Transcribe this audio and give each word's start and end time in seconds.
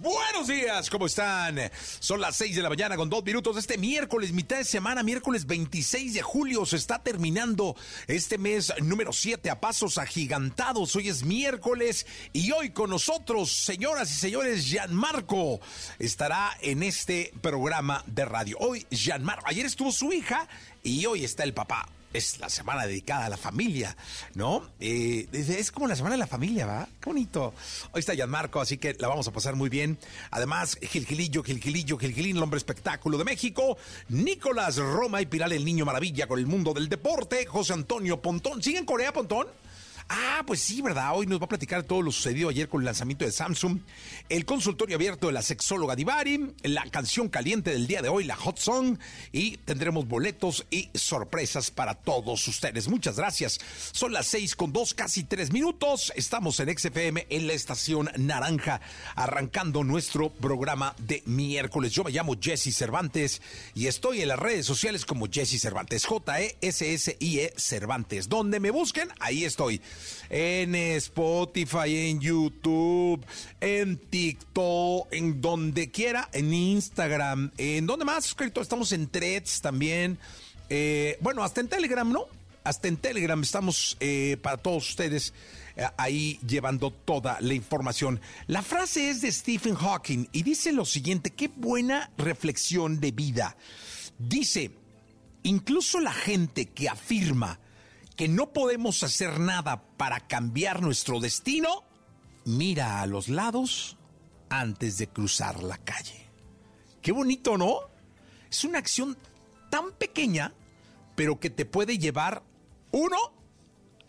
Buenos 0.00 0.48
días, 0.48 0.90
¿cómo 0.90 1.06
están? 1.06 1.70
Son 2.00 2.20
las 2.20 2.34
6 2.36 2.56
de 2.56 2.62
la 2.62 2.68
mañana 2.68 2.96
con 2.96 3.08
dos 3.08 3.24
minutos. 3.24 3.56
Este 3.56 3.78
miércoles, 3.78 4.32
mitad 4.32 4.56
de 4.56 4.64
semana, 4.64 5.04
miércoles 5.04 5.46
26 5.46 6.14
de 6.14 6.22
julio, 6.22 6.66
se 6.66 6.76
está 6.76 7.00
terminando 7.00 7.76
este 8.08 8.36
mes 8.36 8.72
número 8.82 9.12
7 9.12 9.48
a 9.50 9.60
pasos 9.60 9.96
agigantados. 9.98 10.96
Hoy 10.96 11.08
es 11.08 11.22
miércoles 11.22 12.06
y 12.32 12.50
hoy 12.50 12.70
con 12.70 12.90
nosotros, 12.90 13.52
señoras 13.52 14.10
y 14.10 14.14
señores, 14.14 14.66
Gianmarco 14.66 15.60
estará 16.00 16.50
en 16.60 16.82
este 16.82 17.32
programa 17.40 18.02
de 18.08 18.24
radio. 18.24 18.56
Hoy, 18.58 18.84
Gianmarco, 18.90 19.46
ayer 19.46 19.64
estuvo 19.64 19.92
su 19.92 20.12
hija 20.12 20.48
y 20.82 21.06
hoy 21.06 21.24
está 21.24 21.44
el 21.44 21.54
papá 21.54 21.88
es 22.14 22.38
la 22.38 22.48
semana 22.48 22.86
dedicada 22.86 23.26
a 23.26 23.28
la 23.28 23.36
familia, 23.36 23.96
¿no? 24.34 24.70
Eh, 24.78 25.26
es 25.32 25.72
como 25.72 25.88
la 25.88 25.96
semana 25.96 26.14
de 26.14 26.20
la 26.20 26.28
familia, 26.28 26.64
¿va? 26.64 26.88
Qué 27.00 27.10
bonito. 27.10 27.52
Hoy 27.92 28.00
está 28.00 28.14
Gianmarco, 28.14 28.60
así 28.60 28.78
que 28.78 28.94
la 28.98 29.08
vamos 29.08 29.26
a 29.26 29.32
pasar 29.32 29.56
muy 29.56 29.68
bien. 29.68 29.98
Además, 30.30 30.78
Gilgilillo, 30.80 31.42
Gilgilillo, 31.42 31.98
Gilgilín, 31.98 32.36
el 32.36 32.42
hombre 32.42 32.58
espectáculo 32.58 33.18
de 33.18 33.24
México. 33.24 33.76
Nicolás 34.08 34.76
Roma 34.76 35.20
y 35.20 35.26
Piral, 35.26 35.52
el 35.52 35.64
niño 35.64 35.84
maravilla 35.84 36.28
con 36.28 36.38
el 36.38 36.46
mundo 36.46 36.72
del 36.72 36.88
deporte. 36.88 37.46
José 37.46 37.72
Antonio 37.72 38.22
Pontón. 38.22 38.62
¿Sigue 38.62 38.78
en 38.78 38.84
Corea, 38.84 39.12
Pontón? 39.12 39.48
Ah, 40.08 40.42
pues 40.46 40.60
sí, 40.60 40.82
¿verdad? 40.82 41.12
Hoy 41.14 41.26
nos 41.26 41.40
va 41.40 41.46
a 41.46 41.48
platicar 41.48 41.82
todo 41.82 42.02
lo 42.02 42.12
sucedido 42.12 42.50
ayer 42.50 42.68
con 42.68 42.82
el 42.82 42.84
lanzamiento 42.84 43.24
de 43.24 43.32
Samsung, 43.32 43.80
el 44.28 44.44
consultorio 44.44 44.96
abierto 44.96 45.28
de 45.28 45.32
la 45.32 45.42
sexóloga 45.42 45.96
Divari, 45.96 46.52
la 46.62 46.84
canción 46.90 47.28
caliente 47.28 47.70
del 47.70 47.86
día 47.86 48.02
de 48.02 48.10
hoy, 48.10 48.24
la 48.24 48.36
Hot 48.36 48.58
Song, 48.58 48.98
y 49.32 49.56
tendremos 49.58 50.06
boletos 50.06 50.66
y 50.70 50.90
sorpresas 50.94 51.70
para 51.70 51.94
todos 51.94 52.46
ustedes. 52.46 52.88
Muchas 52.88 53.16
gracias. 53.16 53.58
Son 53.92 54.12
las 54.12 54.26
seis 54.26 54.54
con 54.54 54.72
dos, 54.72 54.92
casi 54.92 55.24
tres 55.24 55.52
minutos. 55.52 56.12
Estamos 56.16 56.60
en 56.60 56.76
XFM 56.76 57.26
en 57.30 57.46
la 57.46 57.54
estación 57.54 58.10
Naranja, 58.18 58.82
arrancando 59.16 59.84
nuestro 59.84 60.30
programa 60.30 60.94
de 60.98 61.22
miércoles. 61.24 61.92
Yo 61.92 62.04
me 62.04 62.10
llamo 62.10 62.36
Jesse 62.38 62.74
Cervantes 62.76 63.40
y 63.74 63.86
estoy 63.86 64.20
en 64.20 64.28
las 64.28 64.38
redes 64.38 64.66
sociales 64.66 65.06
como 65.06 65.28
Jesse 65.30 65.60
Cervantes, 65.60 66.04
J-E-S-S-I-E 66.04 67.54
Cervantes. 67.56 68.28
Donde 68.28 68.60
me 68.60 68.70
busquen, 68.70 69.08
ahí 69.20 69.44
estoy 69.44 69.80
en 70.30 70.74
Spotify, 70.74 72.10
en 72.10 72.20
YouTube, 72.20 73.24
en 73.60 73.96
TikTok, 73.96 75.12
en 75.12 75.40
donde 75.40 75.90
quiera, 75.90 76.28
en 76.32 76.52
Instagram, 76.52 77.50
en 77.58 77.86
donde 77.86 78.04
más, 78.04 78.26
escrito, 78.26 78.60
estamos 78.60 78.92
en 78.92 79.08
Threads 79.08 79.60
también. 79.60 80.18
Eh, 80.68 81.18
bueno, 81.20 81.44
hasta 81.44 81.60
en 81.60 81.68
Telegram, 81.68 82.10
¿no? 82.10 82.26
Hasta 82.64 82.88
en 82.88 82.96
Telegram 82.96 83.40
estamos 83.42 83.96
eh, 84.00 84.38
para 84.42 84.56
todos 84.56 84.88
ustedes 84.88 85.34
eh, 85.76 85.84
ahí 85.96 86.38
llevando 86.46 86.90
toda 86.90 87.38
la 87.40 87.54
información. 87.54 88.20
La 88.46 88.62
frase 88.62 89.10
es 89.10 89.20
de 89.20 89.30
Stephen 89.30 89.74
Hawking 89.74 90.26
y 90.32 90.42
dice 90.42 90.72
lo 90.72 90.84
siguiente, 90.84 91.30
qué 91.30 91.48
buena 91.48 92.10
reflexión 92.16 93.00
de 93.00 93.10
vida. 93.10 93.56
Dice, 94.18 94.70
incluso 95.42 96.00
la 96.00 96.12
gente 96.12 96.66
que 96.66 96.88
afirma 96.88 97.58
que 98.16 98.28
no 98.28 98.52
podemos 98.52 99.02
hacer 99.02 99.40
nada 99.40 99.82
para 99.96 100.20
cambiar 100.20 100.82
nuestro 100.82 101.20
destino, 101.20 101.84
mira 102.44 103.00
a 103.00 103.06
los 103.06 103.28
lados 103.28 103.96
antes 104.48 104.98
de 104.98 105.08
cruzar 105.08 105.62
la 105.62 105.78
calle. 105.78 106.28
Qué 107.02 107.12
bonito, 107.12 107.58
¿no? 107.58 107.80
Es 108.50 108.64
una 108.64 108.78
acción 108.78 109.16
tan 109.70 109.92
pequeña, 109.92 110.54
pero 111.16 111.40
que 111.40 111.50
te 111.50 111.66
puede 111.66 111.98
llevar, 111.98 112.42
uno, 112.92 113.16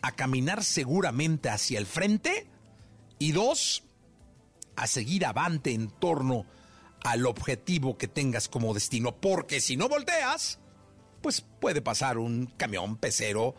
a 0.02 0.12
caminar 0.12 0.62
seguramente 0.62 1.50
hacia 1.50 1.78
el 1.78 1.86
frente 1.86 2.46
y 3.18 3.32
dos, 3.32 3.82
a 4.76 4.86
seguir 4.86 5.26
avante 5.26 5.72
en 5.72 5.90
torno 5.90 6.46
al 7.02 7.26
objetivo 7.26 7.98
que 7.98 8.06
tengas 8.06 8.48
como 8.48 8.72
destino. 8.72 9.16
Porque 9.16 9.60
si 9.60 9.76
no 9.76 9.88
volteas, 9.88 10.60
pues 11.22 11.40
puede 11.40 11.82
pasar 11.82 12.18
un 12.18 12.46
camión 12.46 12.96
pecero 12.96 13.56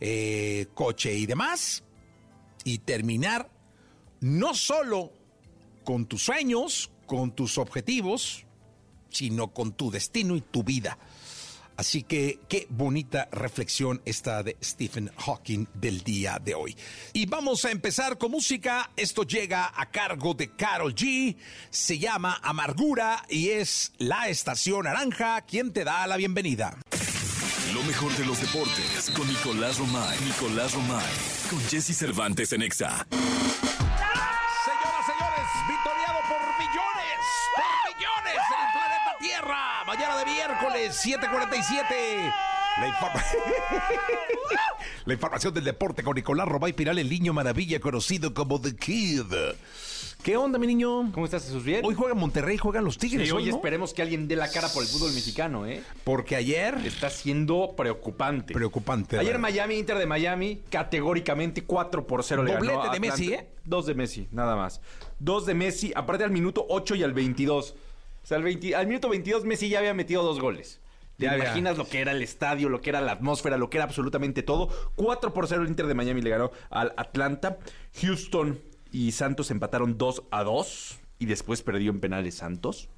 eh, 0.00 0.66
coche 0.74 1.14
y 1.14 1.26
demás, 1.26 1.84
y 2.64 2.78
terminar 2.78 3.50
no 4.20 4.54
solo 4.54 5.12
con 5.84 6.06
tus 6.06 6.22
sueños, 6.22 6.90
con 7.06 7.32
tus 7.32 7.58
objetivos, 7.58 8.44
sino 9.10 9.52
con 9.52 9.72
tu 9.72 9.90
destino 9.90 10.36
y 10.36 10.40
tu 10.40 10.62
vida. 10.62 10.98
Así 11.78 12.02
que 12.02 12.40
qué 12.48 12.66
bonita 12.70 13.28
reflexión 13.30 14.02
esta 14.04 14.42
de 14.42 14.56
Stephen 14.60 15.12
Hawking 15.16 15.68
del 15.74 16.02
día 16.02 16.40
de 16.44 16.56
hoy. 16.56 16.76
Y 17.12 17.26
vamos 17.26 17.64
a 17.64 17.70
empezar 17.70 18.18
con 18.18 18.32
música. 18.32 18.90
Esto 18.96 19.22
llega 19.22 19.72
a 19.76 19.88
cargo 19.88 20.34
de 20.34 20.56
Carol 20.56 20.92
G. 20.92 21.36
Se 21.70 21.96
llama 22.00 22.40
Amargura 22.42 23.24
y 23.28 23.50
es 23.50 23.92
la 23.98 24.28
estación 24.28 24.86
naranja 24.86 25.42
quien 25.42 25.72
te 25.72 25.84
da 25.84 26.04
la 26.08 26.16
bienvenida. 26.16 26.76
Lo 27.78 27.84
mejor 27.84 28.10
de 28.16 28.24
los 28.26 28.40
deportes 28.40 29.08
con 29.14 29.28
Nicolás 29.28 29.78
Romay. 29.78 30.18
Nicolás 30.24 30.74
Romay. 30.74 31.12
Con 31.48 31.60
Jesse 31.60 31.96
Cervantes 31.96 32.52
en 32.52 32.62
Exa. 32.62 33.06
Señoras, 33.08 35.06
señores, 35.06 35.46
victoriado 35.68 36.18
por 36.26 36.40
millones, 36.58 37.22
por 37.54 37.64
millones 37.94 38.34
en 38.34 38.58
el 38.66 38.72
planeta 38.72 39.14
Tierra. 39.20 39.84
Mañana 39.86 40.16
de 40.16 40.26
miércoles, 40.26 41.00
7:47. 41.04 42.34
La, 42.80 42.84
La, 45.04 45.14
información 45.14 45.54
del 45.54 45.62
deporte 45.62 46.02
con 46.02 46.16
Nicolás 46.16 46.48
Romay 46.48 46.72
Piral, 46.72 46.98
el 46.98 47.08
niño 47.08 47.32
maravilla 47.32 47.78
conocido 47.78 48.34
como 48.34 48.60
The 48.60 48.74
Kid. 48.74 49.22
¿Qué 50.22 50.36
onda, 50.36 50.58
mi 50.58 50.66
niño? 50.66 51.10
¿Cómo 51.12 51.24
estás, 51.24 51.44
Jesús? 51.44 51.64
Bien. 51.64 51.84
Hoy 51.84 51.94
juega 51.94 52.14
Monterrey, 52.14 52.58
juegan 52.58 52.84
los 52.84 52.98
Tigres. 52.98 53.28
Y 53.28 53.30
hoy, 53.30 53.48
esperemos 53.48 53.94
que 53.94 54.02
alguien 54.02 54.26
dé 54.26 54.36
la 54.36 54.50
cara 54.50 54.68
por 54.68 54.82
el 54.82 54.88
fútbol 54.88 55.12
mexicano, 55.12 55.64
¿eh? 55.64 55.82
Porque 56.04 56.36
ayer. 56.36 56.76
Está 56.84 57.08
siendo 57.08 57.74
preocupante. 57.76 58.52
Preocupante. 58.52 59.18
Ayer 59.18 59.38
Miami, 59.38 59.78
Inter 59.78 59.96
de 59.96 60.06
Miami, 60.06 60.62
categóricamente 60.70 61.62
4 61.62 62.06
por 62.06 62.24
0 62.24 62.42
le 62.42 62.52
Doblete 62.52 62.76
ganó 62.76 62.92
de 62.92 63.00
Messi, 63.00 63.32
¿eh? 63.32 63.48
Dos 63.64 63.86
de 63.86 63.94
Messi, 63.94 64.28
nada 64.32 64.56
más. 64.56 64.80
Dos 65.18 65.46
de 65.46 65.54
Messi, 65.54 65.92
aparte 65.94 66.24
al 66.24 66.30
minuto 66.30 66.66
8 66.68 66.96
y 66.96 67.04
al 67.04 67.12
22. 67.12 67.70
O 67.70 68.26
sea, 68.26 68.36
al, 68.36 68.42
20, 68.42 68.74
al 68.74 68.86
minuto 68.86 69.08
22 69.08 69.44
Messi 69.44 69.68
ya 69.68 69.78
había 69.78 69.94
metido 69.94 70.22
dos 70.22 70.40
goles. 70.40 70.80
¿Te 71.16 71.24
ya, 71.24 71.36
imaginas 71.36 71.76
ya. 71.76 71.82
lo 71.82 71.88
que 71.88 72.00
era 72.00 72.12
el 72.12 72.22
estadio, 72.22 72.68
lo 72.68 72.80
que 72.80 72.90
era 72.90 73.00
la 73.00 73.12
atmósfera, 73.12 73.56
lo 73.56 73.70
que 73.70 73.78
era 73.78 73.84
absolutamente 73.84 74.42
todo? 74.42 74.68
4 74.96 75.32
por 75.32 75.48
0 75.48 75.62
el 75.62 75.68
Inter 75.68 75.86
de 75.86 75.94
Miami 75.94 76.22
le 76.22 76.30
ganó 76.30 76.50
al 76.70 76.92
Atlanta. 76.96 77.58
Houston 78.00 78.60
y 78.92 79.12
Santos 79.12 79.50
empataron 79.50 79.98
2 79.98 80.24
a 80.30 80.44
2 80.44 80.98
y 81.18 81.26
después 81.26 81.62
perdió 81.62 81.90
en 81.90 82.00
penales 82.00 82.36
Santos. 82.36 82.88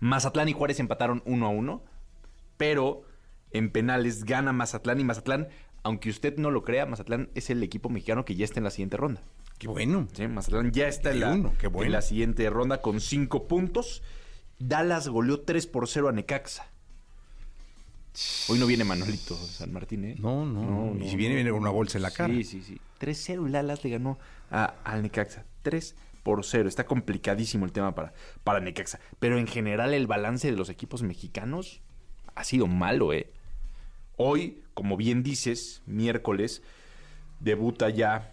Mazatlán 0.00 0.48
y 0.48 0.52
Juárez 0.52 0.80
empataron 0.80 1.22
1 1.26 1.46
a 1.46 1.50
1, 1.50 1.82
pero 2.56 3.02
en 3.50 3.70
penales 3.70 4.24
gana 4.24 4.52
Mazatlán 4.52 5.00
y 5.00 5.04
Mazatlán, 5.04 5.48
aunque 5.82 6.10
usted 6.10 6.36
no 6.36 6.50
lo 6.50 6.62
crea, 6.62 6.86
Mazatlán 6.86 7.30
es 7.34 7.50
el 7.50 7.62
equipo 7.62 7.88
mexicano 7.88 8.24
que 8.24 8.36
ya 8.36 8.44
está 8.44 8.60
en 8.60 8.64
la 8.64 8.70
siguiente 8.70 8.96
ronda. 8.96 9.20
Qué 9.58 9.66
bueno. 9.66 10.06
Sí, 10.12 10.26
Mazatlán 10.28 10.70
ya 10.70 10.86
está 10.86 11.10
en 11.10 11.20
la, 11.20 11.32
uno, 11.32 11.52
qué 11.58 11.66
bueno. 11.66 11.86
en 11.86 11.92
la 11.92 12.02
siguiente 12.02 12.48
ronda 12.48 12.80
con 12.80 13.00
5 13.00 13.48
puntos. 13.48 14.02
Dallas 14.58 15.08
goleó 15.08 15.40
3 15.40 15.66
por 15.66 15.88
0 15.88 16.08
a 16.08 16.12
Necaxa. 16.12 16.66
Hoy 18.48 18.58
no 18.58 18.66
viene 18.66 18.84
Manolito 18.84 19.36
San 19.36 19.72
Martín, 19.72 20.04
¿eh? 20.04 20.16
No, 20.18 20.44
no. 20.44 20.62
no, 20.62 20.94
no 20.94 21.04
y 21.04 21.08
si 21.08 21.16
viene, 21.16 21.36
viene 21.36 21.50
con 21.50 21.60
una 21.60 21.70
bolsa 21.70 21.98
en 21.98 22.02
la 22.02 22.10
cara. 22.10 22.34
Sí, 22.34 22.42
sí, 22.42 22.62
sí. 22.62 22.80
3-0 23.00 23.46
el 23.46 23.52
Dallas 23.52 23.84
le 23.84 23.90
ganó 23.90 24.18
a, 24.50 24.74
al 24.84 25.02
Necaxa. 25.02 25.44
3 25.62 25.96
por 26.22 26.44
0. 26.44 26.68
Está 26.68 26.84
complicadísimo 26.84 27.64
el 27.64 27.72
tema 27.72 27.94
para, 27.94 28.12
para 28.44 28.60
Necaxa. 28.60 29.00
Pero 29.18 29.38
en 29.38 29.46
general 29.46 29.94
el 29.94 30.06
balance 30.06 30.50
de 30.50 30.56
los 30.56 30.68
equipos 30.68 31.02
mexicanos 31.02 31.80
ha 32.34 32.44
sido 32.44 32.66
malo, 32.66 33.12
¿eh? 33.12 33.30
Hoy 34.16 34.62
como 34.78 34.96
bien 34.96 35.24
dices, 35.24 35.82
miércoles 35.86 36.62
debuta 37.40 37.90
ya 37.90 38.32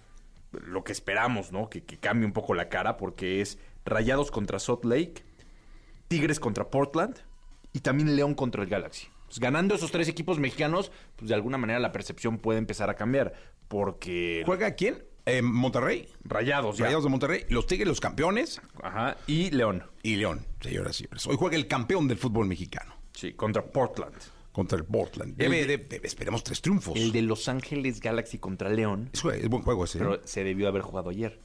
lo 0.52 0.84
que 0.84 0.92
esperamos, 0.92 1.52
¿no? 1.52 1.72
Que, 1.72 1.84
que 1.84 1.98
cambie 1.98 2.28
un 2.28 2.34
poco 2.34 2.54
la 2.54 2.70
cara 2.70 2.98
porque 2.98 3.42
es 3.42 3.58
Rayados 3.84 4.30
contra 4.30 4.60
Salt 4.60 4.86
Lake, 4.86 5.24
Tigres 6.08 6.40
contra 6.40 6.70
Portland 6.70 7.16
y 7.74 7.80
también 7.80 8.16
León 8.16 8.36
contra 8.36 8.62
el 8.62 8.70
Galaxy. 8.70 9.08
Pues, 9.26 9.40
ganando 9.40 9.74
esos 9.74 9.92
tres 9.92 10.08
equipos 10.08 10.38
mexicanos, 10.38 10.92
pues 11.16 11.30
de 11.30 11.34
alguna 11.34 11.58
manera 11.58 11.80
la 11.80 11.92
percepción 11.92 12.38
puede 12.38 12.60
empezar 12.60 12.92
a 12.92 12.96
cambiar 12.96 13.34
porque 13.68 14.44
¿Juega 14.46 14.76
quién? 14.76 15.04
Eh, 15.25 15.42
Monterrey. 15.42 16.07
Rayados, 16.24 16.77
ya. 16.77 16.86
Rayados 16.86 17.04
de 17.06 17.10
Monterrey. 17.10 17.45
Los 17.50 17.66
Tigres, 17.68 17.88
los 17.88 18.00
campeones. 18.00 18.62
Ajá, 18.81 19.18
y 19.27 19.50
León. 19.51 19.83
Y 20.04 20.18
León, 20.18 20.45
señoras 20.62 20.95
y 21.00 21.04
señores. 21.04 21.25
Hoy 21.27 21.36
juega 21.38 21.56
el 21.56 21.68
campeón 21.68 22.07
del 22.07 22.18
fútbol 22.18 22.48
mexicano 22.48 22.94
Sí, 23.13 23.33
contra 23.33 23.63
Portland. 23.66 24.13
contra 24.51 24.77
el 24.77 24.86
Portland. 24.86 25.36
Debe, 25.36 25.66
de- 25.66 25.77
de- 25.80 26.00
esperemos 26.04 26.44
tres 26.44 26.62
triunfos. 26.62 26.95
El 26.95 27.12
de 27.12 27.22
Los 27.24 27.50
Ángeles 27.50 28.00
Galaxy 28.01 28.38
contra 28.38 28.69
León, 28.69 29.10
Es, 29.13 29.25
es 29.25 29.50
buen 29.50 29.63
juego 29.63 29.83
ese. 29.86 29.98
¿eh? 29.98 30.01
pero 30.01 30.22
se 30.25 30.44
debió 30.44 30.68
haber 30.68 30.81
jugado 30.83 31.10
ayer. 31.10 31.39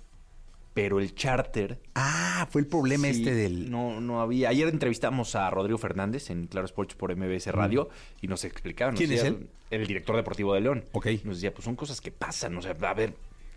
Pero 0.74 1.00
el 1.00 1.14
charter 1.16 1.80
Ah, 1.96 2.46
fue 2.50 2.60
el 2.60 2.68
problema 2.68 3.08
Sí, 3.08 3.18
este 3.20 3.34
del. 3.34 3.70
No, 3.70 4.00
no 4.00 4.20
había. 4.20 4.50
Ayer 4.50 4.68
entrevistamos 4.68 5.34
a 5.34 5.50
Rodrigo 5.50 5.78
Fernández 5.78 6.30
en 6.30 6.46
Claro 6.46 6.66
Sports 6.66 6.94
por 6.94 7.10
MBS 7.16 7.50
Radio 7.50 7.88
y 8.20 8.28
nos 8.28 8.44
explicaba. 8.44 8.92
nos 8.92 8.98
¿Quién 9.00 9.10
es 9.12 9.24
él? 9.24 9.48
El 9.70 9.86
director 9.88 10.14
deportivo 10.14 10.54
de 10.54 10.60
León. 10.60 10.84
Ok. 10.92 11.06
Nos 11.24 11.36
decía, 11.38 11.52
pues 11.52 11.64
son 11.64 11.74
cosas 11.74 12.00
que 12.00 12.12
pasan. 12.12 12.56
O 12.56 12.62
sea, 12.62 12.76
a 12.80 12.94
ver, 12.94 13.14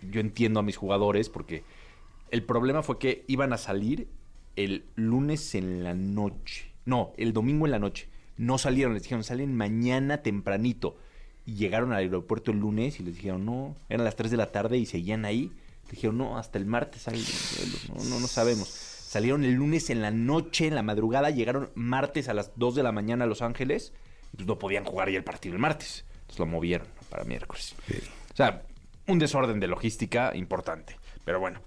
yo 0.10 0.22
entiendo 0.22 0.60
a 0.60 0.64
mis 0.64 0.78
jugadores 0.78 1.30
porque 1.30 1.64
el 2.32 2.44
problema 2.44 2.84
fue 2.84 3.00
que 3.00 3.26
iban 3.28 3.54
a 3.54 3.58
salir 3.58 4.08
el 4.56 4.86
lunes 4.96 5.56
en 5.56 5.84
la 5.84 5.94
noche. 5.94 6.72
No, 6.86 7.14
el 7.18 7.34
domingo 7.34 7.66
en 7.66 7.72
la 7.72 7.80
noche. 7.80 8.10
No 8.38 8.58
salieron, 8.58 8.94
les 8.94 9.04
dijeron, 9.04 9.24
salen 9.24 9.56
mañana 9.56 10.24
tempranito. 10.24 10.98
Y 11.46 11.56
llegaron 11.56 11.92
al 11.92 12.00
aeropuerto 12.00 12.52
el 12.52 12.60
lunes 12.60 13.00
y 13.00 13.04
les 13.04 13.16
dijeron, 13.16 13.46
no, 13.46 13.76
eran 13.90 14.06
las 14.06 14.16
3 14.16 14.32
de 14.32 14.38
la 14.38 14.52
tarde 14.52 14.78
y 14.78 14.86
seguían 14.86 15.26
ahí. 15.26 15.52
Dijeron, 15.92 16.18
no, 16.18 16.38
hasta 16.38 16.58
el 16.58 16.66
martes 16.66 17.08
hay 17.08 17.24
vuelos". 17.58 17.90
No, 17.90 18.16
no, 18.16 18.20
no 18.20 18.28
sabemos. 18.28 18.68
Salieron 18.68 19.44
el 19.44 19.54
lunes 19.54 19.92
en 19.92 20.02
la 20.02 20.10
noche, 20.10 20.66
en 20.66 20.76
la 20.76 20.82
madrugada, 20.82 21.30
llegaron 21.30 21.70
martes 21.76 22.30
a 22.30 22.34
las 22.34 22.52
2 22.56 22.76
de 22.76 22.84
la 22.84 22.92
mañana 22.92 23.26
a 23.26 23.28
Los 23.28 23.44
Ángeles 23.44 23.94
y 24.32 24.38
pues 24.38 24.48
no 24.48 24.58
podían 24.58 24.86
jugar 24.86 25.12
ya 25.12 25.18
el 25.18 25.24
partido 25.24 25.54
el 25.54 25.62
martes. 25.62 26.06
Entonces 26.22 26.40
lo 26.40 26.46
movieron 26.48 26.88
para 27.10 27.24
miércoles. 27.24 27.76
Sí. 27.88 27.98
O 28.32 28.36
sea, 28.36 28.64
un 29.08 29.20
desorden 29.20 29.60
de 29.60 29.68
logística 29.68 30.36
importante. 30.36 30.98
Pero 31.26 31.40
bueno, 31.40 31.62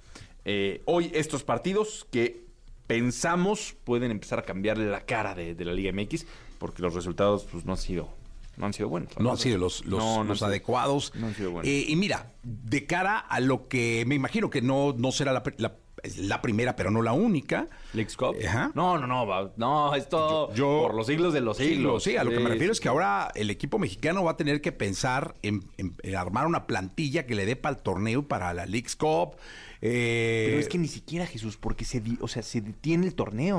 eh, 0.45 0.83
hoy 0.87 1.11
estos 1.15 1.43
partidos 1.45 2.07
que 2.11 2.45
pensamos 2.87 3.75
pueden 3.85 4.11
empezar 4.11 4.39
a 4.39 4.43
cambiarle 4.43 4.87
la 4.87 5.01
cara 5.05 5.35
de, 5.35 5.55
de 5.55 5.65
la 5.65 5.73
Liga 5.73 5.93
MX 5.93 6.27
porque 6.59 6.83
los 6.83 6.95
resultados 6.95 7.47
pues, 7.51 7.65
no 7.65 7.73
han 7.73 7.79
sido 7.79 8.09
no 8.57 8.65
han 8.65 8.73
sido 8.73 8.89
buenos. 8.89 9.13
No 9.19 9.31
han 9.33 9.37
sido 9.37 9.59
los, 9.59 9.85
los, 9.85 9.99
No, 10.03 10.15
no 10.15 10.21
han 10.23 10.29
los 10.29 10.39
sido- 10.39 10.49
adecuados. 10.49 11.13
no 11.15 11.27
han 11.27 11.35
sido 11.35 11.51
buenos. 11.51 11.69
Eh, 11.71 11.85
y 11.89 11.97
mira, 11.97 12.33
de 12.43 12.87
cara 12.87 13.19
a 13.19 13.39
lo 13.41 13.69
que 13.69 14.05
me 14.07 14.15
imagino 14.15 14.49
que 14.49 14.63
no, 14.63 14.95
no 14.97 15.13
será 15.13 15.35
la, 15.35 15.43
pri- 15.43 15.57
la- 16.03 16.37
la 16.37 16.43
primera, 16.43 16.77
pero 16.77 16.91
no 16.91 17.03
la 17.03 17.13
única. 17.13 17.69
Leagues 17.93 18.17
Cup. 18.17 18.37
Ajá. 18.47 18.71
No, 18.75 18.99
no, 18.99 19.07
no, 19.07 19.53
no, 19.57 19.95
esto 19.95 20.53
Yo- 20.55 20.83
por 20.83 20.95
los 20.95 21.07
siglos 21.07 21.33
de 21.33 21.41
los 21.41 21.57
siglos. 21.57 22.03
Sí, 22.05 22.17
a 22.17 22.25
lo 22.25 22.31
que 22.31 22.39
me 22.41 22.49
refiero 22.51 22.73
sí, 22.75 22.79
es 22.79 22.81
que 22.81 22.89
ahora 22.89 23.31
el 23.35 23.51
equipo 23.51 23.79
mexicano 23.79 24.23
va 24.25 24.33
a 24.33 24.37
tener 24.37 24.61
que 24.61 24.73
pensar 24.73 25.35
en, 25.43 25.63
en- 25.79 25.95
en 26.03 26.15
armar 26.17 26.47
una 26.47 26.67
plantilla 26.67 27.27
que 27.27 27.35
le 27.35 27.47
dé 27.47 27.57
para 27.57 27.77
el 27.77 27.83
torneo 27.83 28.23
para 28.29 28.53
la 28.55 28.67
League's 28.67 28.97
Cup. 28.97 29.37
Eh, 29.83 30.47
Pero 30.49 30.61
es 30.61 30.69
que 30.69 30.79
ni 30.79 30.89
siquiera 30.89 31.27
Jesús, 31.27 31.57
porque 31.57 31.85
se, 31.85 32.03
o 32.21 32.29
sea, 32.29 32.43
se 32.43 32.61
detiene 32.61 33.07
el 33.07 33.15
torneo. 33.15 33.59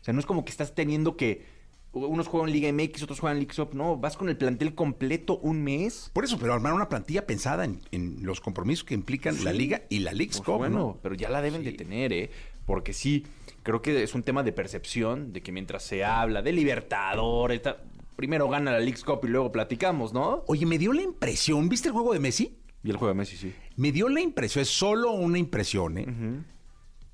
O 0.00 0.04
sea, 0.04 0.14
no 0.14 0.20
es 0.20 0.26
como 0.26 0.44
que 0.44 0.50
estás 0.50 0.74
teniendo 0.74 1.16
que 1.16 1.57
unos 1.92 2.26
juegan 2.28 2.52
Liga 2.52 2.72
MX, 2.72 3.02
otros 3.02 3.20
juegan 3.20 3.38
League 3.38 3.52
Cup. 3.54 3.70
No, 3.74 3.96
vas 3.96 4.16
con 4.16 4.28
el 4.28 4.36
plantel 4.36 4.74
completo 4.74 5.38
un 5.38 5.62
mes. 5.62 6.10
Por 6.12 6.24
eso, 6.24 6.38
pero 6.38 6.52
armar 6.54 6.72
una 6.74 6.88
plantilla 6.88 7.26
pensada 7.26 7.64
en, 7.64 7.80
en 7.92 8.18
los 8.24 8.40
compromisos 8.40 8.84
que 8.84 8.94
implican 8.94 9.42
la 9.44 9.52
Liga 9.52 9.82
y 9.88 10.00
la 10.00 10.12
League's 10.12 10.36
Pues 10.38 10.46
Cup. 10.46 10.58
bueno, 10.58 10.78
¿no? 10.78 10.98
pero 11.02 11.14
ya 11.14 11.28
la 11.30 11.40
deben 11.42 11.64
de 11.64 11.72
tener, 11.72 12.12
¿eh? 12.12 12.30
Porque 12.66 12.92
sí, 12.92 13.24
creo 13.62 13.80
que 13.80 14.02
es 14.02 14.14
un 14.14 14.22
tema 14.22 14.42
de 14.42 14.52
percepción, 14.52 15.32
de 15.32 15.42
que 15.42 15.52
mientras 15.52 15.82
se 15.82 16.04
habla 16.04 16.42
de 16.42 16.52
Libertadores, 16.52 17.62
ta- 17.62 17.78
primero 18.16 18.48
gana 18.48 18.72
la 18.72 18.80
League 18.80 19.00
Cup 19.04 19.20
y 19.24 19.28
luego 19.28 19.50
platicamos, 19.50 20.12
¿no? 20.12 20.44
Oye, 20.48 20.66
me 20.66 20.76
dio 20.78 20.92
la 20.92 21.02
impresión, 21.02 21.68
¿viste 21.68 21.88
el 21.88 21.92
juego 21.94 22.12
de 22.12 22.20
Messi? 22.20 22.58
Y 22.84 22.90
el 22.90 22.96
juego 22.96 23.14
de 23.14 23.18
Messi, 23.18 23.36
sí. 23.36 23.52
Me 23.76 23.90
dio 23.92 24.08
la 24.08 24.20
impresión, 24.20 24.62
es 24.62 24.68
solo 24.68 25.12
una 25.12 25.38
impresión, 25.38 25.96
¿eh? 25.98 26.06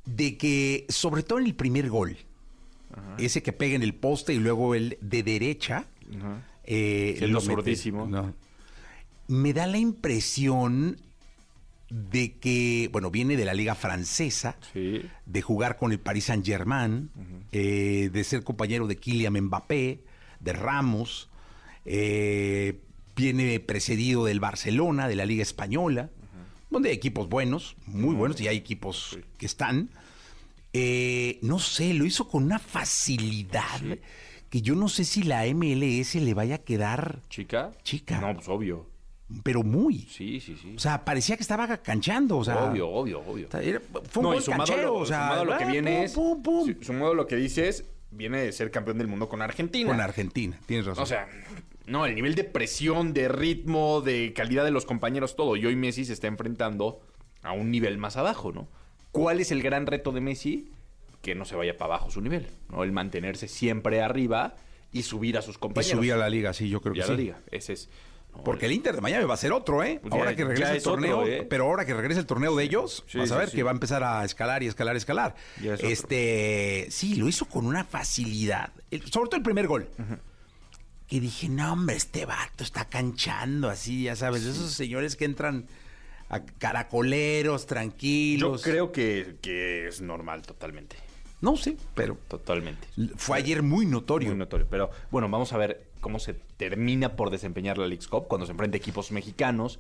de 0.07 0.37
que, 0.37 0.87
sobre 0.89 1.23
todo 1.23 1.39
en 1.39 1.47
el 1.47 1.55
primer 1.55 1.89
gol, 1.89 2.17
ese 3.19 3.43
que 3.43 3.53
pega 3.53 3.75
en 3.77 3.83
el 3.83 3.95
poste 3.95 4.35
y 4.35 4.39
luego 4.39 4.75
el 4.75 4.99
de 5.01 5.23
derecha, 5.23 5.87
eh, 6.65 7.15
Siendo 7.19 7.41
lo 7.41 7.41
no. 8.07 8.35
me 9.29 9.53
da 9.53 9.67
la 9.67 9.79
impresión 9.79 10.99
de 11.91 12.33
que, 12.39 12.89
bueno, 12.93 13.11
viene 13.11 13.37
de 13.37 13.45
la 13.45 13.55
liga 13.55 13.75
francesa, 13.75 14.57
Sí. 14.73 15.03
de 15.27 15.43
jugar 15.43 15.77
con 15.77 15.93
el 15.93 16.01
Paris 16.01 16.25
Saint 16.25 16.45
Germain, 16.45 17.11
eh, 17.53 18.11
de 18.13 18.25
ser 18.25 18.43
compañero 18.43 18.87
de 18.87 18.97
Kylian 18.97 19.35
Mbappé, 19.35 20.01
de 20.41 20.53
Ramos, 20.53 21.29
eh, 21.85 22.81
viene 23.15 23.61
precedido 23.61 24.25
del 24.25 24.41
Barcelona, 24.41 25.07
de 25.07 25.15
la 25.17 25.27
Liga 25.27 25.43
Española, 25.43 26.11
donde 26.71 26.89
hay 26.89 26.97
equipos 26.97 27.29
buenos, 27.29 27.77
muy 27.87 28.15
buenos, 28.17 28.41
y 28.41 28.49
hay 28.49 28.57
equipos 28.57 29.19
que 29.39 29.47
están. 29.47 29.91
Eh, 30.77 31.39
no 31.43 31.59
sé, 31.61 31.95
lo 31.95 32.05
hizo 32.05 32.27
con 32.29 32.43
una 32.43 32.59
facilidad 32.59 33.81
que 34.51 34.61
yo 34.61 34.75
no 34.75 34.89
sé 34.89 35.05
si 35.05 35.23
la 35.23 35.45
MLS 35.47 36.17
le 36.17 36.35
vaya 36.35 36.57
a 36.57 36.59
quedar, 36.59 37.21
¿Chica? 37.29 37.71
Chica. 37.85 38.21
No, 38.21 38.35
pues 38.35 38.49
obvio. 38.49 38.87
pero 39.43 39.63
muy. 39.63 40.01
Sí, 40.11 40.41
sí, 40.41 40.57
sí. 40.61 40.75
O 40.77 40.79
sea, 40.81 41.05
parecía 41.05 41.37
que 41.37 41.43
estaba 41.43 41.77
canchando, 41.79 42.39
o 42.39 42.45
sea. 42.45 42.65
obvio, 42.65 42.89
obvio, 42.89 43.21
obvio. 43.21 43.49
era- 43.61 43.81
fue 44.11 44.21
un 44.21 44.29
No, 44.29 44.33
y 44.33 44.37
gol 44.37 44.43
sumado, 44.43 44.63
a 44.63 44.67
canchero, 44.67 44.89
lo, 44.89 44.95
o 44.99 45.07
sea, 45.07 45.23
sumado 45.29 45.45
lo 45.45 45.59
que 45.59 45.65
ah, 45.65 45.69
viene 45.71 46.09
pum, 46.15 46.37
es. 46.39 46.43
pum, 46.75 46.75
Sumado 46.83 47.15
lo 47.15 47.27
que 47.29 47.37
dices, 47.37 47.85
viene 48.11 48.39
de 48.43 48.53
ser 48.53 48.71
campeón 48.71 48.99
del 48.99 49.07
mundo 49.09 49.29
con 49.29 49.43
Argentina. 49.43 49.89
Con 49.91 50.01
Argentina, 50.01 50.59
tienes 50.67 50.87
razón. 50.87 51.03
O 51.03 51.07
sea, 51.07 51.29
no, 51.87 52.05
el 52.07 52.15
nivel 52.15 52.35
de 52.35 52.45
presión, 52.45 53.13
de 53.15 53.29
ritmo, 53.29 54.01
de 54.03 54.33
calidad 54.35 54.65
de 54.65 54.71
los 54.73 54.87
compañeros, 54.87 55.37
todo. 55.37 55.57
Y 55.57 55.67
hoy 55.67 55.77
Messi 55.77 56.05
se 56.05 56.13
está 56.13 56.27
enfrentando 56.27 57.01
a 57.43 57.53
un 57.53 57.71
nivel 57.71 57.97
más 57.99 58.17
abajo, 58.17 58.53
¿no? 58.53 58.69
¿Cuál 59.15 59.41
es 59.41 59.51
el 59.53 59.63
gran 59.63 59.87
reto 59.87 60.13
de 60.13 60.21
Messi? 60.21 60.71
Que 61.23 61.35
no 61.35 61.45
se 61.47 61.55
vaya 61.57 61.77
para 61.79 61.95
abajo 61.95 62.11
su 62.11 62.21
nivel, 62.21 62.47
¿no? 62.69 62.83
El 62.85 62.93
mantenerse 62.93 63.49
siempre 63.49 64.03
arriba 64.03 64.57
y 64.93 65.05
subir 65.05 65.39
a 65.39 65.43
sus 65.43 65.57
y 65.57 65.59
compañeros. 65.59 65.97
subí 65.99 66.11
a 66.11 66.17
la 66.17 66.29
liga, 66.29 66.53
sí, 66.53 66.69
yo 66.69 66.81
creo 66.83 66.95
Y 66.95 66.99
que 66.99 67.03
a 67.05 67.07
sí. 67.07 67.13
la 67.13 67.17
liga. 67.19 67.39
Ese 67.51 67.73
es. 67.75 67.89
no, 68.35 68.43
Porque 68.45 68.67
el 68.67 68.73
Inter 68.73 68.97
de 68.97 69.01
Miami 69.01 69.25
va 69.25 69.35
a 69.35 69.39
ser 69.39 69.53
otro, 69.53 69.83
¿eh? 69.85 70.01
Pues 70.03 70.13
ahora 70.13 70.33
ya- 70.33 70.37
que 70.37 70.45
regrese 70.45 70.73
el 70.77 70.83
torneo, 70.83 71.21
otro, 71.21 71.33
¿eh? 71.33 71.47
pero 71.49 71.65
ahora 71.67 71.87
que 71.87 71.95
regrese 71.95 72.19
el 72.21 72.27
torneo 72.27 72.55
de 72.57 72.65
ellos, 72.65 73.05
Sí, 73.07 73.17
vas 73.19 73.31
a 73.31 73.39
ver 73.39 73.49
sí. 73.51 73.57
que 73.57 73.63
va 73.63 73.71
a 73.71 73.75
empezar 73.75 74.03
a 74.03 74.25
escalar 74.25 74.63
y 74.63 74.67
escalar 74.67 74.97
y 74.97 74.99
escalar. 74.99 75.37
Otro. 75.73 75.89
este, 75.89 76.89
sí, 76.91 77.15
lo 77.15 77.29
hizo 77.29 77.47
con 77.47 77.65
una 77.67 77.85
facilidad. 77.85 78.73
El- 78.91 79.03
sobre 79.11 79.29
todo 79.31 79.37
el 79.37 79.43
primer 79.45 79.67
gol. 79.69 79.89
Y 81.09 81.21
dije, 81.21 81.49
no, 81.49 81.73
hombre, 81.73 81.97
este 81.97 82.27
vato 82.27 82.65
está 82.65 82.87
canchando 82.87 83.69
así, 83.71 84.05
ya 84.05 84.17
sabes, 84.17 84.43
esos 84.45 84.73
señores 84.73 85.15
que 85.17 85.25
entran 85.27 85.67
a 86.35 86.45
caracoleros, 86.45 87.63
Yo 87.63 87.67
tranquilos. 87.69 88.63
creo 88.63 88.91
que, 88.93 89.37
que 89.41 89.87
es 89.89 90.01
normal 90.01 90.43
totalmente. 90.43 90.97
No 91.41 91.57
sé, 91.57 91.77
pero 91.95 92.17
Totalmente. 92.29 92.89
fue 93.17 93.37
ayer 93.37 93.63
muy 93.63 93.85
notorio. 93.85 94.31
Muy 94.31 94.39
notorio. 94.39 94.67
Pero 94.71 94.91
bueno, 95.11 95.29
vamos 95.29 95.53
a 95.53 95.59
ver 95.59 95.89
cómo 96.01 96.19
se 96.19 96.35
termina 96.35 97.17
por 97.17 97.31
desempeñar 97.31 97.77
la 97.77 97.87
League's 97.87 98.09
Cup 98.09 98.29
cuando 98.29 98.47
se 98.47 98.53
enfrenta 98.53 98.77
a 98.77 98.79
equipos 98.79 99.13
mexicanos. 99.13 99.79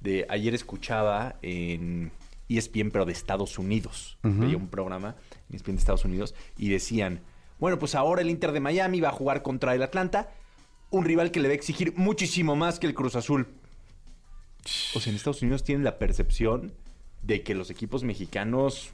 De, 0.00 0.26
ayer 0.28 0.52
escuchaba 0.54 1.36
en 1.42 2.10
ESPN, 2.48 2.90
pero 2.90 3.04
de 3.06 3.12
Estados 3.12 3.56
Unidos. 3.58 4.18
Veía 4.22 4.56
un 4.56 4.68
programa 4.68 5.14
en 5.48 5.56
ESPN 5.56 5.72
de 5.76 5.78
Estados 5.78 6.04
Unidos 6.04 6.34
y 6.58 6.68
decían, 6.70 7.20
bueno, 7.60 7.78
pues 7.78 7.94
ahora 7.94 8.20
el 8.22 8.28
Inter 8.30 8.50
de 8.52 8.60
Miami 8.60 9.00
va 9.00 9.10
a 9.10 9.12
jugar 9.12 9.42
contra 9.42 9.74
el 9.74 9.82
Atlanta, 9.82 10.30
un 10.90 11.04
rival 11.04 11.30
que 11.30 11.40
le 11.40 11.48
va 11.48 11.52
a 11.52 11.56
exigir 11.56 11.94
muchísimo 11.96 12.56
más 12.56 12.78
que 12.80 12.86
el 12.88 12.94
Cruz 12.94 13.14
Azul. 13.16 13.46
O 14.94 15.00
sea, 15.00 15.10
en 15.10 15.16
Estados 15.16 15.42
Unidos 15.42 15.64
tienen 15.64 15.84
la 15.84 15.98
percepción 15.98 16.72
de 17.22 17.42
que 17.42 17.54
los 17.54 17.70
equipos 17.70 18.04
mexicanos, 18.04 18.90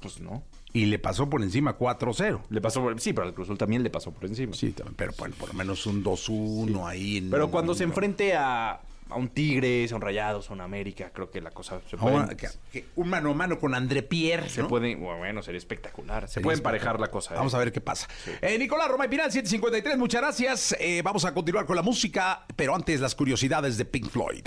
pues 0.00 0.20
no. 0.20 0.42
Y 0.72 0.86
le 0.86 0.98
pasó 0.98 1.30
por 1.30 1.42
encima 1.42 1.78
4-0. 1.78 2.40
Le 2.50 2.60
pasó 2.60 2.80
por, 2.82 3.00
sí, 3.00 3.12
pero 3.12 3.26
al 3.28 3.34
Cruz 3.34 3.46
Azul 3.46 3.58
también 3.58 3.82
le 3.84 3.90
pasó 3.90 4.10
por 4.10 4.24
encima. 4.24 4.54
Sí, 4.54 4.72
también, 4.72 4.96
pero 4.96 5.12
bueno, 5.18 5.34
por 5.38 5.48
lo 5.48 5.54
menos 5.54 5.86
un 5.86 6.02
2-1 6.02 6.86
ahí. 6.88 7.18
En, 7.18 7.30
Pero 7.30 7.50
cuando 7.50 7.74
se 7.74 7.84
en- 7.84 7.90
enfrente 7.90 8.34
a, 8.34 8.80
a 9.08 9.14
un 9.16 9.28
Tigres, 9.28 9.92
a 9.92 9.96
un 9.96 10.00
Rayados, 10.02 10.50
a 10.50 10.52
un 10.52 10.60
América, 10.62 11.12
creo 11.14 11.30
que 11.30 11.40
la 11.40 11.52
cosa 11.52 11.80
se 11.88 11.96
puede, 11.96 12.16
Ahora, 12.16 12.36
que- 12.36 12.48
que 12.72 12.86
un 12.96 13.08
mano 13.08 13.30
a 13.30 13.34
mano 13.34 13.60
con 13.60 13.72
André 13.72 14.02
Pierre. 14.02 14.48
se 14.48 14.64
puede 14.64 14.96
bueno, 14.96 15.44
sería 15.44 15.58
espectacular. 15.58 16.26
Se 16.26 16.34
Sería 16.34 16.44
puede 16.44 16.56
emparejar 16.56 16.98
la 16.98 17.08
cosa. 17.08 17.34
¿eh? 17.34 17.36
Vamos 17.36 17.54
a 17.54 17.58
ver 17.58 17.70
qué 17.70 17.80
pasa. 17.80 18.08
Eh, 18.42 18.58
Nicolás 18.58 18.88
Roma 18.88 19.04
y 19.06 19.08
Pinal, 19.08 19.30
753, 19.30 19.96
muchas 19.96 20.22
gracias. 20.22 20.76
Eh, 20.80 21.02
vamos 21.04 21.24
a 21.24 21.32
continuar 21.32 21.66
con 21.66 21.76
la 21.76 21.82
música, 21.82 22.46
pero 22.56 22.74
antes 22.74 23.00
las 23.00 23.14
curiosidades 23.14 23.76
de 23.78 23.84
Pink 23.84 24.08
Floyd. 24.08 24.46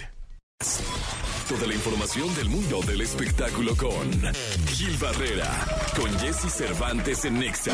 Toda 1.47 1.67
la 1.67 1.75
información 1.75 2.33
del 2.33 2.49
mundo 2.49 2.81
del 2.81 3.01
espectáculo 3.01 3.75
con 3.77 4.11
Gil 4.69 4.97
Barrera, 4.97 5.47
con 5.95 6.11
Jesse 6.17 6.51
Cervantes 6.51 7.25
en 7.25 7.37
Nexa. 7.39 7.73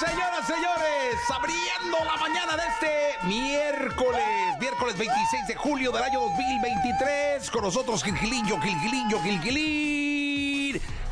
Señoras, 0.00 0.46
señores, 0.46 1.16
abriendo 1.28 1.98
la 2.02 2.16
mañana 2.16 2.56
de 2.56 2.62
este 2.62 3.26
miércoles, 3.26 4.24
miércoles 4.58 4.58
miércoles 4.58 4.96
26 4.96 5.46
de 5.48 5.54
julio 5.54 5.92
del 5.92 6.02
año 6.02 6.20
2023. 6.20 7.50
Con 7.50 7.62
nosotros 7.62 8.02
Gilgilillo, 8.02 8.58
Gilgilillo, 8.58 9.20
Gilgilín. 9.22 10.31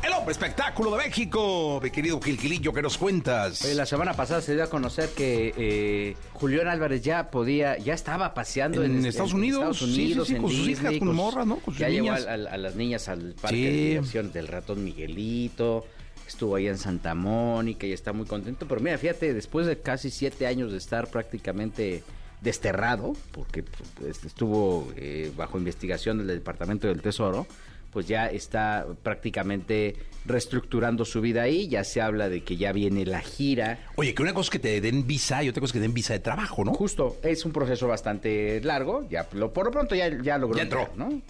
El 0.03 0.13
hombre 0.13 0.31
espectáculo 0.31 0.91
de 0.91 0.97
México. 1.05 1.79
Mi 1.83 1.91
querido 1.91 2.19
Gilgilillo, 2.19 2.73
¿qué 2.73 2.81
nos 2.81 2.97
cuentas? 2.97 3.63
Oye, 3.63 3.75
la 3.75 3.85
semana 3.85 4.13
pasada 4.15 4.41
se 4.41 4.55
dio 4.55 4.63
a 4.63 4.67
conocer 4.67 5.09
que 5.09 5.53
eh, 5.55 6.15
Julián 6.33 6.67
Álvarez 6.67 7.03
ya 7.03 7.29
podía, 7.29 7.77
ya 7.77 7.93
estaba 7.93 8.33
paseando 8.33 8.83
en, 8.83 8.97
En 8.97 9.05
Estados 9.05 9.33
Unidos, 9.33 9.59
Estados 9.61 9.77
sí, 9.79 9.85
sí, 9.95 10.01
Unidos, 10.05 10.27
sí, 10.27 10.35
en 10.35 10.41
con 10.41 10.51
sus 10.51 10.65
Disney, 10.67 10.95
hijas, 10.95 11.07
con 11.07 11.15
morras, 11.15 11.45
¿no? 11.45 11.57
Con 11.57 11.73
sus 11.75 11.79
ya 11.81 11.89
llevó 11.89 12.05
niñas. 12.07 12.25
a, 12.25 12.31
a- 12.31 12.33
a 12.33 12.57
las 12.57 12.75
niñas 12.75 13.07
al 13.09 13.35
parque 13.39 13.57
de 13.57 13.71
diversiones 13.89 14.33
del 14.33 14.47
ratón 14.47 14.83
Miguelito, 14.83 15.85
estuvo 16.27 16.55
ahí 16.55 16.67
en 16.67 16.79
Santa 16.79 17.13
Mónica 17.13 17.85
y 17.85 17.91
está 17.93 18.11
muy 18.11 18.25
contento. 18.25 18.67
Pero 18.67 18.81
mira, 18.81 18.97
fíjate, 18.97 19.35
después 19.35 19.67
de 19.67 19.79
casi 19.81 20.09
siete 20.09 20.47
años 20.47 20.71
de 20.71 20.79
estar 20.79 21.09
prácticamente 21.09 22.03
desterrado, 22.41 23.13
porque 23.33 23.61
pues, 23.99 24.23
estuvo 24.25 24.91
eh, 24.95 25.31
bajo 25.37 25.59
investigación 25.59 26.17
del 26.17 26.27
Departamento 26.27 26.87
del 26.87 27.03
Tesoro, 27.03 27.45
pues 27.91 28.07
ya 28.07 28.27
está 28.27 28.85
prácticamente 29.03 29.95
reestructurando 30.25 31.03
su 31.05 31.19
vida 31.21 31.43
ahí, 31.43 31.67
ya 31.67 31.83
se 31.83 32.01
habla 32.01 32.29
de 32.29 32.43
que 32.43 32.55
ya 32.57 32.71
viene 32.71 33.05
la 33.05 33.21
gira. 33.21 33.79
Oye, 33.95 34.13
que 34.13 34.21
una 34.21 34.33
cosa 34.33 34.47
es 34.47 34.49
que 34.51 34.59
te 34.59 34.81
den 34.81 35.05
visa 35.07 35.43
y 35.43 35.49
otra 35.49 35.59
cosa 35.61 35.69
es 35.69 35.73
que 35.73 35.79
te 35.79 35.83
den 35.83 35.93
visa 35.93 36.13
de 36.13 36.19
trabajo, 36.19 36.63
¿no? 36.63 36.73
Justo, 36.73 37.17
es 37.23 37.45
un 37.45 37.51
proceso 37.51 37.87
bastante 37.87 38.61
largo, 38.61 39.07
ya 39.09 39.27
lo, 39.33 39.51
por 39.53 39.65
lo 39.65 39.71
pronto 39.71 39.95
ya, 39.95 40.09
ya 40.21 40.37
logró 40.37 40.57
Ya 40.57 40.63
entró. 40.63 40.81
entrar, 40.81 40.97
¿no? 40.97 41.21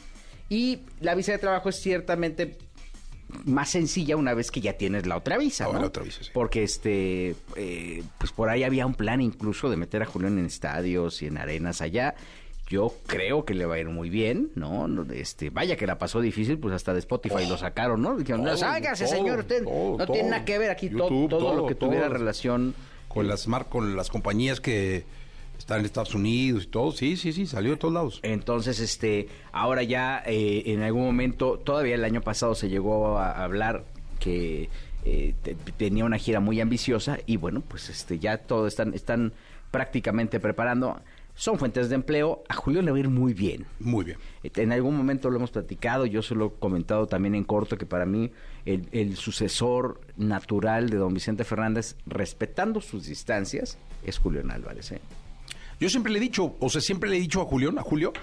Y 0.49 0.79
la 0.99 1.15
visa 1.15 1.31
de 1.31 1.37
trabajo 1.37 1.69
es 1.69 1.77
ciertamente 1.81 2.57
más 3.45 3.69
sencilla 3.69 4.17
una 4.17 4.33
vez 4.33 4.51
que 4.51 4.59
ya 4.59 4.73
tienes 4.73 5.05
la 5.07 5.15
otra 5.15 5.37
visa, 5.37 5.65
Ah, 5.65 5.73
¿no? 5.73 5.79
la 5.79 5.85
otra 5.87 6.03
visa, 6.03 6.21
sí. 6.21 6.29
Porque 6.33 6.63
este, 6.63 7.33
eh, 7.55 8.03
pues 8.17 8.33
por 8.33 8.49
ahí 8.49 8.63
había 8.63 8.85
un 8.85 8.93
plan 8.93 9.21
incluso 9.21 9.69
de 9.69 9.77
meter 9.77 10.01
a 10.01 10.05
Julián 10.05 10.37
en 10.37 10.45
estadios 10.47 11.21
y 11.21 11.27
en 11.27 11.37
arenas 11.37 11.81
allá. 11.81 12.13
Yo 12.71 12.93
creo 13.05 13.43
que 13.43 13.53
le 13.53 13.65
va 13.65 13.75
a 13.75 13.79
ir 13.79 13.89
muy 13.89 14.09
bien, 14.09 14.49
¿no? 14.55 14.87
Este, 15.13 15.49
vaya 15.49 15.75
que 15.75 15.85
la 15.85 15.97
pasó 15.99 16.21
difícil, 16.21 16.57
pues 16.57 16.73
hasta 16.73 16.93
de 16.93 16.99
Spotify 16.99 17.45
lo 17.49 17.57
sacaron, 17.57 18.01
¿no? 18.01 18.15
Dijeron, 18.15 18.45
Todo, 18.45 18.55
señor, 19.07 19.39
usted 19.39 19.63
todo, 19.65 19.97
no 19.97 20.05
tiene 20.07 20.29
nada 20.29 20.45
que 20.45 20.57
ver 20.57 20.71
aquí, 20.71 20.87
YouTube, 20.89 21.29
todo, 21.29 21.39
todo, 21.39 21.55
lo 21.55 21.67
que 21.67 21.75
tuviera 21.75 22.07
relación 22.07 22.73
Con 23.09 23.27
las 23.27 23.45
mar 23.47 23.65
con 23.67 23.97
las 23.97 24.09
compañías 24.09 24.61
que 24.61 25.03
están 25.59 25.79
en 25.81 25.85
Estados 25.85 26.15
Unidos 26.15 26.63
y 26.63 26.67
todo. 26.67 26.91
Sí, 26.93 27.17
sí, 27.17 27.33
sí, 27.33 27.45
salió 27.45 27.71
de 27.71 27.77
todos 27.77 27.93
lados. 27.93 28.19
Entonces, 28.23 28.79
este, 28.79 29.27
ahora 29.51 29.83
ya 29.83 30.23
eh, 30.25 30.63
en 30.67 30.81
algún 30.81 31.03
momento, 31.03 31.59
todavía 31.59 31.95
el 31.95 32.05
año 32.05 32.21
pasado 32.21 32.55
se 32.55 32.69
llegó 32.69 33.17
a, 33.17 33.31
a 33.31 33.43
hablar 33.43 33.83
que 34.19 34.69
eh, 35.03 35.33
te- 35.43 35.55
tenía 35.77 36.05
una 36.05 36.17
gira 36.17 36.39
muy 36.39 36.61
ambiciosa 36.61 37.19
y 37.25 37.35
bueno, 37.35 37.61
pues 37.67 37.89
este, 37.89 38.17
ya 38.17 38.37
todo 38.37 38.65
están, 38.65 38.93
están 38.93 39.33
prácticamente 39.71 40.39
preparando. 40.39 40.99
Son 41.41 41.57
fuentes 41.57 41.89
de 41.89 41.95
empleo. 41.95 42.43
A 42.49 42.53
Julio 42.53 42.83
le 42.83 42.91
va 42.91 42.97
a 42.97 42.99
ir 42.99 43.09
muy 43.09 43.33
bien. 43.33 43.65
Muy 43.79 44.05
bien. 44.05 44.19
En 44.43 44.71
algún 44.71 44.95
momento 44.95 45.31
lo 45.31 45.37
hemos 45.37 45.49
platicado, 45.49 46.05
yo 46.05 46.21
se 46.21 46.35
lo 46.35 46.45
he 46.45 46.59
comentado 46.59 47.07
también 47.07 47.33
en 47.33 47.45
corto, 47.45 47.79
que 47.79 47.87
para 47.87 48.05
mí 48.05 48.31
el, 48.67 48.87
el 48.91 49.15
sucesor 49.15 50.01
natural 50.17 50.91
de 50.91 50.97
don 50.97 51.15
Vicente 51.15 51.43
Fernández, 51.43 51.95
respetando 52.05 52.79
sus 52.79 53.07
distancias, 53.07 53.79
es 54.05 54.19
Julián 54.19 54.51
Álvarez. 54.51 54.91
¿eh? 54.91 55.01
Yo 55.81 55.89
siempre 55.89 56.13
le 56.13 56.19
he 56.19 56.21
dicho, 56.21 56.55
o 56.59 56.69
sea, 56.69 56.79
siempre 56.79 57.09
le 57.09 57.17
he 57.17 57.19
dicho 57.19 57.41
a 57.41 57.45
Julián, 57.45 57.77
a 57.77 57.81
Julio, 57.81 58.13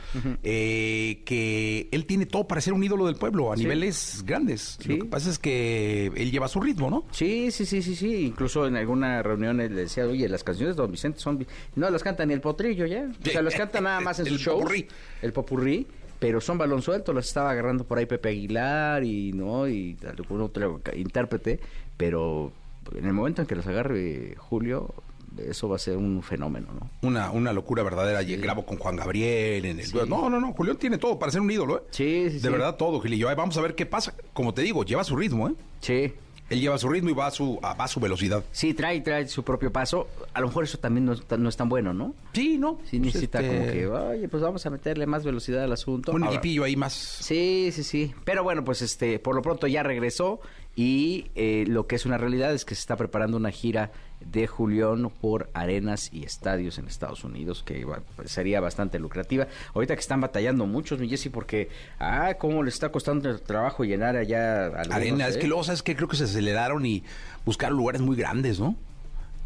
eh, 0.42 1.22
que 1.26 1.88
él 1.90 2.06
tiene 2.06 2.24
todo 2.26 2.46
para 2.46 2.60
ser 2.60 2.72
un 2.72 2.82
ídolo 2.84 3.04
del 3.06 3.16
pueblo 3.16 3.52
a 3.52 3.56
Sí. 3.56 3.64
niveles 3.64 4.22
grandes. 4.24 4.78
Sí. 4.80 4.88
Lo 4.96 5.04
que 5.04 5.10
pasa 5.10 5.28
es 5.28 5.38
que 5.38 6.06
él 6.14 6.30
lleva 6.30 6.48
su 6.48 6.60
ritmo, 6.60 6.88
¿no? 6.88 7.04
Sí, 7.10 7.50
sí, 7.50 7.66
sí, 7.66 7.82
sí, 7.82 7.94
sí. 7.96 8.26
Incluso 8.26 8.66
en 8.66 8.76
alguna 8.76 9.22
reunión 9.22 9.60
él 9.60 9.74
le 9.74 9.82
decía, 9.82 10.06
oye, 10.06 10.28
las 10.28 10.44
canciones 10.44 10.76
de 10.76 10.82
Don 10.82 10.90
Vicente 10.92 11.18
son... 11.18 11.38
vi-". 11.38 11.46
No 11.74 11.90
las 11.90 12.02
canta 12.02 12.24
ni 12.24 12.32
el 12.34 12.40
potrillo 12.40 12.86
ya. 12.86 13.08
O 13.20 13.28
sea, 13.30 13.42
las 13.42 13.54
canta 13.54 13.80
nada 13.80 14.00
más 14.00 14.18
en 14.20 14.26
shows. 14.36 14.60
popurrí. 14.62 14.86
El 15.20 15.32
popurrí. 15.32 15.86
Pero 16.20 16.40
son 16.40 16.58
balón 16.58 16.82
suelto, 16.82 17.12
las 17.12 17.28
estaba 17.28 17.50
agarrando 17.52 17.84
por 17.84 17.96
ahí 17.98 18.06
Pepe 18.06 18.30
Aguilar 18.30 19.04
y 19.04 19.32
no 19.32 19.68
y 19.68 19.96
algún 20.04 20.40
otro 20.40 20.80
intérprete. 20.96 21.60
Pero 21.96 22.52
en 22.96 23.04
el 23.04 23.12
momento 23.12 23.42
en 23.42 23.46
que 23.46 23.54
los 23.54 23.66
agarre 23.68 24.34
Julio, 24.36 24.92
eso 25.38 25.68
va 25.68 25.76
a 25.76 25.78
ser 25.78 25.96
un 25.96 26.22
fenómeno, 26.22 26.68
¿no? 26.72 26.90
Una, 27.08 27.30
una 27.30 27.52
locura 27.52 27.82
verdadera. 27.82 28.22
Y 28.22 28.36
grabo 28.36 28.64
con 28.66 28.78
Juan 28.78 28.96
Gabriel 28.96 29.64
en 29.64 29.80
el... 29.80 30.08
No, 30.08 30.28
no, 30.30 30.40
no. 30.40 30.52
Julián 30.52 30.76
tiene 30.76 30.98
todo 30.98 31.18
para 31.18 31.32
ser 31.32 31.40
un 31.40 31.50
ídolo, 31.50 31.78
¿eh? 31.78 31.82
Sí, 31.90 32.26
sí, 32.28 32.34
De 32.36 32.40
sí. 32.40 32.48
verdad, 32.48 32.76
todo, 32.76 33.00
Gilillo. 33.00 33.34
Vamos 33.36 33.56
a 33.56 33.60
ver 33.60 33.74
qué 33.74 33.86
pasa. 33.86 34.14
Como 34.32 34.54
te 34.54 34.62
digo, 34.62 34.84
lleva 34.84 35.04
su 35.04 35.16
ritmo, 35.16 35.48
¿eh? 35.48 35.54
Sí. 35.80 36.12
Él 36.50 36.62
lleva 36.62 36.78
su 36.78 36.88
ritmo 36.88 37.10
y 37.10 37.12
va 37.12 37.26
a 37.26 37.30
su, 37.30 37.58
a, 37.62 37.74
va 37.74 37.84
a 37.84 37.88
su 37.88 38.00
velocidad. 38.00 38.42
Sí, 38.52 38.72
trae, 38.72 39.02
trae 39.02 39.28
su 39.28 39.42
propio 39.44 39.70
paso. 39.70 40.08
A 40.32 40.40
lo 40.40 40.46
mejor 40.46 40.64
eso 40.64 40.78
también 40.78 41.04
no, 41.04 41.12
es 41.12 41.22
tan- 41.26 41.42
no 41.42 41.50
es 41.50 41.56
tan 41.58 41.68
bueno, 41.68 41.92
¿no? 41.92 42.14
Sí, 42.32 42.56
¿no? 42.56 42.78
Sí 42.86 42.98
necesita 42.98 43.40
Este, 43.42 43.54
como 43.58 43.70
que, 43.70 43.86
oye, 43.86 44.28
pues 44.30 44.42
vamos 44.42 44.64
a 44.64 44.70
meterle 44.70 45.04
más 45.06 45.24
velocidad 45.24 45.62
al 45.64 45.72
asunto. 45.72 46.12
Un 46.12 46.24
equipillo 46.24 46.64
ahí 46.64 46.74
más... 46.74 46.94
Sí, 46.94 47.68
sí, 47.74 47.82
sí. 47.84 48.14
Pero 48.24 48.44
bueno, 48.44 48.64
pues 48.64 48.80
este, 48.80 49.18
por 49.18 49.34
lo 49.34 49.42
pronto 49.42 49.66
ya 49.66 49.82
regresó 49.82 50.40
y 50.74 51.26
eh, 51.34 51.64
lo 51.68 51.86
que 51.86 51.96
es 51.96 52.06
una 52.06 52.16
realidad 52.16 52.54
es 52.54 52.64
que 52.64 52.74
se 52.74 52.80
está 52.80 52.96
preparando 52.96 53.36
una 53.36 53.50
gira 53.50 53.92
de 54.20 54.46
Julián 54.46 55.10
por 55.20 55.48
arenas 55.54 56.10
y 56.12 56.24
estadios 56.24 56.78
en 56.78 56.86
Estados 56.88 57.24
Unidos 57.24 57.62
que 57.64 57.86
pues, 58.16 58.30
sería 58.30 58.60
bastante 58.60 58.98
lucrativa. 58.98 59.46
Ahorita 59.74 59.94
que 59.94 60.00
están 60.00 60.20
batallando 60.20 60.66
muchos, 60.66 60.98
mi 60.98 61.08
Jessy, 61.08 61.28
porque, 61.30 61.68
ah, 61.98 62.34
cómo 62.38 62.62
le 62.62 62.68
está 62.70 62.90
costando 62.90 63.30
el 63.30 63.40
trabajo 63.40 63.84
llenar 63.84 64.16
allá 64.16 64.66
algunos, 64.66 64.90
Arena, 64.92 65.28
es 65.28 65.36
¿eh? 65.36 65.38
que 65.38 65.46
luego, 65.46 65.64
¿sabes 65.64 65.82
qué? 65.82 65.96
Creo 65.96 66.08
que 66.08 66.16
se 66.16 66.24
aceleraron 66.24 66.84
y 66.84 67.02
buscaron 67.44 67.76
lugares 67.78 68.00
muy 68.02 68.16
grandes, 68.16 68.60
¿no? 68.60 68.76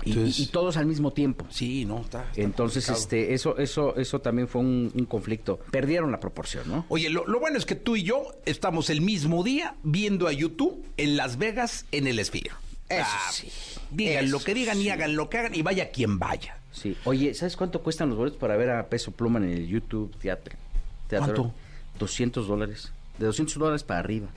Y- 0.05 0.11
Entonces- 0.11 0.38
y, 0.41 0.43
y 0.43 0.47
todos 0.47 0.76
al 0.76 0.87
mismo 0.87 1.12
tiempo. 1.12 1.47
Sí, 1.50 1.85
no, 1.85 2.00
está. 2.00 2.25
está 2.31 2.41
Entonces, 2.41 2.87
complicado. 2.87 3.02
este, 3.02 3.35
eso, 3.35 3.59
eso, 3.59 3.95
eso 3.97 4.21
también 4.21 4.49
fue 4.49 4.61
un, 4.62 4.91
un 4.97 5.05
conflicto. 5.05 5.61
Perdieron 5.71 6.11
la 6.11 6.19
proporción, 6.19 6.67
¿no? 6.69 6.87
Oye, 6.88 7.09
lo, 7.09 7.25
lo 7.29 7.38
bueno 7.38 7.57
es 7.57 7.67
que 7.67 7.76
tú 7.76 7.95
y 7.95 8.02
yo 8.02 8.25
estamos 8.47 8.91
el 8.91 9.00
mismo 9.00 9.45
día 9.45 9.76
viendo 9.85 10.26
a 10.26 10.33
YouTube 10.33 10.85
en 10.97 11.17
Las 11.17 11.38
Vegas 11.38 11.85
en 11.93 12.09
el 12.09 12.25
Sphere. 12.25 12.50
Eso 12.88 13.07
sí. 13.31 13.49
Digan 13.92 14.25
Eso 14.25 14.32
lo 14.38 14.44
que 14.44 14.54
digan 14.54 14.80
y 14.80 14.88
hagan 14.88 15.14
lo 15.16 15.28
que 15.28 15.38
hagan 15.38 15.54
y 15.54 15.62
vaya 15.62 15.90
quien 15.90 16.18
vaya. 16.18 16.56
Sí. 16.72 16.96
Oye, 17.04 17.34
¿sabes 17.34 17.56
cuánto 17.56 17.82
cuestan 17.82 18.08
los 18.08 18.18
boletos 18.18 18.38
para 18.38 18.56
ver 18.56 18.70
a 18.70 18.88
Peso 18.88 19.11
Pluma 19.12 19.38
en 19.38 19.50
el 19.50 19.68
YouTube 19.68 20.14
Teatro? 20.18 20.56
teatro? 21.08 21.34
¿Cuánto? 21.34 21.54
200 21.99 22.49
dólares. 22.49 22.92
De 23.18 23.26
200 23.26 23.58
dólares 23.58 23.82
para 23.84 24.00
arriba, 24.00 24.28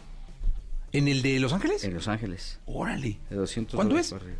¿En 0.91 1.07
el 1.07 1.21
de 1.21 1.39
Los 1.39 1.51
Ángeles? 1.53 1.83
en 1.83 1.93
Los 1.93 2.07
Ángeles. 2.07 2.59
Órale. 2.65 3.17
De 3.29 3.35
200 3.35 3.75
¿Cuánto 3.75 3.89
dólares 3.95 4.07
es? 4.07 4.13
para 4.13 4.23
arriba. 4.25 4.39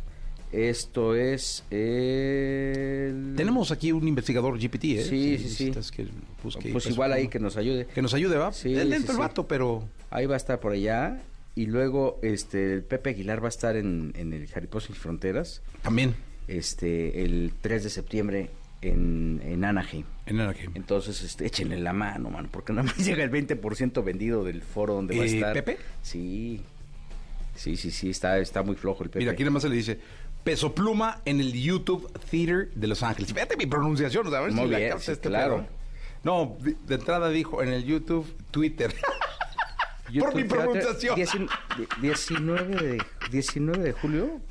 Esto 0.52 1.14
es 1.14 1.64
el... 1.70 3.34
Tenemos 3.36 3.72
aquí 3.72 3.92
un 3.92 4.06
investigador 4.06 4.58
GPT, 4.58 4.84
¿eh? 4.84 5.04
Sí, 5.04 5.38
sí, 5.38 5.48
sí. 5.50 5.90
que 5.92 6.06
Pues 6.72 6.86
igual 6.86 7.12
ahí 7.12 7.28
que 7.28 7.38
nos 7.40 7.56
ayude. 7.56 7.86
Que 7.86 8.00
nos 8.00 8.14
ayude, 8.14 8.36
¿va? 8.36 8.52
Sí, 8.52 8.74
Él 8.74 8.94
sí, 8.96 9.06
el 9.10 9.16
vato, 9.18 9.46
pero... 9.46 9.86
Ahí 10.08 10.26
va 10.26 10.34
a 10.34 10.36
estar 10.36 10.60
por 10.60 10.72
allá. 10.72 11.20
Y 11.56 11.66
luego 11.66 12.20
este 12.22 12.72
el 12.74 12.84
Pepe 12.84 13.10
Aguilar 13.10 13.42
va 13.42 13.46
a 13.46 13.48
estar 13.48 13.76
en, 13.76 14.12
en 14.14 14.32
el 14.32 14.46
Jaripó 14.46 14.78
Sin 14.78 14.94
Fronteras 14.94 15.62
También. 15.82 16.14
este 16.46 17.24
el 17.24 17.52
3 17.60 17.82
de 17.84 17.90
septiembre 17.90 18.50
en, 18.82 19.40
en 19.42 19.64
Anaheim. 19.64 20.04
En 20.26 20.38
Anaheim. 20.40 20.70
Entonces, 20.74 21.22
este, 21.22 21.46
échenle 21.46 21.78
la 21.78 21.92
mano, 21.94 22.28
mano, 22.30 22.48
porque 22.52 22.72
nada 22.74 22.84
más 22.84 22.96
llega 23.04 23.24
el 23.24 23.30
20% 23.32 24.04
vendido 24.04 24.44
del 24.44 24.60
foro 24.62 24.94
donde 24.94 25.16
va 25.16 25.24
a 25.24 25.26
estar. 25.26 25.52
¿Pepe? 25.54 25.78
Sí. 26.02 26.60
Sí, 27.54 27.76
sí, 27.76 27.90
sí, 27.90 28.10
está, 28.10 28.38
está 28.38 28.62
muy 28.62 28.76
flojo 28.76 29.02
el 29.02 29.08
Pepe. 29.08 29.20
Mira, 29.20 29.32
aquí 29.32 29.42
nada 29.42 29.52
más 29.52 29.62
se 29.62 29.70
le 29.70 29.76
dice 29.76 29.98
Peso 30.44 30.74
Pluma 30.74 31.22
en 31.24 31.40
el 31.40 31.52
YouTube 31.54 32.12
Theater 32.30 32.70
de 32.74 32.86
Los 32.86 33.02
Ángeles. 33.02 33.32
Fíjate 33.32 33.56
mi 33.56 33.64
pronunciación, 33.66 34.26
o 34.26 34.30
sea, 34.30 34.40
a 34.40 34.42
ver 34.42 34.52
Muy 34.52 34.68
si 34.68 34.74
bien, 34.76 35.00
sí, 35.00 35.10
este 35.10 35.28
claro. 35.28 35.66
No, 36.22 36.56
de, 36.60 36.76
de 36.86 36.94
entrada 36.96 37.30
dijo 37.30 37.62
en 37.62 37.70
el 37.70 37.82
YouTube 37.84 38.26
Twitter. 38.50 38.94
Por 40.18 40.34
mi 40.34 40.44
pronunciación. 40.44 41.16
19 41.16 41.50
19 42.00 42.76
de, 42.76 43.02
19 43.30 43.82
de 43.82 43.92
julio. 43.92 44.40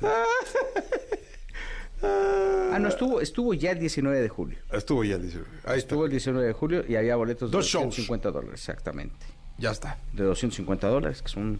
Ah, 2.02 2.78
no, 2.78 2.88
estuvo, 2.88 3.22
estuvo 3.22 3.54
ya 3.54 3.70
el 3.70 3.78
19 3.78 4.20
de 4.20 4.28
julio. 4.28 4.58
Estuvo 4.70 5.02
ya, 5.02 5.16
dice. 5.16 5.38
Ahí 5.64 5.78
está. 5.78 5.94
Estuvo 5.94 6.04
el 6.04 6.10
19 6.10 6.46
de 6.46 6.52
julio 6.52 6.84
y 6.86 6.94
había 6.96 7.16
boletos 7.16 7.50
de 7.50 7.56
Dos 7.56 7.66
shows. 7.66 7.86
250 7.86 8.30
dólares, 8.30 8.60
exactamente. 8.60 9.26
Ya 9.56 9.70
está. 9.70 9.98
De 10.12 10.24
250 10.24 10.86
dólares, 10.88 11.22
que 11.22 11.28
son. 11.28 11.58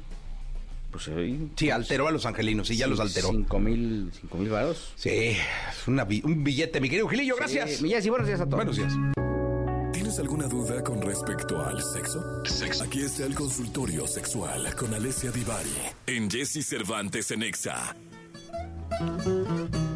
Pues 0.90 1.08
ahí. 1.08 1.50
Sí, 1.56 1.70
alteró 1.70 2.08
a 2.08 2.10
los 2.10 2.26
angelinos, 2.26 2.68
sí, 2.68 2.76
ya 2.76 2.86
los 2.86 3.00
alteró. 3.00 3.30
5 3.30 3.58
mil 3.58 4.10
cinco 4.12 4.36
mil 4.36 4.50
varos. 4.50 4.92
Sí, 4.96 5.08
es 5.10 5.88
una 5.88 6.06
un 6.24 6.44
billete, 6.44 6.80
mi 6.80 6.90
querido 6.90 7.08
Gilillo, 7.08 7.36
gracias. 7.36 7.78
Sí, 7.78 7.86
y 7.86 8.08
buenos 8.10 8.26
días 8.26 8.40
a 8.40 8.44
todos. 8.44 8.56
Buenos 8.56 8.76
días. 8.76 8.92
¿Tienes 10.16 10.30
alguna 10.30 10.49
duda 10.49 10.82
con 10.82 11.02
respecto 11.02 11.62
al 11.62 11.82
sexo? 11.82 12.42
Aquí 12.82 13.02
está 13.02 13.26
el 13.26 13.35
consultorio 13.35 14.06
sexual 14.06 14.75
con 14.75 14.94
Alessia 14.94 15.30
Divari 15.30 15.76
en 16.06 16.30
Jesse 16.30 16.66
Cervantes 16.66 17.30
en 17.32 17.42
Exa. 17.42 17.94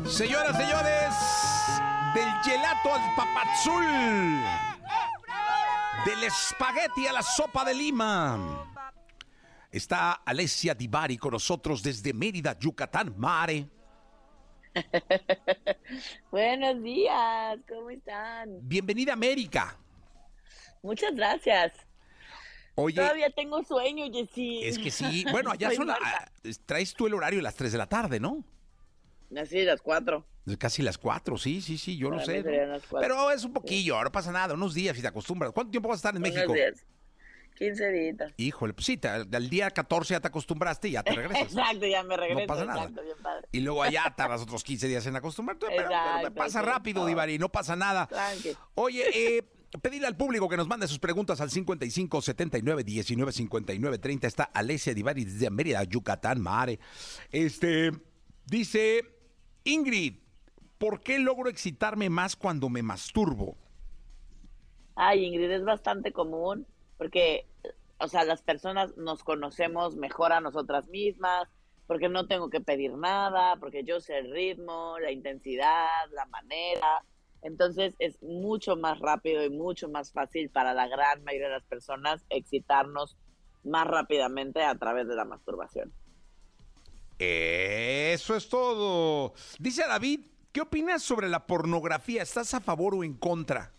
Señoras, 0.06 0.58
señores, 0.58 1.14
del 2.14 2.28
gelato 2.44 2.94
al 2.94 3.14
papazul, 3.16 3.86
del 6.04 6.24
espagueti 6.24 7.06
a 7.06 7.14
la 7.14 7.22
sopa 7.22 7.64
de 7.64 7.72
lima. 7.72 8.66
Está 9.70 10.12
Alessia 10.12 10.74
Divari 10.74 11.16
con 11.16 11.32
nosotros 11.32 11.82
desde 11.82 12.12
Mérida, 12.12 12.58
Yucatán, 12.58 13.14
Mare. 13.16 13.66
Buenos 16.30 16.82
días, 16.82 17.58
¿cómo 17.66 17.88
están? 17.88 18.58
Bienvenida 18.60 19.12
a 19.12 19.14
América. 19.14 19.78
Muchas 20.82 21.14
gracias. 21.14 21.72
Oye, 22.74 22.96
Todavía 22.96 23.30
tengo 23.30 23.62
sueño, 23.62 24.06
Jessy. 24.12 24.62
es 24.64 24.78
que 24.78 24.90
sí. 24.90 25.24
Bueno, 25.30 25.50
allá 25.50 25.70
son 25.72 25.86
la- 25.88 25.98
Marta. 26.00 26.32
traes 26.66 26.94
tú 26.94 27.06
el 27.06 27.14
horario 27.14 27.38
de 27.38 27.42
las 27.42 27.54
3 27.54 27.72
de 27.72 27.78
la 27.78 27.86
tarde, 27.86 28.20
¿no? 28.20 28.44
Así, 29.36 29.62
las 29.62 29.80
cuatro. 29.82 30.26
Casi 30.58 30.82
las 30.82 30.98
4, 30.98 31.36
sí, 31.36 31.60
sí, 31.60 31.78
sí, 31.78 31.96
yo 31.96 32.10
lo 32.10 32.16
Para 32.16 32.26
sé. 32.26 32.42
las 32.66 32.82
cuatro. 32.86 33.00
Pero 33.08 33.30
es 33.30 33.44
un 33.44 33.52
poquillo, 33.52 34.02
no 34.02 34.10
pasa 34.10 34.32
nada, 34.32 34.54
unos 34.54 34.74
días 34.74 34.98
y 34.98 35.02
te 35.02 35.06
acostumbras. 35.06 35.52
¿Cuánto 35.52 35.70
tiempo 35.70 35.88
vas 35.88 35.98
a 35.98 36.00
estar 36.00 36.16
en 36.16 36.22
México? 36.22 36.42
Unos 36.46 36.56
días. 36.56 36.86
15 37.56 37.90
días. 37.92 38.16
Híjole, 38.38 38.72
pues 38.72 38.86
sí, 38.86 38.96
te- 38.96 39.06
al 39.08 39.50
día 39.50 39.70
14 39.70 40.14
ya 40.14 40.20
te 40.20 40.28
acostumbraste 40.28 40.88
y 40.88 40.92
ya 40.92 41.02
te 41.04 41.12
regresas. 41.12 41.42
Exacto, 41.52 41.86
ya 41.86 42.02
me 42.02 42.16
regreso. 42.16 42.40
No 42.40 42.46
pasa 42.46 42.64
nada. 42.64 42.80
Exacto, 42.80 43.02
bien 43.02 43.16
padre. 43.22 43.48
Y 43.52 43.60
luego 43.60 43.82
allá 43.82 44.12
tardas 44.16 44.40
otros 44.40 44.64
15 44.64 44.88
días 44.88 45.04
en 45.06 45.14
acostumbrarte. 45.14 45.66
Pero, 45.68 45.76
pero 45.76 45.90
Exacto, 45.90 46.34
pasa 46.34 46.60
sí. 46.60 46.66
rápido, 46.66 47.04
Divari, 47.06 47.38
no 47.38 47.50
pasa 47.50 47.76
nada. 47.76 48.06
Tranqui. 48.06 48.56
Oye, 48.74 49.04
eh, 49.38 49.44
pedirle 49.78 50.06
al 50.06 50.16
público 50.16 50.48
que 50.48 50.56
nos 50.56 50.66
mande 50.66 50.88
sus 50.88 50.98
preguntas 50.98 51.40
al 51.40 51.50
55 51.50 52.20
79 52.20 52.84
19 52.84 53.32
59 53.32 53.98
30. 53.98 54.26
Está 54.26 54.44
Alesia 54.44 54.94
Divari 54.94 55.24
desde 55.24 55.50
Mérida, 55.50 55.84
Yucatán, 55.84 56.40
Mare. 56.40 56.80
Este, 57.30 57.92
dice 58.46 59.04
Ingrid, 59.64 60.18
¿por 60.78 61.00
qué 61.00 61.18
logro 61.18 61.48
excitarme 61.48 62.10
más 62.10 62.36
cuando 62.36 62.68
me 62.68 62.82
masturbo? 62.82 63.56
Ay, 64.96 65.24
Ingrid, 65.24 65.50
es 65.50 65.64
bastante 65.64 66.12
común 66.12 66.66
porque, 66.98 67.46
o 67.98 68.08
sea, 68.08 68.24
las 68.24 68.42
personas 68.42 68.96
nos 68.96 69.24
conocemos 69.24 69.96
mejor 69.96 70.32
a 70.32 70.40
nosotras 70.40 70.86
mismas, 70.88 71.48
porque 71.86 72.08
no 72.08 72.26
tengo 72.26 72.50
que 72.50 72.60
pedir 72.60 72.92
nada, 72.92 73.56
porque 73.56 73.84
yo 73.84 74.00
sé 74.00 74.18
el 74.18 74.30
ritmo, 74.30 74.98
la 74.98 75.10
intensidad, 75.10 75.88
la 76.12 76.26
manera. 76.26 77.02
Entonces 77.42 77.94
es 77.98 78.22
mucho 78.22 78.76
más 78.76 78.98
rápido 78.98 79.44
y 79.44 79.50
mucho 79.50 79.88
más 79.88 80.12
fácil 80.12 80.50
para 80.50 80.74
la 80.74 80.88
gran 80.88 81.24
mayoría 81.24 81.48
de 81.48 81.54
las 81.54 81.64
personas 81.64 82.24
excitarnos 82.28 83.16
más 83.64 83.86
rápidamente 83.86 84.62
a 84.62 84.74
través 84.76 85.08
de 85.08 85.16
la 85.16 85.24
masturbación. 85.24 85.92
Eso 87.18 88.34
es 88.34 88.48
todo. 88.48 89.34
Dice 89.58 89.82
David, 89.86 90.20
¿qué 90.52 90.62
opinas 90.62 91.02
sobre 91.02 91.28
la 91.28 91.46
pornografía? 91.46 92.22
¿Estás 92.22 92.54
a 92.54 92.60
favor 92.60 92.94
o 92.94 93.04
en 93.04 93.14
contra? 93.14 93.72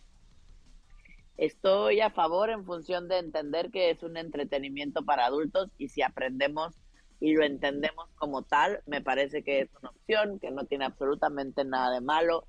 Estoy 1.36 2.00
a 2.00 2.10
favor 2.10 2.50
en 2.50 2.64
función 2.64 3.08
de 3.08 3.18
entender 3.18 3.70
que 3.70 3.90
es 3.90 4.02
un 4.02 4.16
entretenimiento 4.16 5.04
para 5.04 5.26
adultos 5.26 5.70
y 5.76 5.88
si 5.88 6.02
aprendemos 6.02 6.74
y 7.18 7.34
lo 7.34 7.44
entendemos 7.44 8.08
como 8.16 8.42
tal, 8.42 8.82
me 8.86 9.00
parece 9.00 9.44
que 9.44 9.60
es 9.60 9.70
una 9.80 9.90
opción, 9.90 10.40
que 10.40 10.50
no 10.50 10.64
tiene 10.66 10.84
absolutamente 10.84 11.64
nada 11.64 11.94
de 11.94 12.00
malo. 12.00 12.46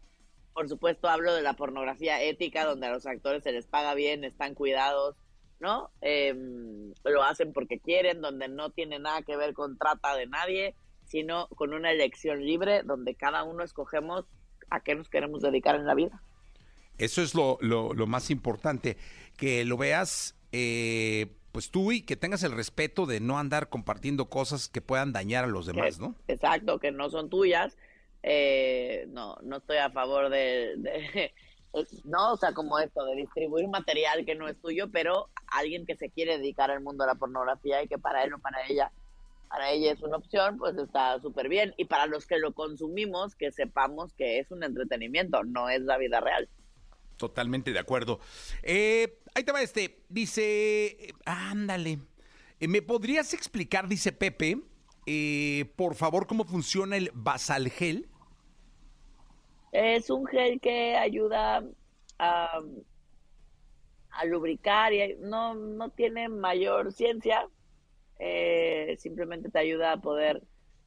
Por 0.54 0.70
supuesto, 0.70 1.10
hablo 1.10 1.34
de 1.34 1.42
la 1.42 1.54
pornografía 1.54 2.22
ética, 2.22 2.66
donde 2.66 2.88
a 2.88 2.92
los 2.92 3.06
actores 3.06 3.44
se 3.44 3.52
les 3.52 3.66
paga 3.66 3.94
bien, 3.96 4.24
están 4.24 4.54
cuidados, 4.54 5.16
¿no? 5.60 5.90
Em, 6.02 6.94
lo 7.04 7.24
hacen 7.24 7.54
porque 7.54 7.80
quieren, 7.80 8.22
donde 8.22 8.48
no 8.48 8.70
tiene 8.70 9.00
nada 9.00 9.22
que 9.24 9.36
ver 9.36 9.54
con 9.54 9.78
trata 9.78 10.16
de 10.16 10.28
nadie, 10.28 10.76
sino 11.06 11.48
con 11.50 11.74
una 11.74 11.92
elección 11.92 12.46
libre, 12.46 12.84
donde 12.84 13.16
cada 13.16 13.44
uno 13.44 13.64
escogemos 13.64 14.26
a 14.70 14.80
qué 14.82 14.96
nos 14.96 15.10
queremos 15.10 15.42
dedicar 15.42 15.76
en 15.76 15.86
la 15.86 15.96
vida. 15.96 16.22
Eso 16.98 17.22
es 17.24 17.34
lo, 17.34 17.58
lo- 17.62 17.94
lo 17.94 18.06
más 18.08 18.30
importante, 18.30 18.98
que 19.38 19.66
lo 19.66 19.78
veas 19.78 20.36
eh, 20.52 21.28
pues 21.52 21.72
tú 21.72 21.92
y 21.92 22.02
que 22.04 22.16
tengas 22.16 22.44
el 22.44 22.52
respeto 22.52 23.06
de 23.08 23.20
no 23.20 23.40
andar 23.40 23.70
compartiendo 23.70 24.30
cosas 24.30 24.70
que 24.70 24.82
puedan 24.82 25.12
dañar 25.14 25.44
a 25.44 25.48
los 25.48 25.66
demás, 25.66 25.98
que- 25.98 26.04
¿no? 26.04 26.16
Exacto, 26.28 26.80
que 26.80 26.92
no 26.92 27.10
son 27.10 27.30
tuyas. 27.30 27.76
Eh, 28.24 29.06
no, 29.10 29.36
no 29.44 29.58
estoy 29.58 29.78
a 29.78 29.90
favor 29.90 30.30
de, 30.30 31.32
no, 32.06 32.34
o 32.34 32.38
sea, 32.38 32.54
como 32.54 32.80
esto, 32.80 33.04
de 33.06 33.16
distribuir 33.16 33.68
material 33.68 34.26
que 34.26 34.36
no 34.36 34.48
es 34.48 34.60
tuyo, 34.62 34.90
pero 34.92 35.30
alguien 35.48 35.86
que 35.86 35.96
se 35.96 36.10
quiere 36.10 36.38
dedicar 36.38 36.72
al 36.72 36.82
mundo 36.82 37.04
de 37.04 37.10
la 37.10 37.16
pornografía 37.16 37.84
y 37.84 37.88
que 37.88 37.98
para 37.98 38.24
él 38.24 38.34
o 38.34 38.40
para 38.40 38.66
ella, 38.68 38.92
para 39.50 39.72
ella 39.72 39.92
es 39.92 40.02
una 40.02 40.18
opción, 40.18 40.58
pues 40.58 40.78
está 40.78 41.20
súper 41.20 41.50
bien. 41.50 41.74
Y 41.78 41.86
para 41.86 42.08
los 42.08 42.26
que 42.26 42.40
lo 42.40 42.54
consumimos, 42.54 43.36
que 43.36 43.52
sepamos 43.52 44.14
que 44.14 44.40
es 44.40 44.50
un 44.52 44.64
entretenimiento, 44.64 45.44
no 45.44 45.70
es 45.70 45.82
la 45.82 45.98
vida 45.98 46.22
real. 46.22 46.50
Totalmente 47.18 47.72
de 47.72 47.80
acuerdo. 47.80 48.20
Eh, 48.64 49.20
ahí 49.36 49.44
te 49.44 49.52
va 49.52 49.62
este. 49.62 50.04
Dice, 50.10 51.14
ándale. 51.26 52.00
Eh, 52.60 52.68
¿Me 52.68 52.82
podrías 52.82 53.34
explicar, 53.34 53.88
dice 53.88 54.12
Pepe, 54.12 54.62
eh, 55.06 55.72
por 55.76 55.96
favor, 55.96 56.28
cómo 56.28 56.46
funciona 56.46 56.98
el 56.98 57.12
basalgel? 57.14 58.10
Es 59.74 60.10
un 60.10 60.26
gel 60.28 60.60
que 60.62 60.96
ayuda 60.96 61.64
a, 62.20 62.62
a 64.12 64.26
lubricar 64.26 64.94
y 64.94 65.18
no, 65.20 65.56
no 65.56 65.90
tiene 65.90 66.30
mayor 66.30 66.94
ciencia. 66.94 67.50
eh, 68.20 68.96
simplemente 69.00 69.50
te 69.50 69.60
ayuda 69.60 69.94
a 69.94 70.02
poder 70.02 70.44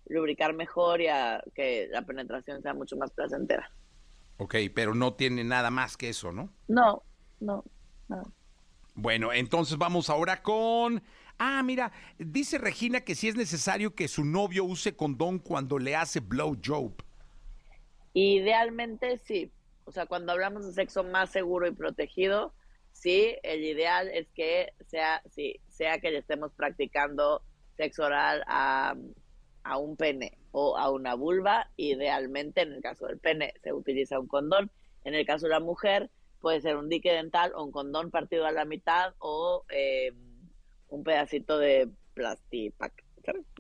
lubricar 0.07 0.55
mejor 0.55 1.01
y 1.01 1.09
a 1.09 1.42
que 1.55 1.88
la 1.90 2.03
penetración 2.03 2.62
sea 2.62 2.75
mucho 2.75 2.96
más 2.96 3.11
placentera. 3.11 3.68
Ok, 4.38 4.55
pero 4.75 4.94
no 4.94 5.14
tiene 5.14 5.44
nada 5.44 5.70
más 5.70 5.96
que 5.96 6.11
eso, 6.11 6.31
¿no? 6.33 6.55
No, 6.68 7.03
no, 7.40 7.64
no. 8.09 8.22
Bueno, 8.94 9.33
entonces 9.33 9.77
vamos 9.79 10.09
ahora 10.11 10.42
con... 10.42 11.03
Ah, 11.38 11.62
mira, 11.62 11.92
dice 12.18 12.59
Regina 12.59 13.03
que 13.03 13.14
si 13.14 13.29
es 13.29 13.37
necesario 13.37 13.94
que 13.94 14.09
su 14.09 14.25
novio 14.25 14.64
use 14.64 14.96
condón 14.96 15.38
cuando 15.38 15.79
le 15.79 15.96
hace 15.96 16.20
blow 16.20 16.57
job. 16.64 16.94
Idealmente 18.18 19.18
sí. 19.18 19.52
O 19.85 19.92
sea, 19.92 20.07
cuando 20.07 20.33
hablamos 20.33 20.66
de 20.66 20.72
sexo 20.72 21.05
más 21.05 21.29
seguro 21.31 21.66
y 21.68 21.72
protegido, 21.72 22.55
sí, 22.92 23.37
el 23.42 23.62
ideal 23.62 24.09
es 24.09 24.26
que 24.31 24.72
sea, 24.87 25.20
sí, 25.31 25.61
sea 25.68 25.98
que 26.00 26.11
le 26.11 26.18
estemos 26.20 26.50
practicando 26.55 27.42
sexo 27.76 28.07
oral 28.07 28.42
a, 28.46 28.96
a 29.64 29.76
un 29.76 29.98
pene 29.98 30.38
o 30.50 30.79
a 30.79 30.90
una 30.90 31.14
vulva. 31.14 31.70
Idealmente, 31.76 32.62
en 32.62 32.72
el 32.72 32.81
caso 32.81 33.07
del 33.07 33.18
pene, 33.18 33.52
se 33.62 33.74
utiliza 33.74 34.18
un 34.18 34.29
condón. 34.29 34.70
En 35.05 35.14
el 35.14 35.26
caso 35.26 35.44
de 35.44 35.52
la 35.52 35.61
mujer, 35.61 36.09
puede 36.40 36.62
ser 36.62 36.76
un 36.76 36.88
dique 36.88 37.12
dental 37.12 37.52
o 37.55 37.64
un 37.64 37.70
condón 37.70 38.11
partido 38.11 38.46
a 38.46 38.52
la 38.52 38.64
mitad 38.64 39.12
o 39.18 39.66
eh, 39.68 40.14
un 40.88 41.05
pedacito 41.05 41.59
de 41.59 41.90
plastipac. 42.14 42.94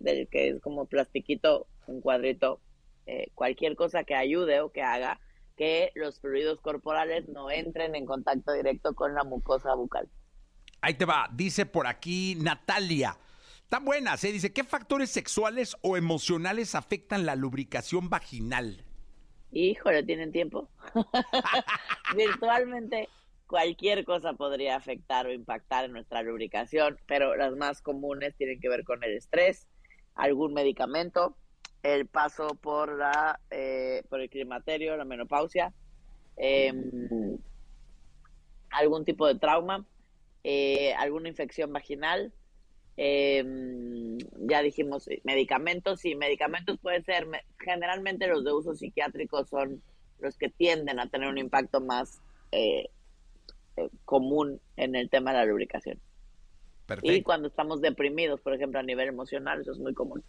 Del 0.00 0.28
que 0.28 0.48
es 0.48 0.60
como 0.60 0.86
plastiquito, 0.86 1.66
un 1.86 2.00
cuadrito 2.00 2.62
eh, 3.06 3.30
cualquier 3.34 3.76
cosa 3.76 4.04
que 4.04 4.14
ayude 4.14 4.60
o 4.60 4.72
que 4.72 4.82
haga 4.82 5.20
que 5.56 5.90
los 5.94 6.20
fluidos 6.20 6.60
corporales 6.60 7.28
no 7.28 7.50
entren 7.50 7.94
en 7.94 8.04
contacto 8.04 8.52
directo 8.52 8.94
con 8.94 9.14
la 9.14 9.24
mucosa 9.24 9.74
bucal. 9.74 10.08
Ahí 10.82 10.94
te 10.94 11.04
va, 11.04 11.28
dice 11.32 11.66
por 11.66 11.86
aquí 11.86 12.36
Natalia. 12.36 13.16
Están 13.62 13.84
buenas, 13.84 14.22
¿eh? 14.22 14.30
Dice, 14.30 14.52
¿qué 14.52 14.62
factores 14.62 15.10
sexuales 15.10 15.76
o 15.80 15.96
emocionales 15.96 16.74
afectan 16.74 17.26
la 17.26 17.34
lubricación 17.34 18.08
vaginal? 18.08 18.84
Híjole, 19.50 20.02
¿tienen 20.04 20.30
tiempo? 20.30 20.68
Virtualmente 22.16 23.08
cualquier 23.46 24.04
cosa 24.04 24.34
podría 24.34 24.76
afectar 24.76 25.26
o 25.26 25.32
impactar 25.32 25.84
en 25.84 25.92
nuestra 25.92 26.22
lubricación, 26.22 26.98
pero 27.06 27.36
las 27.36 27.56
más 27.56 27.80
comunes 27.80 28.36
tienen 28.36 28.60
que 28.60 28.68
ver 28.68 28.84
con 28.84 29.02
el 29.02 29.16
estrés, 29.16 29.66
algún 30.14 30.52
medicamento, 30.52 31.36
el 31.94 32.06
paso 32.06 32.48
por 32.60 32.96
la 32.96 33.38
eh, 33.50 34.02
por 34.08 34.20
el 34.20 34.28
climaterio, 34.28 34.96
la 34.96 35.04
menopausia, 35.04 35.72
eh, 36.36 36.72
algún 38.70 39.04
tipo 39.04 39.26
de 39.26 39.36
trauma, 39.36 39.84
eh, 40.42 40.92
alguna 40.94 41.28
infección 41.28 41.72
vaginal, 41.72 42.32
eh, 42.96 43.44
ya 44.48 44.62
dijimos 44.62 45.06
eh, 45.08 45.20
medicamentos 45.24 46.04
y 46.04 46.14
medicamentos 46.14 46.78
pueden 46.78 47.04
ser 47.04 47.26
me- 47.26 47.44
generalmente 47.58 48.26
los 48.26 48.44
de 48.44 48.52
uso 48.52 48.74
psiquiátrico 48.74 49.44
son 49.44 49.82
los 50.18 50.36
que 50.36 50.48
tienden 50.48 50.98
a 50.98 51.08
tener 51.08 51.28
un 51.28 51.38
impacto 51.38 51.80
más 51.80 52.20
común 54.06 54.58
en 54.76 54.94
el 54.96 55.10
tema 55.10 55.32
de 55.32 55.38
la 55.38 55.44
lubricación. 55.44 56.00
Y 57.02 57.22
cuando 57.22 57.48
estamos 57.48 57.82
deprimidos, 57.82 58.40
por 58.40 58.54
ejemplo, 58.54 58.80
a 58.80 58.82
nivel 58.82 59.08
emocional, 59.08 59.60
eso 59.60 59.72
es 59.72 59.78
muy 59.78 59.92
común. 59.92 60.22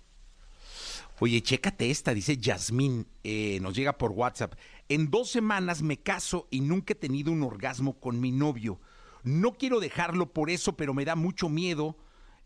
Oye, 1.20 1.42
chécate 1.42 1.90
esta, 1.90 2.14
dice 2.14 2.38
Yasmín, 2.38 3.08
eh, 3.24 3.60
nos 3.62 3.76
llega 3.76 3.98
por 3.98 4.12
WhatsApp. 4.12 4.54
En 4.90 5.10
dos 5.10 5.30
semanas 5.30 5.82
me 5.82 5.98
caso 5.98 6.48
y 6.52 6.62
nunca 6.62 6.94
he 6.94 6.96
tenido 6.96 7.32
un 7.32 7.44
orgasmo 7.44 8.00
con 8.00 8.20
mi 8.20 8.32
novio. 8.32 8.80
No 9.24 9.54
quiero 9.54 9.80
dejarlo 9.80 10.32
por 10.32 10.50
eso, 10.50 10.78
pero 10.78 10.94
me 10.94 11.06
da 11.06 11.16
mucho 11.16 11.50
miedo 11.50 11.98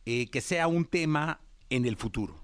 eh, 0.05 0.27
que 0.29 0.41
sea 0.41 0.67
un 0.67 0.85
tema 0.85 1.41
en 1.69 1.85
el 1.85 1.95
futuro. 1.95 2.35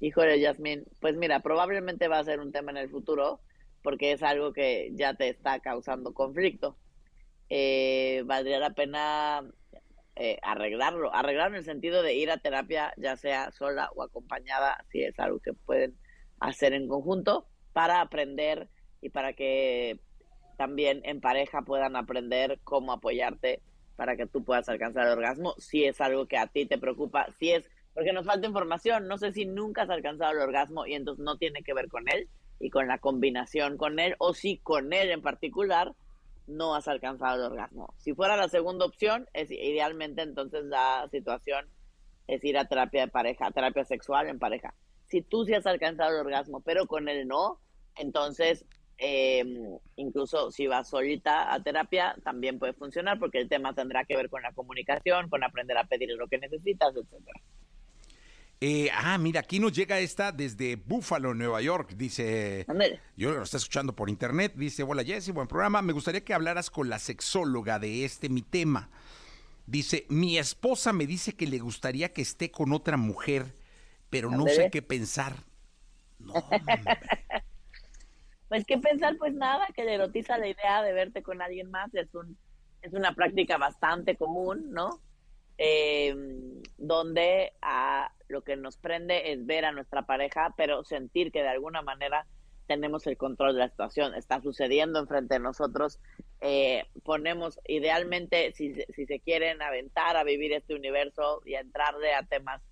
Híjole, 0.00 0.38
Yasmín, 0.40 0.84
pues 1.00 1.16
mira, 1.16 1.40
probablemente 1.40 2.08
va 2.08 2.18
a 2.18 2.24
ser 2.24 2.40
un 2.40 2.52
tema 2.52 2.70
en 2.70 2.76
el 2.76 2.90
futuro 2.90 3.40
porque 3.82 4.12
es 4.12 4.22
algo 4.22 4.52
que 4.52 4.90
ya 4.94 5.14
te 5.14 5.28
está 5.28 5.60
causando 5.60 6.12
conflicto. 6.12 6.76
Eh, 7.48 8.24
valdría 8.26 8.58
la 8.58 8.74
pena 8.74 9.44
eh, 10.16 10.38
arreglarlo, 10.42 11.14
arreglarlo 11.14 11.56
en 11.56 11.60
el 11.60 11.64
sentido 11.64 12.02
de 12.02 12.14
ir 12.14 12.30
a 12.30 12.38
terapia, 12.38 12.92
ya 12.96 13.16
sea 13.16 13.52
sola 13.52 13.90
o 13.94 14.02
acompañada, 14.02 14.84
si 14.90 15.02
es 15.02 15.18
algo 15.18 15.40
que 15.40 15.52
pueden 15.52 15.96
hacer 16.40 16.72
en 16.72 16.88
conjunto 16.88 17.46
para 17.72 18.00
aprender 18.00 18.68
y 19.00 19.10
para 19.10 19.34
que 19.34 20.00
también 20.56 21.02
en 21.04 21.20
pareja 21.20 21.62
puedan 21.62 21.96
aprender 21.96 22.60
cómo 22.64 22.92
apoyarte 22.92 23.60
para 23.96 24.16
que 24.16 24.26
tú 24.26 24.44
puedas 24.44 24.68
alcanzar 24.68 25.06
el 25.06 25.12
orgasmo, 25.12 25.54
si 25.58 25.84
es 25.84 26.00
algo 26.00 26.26
que 26.26 26.38
a 26.38 26.46
ti 26.46 26.66
te 26.66 26.78
preocupa, 26.78 27.26
si 27.38 27.52
es 27.52 27.70
porque 27.94 28.12
nos 28.12 28.26
falta 28.26 28.46
información, 28.46 29.08
no 29.08 29.16
sé 29.16 29.32
si 29.32 29.46
nunca 29.46 29.82
has 29.82 29.90
alcanzado 29.90 30.32
el 30.32 30.40
orgasmo 30.40 30.86
y 30.86 30.92
entonces 30.92 31.24
no 31.24 31.38
tiene 31.38 31.62
que 31.62 31.72
ver 31.72 31.88
con 31.88 32.04
él 32.10 32.28
y 32.60 32.68
con 32.68 32.88
la 32.88 32.98
combinación 32.98 33.78
con 33.78 33.98
él, 33.98 34.14
o 34.18 34.34
si 34.34 34.58
con 34.58 34.92
él 34.92 35.10
en 35.10 35.22
particular 35.22 35.92
no 36.46 36.74
has 36.74 36.88
alcanzado 36.88 37.36
el 37.36 37.52
orgasmo. 37.52 37.94
Si 37.98 38.14
fuera 38.14 38.36
la 38.36 38.48
segunda 38.48 38.86
opción, 38.86 39.26
es 39.32 39.50
idealmente 39.50 40.22
entonces 40.22 40.64
la 40.64 41.08
situación 41.10 41.68
es 42.26 42.44
ir 42.44 42.58
a 42.58 42.66
terapia 42.66 43.02
de 43.02 43.08
pareja, 43.08 43.50
terapia 43.50 43.84
sexual 43.84 44.28
en 44.28 44.38
pareja. 44.38 44.74
Si 45.06 45.22
tú 45.22 45.44
sí 45.44 45.54
has 45.54 45.66
alcanzado 45.66 46.10
el 46.10 46.26
orgasmo, 46.26 46.60
pero 46.60 46.86
con 46.86 47.08
él 47.08 47.28
no, 47.28 47.60
entonces 47.96 48.64
eh, 48.98 49.44
incluso 49.96 50.50
si 50.50 50.66
vas 50.66 50.88
solita 50.88 51.52
a 51.52 51.62
terapia, 51.62 52.16
también 52.24 52.58
puede 52.58 52.72
funcionar 52.72 53.18
porque 53.18 53.38
el 53.38 53.48
tema 53.48 53.74
tendrá 53.74 54.04
que 54.04 54.16
ver 54.16 54.30
con 54.30 54.42
la 54.42 54.52
comunicación, 54.52 55.28
con 55.28 55.44
aprender 55.44 55.76
a 55.76 55.84
pedir 55.84 56.10
lo 56.16 56.28
que 56.28 56.38
necesitas, 56.38 56.94
etcétera. 56.96 57.40
Eh, 58.68 58.90
ah, 58.92 59.16
mira, 59.16 59.38
aquí 59.38 59.60
nos 59.60 59.72
llega 59.72 60.00
esta 60.00 60.32
desde 60.32 60.74
Buffalo, 60.74 61.34
Nueva 61.34 61.62
York. 61.62 61.92
Dice, 61.94 62.66
yo 63.16 63.30
lo 63.30 63.44
está 63.44 63.58
escuchando 63.58 63.94
por 63.94 64.10
internet. 64.10 64.54
Dice, 64.56 64.82
hola 64.82 65.04
Jessy, 65.04 65.30
buen 65.30 65.46
programa. 65.46 65.82
Me 65.82 65.92
gustaría 65.92 66.24
que 66.24 66.34
hablaras 66.34 66.68
con 66.68 66.88
la 66.88 66.98
sexóloga 66.98 67.78
de 67.78 68.04
este 68.04 68.28
mi 68.28 68.42
tema. 68.42 68.90
Dice, 69.68 70.04
mi 70.08 70.36
esposa 70.36 70.92
me 70.92 71.06
dice 71.06 71.36
que 71.36 71.46
le 71.46 71.60
gustaría 71.60 72.12
que 72.12 72.22
esté 72.22 72.50
con 72.50 72.72
otra 72.72 72.96
mujer, 72.96 73.54
pero 74.10 74.32
no 74.32 74.48
sé 74.48 74.68
qué 74.68 74.82
pensar. 74.82 75.34
No, 76.18 76.34
pues 78.48 78.64
qué 78.66 78.78
pensar, 78.78 79.16
pues 79.16 79.32
nada, 79.32 79.64
que 79.76 79.84
le 79.84 79.94
erotiza 79.94 80.38
la 80.38 80.48
idea 80.48 80.82
de 80.82 80.92
verte 80.92 81.22
con 81.22 81.40
alguien 81.40 81.70
más. 81.70 81.94
Es 81.94 82.12
un, 82.16 82.36
es 82.82 82.92
una 82.94 83.14
práctica 83.14 83.58
bastante 83.58 84.16
común, 84.16 84.72
¿no? 84.72 85.00
Eh, 85.58 86.14
donde 86.76 87.52
a 87.62 88.12
lo 88.28 88.42
que 88.42 88.56
nos 88.56 88.76
prende 88.76 89.32
es 89.32 89.46
ver 89.46 89.64
a 89.64 89.72
nuestra 89.72 90.02
pareja, 90.02 90.54
pero 90.56 90.84
sentir 90.84 91.32
que 91.32 91.42
de 91.42 91.48
alguna 91.48 91.82
manera 91.82 92.26
tenemos 92.66 93.06
el 93.06 93.16
control 93.16 93.54
de 93.54 93.60
la 93.60 93.68
situación, 93.68 94.14
está 94.14 94.40
sucediendo 94.40 94.98
enfrente 94.98 95.34
de 95.34 95.40
nosotros, 95.40 96.00
eh, 96.40 96.84
ponemos 97.04 97.60
idealmente, 97.66 98.52
si, 98.52 98.74
si, 98.94 99.06
se 99.06 99.20
quieren 99.20 99.62
aventar 99.62 100.16
a 100.16 100.24
vivir 100.24 100.52
este 100.52 100.74
universo 100.74 101.42
y 101.44 101.54
a 101.54 101.60
entrarle 101.60 102.12
a 102.12 102.24
temas 102.24 102.62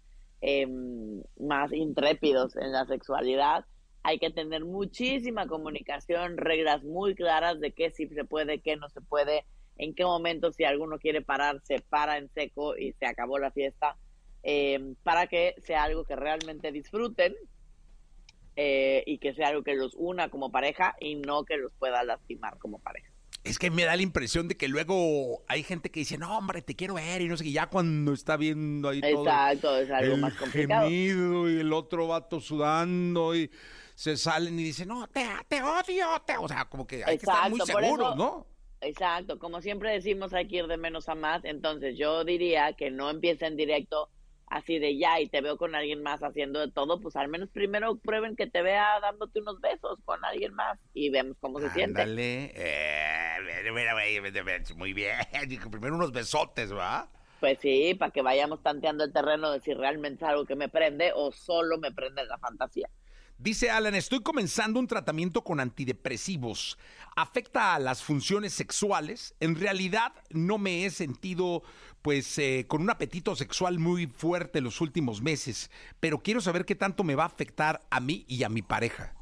em, 0.40 1.22
más 1.38 1.72
intrépidos 1.72 2.56
en 2.56 2.72
la 2.72 2.86
sexualidad, 2.86 3.64
hay 4.02 4.18
que 4.18 4.30
tener 4.30 4.64
muchísima 4.64 5.46
comunicación, 5.46 6.36
reglas 6.36 6.82
muy 6.84 7.14
claras 7.14 7.60
de 7.60 7.72
qué 7.72 7.90
sí 7.90 8.06
se 8.08 8.24
puede, 8.24 8.60
qué 8.60 8.76
no 8.76 8.90
se 8.90 9.00
puede, 9.00 9.46
en 9.76 9.94
qué 9.94 10.04
momento 10.04 10.52
si 10.52 10.64
alguno 10.64 10.98
quiere 10.98 11.22
parar, 11.22 11.60
se 11.64 11.80
para 11.80 12.18
en 12.18 12.30
seco 12.30 12.76
y 12.76 12.92
se 12.92 13.06
acabó 13.06 13.38
la 13.38 13.50
fiesta, 13.50 13.96
eh, 14.42 14.94
para 15.02 15.26
que 15.26 15.54
sea 15.58 15.84
algo 15.84 16.04
que 16.04 16.16
realmente 16.16 16.70
disfruten 16.70 17.34
eh, 18.56 19.02
y 19.06 19.18
que 19.18 19.34
sea 19.34 19.48
algo 19.48 19.64
que 19.64 19.74
los 19.74 19.94
una 19.94 20.28
como 20.28 20.52
pareja 20.52 20.94
y 21.00 21.16
no 21.16 21.44
que 21.44 21.56
los 21.56 21.72
pueda 21.78 22.04
lastimar 22.04 22.58
como 22.58 22.78
pareja. 22.78 23.10
Es 23.42 23.58
que 23.58 23.70
me 23.70 23.84
da 23.84 23.94
la 23.94 24.02
impresión 24.02 24.48
de 24.48 24.56
que 24.56 24.68
luego 24.68 25.42
hay 25.48 25.62
gente 25.62 25.90
que 25.90 26.00
dice, 26.00 26.16
no, 26.16 26.38
hombre, 26.38 26.62
te 26.62 26.74
quiero 26.76 26.94
ver, 26.94 27.20
y 27.20 27.28
no 27.28 27.36
sé 27.36 27.44
qué, 27.44 27.52
ya 27.52 27.66
cuando 27.66 28.14
está 28.14 28.38
viendo 28.38 28.88
ahí 28.88 29.02
todo. 29.02 29.24
Exacto, 29.24 29.76
es 29.76 29.90
algo 29.90 30.14
el 30.14 30.20
más 30.20 30.34
complicado. 30.34 30.88
Gemido 30.88 31.50
y 31.50 31.60
el 31.60 31.72
otro 31.72 32.06
vato 32.06 32.40
sudando 32.40 33.34
y 33.34 33.50
se 33.94 34.16
salen 34.16 34.58
y 34.58 34.62
dicen, 34.62 34.88
no, 34.88 35.06
te, 35.08 35.26
te 35.46 35.62
odio, 35.62 36.06
te... 36.26 36.38
o 36.38 36.48
sea, 36.48 36.64
como 36.66 36.86
que 36.86 37.04
hay 37.04 37.18
que 37.18 37.26
estar 37.26 37.50
muy 37.50 37.60
seguros, 37.60 38.16
¿no? 38.16 38.46
Exacto, 38.84 39.38
como 39.38 39.62
siempre 39.62 39.92
decimos, 39.92 40.34
hay 40.34 40.46
que 40.46 40.56
ir 40.56 40.66
de 40.66 40.76
menos 40.76 41.08
a 41.08 41.14
más, 41.14 41.44
entonces 41.44 41.96
yo 41.96 42.22
diría 42.24 42.74
que 42.74 42.90
no 42.90 43.08
empiecen 43.08 43.56
directo 43.56 44.10
así 44.46 44.78
de 44.78 44.98
ya 44.98 45.20
y 45.20 45.28
te 45.28 45.40
veo 45.40 45.56
con 45.56 45.74
alguien 45.74 46.02
más 46.02 46.22
haciendo 46.22 46.60
de 46.60 46.70
todo, 46.70 47.00
pues 47.00 47.16
al 47.16 47.28
menos 47.28 47.48
primero 47.50 47.96
prueben 47.96 48.36
que 48.36 48.46
te 48.46 48.62
vea 48.62 49.00
dándote 49.00 49.40
unos 49.40 49.58
besos 49.60 49.98
con 50.04 50.22
alguien 50.24 50.54
más 50.54 50.78
y 50.92 51.08
vemos 51.10 51.36
cómo 51.40 51.60
se 51.60 51.70
siente. 51.70 52.02
Eh, 52.02 53.36
muy 54.76 54.92
bien, 54.92 55.16
primero 55.70 55.96
unos 55.96 56.12
besotes, 56.12 56.72
¿va? 56.74 57.08
Pues 57.40 57.58
sí, 57.60 57.94
para 57.94 58.10
que 58.10 58.22
vayamos 58.22 58.62
tanteando 58.62 59.04
el 59.04 59.12
terreno 59.12 59.50
de 59.50 59.60
si 59.60 59.72
realmente 59.74 60.24
es 60.24 60.30
algo 60.30 60.44
que 60.44 60.56
me 60.56 60.68
prende 60.68 61.12
o 61.14 61.32
solo 61.32 61.78
me 61.78 61.90
prende 61.90 62.24
la 62.26 62.38
fantasía. 62.38 62.88
Dice 63.38 63.68
Alan, 63.68 63.96
estoy 63.96 64.20
comenzando 64.20 64.78
un 64.78 64.86
tratamiento 64.86 65.42
con 65.42 65.58
antidepresivos. 65.58 66.78
¿Afecta 67.16 67.74
a 67.74 67.80
las 67.80 68.02
funciones 68.02 68.52
sexuales? 68.52 69.34
En 69.40 69.56
realidad 69.56 70.12
no 70.30 70.56
me 70.56 70.86
he 70.86 70.90
sentido 70.90 71.62
pues 72.00 72.38
eh, 72.38 72.66
con 72.68 72.82
un 72.82 72.90
apetito 72.90 73.34
sexual 73.34 73.78
muy 73.80 74.06
fuerte 74.06 74.60
los 74.60 74.80
últimos 74.80 75.20
meses, 75.20 75.70
pero 75.98 76.18
quiero 76.18 76.40
saber 76.40 76.64
qué 76.64 76.76
tanto 76.76 77.02
me 77.02 77.16
va 77.16 77.24
a 77.24 77.26
afectar 77.26 77.80
a 77.90 77.98
mí 77.98 78.24
y 78.28 78.44
a 78.44 78.48
mi 78.48 78.62
pareja. 78.62 79.14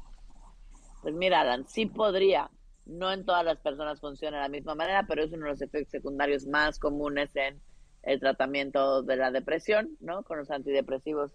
Pues 1.01 1.15
mira, 1.15 1.41
Alan, 1.41 1.67
sí 1.67 1.87
podría. 1.87 2.51
No 2.85 3.11
en 3.11 3.25
todas 3.25 3.43
las 3.43 3.57
personas 3.59 3.99
funciona 3.99 4.37
de 4.37 4.43
la 4.43 4.49
misma 4.49 4.75
manera, 4.75 5.05
pero 5.07 5.23
es 5.23 5.31
uno 5.31 5.45
de 5.45 5.51
los 5.51 5.61
efectos 5.61 5.91
secundarios 5.91 6.45
más 6.45 6.77
comunes 6.77 7.35
en 7.35 7.61
el 8.03 8.19
tratamiento 8.19 9.01
de 9.01 9.15
la 9.15 9.31
depresión, 9.31 9.97
¿no? 10.01 10.23
Con 10.23 10.37
los 10.37 10.51
antidepresivos 10.51 11.31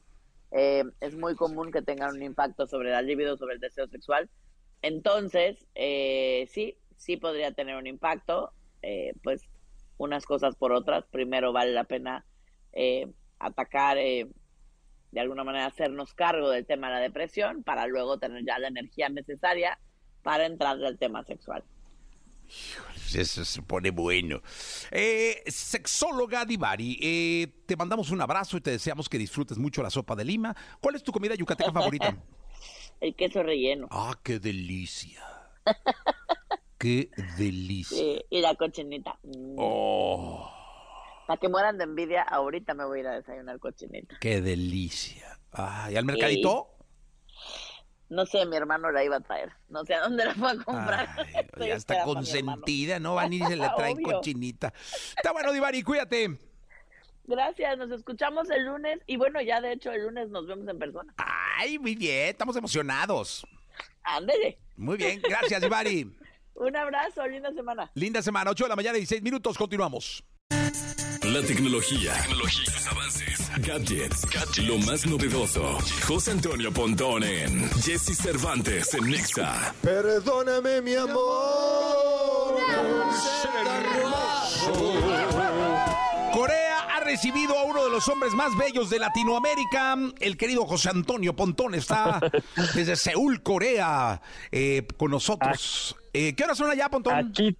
eh, 0.50 0.84
es 1.00 1.16
muy 1.16 1.34
común 1.34 1.70
que 1.70 1.82
tengan 1.82 2.14
un 2.14 2.22
impacto 2.22 2.66
sobre 2.66 2.90
la 2.90 3.02
libido, 3.02 3.36
sobre 3.36 3.54
el 3.54 3.60
deseo 3.60 3.86
sexual. 3.88 4.30
Entonces, 4.82 5.66
eh, 5.74 6.48
sí, 6.50 6.76
sí 6.96 7.16
podría 7.16 7.52
tener 7.52 7.76
un 7.76 7.86
impacto, 7.86 8.52
eh, 8.82 9.12
pues 9.22 9.42
unas 9.98 10.24
cosas 10.24 10.56
por 10.56 10.72
otras. 10.72 11.04
Primero 11.06 11.52
vale 11.52 11.72
la 11.72 11.84
pena 11.84 12.24
atacar, 13.40 13.96
de 13.96 15.20
alguna 15.20 15.42
manera 15.42 15.66
hacernos 15.66 16.14
cargo 16.14 16.50
del 16.50 16.66
tema 16.66 16.88
de 16.88 16.94
la 16.94 17.00
depresión 17.00 17.64
para 17.64 17.86
luego 17.86 18.18
tener 18.18 18.44
ya 18.44 18.58
la 18.58 18.68
energía 18.68 19.08
necesaria 19.08 19.78
para 20.22 20.46
entrar 20.46 20.82
al 20.84 20.98
tema 20.98 21.24
sexual. 21.24 21.64
Eso 23.14 23.44
se 23.44 23.62
pone 23.62 23.90
bueno. 23.90 24.40
Eh, 24.90 25.42
sexóloga 25.46 26.44
Divari, 26.44 26.98
eh, 27.00 27.46
te 27.66 27.76
mandamos 27.76 28.10
un 28.10 28.20
abrazo 28.20 28.56
y 28.56 28.60
te 28.60 28.70
deseamos 28.70 29.08
que 29.08 29.18
disfrutes 29.18 29.58
mucho 29.58 29.82
la 29.82 29.90
sopa 29.90 30.14
de 30.16 30.24
lima. 30.24 30.54
¿Cuál 30.80 30.96
es 30.96 31.02
tu 31.02 31.12
comida 31.12 31.34
yucateca 31.34 31.72
favorita? 31.72 32.16
El 33.00 33.14
queso 33.14 33.42
relleno. 33.42 33.86
Ah, 33.90 34.18
qué 34.22 34.38
delicia. 34.38 35.22
qué 36.78 37.10
delicia. 37.36 38.20
y 38.28 38.40
la 38.40 38.54
cochinita. 38.54 39.18
Mm. 39.22 39.54
Oh. 39.56 40.50
Para 41.26 41.38
que 41.38 41.48
mueran 41.48 41.78
de 41.78 41.84
envidia, 41.84 42.22
ahorita 42.22 42.74
me 42.74 42.84
voy 42.86 42.98
a 42.98 43.00
ir 43.02 43.06
a 43.08 43.14
desayunar 43.16 43.58
cochinita. 43.58 44.16
Qué 44.20 44.40
delicia. 44.40 45.38
Ah, 45.52 45.88
¿y 45.92 45.96
al 45.96 46.04
mercadito? 46.04 46.77
No 48.08 48.24
sé, 48.24 48.46
mi 48.46 48.56
hermano 48.56 48.90
la 48.90 49.04
iba 49.04 49.16
a 49.16 49.20
traer. 49.20 49.52
No 49.68 49.84
sé 49.84 49.94
a 49.94 50.00
dónde 50.00 50.24
la 50.24 50.34
fue 50.34 50.50
a 50.50 50.56
comprar. 50.56 51.08
ya 51.58 51.66
está 51.74 52.04
consentida, 52.04 52.98
¿no? 52.98 53.14
Van 53.16 53.32
y 53.32 53.40
se 53.40 53.56
le 53.56 53.68
traen 53.76 54.02
cochinita. 54.02 54.72
Está 55.16 55.32
bueno, 55.32 55.52
Divari, 55.52 55.82
cuídate. 55.82 56.38
Gracias, 57.24 57.76
nos 57.76 57.90
escuchamos 57.90 58.48
el 58.48 58.64
lunes. 58.64 59.00
Y 59.06 59.18
bueno, 59.18 59.42
ya 59.42 59.60
de 59.60 59.72
hecho 59.72 59.92
el 59.92 60.04
lunes 60.04 60.30
nos 60.30 60.46
vemos 60.46 60.66
en 60.66 60.78
persona. 60.78 61.12
Ay, 61.18 61.78
muy 61.78 61.94
bien, 61.94 62.30
estamos 62.30 62.56
emocionados. 62.56 63.46
Ándele. 64.02 64.58
Muy 64.76 64.96
bien, 64.96 65.20
gracias, 65.20 65.60
Divari. 65.60 66.10
Un 66.54 66.74
abrazo, 66.74 67.26
linda 67.26 67.52
semana. 67.52 67.90
Linda 67.94 68.22
semana, 68.22 68.50
8 68.50 68.64
de 68.64 68.68
la 68.68 68.76
mañana, 68.76 68.96
y 68.96 69.02
16 69.02 69.22
minutos, 69.22 69.56
continuamos. 69.56 70.24
La 71.32 71.42
tecnología, 71.42 72.14
tecnología 72.22 72.72
avances, 72.90 73.50
gadgets, 73.58 74.24
gadgets, 74.30 74.58
lo 74.66 74.78
más 74.78 75.04
novedoso. 75.04 75.76
José 76.06 76.30
Antonio 76.30 76.72
Pontón 76.72 77.22
en 77.22 77.68
Jesse 77.82 78.16
Cervantes 78.16 78.94
en 78.94 79.10
Nexa. 79.10 79.74
Perdóname, 79.82 80.80
mi 80.80 80.94
amor. 80.94 82.56
Corea 86.32 86.96
ha 86.96 87.00
recibido 87.00 87.58
a 87.58 87.64
uno 87.64 87.84
de 87.84 87.90
los 87.90 88.08
hombres 88.08 88.32
más 88.32 88.56
bellos 88.56 88.88
de 88.88 88.98
Latinoamérica. 88.98 89.98
El 90.20 90.38
querido 90.38 90.64
José 90.64 90.88
Antonio 90.88 91.36
Pontón 91.36 91.74
está 91.74 92.20
desde 92.74 92.96
Seúl, 92.96 93.42
Corea, 93.42 94.22
eh, 94.50 94.86
con 94.96 95.10
nosotros. 95.10 95.94
Eh, 96.14 96.34
¿Qué 96.34 96.44
horas 96.44 96.56
son 96.56 96.70
allá, 96.70 96.88
Pontón? 96.88 97.14
Aquí 97.14 97.54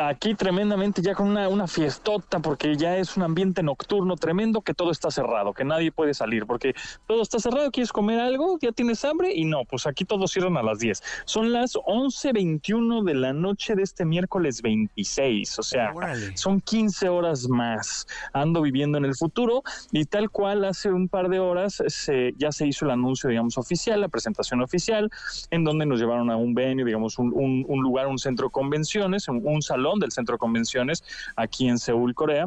aquí 0.00 0.34
tremendamente 0.34 1.02
ya 1.02 1.14
con 1.14 1.28
una, 1.28 1.48
una 1.48 1.66
fiestota 1.66 2.40
porque 2.40 2.76
ya 2.76 2.96
es 2.96 3.16
un 3.16 3.22
ambiente 3.22 3.62
nocturno 3.62 4.16
tremendo 4.16 4.60
que 4.60 4.74
todo 4.74 4.90
está 4.90 5.10
cerrado, 5.10 5.52
que 5.52 5.64
nadie 5.64 5.92
puede 5.92 6.14
salir 6.14 6.46
porque 6.46 6.74
todo 7.06 7.22
está 7.22 7.38
cerrado, 7.38 7.70
quieres 7.70 7.92
comer 7.92 8.20
algo, 8.20 8.58
ya 8.60 8.72
tienes 8.72 9.04
hambre 9.04 9.32
y 9.34 9.44
no, 9.44 9.64
pues 9.64 9.86
aquí 9.86 10.04
todos 10.04 10.32
cierran 10.32 10.56
a 10.56 10.62
las 10.62 10.78
10. 10.78 11.02
Son 11.24 11.52
las 11.52 11.74
11.21 11.74 13.04
de 13.04 13.14
la 13.14 13.32
noche 13.32 13.74
de 13.74 13.82
este 13.82 14.04
miércoles 14.04 14.62
26, 14.62 15.58
o 15.58 15.62
sea, 15.62 15.92
son 16.34 16.60
15 16.60 17.08
horas 17.08 17.48
más. 17.48 18.06
Ando 18.32 18.62
viviendo 18.62 18.98
en 18.98 19.04
el 19.04 19.14
futuro 19.14 19.62
y 19.92 20.04
tal 20.04 20.30
cual 20.30 20.64
hace 20.64 20.90
un 20.90 21.08
par 21.08 21.28
de 21.28 21.38
horas 21.38 21.82
se, 21.86 22.34
ya 22.36 22.52
se 22.52 22.66
hizo 22.66 22.84
el 22.84 22.90
anuncio, 22.90 23.30
digamos, 23.30 23.58
oficial, 23.58 24.00
la 24.00 24.08
presentación 24.08 24.60
oficial, 24.62 25.10
en 25.50 25.64
donde 25.64 25.86
nos 25.86 26.00
llevaron 26.00 26.30
a 26.30 26.36
un 26.36 26.54
venue, 26.54 26.84
digamos, 26.84 27.18
un, 27.18 27.32
un, 27.34 27.82
lugar, 27.82 28.06
un 28.06 28.18
centro 28.18 28.48
de 28.48 28.52
convenciones, 28.52 29.28
un, 29.28 29.40
un 29.44 29.62
salón 29.62 29.75
del 30.00 30.12
Centro 30.12 30.34
de 30.34 30.38
Convenciones 30.38 31.04
aquí 31.36 31.68
en 31.68 31.78
Seúl, 31.78 32.14
Corea, 32.14 32.46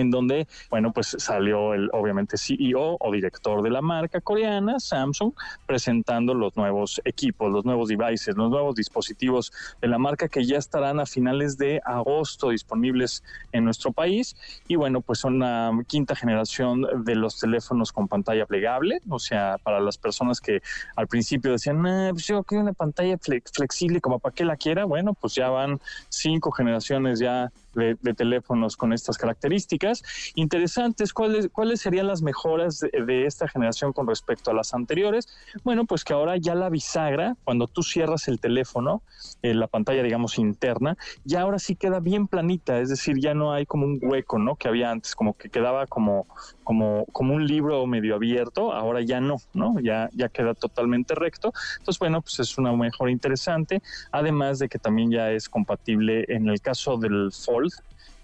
en 0.00 0.10
donde, 0.10 0.46
bueno, 0.70 0.92
pues 0.92 1.16
salió 1.18 1.74
el 1.74 1.90
obviamente 1.92 2.36
CEO 2.36 2.96
o 2.98 3.12
director 3.12 3.62
de 3.62 3.70
la 3.70 3.82
marca 3.82 4.20
coreana, 4.20 4.80
Samsung, 4.80 5.32
presentando 5.66 6.34
los 6.34 6.56
nuevos 6.56 7.00
equipos, 7.04 7.50
los 7.50 7.64
nuevos 7.64 7.88
devices, 7.88 8.36
los 8.36 8.50
nuevos 8.50 8.74
dispositivos 8.74 9.52
de 9.80 9.88
la 9.88 9.98
marca 9.98 10.28
que 10.28 10.44
ya 10.44 10.58
estarán 10.58 11.00
a 11.00 11.06
finales 11.06 11.58
de 11.58 11.80
agosto 11.84 12.50
disponibles 12.50 13.22
en 13.52 13.64
nuestro 13.64 13.92
país. 13.92 14.36
Y 14.68 14.76
bueno, 14.76 15.00
pues 15.00 15.18
son 15.18 15.38
la 15.38 15.72
quinta 15.86 16.14
generación 16.14 17.04
de 17.04 17.14
los 17.14 17.38
teléfonos 17.38 17.92
con 17.92 18.08
pantalla 18.08 18.46
plegable, 18.46 19.00
o 19.08 19.18
sea, 19.18 19.56
para 19.62 19.80
las 19.80 19.98
personas 19.98 20.40
que 20.40 20.60
al 20.96 21.06
principio 21.06 21.52
decían, 21.52 21.82
nah, 21.82 22.10
pues 22.10 22.26
yo 22.26 22.42
quiero 22.42 22.62
una 22.62 22.72
pantalla 22.72 23.16
flexible, 23.18 24.00
como 24.00 24.18
para 24.18 24.34
qué 24.34 24.44
la 24.44 24.56
quiera, 24.56 24.84
bueno, 24.84 25.14
pues 25.14 25.34
ya 25.34 25.48
van 25.48 25.80
cinco 26.08 26.50
generaciones 26.50 27.18
ya 27.18 27.52
de, 27.74 27.96
teléfonos 28.14 28.76
con 28.76 28.92
estas 28.92 29.16
características. 29.18 30.02
Interesantes, 30.34 31.12
¿cuáles, 31.12 31.48
cuáles 31.48 31.80
serían 31.80 32.06
las 32.06 32.22
mejoras 32.22 32.80
de, 32.80 33.26
esta 33.26 33.48
generación 33.48 33.92
con 33.92 34.06
respecto 34.06 34.50
a 34.50 34.54
las 34.54 34.74
anteriores? 34.74 35.28
Bueno, 35.64 35.84
pues 35.84 36.04
que 36.04 36.12
ahora 36.12 36.36
ya 36.36 36.54
la 36.54 36.68
bisagra, 36.68 37.36
cuando 37.44 37.66
tú 37.66 37.82
cierras 37.82 38.28
el 38.28 38.40
teléfono, 38.40 39.02
eh, 39.42 39.54
la 39.54 39.66
pantalla, 39.66 40.02
digamos, 40.02 40.38
interna, 40.38 40.96
ya 41.24 41.42
ahora 41.42 41.58
sí 41.58 41.76
queda 41.76 42.00
bien 42.00 42.26
planita, 42.26 42.80
es 42.80 42.88
decir, 42.88 43.18
ya 43.18 43.34
no 43.34 43.52
hay 43.52 43.66
como 43.66 43.86
un 43.86 43.98
hueco, 44.02 44.38
¿no? 44.38 44.56
Que 44.56 44.68
había 44.68 44.90
antes, 44.90 45.14
como 45.14 45.36
que 45.36 45.48
quedaba 45.48 45.86
como, 45.86 46.26
como, 46.64 47.06
como 47.12 47.34
un 47.34 47.46
libro 47.46 47.86
medio 47.86 48.14
abierto, 48.14 48.72
ahora 48.72 49.00
ya 49.02 49.20
no, 49.20 49.36
¿no? 49.54 49.78
Ya, 49.80 50.08
ya 50.12 50.28
queda 50.28 50.54
totalmente 50.54 51.14
recto. 51.14 51.52
Entonces, 51.78 51.98
bueno, 51.98 52.22
pues 52.22 52.40
es 52.40 52.58
una 52.58 52.72
mejora 52.72 53.10
interesante, 53.10 53.82
además 54.10 54.58
de 54.58 54.68
que 54.68 54.78
también 54.78 55.10
ya 55.10 55.30
es 55.30 55.48
compatible 55.48 56.24
en 56.28 56.48
el 56.48 56.60
caso 56.60 56.96
del 56.96 57.30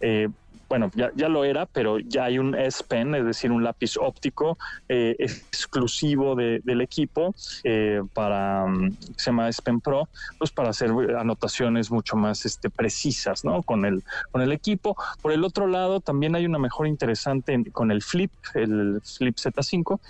eh, 0.00 0.28
bueno, 0.68 0.90
ya, 0.96 1.12
ya, 1.14 1.28
lo 1.28 1.44
era, 1.44 1.66
pero 1.66 2.00
ya 2.00 2.24
hay 2.24 2.40
un 2.40 2.56
S 2.56 2.82
Pen, 2.82 3.14
es 3.14 3.24
decir, 3.24 3.52
un 3.52 3.62
lápiz 3.62 3.96
óptico 3.96 4.58
eh, 4.88 5.14
exclusivo 5.18 6.34
del 6.34 6.80
equipo 6.80 7.36
eh, 7.62 8.02
para, 8.12 8.66
mm, 8.66 8.96
se 9.16 9.30
llama 9.30 9.48
S 9.48 9.62
Pen 9.62 9.80
Pro, 9.80 10.08
pues 10.38 10.50
para 10.50 10.70
hacer 10.70 10.90
anotaciones 11.16 11.92
mucho 11.92 12.16
más 12.16 12.44
este, 12.44 12.68
precisas, 12.68 13.44
¿no? 13.44 13.62
Con 13.62 13.84
el, 13.84 14.02
con 14.32 14.42
el 14.42 14.50
equipo. 14.50 14.96
Por 15.22 15.30
el 15.30 15.44
otro 15.44 15.68
lado, 15.68 16.00
también 16.00 16.34
hay 16.34 16.46
una 16.46 16.58
mejora 16.58 16.88
interesante 16.88 17.70
con 17.70 17.92
el 17.92 18.02
Flip, 18.02 18.32
el 18.54 19.00
Flip 19.04 19.36
Z5, 19.36 20.00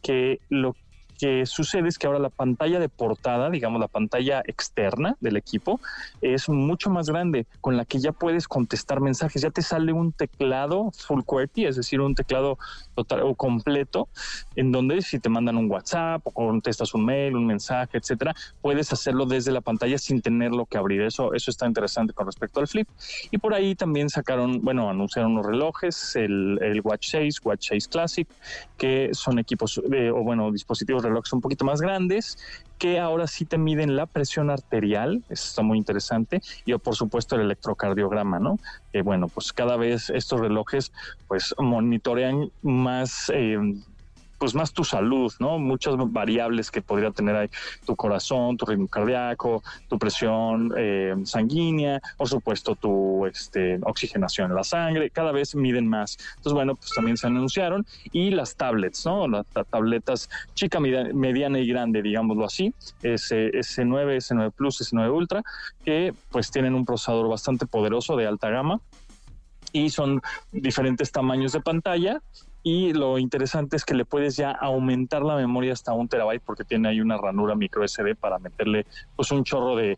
que 0.00 0.40
lo 0.48 0.74
que 1.18 1.46
sucede 1.46 1.88
es 1.88 1.98
que 1.98 2.06
ahora 2.06 2.18
la 2.18 2.30
pantalla 2.30 2.78
de 2.78 2.88
portada, 2.88 3.50
digamos 3.50 3.80
la 3.80 3.88
pantalla 3.88 4.42
externa 4.46 5.16
del 5.20 5.36
equipo, 5.36 5.80
es 6.20 6.48
mucho 6.48 6.90
más 6.90 7.08
grande, 7.08 7.46
con 7.60 7.76
la 7.76 7.84
que 7.84 7.98
ya 7.98 8.12
puedes 8.12 8.48
contestar 8.48 9.00
mensajes. 9.00 9.42
Ya 9.42 9.50
te 9.50 9.62
sale 9.62 9.92
un 9.92 10.12
teclado 10.12 10.90
full 10.92 11.22
QWERTY, 11.22 11.66
es 11.66 11.76
decir, 11.76 12.00
un 12.00 12.14
teclado 12.14 12.58
total 12.94 13.22
o 13.22 13.34
completo, 13.34 14.08
en 14.54 14.72
donde 14.72 15.02
si 15.02 15.18
te 15.18 15.28
mandan 15.28 15.56
un 15.56 15.70
WhatsApp 15.70 16.26
o 16.26 16.30
contestas 16.30 16.94
un 16.94 17.04
mail, 17.04 17.36
un 17.36 17.46
mensaje, 17.46 17.98
etcétera, 17.98 18.34
puedes 18.60 18.92
hacerlo 18.92 19.26
desde 19.26 19.52
la 19.52 19.60
pantalla 19.60 19.98
sin 19.98 20.20
tenerlo 20.20 20.66
que 20.66 20.78
abrir. 20.78 21.02
Eso, 21.02 21.34
eso 21.34 21.50
está 21.50 21.66
interesante 21.66 22.12
con 22.12 22.26
respecto 22.26 22.60
al 22.60 22.68
Flip. 22.68 22.88
Y 23.30 23.38
por 23.38 23.54
ahí 23.54 23.74
también 23.74 24.08
sacaron, 24.08 24.62
bueno, 24.62 24.90
anunciaron 24.90 25.32
unos 25.32 25.46
relojes, 25.46 26.16
el, 26.16 26.58
el 26.62 26.80
Watch 26.82 27.08
6, 27.10 27.40
Watch 27.44 27.68
6 27.68 27.88
Classic, 27.88 28.28
que 28.76 29.10
son 29.12 29.38
equipos 29.38 29.78
o 29.78 30.22
bueno, 30.22 30.50
dispositivos 30.52 31.05
relojes 31.06 31.32
un 31.32 31.40
poquito 31.40 31.64
más 31.64 31.80
grandes 31.80 32.36
que 32.78 32.98
ahora 32.98 33.26
sí 33.26 33.46
te 33.46 33.58
miden 33.58 33.96
la 33.96 34.06
presión 34.06 34.50
arterial, 34.50 35.24
eso 35.28 35.46
está 35.48 35.62
muy 35.62 35.78
interesante, 35.78 36.40
y 36.64 36.76
por 36.76 36.94
supuesto 36.94 37.34
el 37.36 37.42
electrocardiograma, 37.42 38.38
¿no? 38.38 38.58
Bueno, 39.04 39.28
pues 39.28 39.52
cada 39.52 39.76
vez 39.76 40.10
estos 40.10 40.40
relojes 40.40 40.92
pues 41.26 41.54
monitorean 41.58 42.50
más 42.62 43.30
eh, 43.32 43.58
pues 44.38 44.54
más 44.54 44.72
tu 44.72 44.84
salud, 44.84 45.32
¿no? 45.38 45.58
Muchas 45.58 45.94
variables 45.96 46.70
que 46.70 46.82
podría 46.82 47.10
tener 47.10 47.36
ahí 47.36 47.48
tu 47.84 47.96
corazón, 47.96 48.56
tu 48.56 48.66
ritmo 48.66 48.88
cardíaco, 48.88 49.62
tu 49.88 49.98
presión 49.98 50.72
eh, 50.76 51.14
sanguínea, 51.24 52.00
por 52.16 52.28
supuesto 52.28 52.74
tu 52.74 53.26
este, 53.26 53.78
oxigenación 53.82 54.50
en 54.50 54.56
la 54.56 54.64
sangre, 54.64 55.10
cada 55.10 55.32
vez 55.32 55.54
miden 55.54 55.88
más. 55.88 56.18
Entonces, 56.36 56.52
bueno, 56.52 56.74
pues 56.74 56.90
también 56.94 57.16
se 57.16 57.26
anunciaron 57.26 57.86
y 58.12 58.30
las 58.30 58.56
tablets, 58.56 59.06
¿no? 59.06 59.28
Las, 59.28 59.46
tabletas 59.70 60.28
chica, 60.54 60.80
mediana 60.80 61.58
y 61.58 61.66
grande, 61.66 62.02
digámoslo 62.02 62.44
así, 62.44 62.72
S, 63.02 63.50
S9, 63.52 64.16
S9 64.16 64.52
Plus, 64.52 64.80
S9 64.80 65.12
Ultra, 65.12 65.42
que 65.84 66.14
pues 66.30 66.50
tienen 66.50 66.74
un 66.74 66.84
procesador 66.84 67.28
bastante 67.28 67.66
poderoso 67.66 68.16
de 68.16 68.26
alta 68.26 68.50
gama 68.50 68.80
y 69.72 69.90
son 69.90 70.22
diferentes 70.52 71.12
tamaños 71.12 71.52
de 71.52 71.60
pantalla 71.60 72.20
y 72.68 72.92
lo 72.92 73.16
interesante 73.16 73.76
es 73.76 73.84
que 73.84 73.94
le 73.94 74.04
puedes 74.04 74.36
ya 74.36 74.50
aumentar 74.50 75.22
la 75.22 75.36
memoria 75.36 75.72
hasta 75.72 75.92
un 75.92 76.08
terabyte 76.08 76.42
porque 76.44 76.64
tiene 76.64 76.88
ahí 76.88 77.00
una 77.00 77.16
ranura 77.16 77.54
micro 77.54 77.86
SD 77.86 78.16
para 78.16 78.40
meterle 78.40 78.86
pues 79.14 79.30
un 79.30 79.44
chorro 79.44 79.76
de, 79.76 79.96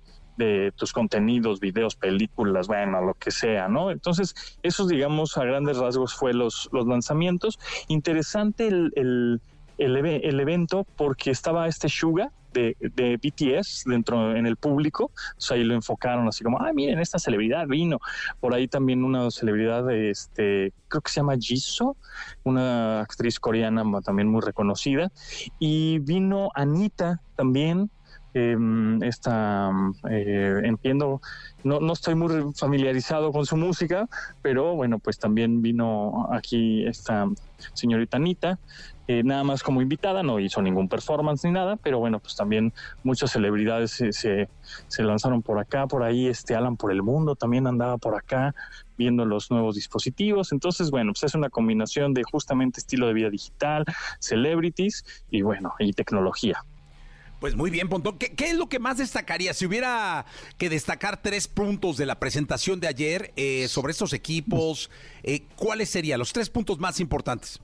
tus 0.76 0.92
contenidos, 0.92 1.60
videos, 1.60 1.96
películas, 1.96 2.66
bueno, 2.66 3.00
lo 3.00 3.14
que 3.14 3.30
sea, 3.30 3.68
¿no? 3.68 3.90
Entonces, 3.90 4.58
esos, 4.62 4.86
digamos, 4.86 5.38
a 5.38 5.44
grandes 5.44 5.78
rasgos 5.78 6.14
fue 6.14 6.34
los, 6.34 6.68
los 6.70 6.86
lanzamientos. 6.86 7.58
Interesante 7.88 8.68
el, 8.68 8.92
el, 8.96 9.40
el, 9.78 10.38
evento 10.38 10.86
porque 10.94 11.30
estaba 11.30 11.68
este 11.68 11.88
Suga, 11.88 12.32
de, 12.52 12.76
de, 12.80 13.16
BTS 13.16 13.84
dentro 13.86 14.34
en 14.34 14.46
el 14.46 14.56
público, 14.56 15.10
ahí 15.50 15.64
lo 15.64 15.74
enfocaron 15.74 16.28
así 16.28 16.44
como, 16.44 16.60
ah, 16.60 16.72
miren, 16.72 16.98
esta 16.98 17.18
celebridad 17.18 17.66
vino. 17.66 18.00
Por 18.40 18.54
ahí 18.54 18.68
también 18.68 19.04
una 19.04 19.30
celebridad, 19.30 19.90
este, 19.90 20.72
creo 20.88 21.00
que 21.00 21.10
se 21.10 21.20
llama 21.20 21.36
Jisoo, 21.38 21.96
una 22.44 23.00
actriz 23.00 23.38
coreana 23.38 23.84
también 24.02 24.28
muy 24.28 24.40
reconocida, 24.40 25.10
y 25.58 25.98
vino 26.00 26.50
Anita 26.54 27.20
también, 27.36 27.90
eh, 28.34 28.56
esta, 29.02 29.70
entiendo, 30.10 31.20
no, 31.64 31.80
no 31.80 31.92
estoy 31.92 32.14
muy 32.14 32.52
familiarizado 32.54 33.32
con 33.32 33.46
su 33.46 33.56
música, 33.56 34.08
pero 34.42 34.74
bueno, 34.74 34.98
pues 34.98 35.18
también 35.18 35.62
vino 35.62 36.28
aquí 36.30 36.86
esta 36.86 37.26
señorita 37.72 38.18
Anita, 38.18 38.58
eh, 39.08 39.22
nada 39.24 39.42
más 39.42 39.62
como 39.62 39.80
invitada, 39.80 40.22
no 40.22 40.38
hizo 40.38 40.60
ningún 40.60 40.86
performance 40.86 41.42
ni 41.44 41.50
nada, 41.50 41.76
pero 41.76 41.98
bueno, 41.98 42.20
pues 42.20 42.36
también 42.36 42.74
muchas 43.02 43.32
celebridades 43.32 43.90
se, 43.90 44.12
se, 44.12 45.02
lanzaron 45.02 45.42
por 45.42 45.58
acá, 45.58 45.86
por 45.86 46.02
ahí, 46.02 46.26
este 46.26 46.54
Alan 46.54 46.76
por 46.76 46.92
el 46.92 47.02
mundo 47.02 47.34
también 47.34 47.66
andaba 47.66 47.96
por 47.96 48.14
acá 48.14 48.54
viendo 48.98 49.24
los 49.24 49.50
nuevos 49.50 49.76
dispositivos, 49.76 50.52
entonces 50.52 50.90
bueno, 50.90 51.12
pues 51.12 51.22
es 51.22 51.34
una 51.34 51.48
combinación 51.48 52.12
de 52.12 52.22
justamente 52.22 52.80
estilo 52.80 53.06
de 53.06 53.14
vida 53.14 53.30
digital, 53.30 53.86
celebrities 54.18 55.04
y 55.30 55.40
bueno, 55.40 55.72
y 55.78 55.94
tecnología. 55.94 56.62
Pues 57.40 57.54
muy 57.54 57.70
bien, 57.70 57.88
Pontón. 57.88 58.18
¿Qué, 58.18 58.34
es 58.38 58.56
lo 58.56 58.68
que 58.68 58.80
más 58.80 58.98
destacaría? 58.98 59.54
Si 59.54 59.64
hubiera 59.64 60.26
que 60.58 60.68
destacar 60.68 61.22
tres 61.22 61.46
puntos 61.46 61.96
de 61.96 62.04
la 62.04 62.18
presentación 62.18 62.80
de 62.80 62.88
ayer 62.88 63.32
eh, 63.36 63.68
sobre 63.68 63.92
estos 63.92 64.12
equipos, 64.12 64.90
eh, 65.22 65.44
¿cuáles 65.54 65.88
serían 65.88 66.18
los 66.18 66.32
tres 66.32 66.50
puntos 66.50 66.78
más 66.80 66.98
importantes? 66.98 67.60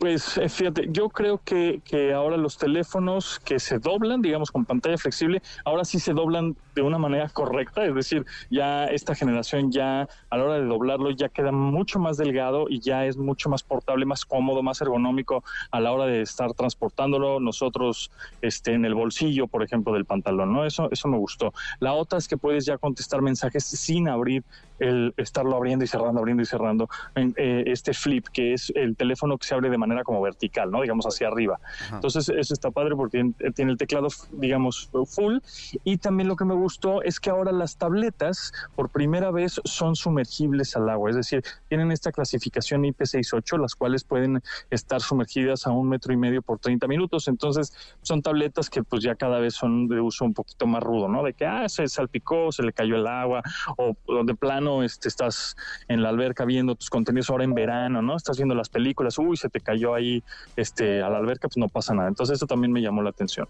Pues 0.00 0.38
eh, 0.38 0.48
fíjate, 0.48 0.86
yo 0.88 1.10
creo 1.10 1.42
que, 1.44 1.82
que, 1.84 2.14
ahora 2.14 2.38
los 2.38 2.56
teléfonos 2.56 3.38
que 3.38 3.60
se 3.60 3.78
doblan, 3.78 4.22
digamos 4.22 4.50
con 4.50 4.64
pantalla 4.64 4.96
flexible, 4.96 5.42
ahora 5.62 5.84
sí 5.84 6.00
se 6.00 6.14
doblan 6.14 6.56
de 6.74 6.80
una 6.80 6.96
manera 6.96 7.28
correcta, 7.28 7.84
es 7.84 7.94
decir, 7.94 8.24
ya 8.50 8.86
esta 8.86 9.14
generación 9.14 9.70
ya 9.70 10.08
a 10.30 10.36
la 10.38 10.44
hora 10.44 10.54
de 10.54 10.64
doblarlo 10.64 11.10
ya 11.10 11.28
queda 11.28 11.52
mucho 11.52 11.98
más 11.98 12.16
delgado 12.16 12.64
y 12.70 12.80
ya 12.80 13.04
es 13.04 13.18
mucho 13.18 13.50
más 13.50 13.62
portable, 13.62 14.06
más 14.06 14.24
cómodo, 14.24 14.62
más 14.62 14.80
ergonómico 14.80 15.44
a 15.70 15.80
la 15.80 15.92
hora 15.92 16.06
de 16.06 16.22
estar 16.22 16.54
transportándolo 16.54 17.38
nosotros 17.38 18.10
este, 18.40 18.72
en 18.72 18.86
el 18.86 18.94
bolsillo, 18.94 19.48
por 19.48 19.62
ejemplo, 19.62 19.92
del 19.92 20.06
pantalón, 20.06 20.50
¿no? 20.50 20.64
Eso, 20.64 20.88
eso 20.90 21.08
me 21.08 21.18
gustó. 21.18 21.52
La 21.78 21.92
otra 21.92 22.18
es 22.18 22.26
que 22.26 22.38
puedes 22.38 22.64
ya 22.64 22.78
contestar 22.78 23.20
mensajes 23.20 23.64
sin 23.64 24.08
abrir 24.08 24.44
el 24.80 25.14
estarlo 25.16 25.56
abriendo 25.56 25.84
y 25.84 25.88
cerrando, 25.88 26.18
abriendo 26.18 26.42
y 26.42 26.46
cerrando. 26.46 26.88
Eh, 27.14 27.64
este 27.66 27.94
flip, 27.94 28.26
que 28.32 28.54
es 28.54 28.72
el 28.74 28.96
teléfono 28.96 29.38
que 29.38 29.46
se 29.46 29.54
abre 29.54 29.70
de 29.70 29.78
manera 29.78 30.02
como 30.02 30.20
vertical, 30.20 30.70
¿no? 30.70 30.82
Digamos 30.82 31.06
hacia 31.06 31.28
arriba. 31.28 31.60
Entonces, 31.92 32.28
eso 32.28 32.54
está 32.54 32.70
padre 32.70 32.96
porque 32.96 33.32
tiene 33.54 33.72
el 33.72 33.78
teclado, 33.78 34.08
digamos, 34.32 34.90
full. 35.06 35.38
Y 35.84 35.98
también 35.98 36.28
lo 36.28 36.36
que 36.36 36.44
me 36.44 36.54
gustó 36.54 37.02
es 37.02 37.20
que 37.20 37.30
ahora 37.30 37.52
las 37.52 37.76
tabletas, 37.76 38.52
por 38.74 38.88
primera 38.90 39.30
vez, 39.30 39.60
son 39.64 39.96
sumergibles 39.96 40.76
al 40.76 40.88
agua. 40.88 41.10
Es 41.10 41.16
decir, 41.16 41.42
tienen 41.68 41.92
esta 41.92 42.12
clasificación 42.12 42.82
IP68, 42.84 43.58
las 43.58 43.74
cuales 43.74 44.04
pueden 44.04 44.42
estar 44.70 45.00
sumergidas 45.00 45.66
a 45.66 45.70
un 45.70 45.88
metro 45.88 46.12
y 46.12 46.16
medio 46.16 46.42
por 46.42 46.58
30 46.58 46.86
minutos. 46.86 47.28
Entonces, 47.28 47.72
son 48.02 48.22
tabletas 48.22 48.70
que 48.70 48.82
pues 48.82 49.02
ya 49.02 49.14
cada 49.14 49.38
vez 49.38 49.54
son 49.54 49.88
de 49.88 50.00
uso 50.00 50.24
un 50.24 50.34
poquito 50.34 50.66
más 50.66 50.82
rudo, 50.82 51.08
¿no? 51.08 51.22
De 51.22 51.34
que, 51.34 51.46
ah, 51.46 51.68
se 51.68 51.86
salpicó, 51.88 52.52
se 52.52 52.62
le 52.62 52.72
cayó 52.72 52.96
el 52.96 53.06
agua, 53.06 53.42
o, 53.76 53.94
de 54.24 54.34
plano 54.34 54.69
este, 54.82 55.08
estás 55.08 55.56
en 55.88 56.02
la 56.02 56.08
alberca 56.08 56.44
viendo 56.44 56.74
tus 56.74 56.90
contenidos 56.90 57.30
ahora 57.30 57.44
en 57.44 57.54
verano, 57.54 58.02
¿no? 58.02 58.16
Estás 58.16 58.36
viendo 58.36 58.54
las 58.54 58.68
películas, 58.68 59.18
uy, 59.18 59.36
se 59.36 59.48
te 59.48 59.60
cayó 59.60 59.94
ahí 59.94 60.22
este, 60.56 61.02
a 61.02 61.08
la 61.10 61.18
alberca, 61.18 61.48
pues 61.48 61.56
no 61.56 61.68
pasa 61.68 61.94
nada. 61.94 62.08
Entonces, 62.08 62.36
eso 62.36 62.46
también 62.46 62.72
me 62.72 62.80
llamó 62.80 63.02
la 63.02 63.10
atención. 63.10 63.48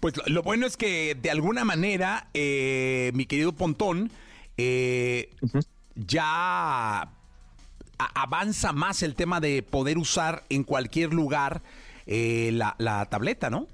Pues 0.00 0.14
lo 0.26 0.42
bueno 0.42 0.66
es 0.66 0.76
que 0.76 1.14
de 1.14 1.30
alguna 1.30 1.64
manera, 1.64 2.28
eh, 2.34 3.10
mi 3.14 3.26
querido 3.26 3.52
Pontón, 3.52 4.10
eh, 4.56 5.30
ya 5.94 7.08
avanza 7.98 8.72
más 8.72 9.02
el 9.02 9.14
tema 9.14 9.40
de 9.40 9.62
poder 9.62 9.98
usar 9.98 10.44
en 10.50 10.64
cualquier 10.64 11.14
lugar 11.14 11.62
eh, 12.06 12.50
la, 12.52 12.76
la 12.78 13.06
tableta, 13.06 13.50
¿no? 13.50 13.66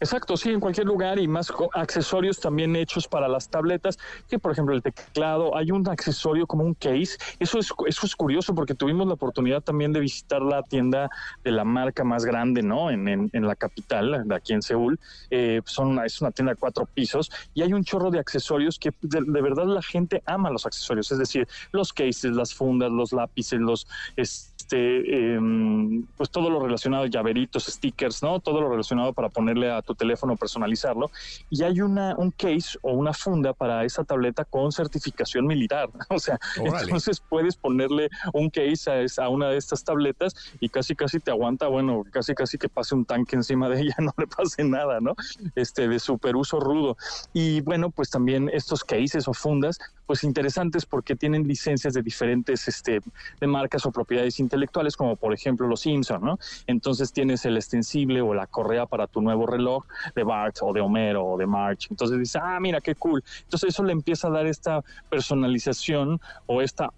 Exacto, 0.00 0.36
sí, 0.36 0.50
en 0.50 0.60
cualquier 0.60 0.86
lugar 0.86 1.18
y 1.18 1.28
más 1.28 1.52
accesorios 1.74 2.40
también 2.40 2.76
hechos 2.76 3.06
para 3.08 3.28
las 3.28 3.48
tabletas, 3.48 3.98
que 4.28 4.38
por 4.38 4.52
ejemplo 4.52 4.74
el 4.74 4.82
teclado, 4.82 5.56
hay 5.56 5.70
un 5.70 5.86
accesorio 5.88 6.46
como 6.46 6.64
un 6.64 6.74
case, 6.74 7.16
eso 7.38 7.58
es, 7.58 7.72
eso 7.86 8.06
es 8.06 8.16
curioso 8.16 8.54
porque 8.54 8.74
tuvimos 8.74 9.06
la 9.06 9.14
oportunidad 9.14 9.62
también 9.62 9.92
de 9.92 10.00
visitar 10.00 10.42
la 10.42 10.62
tienda 10.62 11.10
de 11.44 11.50
la 11.50 11.64
marca 11.64 12.04
más 12.04 12.24
grande, 12.24 12.62
¿no? 12.62 12.90
En, 12.90 13.06
en, 13.08 13.46
la 13.46 13.54
capital, 13.54 14.26
de 14.26 14.34
aquí 14.34 14.52
en 14.52 14.62
Seúl, 14.62 14.98
eh, 15.30 15.60
son 15.64 16.04
es 16.04 16.20
una 16.20 16.30
tienda 16.30 16.52
de 16.52 16.58
cuatro 16.58 16.86
pisos 16.86 17.30
y 17.54 17.62
hay 17.62 17.72
un 17.72 17.84
chorro 17.84 18.10
de 18.10 18.18
accesorios 18.18 18.78
que 18.78 18.92
de, 19.02 19.42
verdad 19.42 19.66
la 19.66 19.82
gente 19.82 20.22
ama 20.26 20.50
los 20.50 20.66
accesorios, 20.66 21.10
es 21.12 21.18
decir, 21.18 21.46
los 21.72 21.92
cases, 21.92 22.32
las 22.32 22.54
fundas, 22.54 22.90
los 22.90 23.12
lápices, 23.12 23.60
los... 23.60 23.86
Este, 24.16 25.34
em, 25.34 26.04
pues 26.16 26.30
todo 26.30 26.50
lo 26.50 26.60
relacionado, 26.60 27.06
llaveritos, 27.06 27.66
stickers, 27.66 28.22
¿no? 28.22 28.40
Todo 28.40 28.60
lo 28.60 28.68
relacionado 28.68 29.12
para 29.12 29.28
ponerle 29.28 29.65
a 29.70 29.82
tu 29.82 29.94
teléfono, 29.94 30.36
personalizarlo. 30.36 31.10
Y 31.50 31.62
hay 31.62 31.80
una, 31.80 32.14
un 32.16 32.30
case 32.30 32.78
o 32.82 32.92
una 32.92 33.12
funda 33.12 33.52
para 33.52 33.84
esa 33.84 34.04
tableta 34.04 34.44
con 34.44 34.72
certificación 34.72 35.46
militar. 35.46 35.88
O 36.16 36.18
sea, 36.18 36.38
entonces 36.56 37.20
puedes 37.20 37.56
ponerle 37.56 38.08
un 38.32 38.48
case 38.48 38.90
a, 38.90 39.24
a, 39.24 39.28
una 39.28 39.48
de 39.48 39.58
estas 39.58 39.84
tabletas 39.84 40.34
y 40.60 40.68
casi 40.68 40.94
casi 40.94 41.20
te 41.20 41.30
aguanta, 41.30 41.66
bueno, 41.66 42.04
casi 42.10 42.34
casi 42.34 42.56
que 42.56 42.68
pase 42.68 42.94
un 42.94 43.04
tanque 43.04 43.36
encima 43.36 43.68
de 43.68 43.80
ella, 43.82 43.94
no 43.98 44.14
le 44.16 44.26
pase 44.26 44.64
nada, 44.64 45.00
¿no? 45.00 45.14
Este, 45.54 45.88
de 45.88 45.98
super 45.98 46.36
uso 46.36 46.58
rudo. 46.60 46.96
Y 47.32 47.60
bueno, 47.62 47.90
pues 47.90 48.10
también 48.10 48.48
estos 48.52 48.84
cases 48.84 49.28
o 49.28 49.34
fundas, 49.34 49.78
pues 50.06 50.24
interesantes 50.24 50.86
porque 50.86 51.16
tienen 51.16 51.46
licencias 51.46 51.94
de 51.94 52.02
diferentes, 52.02 52.68
este, 52.68 53.00
de 53.40 53.46
marcas 53.46 53.84
o 53.86 53.92
propiedades 53.92 54.38
intelectuales 54.40 54.96
como 54.96 55.16
por 55.16 55.34
ejemplo 55.34 55.66
los 55.66 55.80
Simpson, 55.80 56.22
¿no? 56.22 56.38
Entonces 56.66 57.12
tienes 57.12 57.44
el 57.44 57.56
extensible 57.56 58.20
o 58.20 58.34
la 58.34 58.46
correa 58.46 58.86
para 58.86 59.06
tu 59.06 59.20
nuevo 59.20 59.46
reloj 59.46 59.84
de 60.14 60.22
Bart 60.22 60.56
o 60.62 60.72
de 60.72 60.80
Homero 60.80 61.24
o 61.24 61.36
de 61.36 61.46
March. 61.46 61.88
Entonces 61.90 62.18
dices, 62.18 62.40
ah, 62.42 62.58
mira, 62.60 62.80
qué 62.80 62.94
cool. 62.94 63.22
Entonces 63.42 63.70
eso 63.70 63.82
le 63.82 63.92
empieza 63.92 64.28
a 64.28 64.30
dar 64.30 64.46
esta 64.46 64.82
personalización 65.10 66.20
o 66.46 66.62
esta 66.62 66.90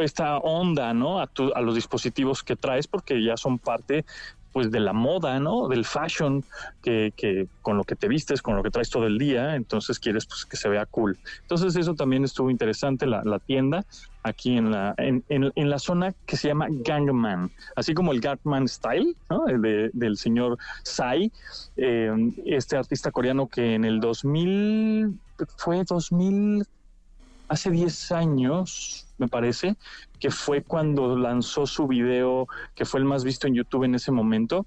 esta 0.00 0.38
onda, 0.38 0.92
¿no? 0.92 1.20
A, 1.20 1.30
a 1.54 1.60
los 1.60 1.76
dispositivos 1.76 2.42
que 2.42 2.56
traes 2.56 2.88
porque 2.88 3.22
ya 3.22 3.36
son 3.36 3.60
parte 3.60 4.04
pues 4.56 4.70
de 4.70 4.80
la 4.80 4.94
moda, 4.94 5.38
¿no? 5.38 5.68
Del 5.68 5.84
fashion, 5.84 6.42
que, 6.82 7.12
que, 7.14 7.46
con 7.60 7.76
lo 7.76 7.84
que 7.84 7.94
te 7.94 8.08
vistes, 8.08 8.40
con 8.40 8.56
lo 8.56 8.62
que 8.62 8.70
traes 8.70 8.88
todo 8.88 9.06
el 9.06 9.18
día, 9.18 9.54
entonces 9.54 9.98
quieres 9.98 10.24
pues 10.24 10.46
que 10.46 10.56
se 10.56 10.70
vea 10.70 10.86
cool. 10.86 11.18
Entonces 11.42 11.76
eso 11.76 11.94
también 11.94 12.24
estuvo 12.24 12.50
interesante, 12.50 13.04
la, 13.04 13.22
la 13.22 13.38
tienda, 13.38 13.84
aquí 14.22 14.56
en 14.56 14.70
la, 14.70 14.94
en, 14.96 15.22
en, 15.28 15.68
la 15.68 15.78
zona 15.78 16.14
que 16.24 16.38
se 16.38 16.48
llama 16.48 16.68
Gangman, 16.70 17.50
así 17.74 17.92
como 17.92 18.12
el 18.12 18.20
Gangman 18.22 18.66
Style, 18.66 19.14
¿no? 19.28 19.44
De, 19.44 19.90
del 19.92 20.16
señor 20.16 20.56
Sai, 20.84 21.30
eh, 21.76 22.10
este 22.46 22.78
artista 22.78 23.10
coreano 23.10 23.48
que 23.48 23.74
en 23.74 23.84
el 23.84 24.00
2000, 24.00 25.20
fue 25.58 25.84
2000, 25.84 26.66
hace 27.48 27.70
10 27.70 28.12
años, 28.12 29.06
me 29.18 29.28
parece, 29.28 29.76
que 30.18 30.30
fue 30.30 30.62
cuando 30.62 31.16
lanzó 31.16 31.66
su 31.66 31.86
video, 31.86 32.46
que 32.74 32.84
fue 32.84 33.00
el 33.00 33.06
más 33.06 33.24
visto 33.24 33.46
en 33.46 33.54
YouTube 33.54 33.84
en 33.84 33.94
ese 33.94 34.12
momento, 34.12 34.66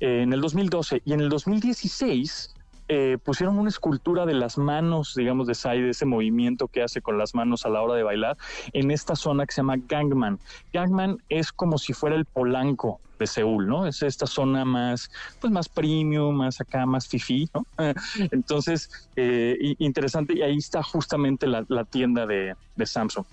eh, 0.00 0.22
en 0.22 0.32
el 0.32 0.40
2012. 0.40 1.02
Y 1.04 1.12
en 1.12 1.20
el 1.20 1.28
2016 1.28 2.54
eh, 2.92 3.18
pusieron 3.22 3.56
una 3.56 3.68
escultura 3.68 4.26
de 4.26 4.34
las 4.34 4.58
manos, 4.58 5.14
digamos, 5.14 5.46
de 5.46 5.54
Sai, 5.54 5.80
de 5.80 5.90
ese 5.90 6.06
movimiento 6.06 6.66
que 6.66 6.82
hace 6.82 7.00
con 7.00 7.18
las 7.18 7.36
manos 7.36 7.64
a 7.64 7.68
la 7.68 7.80
hora 7.82 7.94
de 7.94 8.02
bailar, 8.02 8.36
en 8.72 8.90
esta 8.90 9.14
zona 9.14 9.46
que 9.46 9.54
se 9.54 9.60
llama 9.60 9.76
Gangman. 9.76 10.40
Gangman 10.72 11.22
es 11.28 11.52
como 11.52 11.78
si 11.78 11.92
fuera 11.92 12.16
el 12.16 12.24
Polanco 12.24 12.98
de 13.20 13.28
Seúl, 13.28 13.68
¿no? 13.68 13.86
Es 13.86 14.02
esta 14.02 14.26
zona 14.26 14.64
más, 14.64 15.08
pues 15.40 15.52
más 15.52 15.68
premium, 15.68 16.34
más 16.34 16.60
acá, 16.60 16.84
más 16.84 17.06
fifi, 17.06 17.48
¿no? 17.54 17.64
Entonces, 18.32 18.90
eh, 19.14 19.76
interesante, 19.78 20.34
y 20.34 20.42
ahí 20.42 20.56
está 20.56 20.82
justamente 20.82 21.46
la, 21.46 21.84
tienda 21.84 22.26
de, 22.26 22.56
Samsung. 22.84 23.24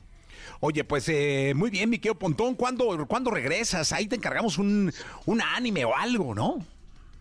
Oye, 0.59 0.83
pues 0.83 1.09
eh, 1.09 1.53
muy 1.55 1.71
bien, 1.71 1.89
Miquel 1.89 2.13
Pontón, 2.13 2.53
¿cuándo, 2.53 3.07
¿cuándo 3.07 3.31
regresas? 3.31 3.91
Ahí 3.91 4.05
te 4.05 4.17
encargamos 4.17 4.59
un, 4.59 4.93
un 5.25 5.41
anime 5.41 5.83
o 5.83 5.95
algo, 5.95 6.35
¿no? 6.35 6.59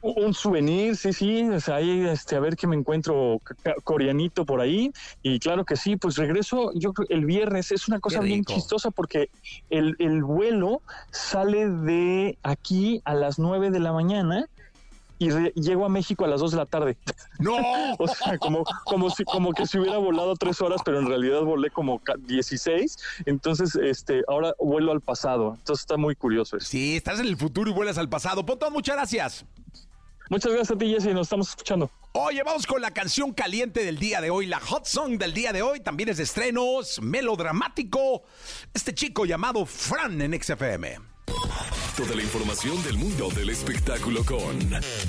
Un 0.02 0.34
souvenir, 0.34 0.96
sí, 0.96 1.12
sí, 1.12 1.48
ahí 1.72 2.06
este, 2.06 2.36
a 2.36 2.40
ver 2.40 2.56
qué 2.56 2.66
me 2.66 2.76
encuentro 2.76 3.40
coreanito 3.82 4.44
por 4.44 4.60
ahí. 4.60 4.92
Y 5.22 5.38
claro 5.38 5.64
que 5.64 5.76
sí, 5.76 5.96
pues 5.96 6.16
regreso 6.16 6.70
yo 6.74 6.92
el 7.08 7.24
viernes. 7.24 7.72
Es 7.72 7.88
una 7.88 7.98
cosa 7.98 8.20
bien 8.20 8.44
chistosa 8.44 8.90
porque 8.90 9.30
el, 9.70 9.96
el 9.98 10.22
vuelo 10.22 10.82
sale 11.10 11.68
de 11.68 12.38
aquí 12.42 13.02
a 13.04 13.14
las 13.14 13.38
9 13.38 13.70
de 13.70 13.80
la 13.80 13.92
mañana 13.92 14.48
y 15.18 15.30
llego 15.54 15.86
a 15.86 15.88
México 15.88 16.24
a 16.24 16.28
las 16.28 16.40
2 16.40 16.50
de 16.52 16.56
la 16.56 16.66
tarde. 16.66 16.96
¡No! 17.38 17.56
o 17.98 18.08
sea, 18.08 18.38
como, 18.38 18.64
como, 18.84 19.10
si, 19.10 19.24
como 19.24 19.52
que 19.52 19.66
si 19.66 19.78
hubiera 19.78 19.98
volado 19.98 20.34
tres 20.36 20.60
horas, 20.60 20.82
pero 20.84 20.98
en 20.98 21.06
realidad 21.06 21.40
volé 21.42 21.70
como 21.70 22.00
16. 22.26 22.98
Entonces, 23.24 23.74
este, 23.76 24.22
ahora 24.28 24.54
vuelo 24.58 24.92
al 24.92 25.00
pasado. 25.00 25.54
Entonces 25.58 25.82
está 25.82 25.96
muy 25.96 26.14
curioso 26.14 26.56
eso. 26.56 26.66
Sí, 26.66 26.96
estás 26.96 27.20
en 27.20 27.26
el 27.26 27.36
futuro 27.36 27.70
y 27.70 27.74
vuelas 27.74 27.98
al 27.98 28.08
pasado. 28.08 28.44
Pontón, 28.44 28.72
muchas 28.72 28.96
gracias. 28.96 29.46
Muchas 30.28 30.52
gracias 30.52 30.76
a 30.76 30.78
ti, 30.78 30.88
Jesse. 30.92 31.14
Nos 31.14 31.26
estamos 31.26 31.48
escuchando. 31.48 31.90
Oye, 32.12 32.42
vamos 32.42 32.66
con 32.66 32.80
la 32.80 32.90
canción 32.90 33.32
caliente 33.32 33.84
del 33.84 33.98
día 33.98 34.20
de 34.20 34.30
hoy. 34.30 34.46
La 34.46 34.58
hot 34.58 34.86
song 34.86 35.18
del 35.18 35.34
día 35.34 35.52
de 35.52 35.62
hoy 35.62 35.80
también 35.80 36.08
es 36.08 36.16
de 36.16 36.24
estrenos, 36.24 37.00
melodramático. 37.00 38.22
Este 38.74 38.94
chico 38.94 39.24
llamado 39.24 39.66
Fran 39.66 40.20
en 40.22 40.42
XFM. 40.42 41.15
Toda 41.96 42.14
la 42.14 42.22
información 42.22 42.82
del 42.82 42.98
mundo 42.98 43.30
del 43.30 43.48
espectáculo 43.48 44.22
con 44.24 44.58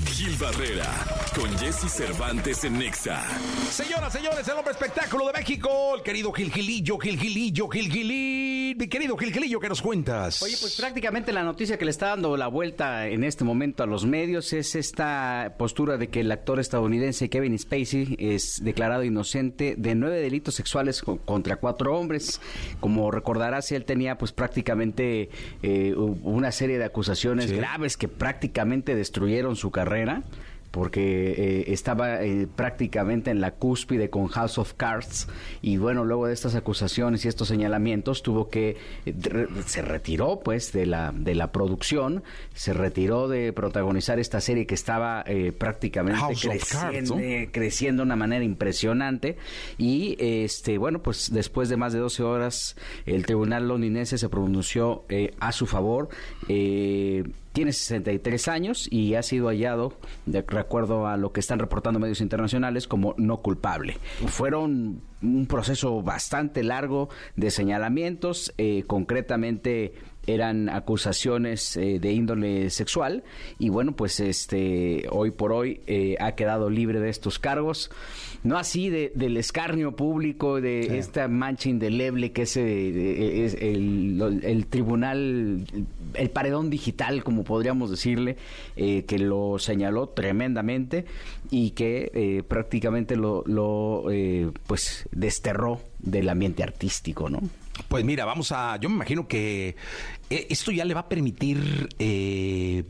Gil 0.05 0.35
Barrera, 0.39 1.05
con 1.35 1.49
Jesse 1.57 1.91
Cervantes 1.91 2.63
en 2.63 2.79
Nexa. 2.79 3.25
Señoras, 3.69 4.13
señores, 4.13 4.47
el 4.47 4.53
hombre 4.53 4.71
espectáculo 4.71 5.27
de 5.27 5.33
México, 5.33 5.95
el 5.95 6.01
querido 6.01 6.31
Gil 6.31 6.49
Gilillo, 6.49 6.97
Gil 6.97 7.19
Gilillo, 7.19 7.67
Gil 7.67 7.91
Gilillo. 7.91 8.47
Mi 8.77 8.87
querido 8.87 9.17
Gil 9.17 9.33
Gilillo, 9.33 9.59
¿qué 9.59 9.69
nos 9.69 9.81
cuentas? 9.81 10.41
Oye, 10.43 10.55
pues 10.61 10.75
prácticamente 10.75 11.33
la 11.33 11.43
noticia 11.43 11.77
que 11.77 11.85
le 11.85 11.91
está 11.91 12.07
dando 12.07 12.37
la 12.37 12.47
vuelta 12.47 13.07
en 13.07 13.23
este 13.23 13.43
momento 13.43 13.83
a 13.83 13.85
los 13.85 14.05
medios 14.05 14.53
es 14.53 14.75
esta 14.75 15.55
postura 15.57 15.97
de 15.97 16.09
que 16.09 16.19
el 16.19 16.31
actor 16.31 16.59
estadounidense 16.59 17.29
Kevin 17.29 17.57
Spacey 17.57 18.15
es 18.19 18.63
declarado 18.63 19.03
inocente 19.03 19.75
de 19.77 19.95
nueve 19.95 20.21
delitos 20.21 20.55
sexuales 20.55 21.01
contra 21.01 21.55
cuatro 21.57 21.97
hombres. 21.97 22.39
Como 22.79 23.09
recordarás, 23.11 23.71
él 23.71 23.83
tenía 23.83 24.17
pues 24.17 24.31
prácticamente 24.31 25.29
eh, 25.63 25.95
una 26.23 26.51
serie 26.51 26.77
de 26.77 26.85
acusaciones 26.85 27.51
graves 27.51 27.97
que 27.97 28.07
prácticamente 28.07 28.95
destruyeron 28.95 29.55
su 29.55 29.71
carrera 29.71 30.23
porque 30.77 31.31
eh, 31.31 31.73
estaba 31.73 32.23
eh, 32.23 32.47
prácticamente 32.55 33.31
en 33.31 33.41
la 33.41 33.51
cúspide 33.51 34.09
con 34.09 34.27
House 34.27 34.57
of 34.59 34.73
Cards 34.73 35.27
y 35.61 35.77
bueno, 35.77 36.05
luego 36.05 36.27
de 36.27 36.33
estas 36.33 36.53
acusaciones 36.55 37.25
y 37.25 37.27
estos 37.27 37.47
señalamientos 37.47 38.21
tuvo 38.21 38.49
que 38.49 38.77
eh, 39.05 39.47
se 39.65 39.81
retiró 39.81 40.39
pues 40.39 40.71
de 40.71 40.85
la 40.85 41.11
de 41.11 41.33
la 41.33 41.51
producción, 41.51 42.23
se 42.53 42.73
retiró 42.73 43.27
de 43.27 43.53
protagonizar 43.53 44.19
esta 44.19 44.39
serie 44.39 44.67
que 44.67 44.75
estaba 44.75 45.25
prácticamente 45.57 46.35
creciendo, 46.39 47.17
creciendo 47.51 48.03
de 48.03 48.05
una 48.05 48.15
manera 48.15 48.45
impresionante. 48.45 49.37
Y 49.77 50.15
este 50.19 50.77
bueno, 50.77 51.01
pues 51.01 51.31
después 51.33 51.69
de 51.69 51.77
más 51.77 51.93
de 51.93 51.99
12 51.99 52.23
horas 52.23 52.75
el 53.05 53.25
tribunal 53.25 53.67
londinense 53.67 54.17
se 54.17 54.29
pronunció 54.29 55.05
a 55.39 55.51
su 55.51 55.65
favor 55.65 56.09
tiene 57.57 57.73
63 57.73 58.49
años 58.49 58.87
y 58.91 59.15
ha 59.15 59.23
sido 59.23 59.47
hallado, 59.47 59.93
de 60.27 60.37
acuerdo 60.37 61.07
a 61.07 61.17
lo 61.17 61.31
que 61.31 61.39
están 61.39 61.57
reportando 61.57 61.99
medios 61.99 62.21
internacionales, 62.21 62.87
como 62.87 63.15
no 63.17 63.37
culpable. 63.37 63.97
Fueron 64.27 65.01
un 65.23 65.47
proceso 65.47 66.03
bastante 66.03 66.61
largo 66.61 67.09
de 67.35 67.49
señalamientos, 67.49 68.53
eh, 68.59 68.83
concretamente 68.85 69.95
eran 70.27 70.67
acusaciones 70.69 71.77
eh, 71.77 71.99
de 71.99 72.11
índole 72.11 72.69
sexual. 72.69 73.23
Y 73.57 73.69
bueno 73.69 73.95
pues 73.95 74.19
este 74.19 75.07
hoy 75.09 75.31
por 75.31 75.53
hoy 75.53 75.79
eh, 75.87 76.17
ha 76.19 76.33
quedado 76.33 76.69
libre 76.69 76.99
de 76.99 77.09
estos 77.09 77.39
cargos. 77.39 77.89
No 78.43 78.57
así 78.57 78.89
de, 78.89 79.11
del 79.15 79.37
escarnio 79.37 79.95
público 79.95 80.61
de 80.61 80.99
esta 80.99 81.27
mancha 81.27 81.69
indeleble 81.69 82.33
que 82.33 82.43
es, 82.43 82.55
eh, 82.57 83.45
es 83.45 83.55
el, 83.55 84.41
el, 84.43 84.67
tribunal 84.67 85.65
el 86.13 86.29
paredón 86.29 86.69
digital 86.69 87.23
como 87.23 87.43
podríamos 87.43 87.89
decirle 87.89 88.37
que 88.75 89.19
lo 89.19 89.57
señaló 89.59 90.09
tremendamente 90.09 91.05
y 91.49 91.71
que 91.71 92.43
prácticamente 92.47 93.15
lo, 93.15 93.43
lo 93.45 94.05
pues 94.67 95.07
desterró 95.11 95.81
del 95.99 96.29
ambiente 96.29 96.63
artístico 96.63 97.29
no 97.29 97.41
pues 97.87 98.03
mira, 98.05 98.25
vamos 98.25 98.51
a. 98.51 98.77
Yo 98.77 98.89
me 98.89 98.95
imagino 98.95 99.27
que 99.27 99.75
eh, 100.29 100.47
esto 100.49 100.71
ya 100.71 100.85
le 100.85 100.93
va 100.93 101.01
a 101.01 101.09
permitir. 101.09 101.89
Eh, 101.99 102.83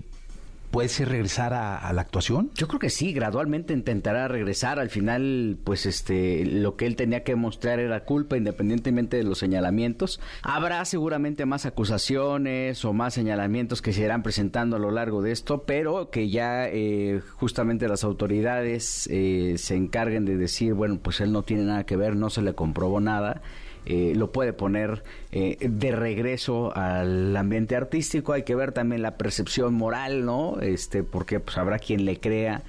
¿Puede 0.72 0.90
ser 0.90 1.08
regresar 1.08 1.54
a, 1.54 1.92
la 1.94 2.02
actuación? 2.02 2.52
Yo 2.54 2.68
creo 2.68 2.80
que 2.80 2.90
sí, 2.90 3.14
gradualmente 3.14 3.74
intentará 3.74 4.28
regresar. 4.28 4.80
Al 4.80 4.90
final, 4.90 5.58
pues 5.64 5.86
este, 5.86 6.46
lo 6.46 6.76
que 6.76 6.86
él 6.86 6.98
tenía 6.98 7.24
que 7.24 7.36
mostrar 7.38 7.80
era 7.80 8.04
culpa, 8.04 8.36
independientemente 8.36 9.16
de 9.16 9.24
los 9.24 9.38
señalamientos. 9.38 10.20
Habrá 10.42 10.84
seguramente 10.84 11.46
más 11.46 11.66
acusaciones 11.66 12.84
o 12.84 12.92
más 12.92 13.14
señalamientos 13.14 13.82
que 13.82 13.94
se 13.94 14.04
irán 14.04 14.24
presentando 14.24 14.76
a 14.76 14.80
lo 14.80 14.92
largo 14.92 15.22
de 15.22 15.32
esto, 15.32 15.64
pero 15.64 16.10
que 16.10 16.30
ya 16.30 16.68
eh, 16.68 17.22
justamente 17.38 17.88
las 17.88 18.04
autoridades 18.04 19.08
eh, 19.10 19.56
se 19.58 19.76
encarguen 19.76 20.26
de 20.26 20.36
decir, 20.36 20.74
bueno, 20.74 21.00
pues 21.02 21.22
él 21.22 21.32
no 21.32 21.44
tiene 21.44 21.64
nada 21.64 21.86
que 21.86 21.96
ver, 21.96 22.18
no 22.18 22.30
se 22.30 22.42
le 22.42 22.54
comprobó 22.56 23.00
nada 23.00 23.42
eh, 23.90 24.12
lo 24.18 24.34
puede 24.34 24.52
poner 24.52 25.02
eh, 25.32 25.56
de 25.62 25.94
regreso 25.94 26.76
al 26.76 27.34
ambiente 27.38 27.78
artístico. 27.78 28.34
Hay 28.34 28.44
que 28.44 28.54
ver 28.54 28.74
también 28.74 29.02
la 29.02 29.16
percepción 29.16 29.74
moral, 29.74 30.26
¿no? 30.26 30.60
Este, 30.60 31.04
porque 31.04 31.40
pues, 31.40 31.58
habrá 31.58 31.80
quien 31.80 32.04
le 32.04 32.20
crea 32.20 32.64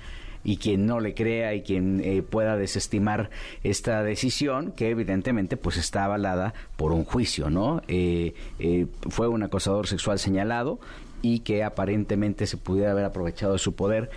y 0.44 0.58
quien 0.58 0.86
no 0.86 1.00
le 1.00 1.14
crea 1.14 1.54
y 1.54 1.62
quien 1.62 2.00
eh, 2.04 2.22
pueda 2.22 2.56
desestimar 2.56 3.30
esta 3.64 4.04
decisión 4.04 4.70
que 4.70 4.90
evidentemente 4.90 5.56
pues 5.56 5.76
está 5.76 6.04
avalada 6.04 6.54
por 6.76 6.92
un 6.92 7.04
juicio, 7.04 7.50
¿no? 7.50 7.82
fue 9.10 9.26
un 9.26 9.42
acosador 9.42 9.88
sexual 9.88 10.20
señalado 10.20 10.78
y 11.20 11.40
que 11.40 11.64
aparentemente 11.64 12.46
se 12.46 12.56
pudiera 12.56 12.92
haber 12.92 13.04
aprovechado 13.04 13.54
de 13.54 13.58
su 13.58 13.74
poder. 13.74 14.10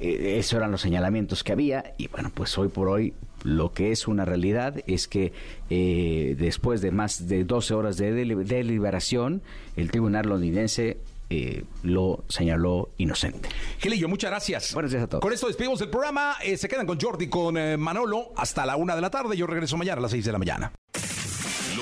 esos 0.00 0.54
eran 0.54 0.70
los 0.70 0.80
señalamientos 0.80 1.44
que 1.44 1.52
había 1.52 1.92
y 1.98 2.08
bueno, 2.08 2.32
pues 2.34 2.56
hoy 2.56 2.68
por 2.68 2.88
hoy 2.88 3.12
lo 3.46 3.72
que 3.72 3.92
es 3.92 4.08
una 4.08 4.24
realidad 4.24 4.82
es 4.86 5.06
que 5.06 5.32
eh, 5.70 6.34
después 6.38 6.80
de 6.80 6.90
más 6.90 7.28
de 7.28 7.44
12 7.44 7.74
horas 7.74 7.96
de 7.96 8.12
deliberación, 8.12 9.40
el 9.76 9.90
tribunal 9.90 10.26
londinense 10.26 10.98
eh, 11.30 11.64
lo 11.82 12.24
señaló 12.28 12.90
inocente. 12.98 13.48
Gelillo, 13.78 14.08
muchas 14.08 14.30
gracias. 14.30 14.74
Buenos 14.74 14.90
días 14.90 15.04
a 15.04 15.06
todos. 15.06 15.22
Con 15.22 15.32
esto 15.32 15.46
despedimos 15.46 15.80
el 15.80 15.90
programa. 15.90 16.36
Eh, 16.42 16.56
se 16.56 16.68
quedan 16.68 16.86
con 16.86 17.00
Jordi, 17.00 17.28
con 17.28 17.54
Manolo 17.80 18.32
hasta 18.36 18.66
la 18.66 18.76
una 18.76 18.96
de 18.96 19.00
la 19.00 19.10
tarde. 19.10 19.36
Yo 19.36 19.46
regreso 19.46 19.76
mañana 19.76 19.98
a 19.98 20.02
las 20.02 20.10
6 20.10 20.24
de 20.24 20.32
la 20.32 20.38
mañana 20.38 20.72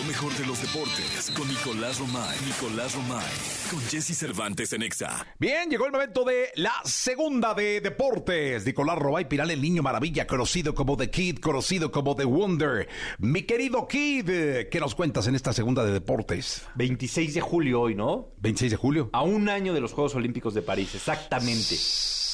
mejor 0.02 0.32
de 0.34 0.46
los 0.46 0.60
deportes 0.60 1.30
con 1.36 1.46
Nicolás 1.48 1.98
Romay. 1.98 2.36
Nicolás 2.44 2.94
Romay. 2.94 3.24
Con 3.70 3.80
Jesse 3.80 4.16
Cervantes 4.16 4.72
en 4.72 4.82
Exa. 4.82 5.26
Bien, 5.38 5.70
llegó 5.70 5.86
el 5.86 5.92
momento 5.92 6.24
de 6.24 6.48
la 6.56 6.72
segunda 6.84 7.54
de 7.54 7.80
deportes. 7.80 8.66
Nicolás 8.66 8.98
Romay 8.98 9.28
Piral, 9.28 9.50
el 9.50 9.62
niño 9.62 9.82
maravilla, 9.82 10.26
conocido 10.26 10.74
como 10.74 10.96
The 10.96 11.10
Kid, 11.10 11.38
conocido 11.38 11.92
como 11.92 12.16
The 12.16 12.24
Wonder. 12.24 12.88
Mi 13.18 13.42
querido 13.42 13.86
Kid, 13.86 14.26
¿qué 14.70 14.78
nos 14.80 14.94
cuentas 14.94 15.26
en 15.26 15.34
esta 15.34 15.52
segunda 15.52 15.84
de 15.84 15.92
deportes? 15.92 16.62
26 16.74 17.34
de 17.34 17.40
julio 17.40 17.82
hoy, 17.82 17.94
¿no? 17.94 18.30
26 18.38 18.72
de 18.72 18.76
julio. 18.76 19.10
A 19.12 19.22
un 19.22 19.48
año 19.48 19.74
de 19.74 19.80
los 19.80 19.92
Juegos 19.92 20.14
Olímpicos 20.14 20.54
de 20.54 20.62
París, 20.62 20.94
exactamente. 20.94 21.76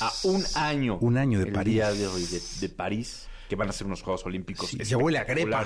A 0.00 0.12
un 0.24 0.42
año. 0.54 0.98
Un 1.00 1.18
año 1.18 1.38
de 1.38 1.46
París. 1.46 1.74
Día 1.74 1.92
de, 1.92 2.08
de, 2.08 2.40
de 2.60 2.68
París 2.70 3.29
que 3.50 3.56
van 3.56 3.68
a 3.68 3.72
ser 3.72 3.88
unos 3.88 4.00
Juegos 4.02 4.24
Olímpicos. 4.24 4.70
Sí, 4.70 4.94
huele 4.94 5.18
a 5.18 5.26
crepa. 5.26 5.64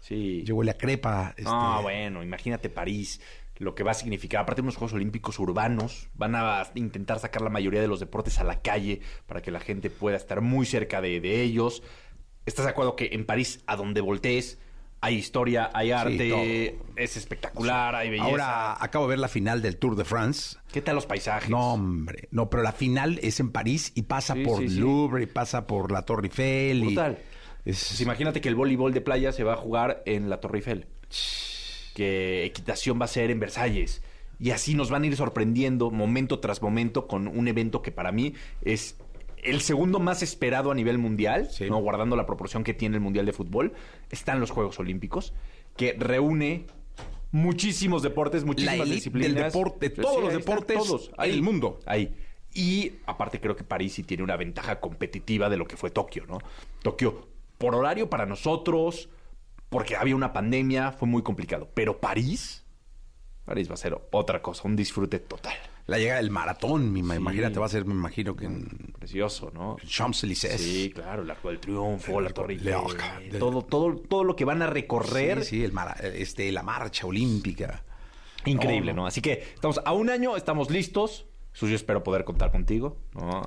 Sí. 0.00 0.44
Ya 0.44 0.54
huele 0.54 0.70
a 0.70 0.78
crepa. 0.78 1.34
Este... 1.36 1.42
No, 1.42 1.82
bueno, 1.82 2.22
imagínate 2.22 2.70
París, 2.70 3.20
lo 3.56 3.74
que 3.74 3.82
va 3.82 3.90
a 3.90 3.94
significar. 3.94 4.42
Aparte 4.42 4.62
de 4.62 4.66
unos 4.66 4.76
Juegos 4.76 4.92
Olímpicos 4.92 5.40
urbanos, 5.40 6.08
van 6.14 6.36
a 6.36 6.70
intentar 6.76 7.18
sacar 7.18 7.42
la 7.42 7.50
mayoría 7.50 7.80
de 7.80 7.88
los 7.88 7.98
deportes 7.98 8.38
a 8.38 8.44
la 8.44 8.62
calle 8.62 9.00
para 9.26 9.42
que 9.42 9.50
la 9.50 9.58
gente 9.58 9.90
pueda 9.90 10.16
estar 10.16 10.40
muy 10.40 10.66
cerca 10.66 11.00
de, 11.00 11.20
de 11.20 11.42
ellos. 11.42 11.82
¿Estás 12.46 12.64
de 12.64 12.70
acuerdo 12.70 12.94
que 12.94 13.10
en 13.12 13.26
París, 13.26 13.64
a 13.66 13.74
donde 13.74 14.00
voltees, 14.00 14.60
hay 15.00 15.16
historia, 15.16 15.70
hay 15.72 15.90
arte, 15.92 16.78
es 16.96 17.16
espectacular, 17.16 17.94
hay 17.94 18.10
belleza. 18.10 18.28
Ahora 18.28 18.84
acabo 18.84 19.06
de 19.06 19.10
ver 19.10 19.18
la 19.18 19.28
final 19.28 19.62
del 19.62 19.76
Tour 19.76 19.96
de 19.96 20.04
France. 20.04 20.56
¿Qué 20.72 20.82
tal 20.82 20.94
los 20.94 21.06
paisajes? 21.06 21.50
No, 21.50 21.74
hombre. 21.74 22.28
No, 22.30 22.50
pero 22.50 22.62
la 22.62 22.72
final 22.72 23.18
es 23.22 23.40
en 23.40 23.52
París 23.52 23.92
y 23.94 24.02
pasa 24.02 24.34
por 24.44 24.62
Louvre 24.62 25.24
y 25.24 25.26
pasa 25.26 25.66
por 25.66 25.92
la 25.92 26.02
Torre 26.02 26.28
Eiffel. 26.28 26.80
Brutal. 26.80 27.18
Pues 27.64 28.00
imagínate 28.00 28.40
que 28.40 28.48
el 28.48 28.54
voleibol 28.54 28.92
de 28.92 29.00
playa 29.00 29.32
se 29.32 29.44
va 29.44 29.54
a 29.54 29.56
jugar 29.56 30.02
en 30.06 30.30
la 30.30 30.40
Torre 30.40 30.58
Eiffel. 30.58 30.86
Que 31.94 32.44
equitación 32.44 33.00
va 33.00 33.06
a 33.06 33.08
ser 33.08 33.30
en 33.30 33.40
Versalles. 33.40 34.02
Y 34.38 34.50
así 34.50 34.74
nos 34.74 34.90
van 34.90 35.02
a 35.02 35.06
ir 35.06 35.16
sorprendiendo 35.16 35.90
momento 35.90 36.40
tras 36.40 36.60
momento 36.60 37.06
con 37.06 37.26
un 37.26 37.48
evento 37.48 37.80
que 37.80 37.90
para 37.90 38.12
mí 38.12 38.34
es 38.62 38.98
el 39.46 39.60
segundo 39.60 39.98
más 39.98 40.22
esperado 40.22 40.70
a 40.70 40.74
nivel 40.74 40.98
mundial, 40.98 41.48
¿no? 41.68 41.78
guardando 41.78 42.16
la 42.16 42.26
proporción 42.26 42.64
que 42.64 42.74
tiene 42.74 42.96
el 42.96 43.00
Mundial 43.00 43.26
de 43.26 43.32
Fútbol, 43.32 43.72
están 44.10 44.40
los 44.40 44.50
Juegos 44.50 44.78
Olímpicos, 44.78 45.32
que 45.76 45.94
reúne 45.98 46.66
muchísimos 47.30 48.02
deportes, 48.02 48.44
muchísimas 48.44 48.88
disciplinas. 48.88 49.34
Del 49.34 49.44
deporte, 49.44 49.90
todos 49.90 50.22
los 50.22 50.32
deportes, 50.32 50.76
todos, 50.76 51.10
ahí, 51.16 51.30
el 51.30 51.42
mundo. 51.42 51.80
Ahí. 51.86 52.14
Y 52.52 52.94
aparte 53.06 53.40
creo 53.40 53.56
que 53.56 53.64
París 53.64 53.94
sí 53.94 54.02
tiene 54.02 54.22
una 54.22 54.36
ventaja 54.36 54.80
competitiva 54.80 55.48
de 55.48 55.56
lo 55.56 55.66
que 55.66 55.76
fue 55.76 55.90
Tokio, 55.90 56.24
¿no? 56.26 56.38
Tokio, 56.82 57.28
por 57.58 57.74
horario 57.74 58.08
para 58.08 58.26
nosotros, 58.26 59.08
porque 59.68 59.96
había 59.96 60.16
una 60.16 60.32
pandemia, 60.32 60.92
fue 60.92 61.06
muy 61.06 61.22
complicado. 61.22 61.68
Pero 61.74 62.00
París, 62.00 62.64
París 63.44 63.68
va 63.68 63.74
a 63.74 63.78
ser 63.78 63.96
otra 64.10 64.42
cosa, 64.42 64.66
un 64.66 64.76
disfrute 64.76 65.18
total 65.18 65.56
la 65.86 65.98
llegada 65.98 66.20
del 66.20 66.30
maratón, 66.30 66.92
mi, 66.92 67.00
imagínate, 67.00 67.58
va 67.58 67.66
a 67.66 67.68
ser, 67.68 67.84
me 67.84 67.94
imagino 67.94 68.34
que 68.34 68.46
en... 68.46 68.94
Precioso, 69.06 69.52
¿no? 69.54 69.76
Champs-Élysées. 69.86 70.60
Sí, 70.60 70.90
claro, 70.92 71.22
el 71.22 71.30
Arco 71.30 71.48
del 71.48 71.60
Triunfo, 71.60 72.20
la 72.20 72.30
Torre 72.30 72.58
todo, 73.38 73.62
todo, 73.62 73.96
todo 73.96 74.24
lo 74.24 74.34
que 74.34 74.44
van 74.44 74.62
a 74.62 74.66
recorrer. 74.66 75.44
Sí, 75.44 75.58
sí 75.58 75.64
el 75.64 75.72
este, 76.02 76.50
la 76.50 76.64
marcha 76.64 77.06
olímpica. 77.06 77.84
Increíble, 78.46 78.92
¿no? 78.94 79.06
Así 79.06 79.20
que 79.20 79.44
estamos 79.54 79.80
a 79.84 79.92
un 79.92 80.10
año, 80.10 80.36
estamos 80.36 80.72
listos. 80.72 81.26
Suyo, 81.52 81.76
espero 81.76 82.02
poder 82.02 82.24
contar 82.24 82.50
contigo. 82.50 82.96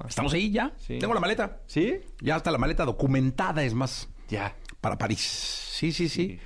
Estamos 0.08 0.32
ahí 0.32 0.50
ya. 0.50 0.74
Tengo 0.88 1.14
la 1.14 1.20
maleta. 1.20 1.60
¿Sí? 1.68 2.00
Ya 2.22 2.38
está 2.38 2.52
la 2.52 2.58
maleta 2.58 2.86
documentada, 2.86 3.62
es 3.62 3.74
más. 3.74 4.08
Ya. 4.30 4.56
Para 4.80 4.98
París. 4.98 5.20
Sí, 5.20 5.92
sí, 5.92 6.08
sí. 6.08 6.40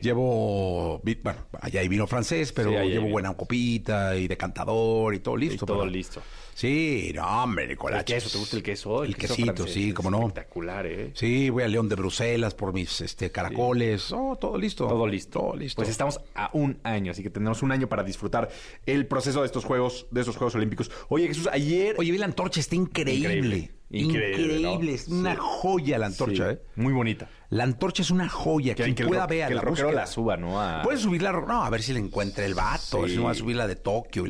Llevo, 0.00 1.00
bueno, 1.22 1.40
allá 1.60 1.80
hay 1.80 1.88
vino 1.88 2.06
francés, 2.06 2.52
pero 2.52 2.70
llevo 2.84 3.08
buena 3.08 3.34
copita 3.34 4.16
y 4.16 4.28
decantador 4.28 5.14
y 5.14 5.20
todo 5.20 5.36
listo. 5.36 5.66
todo 5.66 5.86
listo. 5.86 6.22
Sí, 6.56 7.12
no, 7.14 7.42
hombre, 7.42 7.66
Nicolás. 7.66 7.98
¿El 7.98 8.04
queso? 8.06 8.30
¿Te 8.30 8.38
gusta 8.38 8.56
el 8.56 8.62
queso? 8.62 9.04
El, 9.04 9.14
quesito, 9.14 9.66
sí, 9.66 9.92
como 9.92 10.10
no. 10.10 10.28
Espectacular, 10.28 10.86
¿eh? 10.86 11.10
Sí, 11.12 11.50
voy 11.50 11.64
a 11.64 11.68
León 11.68 11.86
de 11.90 11.96
Bruselas 11.96 12.54
por 12.54 12.72
mis 12.72 13.02
este, 13.02 13.30
caracoles. 13.30 14.10
Oh, 14.10 14.36
todo 14.40 14.56
listo. 14.56 14.86
Todo 14.88 15.06
listo. 15.06 15.38
Todo 15.38 15.54
listo. 15.54 15.76
Pues 15.76 15.90
estamos 15.90 16.18
a 16.34 16.48
un 16.54 16.80
año, 16.82 17.12
así 17.12 17.22
que 17.22 17.28
tenemos 17.28 17.62
un 17.62 17.72
año 17.72 17.90
para 17.90 18.02
disfrutar 18.02 18.48
el 18.86 19.06
proceso 19.06 19.40
de 19.40 19.46
estos 19.46 19.66
Juegos, 19.66 20.06
de 20.10 20.20
estos 20.20 20.38
Juegos 20.38 20.54
Olímpicos. 20.54 20.90
Oye, 21.10 21.28
Jesús, 21.28 21.46
ayer... 21.52 21.94
Oye, 21.98 22.10
vi 22.10 22.16
la 22.16 22.24
antorcha, 22.24 22.58
está 22.58 22.74
increíble. 22.74 23.36
Increíble. 23.36 23.75
Es 23.88 25.08
una 25.08 25.36
joya 25.36 25.98
la 25.98 26.06
antorcha, 26.06 26.50
¿eh? 26.50 26.62
Muy 26.74 26.92
bonita. 26.92 27.28
La 27.50 27.64
antorcha 27.64 28.02
es 28.02 28.10
una 28.10 28.28
joya. 28.28 28.74
Que, 28.74 28.94
Quien 28.94 29.08
pueda 29.08 29.26
ver. 29.26 29.46
Que 29.46 29.54
el 29.54 29.60
rockero 29.60 29.92
la 29.92 30.06
suba, 30.06 30.36
¿no? 30.36 30.58
Puedes 30.82 31.00
subirla. 31.00 31.32
No, 31.32 31.64
a 31.64 31.70
ver 31.70 31.82
si 31.82 31.92
le 31.92 32.00
encuentra 32.00 32.44
el 32.44 32.54
vato. 32.54 33.06
Si 33.06 33.16
no 33.16 33.24
va 33.24 33.30
a 33.30 33.34
subir 33.34 33.56
la 33.56 33.66
de 33.66 33.76
Tokio. 33.76 34.24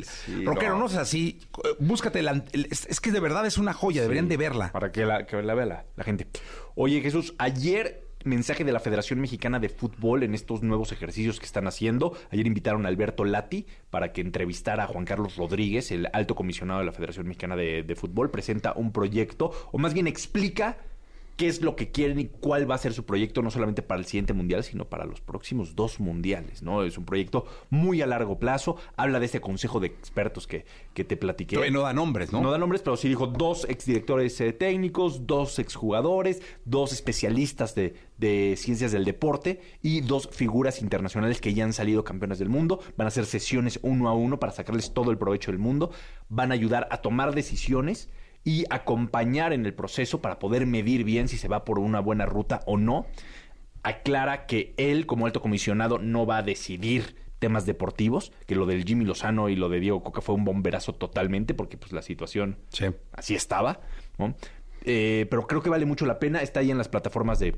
rockero, 0.44 0.78
no. 0.78 0.86
es 0.86 0.96
así. 0.96 1.40
Búscate. 1.78 2.22
La, 2.22 2.44
es, 2.52 3.00
que 3.00 3.10
de 3.10 3.20
verdad 3.20 3.46
es 3.46 3.58
una 3.58 3.72
joya. 3.72 4.02
Deberían 4.02 4.28
de 4.28 4.36
verla. 4.36 4.72
Para 4.72 4.92
que 4.92 5.06
la, 5.06 5.26
que 5.26 5.42
la 5.42 5.54
vea 5.54 5.66
la, 5.66 5.84
la 5.96 6.04
gente. 6.04 6.28
Oye, 6.74 7.00
Jesús, 7.00 7.34
ayer 7.38 8.05
mensaje 8.26 8.64
de 8.64 8.72
la 8.72 8.80
Federación 8.80 9.20
Mexicana 9.20 9.58
de 9.58 9.68
Fútbol 9.68 10.22
en 10.22 10.34
estos 10.34 10.62
nuevos 10.62 10.92
ejercicios 10.92 11.38
que 11.38 11.46
están 11.46 11.66
haciendo. 11.66 12.16
Ayer 12.30 12.46
invitaron 12.46 12.84
a 12.84 12.88
Alberto 12.88 13.24
Lati 13.24 13.66
para 13.90 14.12
que 14.12 14.20
entrevistara 14.20 14.84
a 14.84 14.86
Juan 14.86 15.04
Carlos 15.04 15.36
Rodríguez, 15.36 15.90
el 15.92 16.08
alto 16.12 16.34
comisionado 16.34 16.80
de 16.80 16.86
la 16.86 16.92
Federación 16.92 17.26
Mexicana 17.26 17.56
de, 17.56 17.96
Fútbol. 17.96 18.30
Presenta 18.30 18.72
un 18.76 18.92
proyecto, 18.92 19.52
o 19.72 19.78
más 19.78 19.94
bien 19.94 20.06
explica 20.06 20.76
qué 21.36 21.48
es 21.48 21.60
lo 21.60 21.76
que 21.76 21.90
quieren 21.90 22.18
y 22.18 22.26
cuál 22.26 22.68
va 22.68 22.74
a 22.74 22.78
ser 22.78 22.94
su 22.94 23.04
proyecto, 23.04 23.42
no 23.42 23.50
solamente 23.50 23.82
para 23.82 24.00
el 24.00 24.06
siguiente 24.06 24.32
mundial, 24.32 24.64
sino 24.64 24.86
para 24.86 25.04
los 25.04 25.20
próximos 25.20 25.76
dos 25.76 26.00
mundiales, 26.00 26.62
¿no? 26.62 26.82
Es 26.82 26.96
un 26.96 27.04
proyecto 27.04 27.44
muy 27.68 28.00
a 28.00 28.06
largo 28.06 28.38
plazo. 28.38 28.76
Habla 28.96 29.20
de 29.20 29.26
este 29.26 29.40
consejo 29.40 29.78
de 29.78 29.88
expertos 29.88 30.46
que, 30.46 30.64
que 30.94 31.04
te 31.04 31.16
platiqué. 31.16 31.70
No 31.70 31.82
da 31.82 31.92
nombres, 31.92 32.32
¿no? 32.32 32.40
No 32.40 32.50
da 32.50 32.58
nombres, 32.58 32.80
pero 32.80 32.96
sí 32.96 33.08
dijo 33.08 33.26
dos 33.26 33.66
exdirectores 33.68 34.40
eh, 34.40 34.52
técnicos, 34.54 35.26
dos 35.26 35.58
exjugadores, 35.58 36.40
dos 36.64 36.92
especialistas 36.92 37.74
de, 37.74 37.94
de 38.16 38.54
ciencias 38.56 38.92
del 38.92 39.04
deporte 39.04 39.60
y 39.82 40.00
dos 40.00 40.28
figuras 40.32 40.80
internacionales 40.80 41.42
que 41.42 41.52
ya 41.52 41.64
han 41.64 41.74
salido 41.74 42.02
campeones 42.02 42.38
del 42.38 42.48
mundo. 42.48 42.80
Van 42.96 43.06
a 43.06 43.08
hacer 43.08 43.26
sesiones 43.26 43.78
uno 43.82 44.08
a 44.08 44.14
uno 44.14 44.40
para 44.40 44.52
sacarles 44.52 44.94
todo 44.94 45.10
el 45.10 45.18
provecho 45.18 45.50
del 45.50 45.58
mundo. 45.58 45.90
Van 46.30 46.50
a 46.50 46.54
ayudar 46.54 46.88
a 46.90 47.02
tomar 47.02 47.34
decisiones 47.34 48.08
y 48.46 48.64
acompañar 48.70 49.52
en 49.52 49.66
el 49.66 49.74
proceso 49.74 50.22
para 50.22 50.38
poder 50.38 50.66
medir 50.66 51.02
bien 51.02 51.26
si 51.26 51.36
se 51.36 51.48
va 51.48 51.64
por 51.64 51.80
una 51.80 51.98
buena 51.98 52.26
ruta 52.26 52.60
o 52.64 52.78
no. 52.78 53.04
Aclara 53.82 54.46
que 54.46 54.72
él, 54.76 55.04
como 55.04 55.26
alto 55.26 55.42
comisionado, 55.42 55.98
no 55.98 56.26
va 56.26 56.38
a 56.38 56.42
decidir 56.44 57.16
temas 57.40 57.66
deportivos, 57.66 58.32
que 58.46 58.54
lo 58.54 58.64
del 58.64 58.84
Jimmy 58.84 59.04
Lozano 59.04 59.48
y 59.48 59.56
lo 59.56 59.68
de 59.68 59.80
Diego 59.80 60.04
Coca 60.04 60.20
fue 60.20 60.36
un 60.36 60.44
bomberazo 60.44 60.94
totalmente, 60.94 61.54
porque 61.54 61.76
pues 61.76 61.92
la 61.92 62.02
situación 62.02 62.56
Sí. 62.68 62.86
así 63.12 63.34
estaba, 63.34 63.80
¿no? 64.16 64.36
Eh, 64.84 65.26
pero 65.28 65.48
creo 65.48 65.60
que 65.60 65.68
vale 65.68 65.84
mucho 65.84 66.06
la 66.06 66.20
pena, 66.20 66.40
está 66.40 66.60
ahí 66.60 66.70
en 66.70 66.78
las 66.78 66.88
plataformas 66.88 67.40
de, 67.40 67.56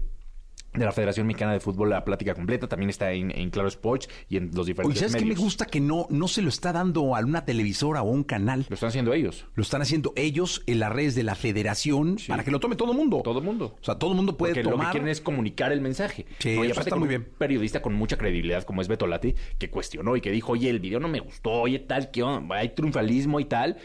de 0.74 0.84
la 0.84 0.92
Federación 0.92 1.26
Mexicana 1.26 1.52
de 1.54 1.60
Fútbol 1.60 1.90
la 1.90 2.04
plática 2.04 2.34
completa, 2.34 2.68
también 2.68 2.90
está 2.90 3.10
en, 3.12 3.30
en 3.36 3.50
Claro 3.50 3.68
Sports 3.68 4.08
y 4.28 4.36
en 4.36 4.48
los 4.48 4.60
Oye, 4.60 4.66
diferentes 4.72 4.98
¿sabes 5.00 5.14
qué 5.16 5.20
me 5.22 5.28
medios. 5.30 5.40
gusta? 5.42 5.64
Que 5.64 5.80
no, 5.80 6.06
no 6.10 6.28
se 6.28 6.42
lo 6.42 6.48
está 6.50 6.72
dando 6.72 7.16
a 7.16 7.20
una 7.20 7.44
televisora 7.44 8.02
o 8.02 8.08
a 8.08 8.12
un 8.12 8.22
canal. 8.22 8.66
Lo 8.68 8.74
están 8.74 8.90
haciendo 8.90 9.12
ellos. 9.14 9.46
Lo 9.54 9.62
están 9.62 9.82
haciendo 9.82 10.12
ellos 10.14 10.62
en 10.66 10.78
las 10.80 10.92
redes 10.92 11.14
de 11.14 11.22
la 11.22 11.34
federación 11.34 12.16
para 12.28 12.44
que 12.44 12.50
lo 12.50 12.60
tome 12.60 12.76
todo 12.76 12.92
el 12.92 12.98
mundo. 12.98 13.22
Todo 13.24 13.38
el 13.38 13.44
mundo. 13.44 13.76
O 13.80 13.84
sea, 13.84 13.96
todo 13.96 14.10
el 14.10 14.16
mundo 14.16 14.36
puede 14.36 14.52
Porque 14.54 14.64
lo 14.64 14.70
que 14.70 14.76
tomar. 14.76 14.92
quieren 14.92 15.08
es 15.08 15.20
comunicar 15.20 15.72
el 15.72 15.80
mensaje. 15.80 16.26
Sí, 16.38 16.50
Y 16.50 16.52
eso 16.52 16.60
aparte 16.60 16.80
está 16.80 16.90
con 16.90 16.98
muy 17.00 17.06
un 17.06 17.22
bien. 17.22 17.28
periodista 17.38 17.82
con 17.82 17.94
mucha 17.94 18.16
credibilidad 18.18 18.62
como 18.64 18.82
es 18.82 18.88
Beto 18.88 19.06
Lati, 19.06 19.34
que 19.58 19.70
cuestionó 19.70 20.16
y 20.16 20.20
que 20.20 20.30
dijo, 20.30 20.52
oye, 20.52 20.68
el 20.70 20.80
video 20.80 21.00
no 21.00 21.08
me 21.08 21.20
gustó, 21.20 21.50
oye, 21.50 21.78
tal, 21.78 22.10
que 22.10 22.22
hay 22.50 22.68
triunfalismo 22.70 23.40
y 23.40 23.46
tal. 23.46 23.78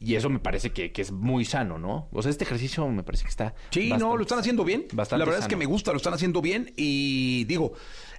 Y 0.00 0.14
eso 0.14 0.30
me 0.30 0.38
parece 0.38 0.70
que, 0.70 0.92
que 0.92 1.02
es 1.02 1.10
muy 1.10 1.44
sano, 1.44 1.78
¿no? 1.78 2.08
O 2.12 2.22
sea, 2.22 2.30
este 2.30 2.44
ejercicio 2.44 2.86
me 2.88 3.02
parece 3.02 3.24
que 3.24 3.30
está... 3.30 3.54
Sí, 3.70 3.90
no, 3.98 4.16
lo 4.16 4.22
están 4.22 4.38
haciendo 4.38 4.64
bien. 4.64 4.86
Bastante 4.92 5.18
la 5.18 5.24
verdad 5.24 5.42
es 5.42 5.48
que 5.48 5.56
me 5.56 5.66
gusta, 5.66 5.90
lo 5.90 5.96
están 5.96 6.14
haciendo 6.14 6.40
bien 6.40 6.72
y 6.76 7.44
digo, 7.44 7.72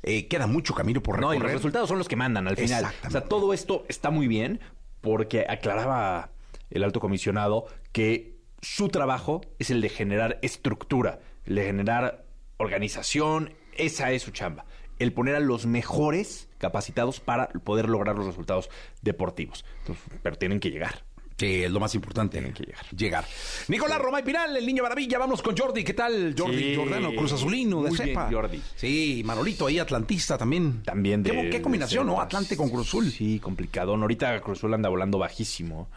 eh, 0.03 0.27
queda 0.27 0.45
mucho 0.45 0.73
camino 0.73 1.01
por 1.01 1.21
No, 1.21 1.33
y 1.33 1.37
recorrer. 1.37 1.53
los 1.53 1.61
resultados 1.61 1.87
son 1.87 1.97
los 1.97 2.07
que 2.09 2.15
mandan 2.17 2.47
al 2.47 2.57
final. 2.57 2.79
Exactamente. 2.83 3.07
O 3.07 3.11
sea, 3.11 3.21
todo 3.29 3.53
esto 3.53 3.85
está 3.87 4.09
muy 4.09 4.27
bien 4.27 4.59
porque 4.99 5.45
aclaraba 5.47 6.31
el 6.69 6.83
alto 6.83 6.99
comisionado 6.99 7.65
que 7.93 8.37
su 8.61 8.89
trabajo 8.89 9.39
es 9.57 9.69
el 9.69 9.79
de 9.79 9.87
generar 9.87 10.37
estructura, 10.41 11.19
el 11.45 11.55
de 11.55 11.63
generar 11.63 12.25
organización, 12.57 13.53
esa 13.77 14.11
es 14.11 14.23
su 14.23 14.31
chamba. 14.31 14.65
El 14.99 15.13
poner 15.13 15.35
a 15.35 15.39
los 15.39 15.65
mejores 15.65 16.49
capacitados 16.57 17.21
para 17.21 17.47
poder 17.47 17.87
lograr 17.87 18.17
los 18.17 18.25
resultados 18.25 18.69
deportivos. 19.01 19.63
Entonces, 19.79 20.03
pero 20.21 20.35
tienen 20.37 20.59
que 20.59 20.71
llegar. 20.71 21.05
Sí, 21.39 21.63
es 21.63 21.71
lo 21.71 21.79
más 21.79 21.95
importante. 21.95 22.37
Tienen 22.37 22.53
que 22.53 22.63
llegar. 22.63 22.85
Llegar. 22.95 23.25
Nicolás 23.69 23.99
Romay 23.99 24.23
Piral, 24.23 24.57
el 24.57 24.65
niño 24.65 24.83
maravilla. 24.83 25.17
Vamos 25.17 25.41
con 25.41 25.55
Jordi. 25.55 25.85
¿Qué 25.85 25.93
tal, 25.93 26.35
Jordi? 26.37 26.57
Sí. 26.57 26.75
Jordano, 26.75 27.15
Cruz 27.15 27.31
Azulino, 27.31 27.81
de 27.81 27.89
Muy 27.89 27.97
bien, 27.97 28.09
cepa. 28.09 28.29
Jordi. 28.29 28.61
Sí, 28.75 29.21
Manolito 29.25 29.67
ahí, 29.67 29.79
Atlantista 29.79 30.37
también. 30.37 30.83
También 30.83 31.23
de. 31.23 31.31
¿Qué, 31.31 31.49
qué 31.49 31.61
combinación, 31.61 32.05
de 32.07 32.13
no? 32.13 32.21
Atlante 32.21 32.57
con 32.57 32.69
Cruz 32.69 32.87
Azul. 32.89 33.09
Sí, 33.09 33.39
complicado. 33.39 33.95
Ahorita 33.95 34.41
Cruz 34.41 34.57
Azul 34.59 34.73
anda 34.73 34.89
volando 34.89 35.17
bajísimo. 35.17 35.89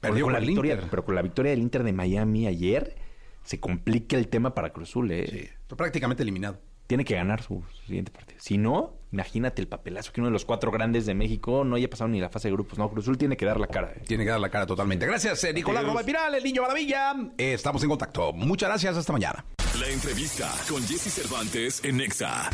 Perdió 0.00 0.24
con 0.24 0.32
con 0.32 0.40
la 0.40 0.46
victoria, 0.46 0.74
Inter. 0.74 0.90
pero 0.90 1.04
con 1.04 1.14
la 1.14 1.22
victoria 1.22 1.50
del 1.50 1.60
Inter 1.60 1.82
de 1.84 1.92
Miami 1.92 2.46
ayer 2.46 2.96
se 3.44 3.58
complica 3.60 4.16
el 4.16 4.28
tema 4.28 4.54
para 4.54 4.70
Cruz 4.72 4.90
Azul, 4.90 5.10
¿eh? 5.10 5.26
Sí, 5.30 5.74
prácticamente 5.76 6.22
eliminado. 6.22 6.60
Tiene 6.86 7.04
que 7.04 7.14
ganar 7.14 7.42
su 7.42 7.62
siguiente 7.86 8.10
partido. 8.10 8.40
Si 8.40 8.58
no, 8.58 8.97
imagínate 9.12 9.62
el 9.62 9.68
papelazo 9.68 10.12
que 10.12 10.20
uno 10.20 10.28
de 10.28 10.32
los 10.32 10.44
cuatro 10.44 10.70
grandes 10.70 11.06
de 11.06 11.14
México 11.14 11.64
no 11.64 11.76
haya 11.76 11.88
pasado 11.88 12.08
ni 12.08 12.20
la 12.20 12.28
fase 12.28 12.48
de 12.48 12.52
grupos. 12.54 12.78
No, 12.78 12.90
Cruz 12.90 13.04
Azul 13.04 13.18
tiene 13.18 13.36
que 13.36 13.46
dar 13.46 13.58
la 13.60 13.66
cara. 13.66 13.92
¿eh? 13.96 14.02
Tiene 14.06 14.24
que 14.24 14.30
dar 14.30 14.40
la 14.40 14.50
cara 14.50 14.66
totalmente. 14.66 15.06
Gracias, 15.06 15.42
eh, 15.44 15.52
Nicolás. 15.52 15.84
Romay 15.84 16.04
Piral, 16.04 16.34
el 16.34 16.44
niño 16.44 16.62
maravilla. 16.62 17.14
Eh, 17.36 17.54
estamos 17.54 17.82
en 17.82 17.88
contacto. 17.88 18.32
Muchas 18.32 18.68
gracias. 18.68 18.96
Hasta 18.96 19.12
mañana. 19.12 19.44
La 19.78 19.88
entrevista 19.88 20.50
con 20.68 20.82
Jesse 20.82 21.12
Cervantes 21.12 21.84
en 21.84 21.98
Nexa. 21.98 22.50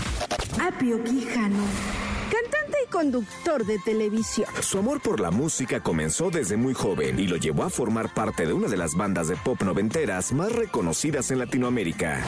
Apio 0.61 1.02
Quijano, 1.05 1.64
cantante 2.30 2.78
y 2.86 2.90
conductor 2.90 3.64
de 3.64 3.78
televisión. 3.78 4.46
Su 4.61 4.78
amor 4.78 5.00
por 5.00 5.20
la 5.20 5.30
música 5.30 5.80
comenzó 5.80 6.30
desde 6.30 6.57
muy 6.57 6.74
joven 6.74 7.18
y 7.18 7.26
lo 7.26 7.36
llevó 7.36 7.62
a 7.62 7.70
formar 7.70 8.12
parte 8.12 8.44
de 8.46 8.52
una 8.52 8.68
de 8.68 8.76
las 8.76 8.94
bandas 8.94 9.28
de 9.28 9.36
pop 9.36 9.62
noventeras 9.62 10.32
más 10.32 10.52
reconocidas 10.52 11.30
en 11.30 11.38
Latinoamérica. 11.38 12.22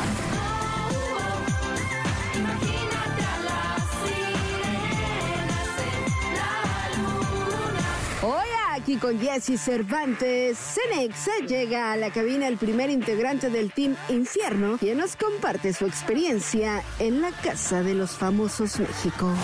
Aquí 8.87 8.99
con 8.99 9.19
Jesse 9.19 9.59
Cervantes, 9.59 10.57
Cenexa 10.57 11.33
llega 11.45 11.91
a 11.91 11.97
la 11.97 12.13
cabina 12.13 12.47
el 12.47 12.57
primer 12.57 12.89
integrante 12.89 13.51
del 13.51 13.73
Team 13.73 13.97
Infierno, 14.09 14.79
quien 14.79 14.99
nos 14.99 15.17
comparte 15.17 15.73
su 15.73 15.87
experiencia 15.87 16.85
en 17.01 17.21
la 17.21 17.33
Casa 17.33 17.83
de 17.83 17.95
los 17.95 18.13
Famosos 18.13 18.79
México. 18.79 19.35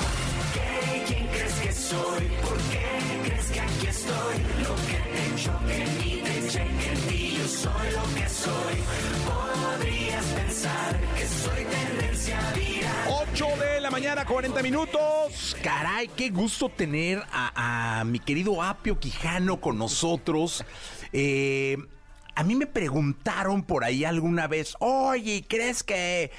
De 13.43 13.81
la 13.81 13.91
mañana, 13.91 14.25
40 14.25 14.63
minutos. 14.63 15.57
Caray, 15.65 16.07
qué 16.07 16.31
gusto 16.31 16.69
tener 16.69 17.21
a, 17.33 17.99
a 17.99 18.05
mi 18.05 18.21
querido 18.21 18.63
Apio 18.63 19.01
Quijano 19.01 19.61
con 19.61 19.79
nosotros. 19.79 20.65
Eh, 21.13 21.77
a 22.37 22.45
mí 22.45 22.55
me 22.55 22.69
preguntaron 22.69 23.65
por 23.65 23.83
ahí 23.83 24.05
alguna 24.05 24.47
vez, 24.47 24.77
oye, 24.79 25.45
¿crees 25.49 25.83
que, 25.83 26.31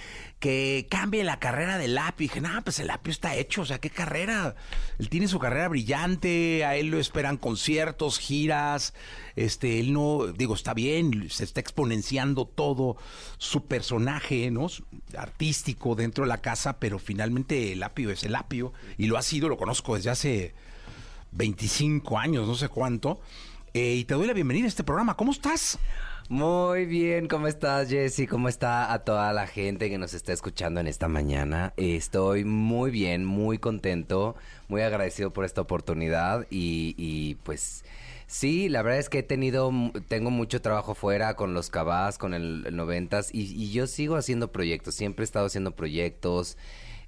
que 0.43 0.87
cambie 0.89 1.23
la 1.23 1.39
carrera 1.39 1.77
del 1.77 1.97
Apio? 1.97 2.25
Y 2.25 2.27
dije, 2.27 2.41
no, 2.41 2.49
pues 2.65 2.77
el 2.79 2.89
Apio 2.89 3.11
está 3.11 3.33
hecho, 3.33 3.61
o 3.61 3.65
sea, 3.65 3.79
¿qué 3.79 3.89
carrera? 3.89 4.55
Él 4.99 5.07
tiene 5.07 5.29
su 5.29 5.39
carrera 5.39 5.69
brillante, 5.69 6.65
a 6.65 6.75
él 6.75 6.87
lo 6.87 6.99
esperan 6.99 7.37
conciertos, 7.37 8.19
giras, 8.19 8.93
este, 9.37 9.79
él 9.79 9.93
no, 9.93 10.27
digo, 10.27 10.53
está 10.53 10.73
bien, 10.73 11.29
se 11.29 11.45
está 11.45 11.61
exponenciando 11.61 12.45
todo 12.45 12.97
su 13.37 13.67
personaje, 13.67 14.51
¿no? 14.51 14.67
Artístico 15.17 15.95
dentro 15.95 16.25
de 16.25 16.27
la 16.27 16.41
casa, 16.41 16.77
pero 16.77 16.99
finalmente 16.99 17.71
el 17.71 17.81
Apio 17.81 18.11
es 18.11 18.25
el 18.25 18.35
Apio, 18.35 18.73
y 18.97 19.05
lo 19.05 19.17
ha 19.17 19.21
sido, 19.21 19.47
lo 19.47 19.55
conozco 19.55 19.95
desde 19.95 20.09
hace 20.09 20.55
25 21.31 22.19
años, 22.19 22.45
no 22.45 22.55
sé 22.55 22.67
cuánto. 22.67 23.21
Eh, 23.73 23.95
y 23.95 24.03
te 24.03 24.13
doy 24.13 24.27
la 24.27 24.33
bienvenida 24.33 24.65
a 24.65 24.67
este 24.67 24.83
programa. 24.83 25.15
¿Cómo 25.15 25.31
estás? 25.31 25.79
Muy 26.33 26.87
bien, 26.87 27.27
¿cómo 27.27 27.45
estás, 27.45 27.89
Jessy? 27.89 28.25
¿Cómo 28.25 28.49
está 28.49 28.91
a 28.91 29.03
toda 29.03 29.31
la 29.33 29.45
gente 29.45 29.87
que 29.91 29.99
nos 29.99 30.15
está 30.15 30.33
escuchando 30.33 30.79
en 30.79 30.87
esta 30.87 31.07
mañana? 31.07 31.75
Estoy 31.77 32.43
muy 32.43 32.89
bien, 32.89 33.23
muy 33.23 33.59
contento, 33.59 34.35
muy 34.67 34.81
agradecido 34.81 35.31
por 35.31 35.45
esta 35.45 35.61
oportunidad 35.61 36.47
y, 36.49 36.95
y, 36.97 37.35
pues 37.43 37.85
sí, 38.25 38.67
la 38.67 38.81
verdad 38.81 38.99
es 38.99 39.09
que 39.09 39.19
he 39.19 39.23
tenido, 39.23 39.71
tengo 40.07 40.31
mucho 40.31 40.59
trabajo 40.59 40.95
fuera 40.95 41.35
con 41.35 41.53
los 41.53 41.69
cabás, 41.69 42.17
con 42.17 42.33
el, 42.33 42.63
el 42.65 42.73
90s 42.79 43.29
y, 43.31 43.41
y 43.41 43.71
yo 43.71 43.85
sigo 43.85 44.15
haciendo 44.15 44.51
proyectos, 44.51 44.95
siempre 44.95 45.21
he 45.21 45.25
estado 45.25 45.45
haciendo 45.45 45.75
proyectos. 45.75 46.57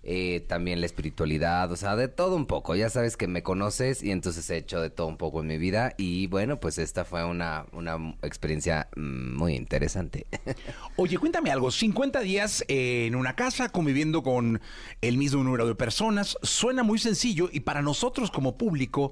Eh, 0.08 0.46
también 0.48 0.82
la 0.82 0.86
espiritualidad, 0.86 1.72
o 1.72 1.76
sea, 1.76 1.96
de 1.96 2.08
todo 2.08 2.36
un 2.36 2.46
poco. 2.46 2.76
Ya 2.76 2.92
sabes 2.92 3.18
que 3.18 3.28
me 3.28 3.42
conoces 3.42 4.04
y 4.04 4.12
entonces 4.12 4.48
he 4.52 4.58
hecho 4.58 4.80
de 4.80 4.92
todo 4.92 5.08
un 5.08 5.18
poco 5.18 5.42
en 5.42 5.48
mi 5.48 5.58
vida 5.58 5.96
y 5.98 6.28
bueno, 6.28 6.60
pues 6.60 6.78
esta 6.78 7.06
fue 7.06 7.26
una, 7.26 7.66
una 7.72 8.16
experiencia 8.22 8.88
mm, 8.96 9.36
muy 9.36 9.56
interesante. 9.56 10.28
Oye, 10.96 11.18
cuéntame 11.18 11.50
algo. 11.50 11.72
50 11.72 12.20
días 12.20 12.64
eh, 12.68 13.08
en 13.08 13.16
una 13.16 13.36
casa 13.36 13.70
conviviendo 13.70 14.22
con 14.22 14.62
el 15.02 15.18
mismo 15.18 15.44
número 15.44 15.66
de 15.66 15.74
personas. 15.74 16.38
Suena 16.44 16.84
muy 16.84 17.00
sencillo 17.00 17.50
y 17.52 17.62
para 17.62 17.82
nosotros 17.82 18.30
como 18.30 18.60
público 18.60 19.12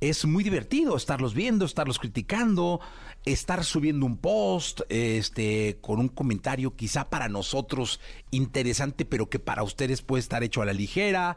es 0.00 0.24
muy 0.24 0.42
divertido 0.42 0.96
estarlos 0.96 1.34
viendo, 1.34 1.64
estarlos 1.64 1.98
criticando, 2.00 2.80
estar 3.24 3.64
subiendo 3.64 4.04
un 4.04 4.16
post, 4.18 4.82
este, 4.88 5.78
con 5.80 5.98
un 5.98 6.08
comentario 6.08 6.76
quizá 6.76 7.08
para 7.08 7.28
nosotros 7.28 8.00
interesante, 8.30 9.04
pero 9.04 9.30
que 9.30 9.38
para 9.38 9.62
ustedes 9.62 10.02
puede 10.02 10.20
estar 10.20 10.42
hecho 10.42 10.62
a 10.62 10.66
la 10.66 10.72
ligera. 10.72 11.36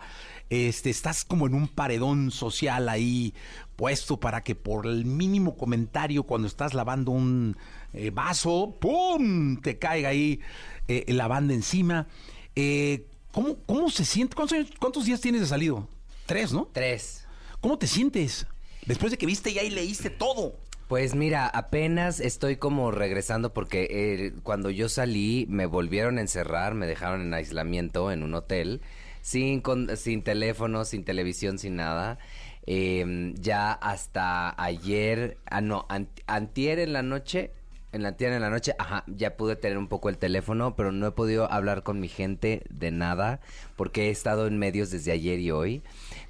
Este, 0.49 0.89
estás 0.89 1.25
como 1.25 1.47
en 1.47 1.53
un 1.53 1.67
paredón 1.67 2.31
social 2.31 2.89
ahí 2.89 3.33
puesto 3.75 4.19
para 4.19 4.43
que 4.43 4.55
por 4.55 4.85
el 4.85 5.05
mínimo 5.05 5.55
comentario 5.55 6.23
cuando 6.23 6.47
estás 6.47 6.73
lavando 6.73 7.11
un 7.11 7.57
eh, 7.93 8.11
vaso, 8.11 8.75
¡pum! 8.79 9.57
te 9.61 9.77
caiga 9.77 10.09
ahí 10.09 10.39
eh, 10.87 11.05
la 11.13 11.27
banda 11.27 11.53
encima. 11.53 12.07
Eh, 12.55 13.05
¿cómo, 13.31 13.55
¿Cómo 13.65 13.89
se 13.89 14.03
siente? 14.03 14.35
¿Cuántos, 14.35 14.57
cuántos 14.79 15.05
días 15.05 15.21
tienes 15.21 15.41
de 15.41 15.47
salido? 15.47 15.87
Tres, 16.25 16.51
¿no? 16.51 16.69
Tres. 16.73 17.25
¿Cómo 17.61 17.77
te 17.77 17.87
sientes? 17.87 18.45
Después 18.85 19.11
de 19.11 19.17
que 19.17 19.25
viste 19.25 19.53
ya 19.53 19.63
y 19.63 19.69
leíste 19.69 20.09
todo. 20.09 20.55
Pues 20.87 21.15
mira, 21.15 21.47
apenas 21.47 22.21
estoy 22.21 22.55
como 22.55 22.91
regresando 22.91 23.53
porque 23.53 23.87
eh, 23.89 24.33
cuando 24.43 24.69
yo 24.69 24.87
salí 24.87 25.45
me 25.49 25.65
volvieron 25.65 26.17
a 26.17 26.21
encerrar, 26.21 26.75
me 26.75 26.87
dejaron 26.87 27.21
en 27.21 27.33
aislamiento 27.33 28.09
en 28.11 28.23
un 28.23 28.33
hotel, 28.33 28.81
sin, 29.21 29.59
con- 29.59 29.95
sin 29.97 30.23
teléfono, 30.23 30.85
sin 30.85 31.03
televisión, 31.03 31.59
sin 31.59 31.75
nada. 31.75 32.19
Eh, 32.67 33.33
ya 33.35 33.73
hasta 33.73 34.61
ayer, 34.61 35.37
ah 35.49 35.59
no, 35.59 35.85
an- 35.89 36.07
antier 36.25 36.79
en 36.79 36.93
la 36.93 37.01
noche, 37.01 37.51
en 37.91 38.03
la 38.03 38.09
antier 38.09 38.31
en 38.31 38.41
la 38.41 38.49
noche, 38.49 38.73
ajá, 38.79 39.03
ya 39.07 39.35
pude 39.35 39.57
tener 39.57 39.77
un 39.77 39.87
poco 39.89 40.07
el 40.07 40.17
teléfono, 40.17 40.75
pero 40.77 40.93
no 40.93 41.07
he 41.07 41.11
podido 41.11 41.51
hablar 41.51 41.83
con 41.83 41.99
mi 41.99 42.07
gente 42.07 42.63
de 42.69 42.91
nada 42.91 43.41
porque 43.75 44.07
he 44.07 44.09
estado 44.09 44.47
en 44.47 44.57
medios 44.57 44.89
desde 44.91 45.11
ayer 45.11 45.39
y 45.39 45.51
hoy. 45.51 45.83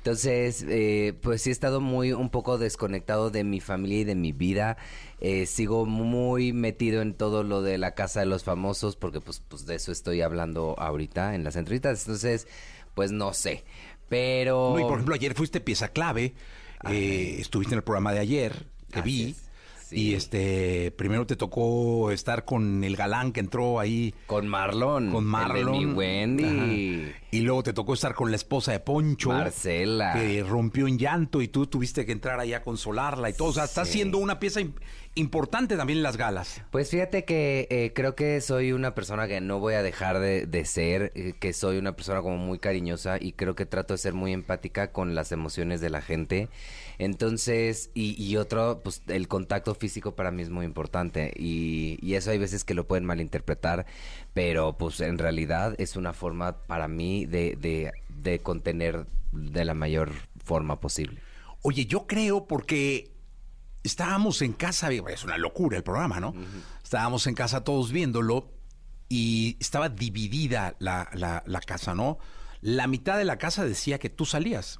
Entonces, 0.07 0.65
eh, 0.69 1.15
pues 1.21 1.41
sí 1.41 1.49
he 1.49 1.51
estado 1.51 1.81
muy 1.81 2.13
un 2.13 2.29
poco 2.29 2.57
desconectado 2.57 3.29
de 3.29 3.43
mi 3.43 3.59
familia 3.59 3.99
y 3.99 4.03
de 4.05 4.15
mi 4.15 4.31
vida. 4.31 4.77
Eh, 5.19 5.45
sigo 5.45 5.85
muy 5.85 6.53
metido 6.53 7.01
en 7.01 7.13
todo 7.13 7.43
lo 7.43 7.61
de 7.61 7.77
la 7.77 7.93
casa 7.93 8.21
de 8.21 8.25
los 8.25 8.45
famosos 8.45 8.95
porque 8.95 9.19
pues, 9.19 9.41
pues 9.45 9.65
de 9.65 9.75
eso 9.75 9.91
estoy 9.91 10.21
hablando 10.21 10.75
ahorita 10.77 11.35
en 11.35 11.43
las 11.43 11.57
entrevistas. 11.57 12.03
Entonces, 12.03 12.47
pues 12.93 13.11
no 13.11 13.33
sé. 13.33 13.65
Pero... 14.07 14.75
No, 14.75 14.79
y 14.79 14.83
por 14.83 14.93
ejemplo, 14.93 15.13
ayer 15.13 15.33
fuiste 15.33 15.59
pieza 15.59 15.89
clave. 15.89 16.35
eh, 16.89 17.35
estuviste 17.39 17.73
en 17.73 17.79
el 17.79 17.83
programa 17.83 18.13
de 18.13 18.19
ayer, 18.19 18.65
te 18.89 18.99
Así 18.99 19.09
vi. 19.09 19.31
es, 19.31 19.46
Y 19.91 20.13
este, 20.15 20.91
primero 20.91 21.25
te 21.25 21.35
tocó 21.35 22.11
estar 22.11 22.45
con 22.45 22.83
el 22.83 22.95
galán 22.95 23.31
que 23.31 23.39
entró 23.39 23.79
ahí. 23.79 24.13
Con 24.25 24.47
Marlon. 24.47 25.11
Con 25.11 25.23
el 25.23 25.25
de 25.25 25.29
Marlon. 25.31 25.77
mi 25.77 25.85
Wendy. 25.93 26.43
Ajá. 27.09 27.17
Y 27.31 27.41
luego 27.41 27.61
te 27.63 27.73
tocó 27.73 27.93
estar 27.93 28.13
con 28.15 28.29
la 28.31 28.35
esposa 28.37 28.71
de 28.71 28.79
Poncho. 28.79 29.29
Marcela. 29.29 30.13
Que 30.13 30.43
rompió 30.43 30.87
en 30.87 30.97
llanto 30.97 31.41
y 31.41 31.47
tú 31.47 31.67
tuviste 31.67 32.05
que 32.05 32.11
entrar 32.11 32.39
ahí 32.39 32.53
a 32.53 32.63
consolarla 32.63 33.29
y 33.29 33.33
todo. 33.33 33.49
O 33.49 33.53
sea, 33.53 33.65
estás 33.65 33.87
siendo 33.89 34.17
una 34.17 34.39
pieza 34.39 34.61
im- 34.61 34.73
importante 35.15 35.75
también 35.75 35.97
en 35.97 36.03
las 36.03 36.15
galas. 36.17 36.61
Pues 36.71 36.89
fíjate 36.89 37.25
que 37.25 37.67
eh, 37.69 37.91
creo 37.93 38.15
que 38.15 38.39
soy 38.41 38.71
una 38.71 38.95
persona 38.95 39.27
que 39.27 39.41
no 39.41 39.59
voy 39.59 39.73
a 39.73 39.83
dejar 39.83 40.19
de, 40.19 40.45
de 40.45 40.65
ser, 40.65 41.11
eh, 41.15 41.33
que 41.39 41.53
soy 41.53 41.77
una 41.77 41.95
persona 41.95 42.21
como 42.21 42.37
muy 42.37 42.59
cariñosa 42.59 43.17
y 43.19 43.33
creo 43.33 43.55
que 43.55 43.65
trato 43.65 43.93
de 43.93 43.97
ser 43.97 44.13
muy 44.13 44.31
empática 44.31 44.91
con 44.91 45.13
las 45.15 45.31
emociones 45.31 45.81
de 45.81 45.89
la 45.89 46.01
gente. 46.01 46.49
Entonces, 46.99 47.91
y, 47.93 48.21
y 48.21 48.37
otro, 48.37 48.81
pues 48.83 49.01
el 49.07 49.27
contacto 49.27 49.75
físico 49.75 50.15
para 50.15 50.31
mí 50.31 50.41
es 50.43 50.49
muy 50.49 50.65
importante 50.65 51.31
y, 51.35 51.97
y 52.01 52.15
eso 52.15 52.31
hay 52.31 52.37
veces 52.39 52.63
que 52.63 52.73
lo 52.73 52.87
pueden 52.87 53.05
malinterpretar, 53.05 53.85
pero 54.33 54.77
pues 54.77 54.99
en 55.01 55.17
realidad 55.17 55.75
es 55.79 55.95
una 55.95 56.13
forma 56.13 56.63
para 56.65 56.87
mí 56.87 57.25
de, 57.25 57.55
de, 57.55 57.91
de 58.09 58.39
contener 58.39 59.05
de 59.31 59.63
la 59.65 59.73
mayor 59.73 60.11
forma 60.43 60.79
posible. 60.79 61.21
Oye, 61.61 61.85
yo 61.85 62.07
creo 62.07 62.47
porque 62.47 63.11
estábamos 63.83 64.41
en 64.41 64.53
casa, 64.53 64.89
es 64.91 65.23
una 65.23 65.37
locura 65.37 65.77
el 65.77 65.83
programa, 65.83 66.19
¿no? 66.19 66.33
Estábamos 66.83 67.27
en 67.27 67.35
casa 67.35 67.63
todos 67.63 67.91
viéndolo 67.91 68.51
y 69.09 69.55
estaba 69.59 69.89
dividida 69.89 70.75
la, 70.79 71.09
la- 71.13 71.43
la 71.45 71.59
casa, 71.61 71.93
¿no? 71.95 72.17
La 72.61 72.87
mitad 72.87 73.17
de 73.17 73.25
la 73.25 73.37
casa 73.37 73.65
decía 73.65 73.99
que 73.99 74.09
tú 74.09 74.25
salías. 74.25 74.79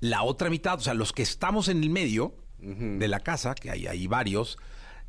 La 0.00 0.22
otra 0.22 0.50
mitad, 0.50 0.78
o 0.78 0.80
sea, 0.80 0.94
los 0.94 1.12
que 1.12 1.22
estamos 1.22 1.68
en 1.68 1.82
el 1.82 1.90
medio 1.90 2.34
de 2.58 3.08
la 3.08 3.20
casa, 3.20 3.54
que 3.54 3.70
hay, 3.70 3.86
hay 3.86 4.06
varios, 4.06 4.58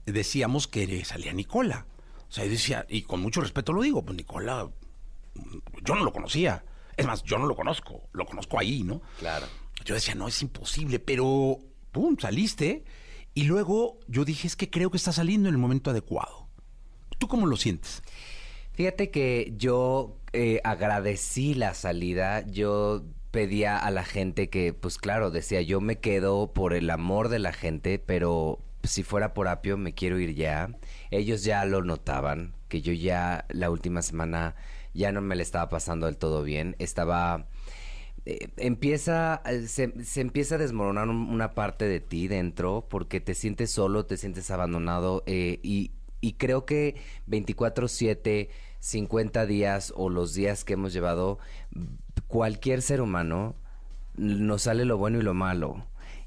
decíamos 0.05 0.67
que 0.67 1.03
salía 1.05 1.33
Nicola. 1.33 1.85
O 2.29 2.31
sea, 2.31 2.45
yo 2.45 2.51
decía, 2.51 2.85
y 2.89 3.03
con 3.03 3.21
mucho 3.21 3.41
respeto 3.41 3.73
lo 3.73 3.81
digo, 3.81 4.03
pues 4.03 4.17
Nicola, 4.17 4.69
yo 5.83 5.95
no 5.95 6.03
lo 6.03 6.11
conocía. 6.11 6.63
Es 6.95 7.05
más, 7.05 7.23
yo 7.23 7.37
no 7.37 7.45
lo 7.45 7.55
conozco, 7.55 8.09
lo 8.11 8.25
conozco 8.25 8.59
ahí, 8.59 8.83
¿no? 8.83 9.01
Claro. 9.19 9.45
Yo 9.85 9.95
decía, 9.95 10.15
no, 10.15 10.27
es 10.27 10.41
imposible, 10.41 10.99
pero, 10.99 11.59
¡pum!, 11.91 12.17
saliste. 12.19 12.83
Y 13.33 13.43
luego 13.43 13.99
yo 14.07 14.25
dije, 14.25 14.47
es 14.47 14.55
que 14.55 14.69
creo 14.69 14.89
que 14.89 14.97
está 14.97 15.11
saliendo 15.11 15.47
en 15.47 15.55
el 15.55 15.61
momento 15.61 15.91
adecuado. 15.91 16.49
¿Tú 17.19 17.27
cómo 17.27 17.45
lo 17.45 17.55
sientes? 17.55 18.01
Fíjate 18.73 19.09
que 19.11 19.53
yo 19.55 20.17
eh, 20.33 20.59
agradecí 20.63 21.53
la 21.53 21.73
salida, 21.73 22.45
yo 22.45 23.03
pedía 23.37 23.77
a 23.77 23.91
la 23.91 24.03
gente 24.03 24.49
que, 24.49 24.73
pues 24.73 24.97
claro, 24.97 25.29
decía, 25.29 25.61
yo 25.61 25.79
me 25.79 25.99
quedo 25.99 26.53
por 26.53 26.73
el 26.73 26.89
amor 26.89 27.29
de 27.29 27.37
la 27.37 27.53
gente, 27.53 27.99
pero 27.99 28.57
si 28.81 29.03
fuera 29.03 29.35
por 29.35 29.47
apio 29.47 29.77
me 29.77 29.93
quiero 29.93 30.17
ir 30.19 30.33
ya. 30.33 30.71
Ellos 31.11 31.43
ya 31.43 31.63
lo 31.65 31.83
notaban, 31.83 32.55
que 32.67 32.81
yo 32.81 32.93
ya 32.93 33.45
la 33.49 33.69
última 33.69 34.01
semana 34.01 34.55
ya 34.95 35.11
no 35.11 35.21
me 35.21 35.35
le 35.35 35.43
estaba 35.43 35.69
pasando 35.69 36.07
del 36.07 36.17
todo 36.17 36.41
bien, 36.41 36.75
estaba... 36.79 37.45
eh, 38.25 38.47
empieza, 38.57 39.43
se, 39.67 39.93
empieza 40.19 40.55
a 40.55 40.57
desmoronar 40.57 41.07
un- 41.07 41.29
una 41.29 41.53
parte 41.53 41.85
de 41.87 41.99
ti 41.99 42.27
dentro 42.27 42.87
porque 42.89 43.21
te 43.21 43.35
sientes 43.35 43.69
solo, 43.69 44.07
te 44.07 44.17
sientes 44.17 44.49
abandonado 44.49 45.21
eh, 45.27 45.59
y, 45.61 45.91
y 46.21 46.33
creo 46.33 46.65
que 46.65 46.95
24/7, 47.27 48.49
50 48.79 49.45
días 49.45 49.93
o 49.95 50.09
los 50.09 50.33
días 50.33 50.63
que 50.63 50.73
hemos 50.73 50.91
llevado, 50.91 51.37
cualquier 52.27 52.81
ser 52.81 53.01
humano 53.01 53.55
nos 54.17 54.63
sale 54.63 54.85
lo 54.85 54.97
bueno 54.97 55.19
y 55.19 55.23
lo 55.23 55.33
malo. 55.33 55.85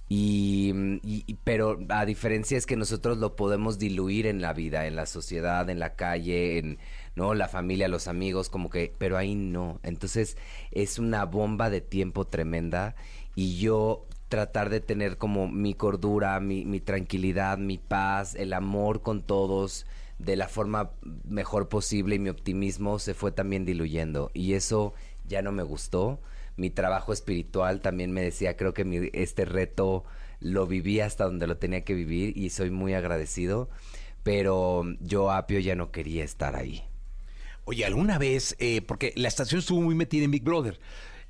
Y, 0.08 0.72
y- 1.04 1.34
pero 1.44 1.78
a 1.88 2.04
diferencia 2.04 2.58
es 2.58 2.66
que 2.66 2.76
nosotros 2.76 3.18
lo 3.18 3.36
podemos 3.36 3.78
diluir 3.78 4.26
en 4.26 4.40
la 4.42 4.52
vida, 4.52 4.86
en 4.86 4.96
la 4.96 5.06
sociedad, 5.06 5.70
en 5.70 5.78
la 5.78 5.94
calle, 5.94 6.58
en 6.58 6.78
no 7.14 7.34
la 7.34 7.46
familia, 7.48 7.86
los 7.88 8.08
amigos, 8.08 8.48
como 8.48 8.70
que, 8.70 8.92
pero 8.98 9.16
ahí 9.16 9.34
no. 9.36 9.78
Entonces 9.84 10.36
es 10.72 10.98
una 10.98 11.24
bomba 11.26 11.70
de 11.70 11.80
tiempo 11.80 12.26
tremenda 12.26 12.96
y 13.36 13.58
yo 13.58 14.06
tratar 14.28 14.68
de 14.70 14.80
tener 14.80 15.16
como 15.16 15.48
mi 15.48 15.74
cordura, 15.74 16.38
mi, 16.40 16.64
mi 16.64 16.80
tranquilidad, 16.80 17.58
mi 17.58 17.78
paz, 17.78 18.34
el 18.34 18.52
amor 18.52 19.02
con 19.02 19.22
todos 19.22 19.86
de 20.18 20.36
la 20.36 20.48
forma 20.48 20.90
mejor 21.24 21.68
posible 21.68 22.16
y 22.16 22.18
mi 22.18 22.28
optimismo 22.28 22.98
se 22.98 23.14
fue 23.14 23.32
también 23.32 23.64
diluyendo 23.64 24.30
y 24.34 24.52
eso 24.52 24.92
ya 25.30 25.40
no 25.40 25.52
me 25.52 25.62
gustó. 25.62 26.20
Mi 26.56 26.68
trabajo 26.68 27.14
espiritual 27.14 27.80
también 27.80 28.12
me 28.12 28.20
decía, 28.20 28.56
creo 28.56 28.74
que 28.74 28.84
mi- 28.84 29.08
este 29.14 29.46
reto 29.46 30.04
lo 30.40 30.66
viví 30.66 31.00
hasta 31.00 31.24
donde 31.24 31.46
lo 31.46 31.56
tenía 31.56 31.84
que 31.84 31.94
vivir 31.94 32.36
y 32.36 32.50
soy 32.50 32.70
muy 32.70 32.92
agradecido, 32.92 33.70
pero 34.22 34.84
yo 35.00 35.30
apio 35.30 35.60
ya 35.60 35.74
no 35.74 35.90
quería 35.92 36.24
estar 36.24 36.56
ahí. 36.56 36.82
Oye, 37.64 37.84
alguna 37.84 38.18
vez, 38.18 38.56
eh, 38.58 38.82
porque 38.82 39.12
la 39.16 39.28
estación 39.28 39.60
estuvo 39.60 39.80
muy 39.80 39.94
metida 39.94 40.24
en 40.24 40.30
Big 40.32 40.42
Brother. 40.42 40.80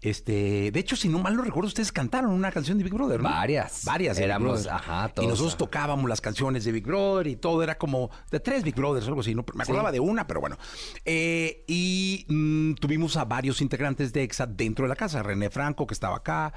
Este, 0.02 0.70
de 0.70 0.80
hecho, 0.80 0.96
si 0.96 1.08
no 1.08 1.18
mal 1.18 1.36
no 1.36 1.42
recuerdo, 1.42 1.68
ustedes 1.68 1.92
cantaron 1.92 2.30
una 2.30 2.50
canción 2.50 2.78
de 2.78 2.84
Big 2.84 2.94
Brother, 2.94 3.22
¿no? 3.22 3.28
Varias. 3.28 3.84
Varias. 3.84 4.16
de 4.16 4.22
Big 4.22 4.30
Éramos, 4.30 4.62
Brother. 4.64 4.72
ajá, 4.72 5.06
Y 5.10 5.14
todos, 5.14 5.28
nosotros 5.28 5.52
ajá. 5.52 5.58
tocábamos 5.58 6.08
las 6.08 6.20
canciones 6.20 6.64
de 6.64 6.72
Big 6.72 6.84
Brother 6.86 7.26
y 7.26 7.36
todo 7.36 7.62
era 7.62 7.76
como 7.76 8.10
de 8.30 8.40
tres 8.40 8.62
Big 8.64 8.74
Brothers, 8.74 9.06
algo 9.08 9.20
así. 9.20 9.34
¿no? 9.34 9.44
Me 9.54 9.62
acordaba 9.62 9.90
Sí. 9.90 9.94
de 9.94 10.00
una, 10.00 10.26
pero 10.26 10.40
bueno. 10.40 10.56
Eh, 11.04 11.64
y 11.66 12.24
mm, 12.28 12.74
tuvimos 12.74 13.16
a 13.16 13.24
varios 13.26 13.60
integrantes 13.60 14.12
de 14.12 14.22
EXA 14.22 14.46
dentro 14.46 14.84
de 14.84 14.88
la 14.88 14.96
casa. 14.96 15.22
René 15.22 15.50
Franco, 15.50 15.86
que 15.86 15.94
estaba 15.94 16.16
acá, 16.16 16.52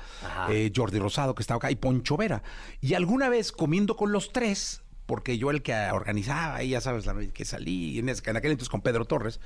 eh, 0.49 0.71
Jordi 0.73 0.99
Rosado, 0.99 1.35
que 1.35 1.43
estaba 1.43 1.57
acá, 1.57 1.69
y 1.71 1.75
Poncho 1.75 2.15
Vera. 2.15 2.43
Y 2.79 2.93
alguna 2.93 3.27
vez 3.29 3.51
comiendo 3.51 3.95
con 3.97 4.11
los 4.13 4.31
tres, 4.31 4.83
porque 5.05 5.37
yo 5.37 5.51
el 5.51 5.61
que 5.61 5.73
organizaba, 5.91 6.55
ahí 6.55 6.69
ya 6.69 6.79
sabes, 6.81 7.05
que 7.33 7.43
salí, 7.43 7.99
en, 7.99 8.09
aquel 8.09 8.51
entonces 8.51 8.69
con 8.69 8.81
Pedro 8.81 9.03
Torres, 9.05 9.41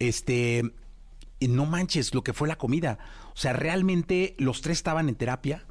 este, 0.00 0.64
y 0.64 0.87
no 1.46 1.66
manches 1.66 2.12
lo 2.14 2.24
que 2.24 2.32
fue 2.32 2.48
la 2.48 2.56
comida. 2.58 2.98
O 3.32 3.36
sea, 3.36 3.52
realmente 3.52 4.34
los 4.38 4.60
tres 4.60 4.78
estaban 4.78 5.08
en 5.08 5.14
terapia, 5.14 5.64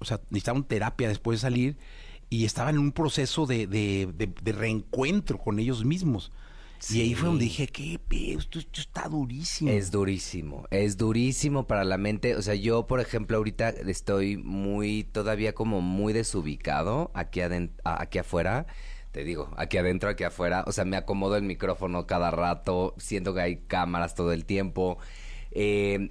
o 0.00 0.04
sea, 0.04 0.20
necesitaban 0.30 0.64
terapia 0.64 1.06
después 1.08 1.38
de 1.38 1.42
salir 1.42 1.76
y 2.30 2.44
estaban 2.46 2.74
en 2.74 2.80
un 2.80 2.90
proceso 2.92 3.46
de, 3.46 3.68
de- 3.68 4.08
de- 4.16 4.34
de 4.42 4.52
reencuentro 4.52 5.38
con 5.38 5.60
ellos 5.60 5.84
mismos. 5.84 6.32
Y 6.90 7.00
ahí 7.00 7.14
fue 7.14 7.28
donde 7.28 7.44
dije, 7.44 7.66
qué 7.68 7.98
pedo, 7.98 8.40
esto, 8.40 8.58
esto 8.58 8.80
está 8.80 9.08
durísimo. 9.08 9.70
Es 9.70 9.90
durísimo, 9.90 10.66
es 10.70 10.98
durísimo 10.98 11.66
para 11.66 11.84
la 11.84 11.96
mente. 11.96 12.34
O 12.36 12.42
sea, 12.42 12.54
yo, 12.56 12.86
por 12.86 13.00
ejemplo, 13.00 13.38
ahorita 13.38 13.70
estoy 13.70 14.36
muy, 14.36 15.04
todavía 15.04 15.54
como 15.54 15.80
muy 15.80 16.12
desubicado 16.12 17.10
aquí, 17.14 17.40
aquí 17.84 18.18
afuera. 18.18 18.66
Te 19.14 19.22
digo, 19.22 19.48
aquí 19.56 19.78
adentro, 19.78 20.08
aquí 20.08 20.24
afuera. 20.24 20.64
O 20.66 20.72
sea, 20.72 20.84
me 20.84 20.96
acomodo 20.96 21.36
el 21.36 21.44
micrófono 21.44 22.04
cada 22.04 22.32
rato, 22.32 22.96
siento 22.98 23.32
que 23.32 23.42
hay 23.42 23.56
cámaras 23.58 24.16
todo 24.16 24.32
el 24.32 24.44
tiempo. 24.44 24.98
Eh, 25.52 26.10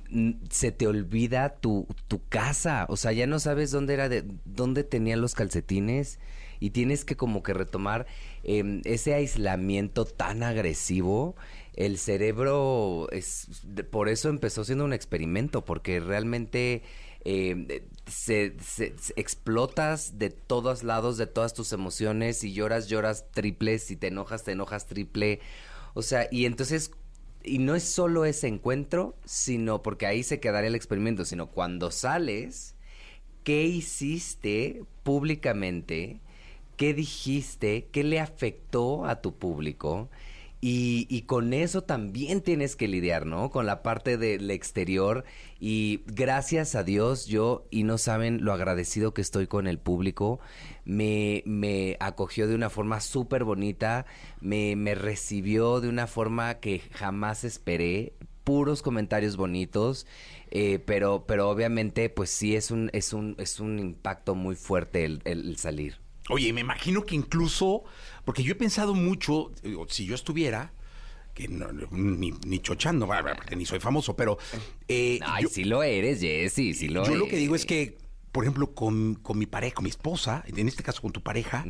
se 0.49 0.71
te 0.71 0.87
olvida 0.87 1.55
tu, 1.55 1.85
tu 2.07 2.25
casa. 2.29 2.85
O 2.87 2.95
sea, 2.95 3.11
ya 3.11 3.27
no 3.27 3.39
sabes 3.39 3.71
dónde 3.71 3.95
era, 3.95 4.07
de, 4.07 4.23
dónde 4.45 4.85
tenía 4.85 5.17
los 5.17 5.35
calcetines. 5.35 6.17
Y 6.61 6.69
tienes 6.69 7.03
que 7.03 7.17
como 7.17 7.43
que 7.43 7.53
retomar 7.53 8.05
eh, 8.45 8.79
ese 8.85 9.13
aislamiento 9.15 10.05
tan 10.05 10.41
agresivo. 10.41 11.35
El 11.75 11.97
cerebro 11.97 13.09
es 13.11 13.65
por 13.91 14.07
eso 14.07 14.29
empezó 14.29 14.63
siendo 14.63 14.85
un 14.85 14.93
experimento, 14.93 15.65
porque 15.65 15.99
realmente 15.99 16.83
eh, 17.25 17.85
se, 18.07 18.55
explotas 19.15 20.17
de 20.17 20.29
todos 20.29 20.83
lados, 20.83 21.17
de 21.17 21.27
todas 21.27 21.53
tus 21.53 21.73
emociones, 21.73 22.39
si 22.39 22.53
lloras, 22.53 22.87
lloras 22.87 23.31
triple, 23.31 23.79
si 23.79 23.95
te 23.95 24.07
enojas, 24.07 24.43
te 24.43 24.51
enojas 24.51 24.87
triple. 24.87 25.39
O 25.93 26.01
sea, 26.01 26.27
y 26.31 26.45
entonces, 26.45 26.91
y 27.43 27.59
no 27.59 27.75
es 27.75 27.83
solo 27.83 28.25
ese 28.25 28.47
encuentro, 28.47 29.15
sino 29.25 29.81
porque 29.83 30.05
ahí 30.05 30.23
se 30.23 30.39
quedaría 30.39 30.69
el 30.69 30.75
experimento, 30.75 31.25
sino 31.25 31.47
cuando 31.51 31.91
sales, 31.91 32.75
¿qué 33.43 33.63
hiciste 33.63 34.83
públicamente 35.03 36.21
qué 36.77 36.93
dijiste, 36.93 37.87
qué 37.91 38.03
le 38.03 38.19
afectó 38.19 39.05
a 39.05 39.21
tu 39.21 39.37
público. 39.37 40.09
Y, 40.61 41.07
y, 41.09 41.23
con 41.23 41.53
eso 41.53 41.83
también 41.83 42.41
tienes 42.41 42.77
que 42.77 42.87
lidiar, 42.87 43.25
¿no? 43.25 43.51
Con 43.51 43.65
la 43.65 43.83
parte 43.83 44.17
del 44.17 44.49
exterior. 44.49 45.25
Y 45.65 46.01
gracias 46.07 46.75
a 46.75 46.83
Dios, 46.83 47.25
yo, 47.25 47.69
y 47.71 47.83
no 47.83 47.97
saben 47.97 48.43
lo 48.43 48.51
agradecido 48.51 49.13
que 49.13 49.21
estoy 49.21 49.47
con 49.47 49.65
el 49.65 49.79
público, 49.79 50.41
me, 50.83 51.41
me 51.45 51.95
acogió 52.01 52.49
de 52.49 52.55
una 52.55 52.69
forma 52.69 52.99
súper 52.99 53.45
bonita, 53.45 54.05
me, 54.41 54.75
me 54.75 54.93
recibió 54.93 55.79
de 55.79 55.87
una 55.87 56.05
forma 56.05 56.55
que 56.55 56.81
jamás 56.91 57.45
esperé, 57.45 58.11
puros 58.43 58.81
comentarios 58.81 59.37
bonitos. 59.37 60.05
Eh, 60.51 60.79
pero, 60.85 61.23
pero 61.25 61.49
obviamente, 61.49 62.09
pues 62.09 62.29
sí 62.29 62.57
es 62.57 62.69
un, 62.69 62.89
es 62.91 63.13
un, 63.13 63.37
es 63.39 63.61
un 63.61 63.79
impacto 63.79 64.35
muy 64.35 64.57
fuerte 64.57 65.05
el, 65.05 65.21
el 65.23 65.55
salir. 65.55 65.95
Oye, 66.27 66.51
me 66.51 66.59
imagino 66.59 67.05
que 67.05 67.15
incluso, 67.15 67.85
porque 68.25 68.43
yo 68.43 68.51
he 68.51 68.55
pensado 68.55 68.95
mucho, 68.95 69.53
si 69.87 70.05
yo 70.05 70.13
estuviera, 70.13 70.73
que 71.33 71.47
no, 71.47 71.67
ni, 71.91 72.31
ni, 72.45 72.59
chochando, 72.59 73.07
porque 73.07 73.55
ni 73.55 73.65
soy 73.65 73.79
famoso, 73.79 74.15
pero... 74.15 74.37
Eh, 74.87 75.19
Ay, 75.25 75.45
sí 75.49 75.63
lo 75.63 75.83
eres, 75.83 76.21
Jessy, 76.21 76.73
sí 76.73 76.89
lo 76.89 77.05
Yo 77.05 77.15
lo 77.15 77.27
que 77.27 77.37
digo 77.37 77.55
es 77.55 77.65
que, 77.65 77.97
por 78.31 78.43
ejemplo, 78.43 78.73
con, 78.73 79.15
con, 79.15 79.37
mi 79.37 79.45
pareja, 79.45 79.75
con 79.75 79.83
mi 79.83 79.89
esposa, 79.89 80.43
en 80.45 80.67
este 80.67 80.83
caso 80.83 81.01
con 81.01 81.11
tu 81.11 81.21
pareja, 81.21 81.65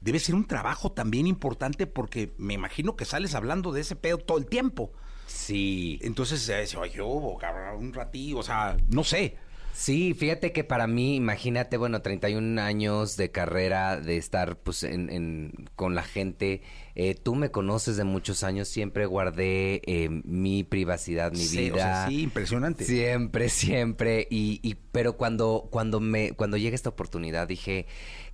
debe 0.00 0.18
ser 0.18 0.34
un 0.34 0.46
trabajo 0.46 0.92
también 0.92 1.26
importante 1.26 1.86
porque 1.86 2.32
me 2.36 2.54
imagino 2.54 2.96
que 2.96 3.04
sales 3.04 3.34
hablando 3.34 3.72
de 3.72 3.80
ese 3.80 3.96
pedo 3.96 4.18
todo 4.18 4.38
el 4.38 4.46
tiempo. 4.46 4.92
Sí. 5.26 5.98
Entonces, 6.02 6.48
eh, 6.48 6.66
oye, 6.76 7.00
un 7.00 7.92
ratito, 7.92 8.38
o 8.38 8.42
sea, 8.42 8.76
no 8.88 9.04
sé. 9.04 9.36
Sí, 9.80 10.12
fíjate 10.12 10.52
que 10.52 10.62
para 10.62 10.86
mí, 10.86 11.16
imagínate, 11.16 11.78
bueno, 11.78 12.02
31 12.02 12.60
años 12.60 13.16
de 13.16 13.30
carrera, 13.30 13.98
de 13.98 14.18
estar 14.18 14.58
pues 14.58 14.82
en, 14.82 15.70
con 15.74 15.94
la 15.94 16.02
gente. 16.02 16.60
Eh, 16.94 17.14
tú 17.14 17.34
me 17.34 17.50
conoces 17.50 17.96
de 17.96 18.04
muchos 18.04 18.44
años, 18.44 18.68
siempre 18.68 19.06
guardé 19.06 19.80
eh, 19.86 20.10
mi 20.10 20.64
privacidad, 20.64 21.32
mi 21.32 21.46
vida. 21.46 22.06
sí, 22.08 22.20
impresionante. 22.20 22.84
Siempre, 22.84 23.48
siempre. 23.48 24.28
Y, 24.28 24.60
y, 24.62 24.74
pero 24.92 25.16
cuando, 25.16 25.68
cuando 25.70 25.98
me, 25.98 26.32
cuando 26.32 26.58
llega 26.58 26.74
esta 26.74 26.90
oportunidad, 26.90 27.48
dije, 27.48 27.86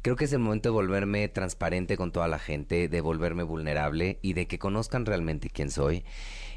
creo 0.02 0.16
que 0.16 0.24
es 0.24 0.32
el 0.32 0.40
momento 0.40 0.70
de 0.70 0.72
volverme 0.72 1.28
transparente 1.28 1.96
con 1.96 2.10
toda 2.10 2.26
la 2.26 2.40
gente, 2.40 2.88
de 2.88 3.00
volverme 3.00 3.44
vulnerable 3.44 4.18
y 4.20 4.32
de 4.32 4.48
que 4.48 4.58
conozcan 4.58 5.06
realmente 5.06 5.48
quién 5.48 5.70
soy. 5.70 6.02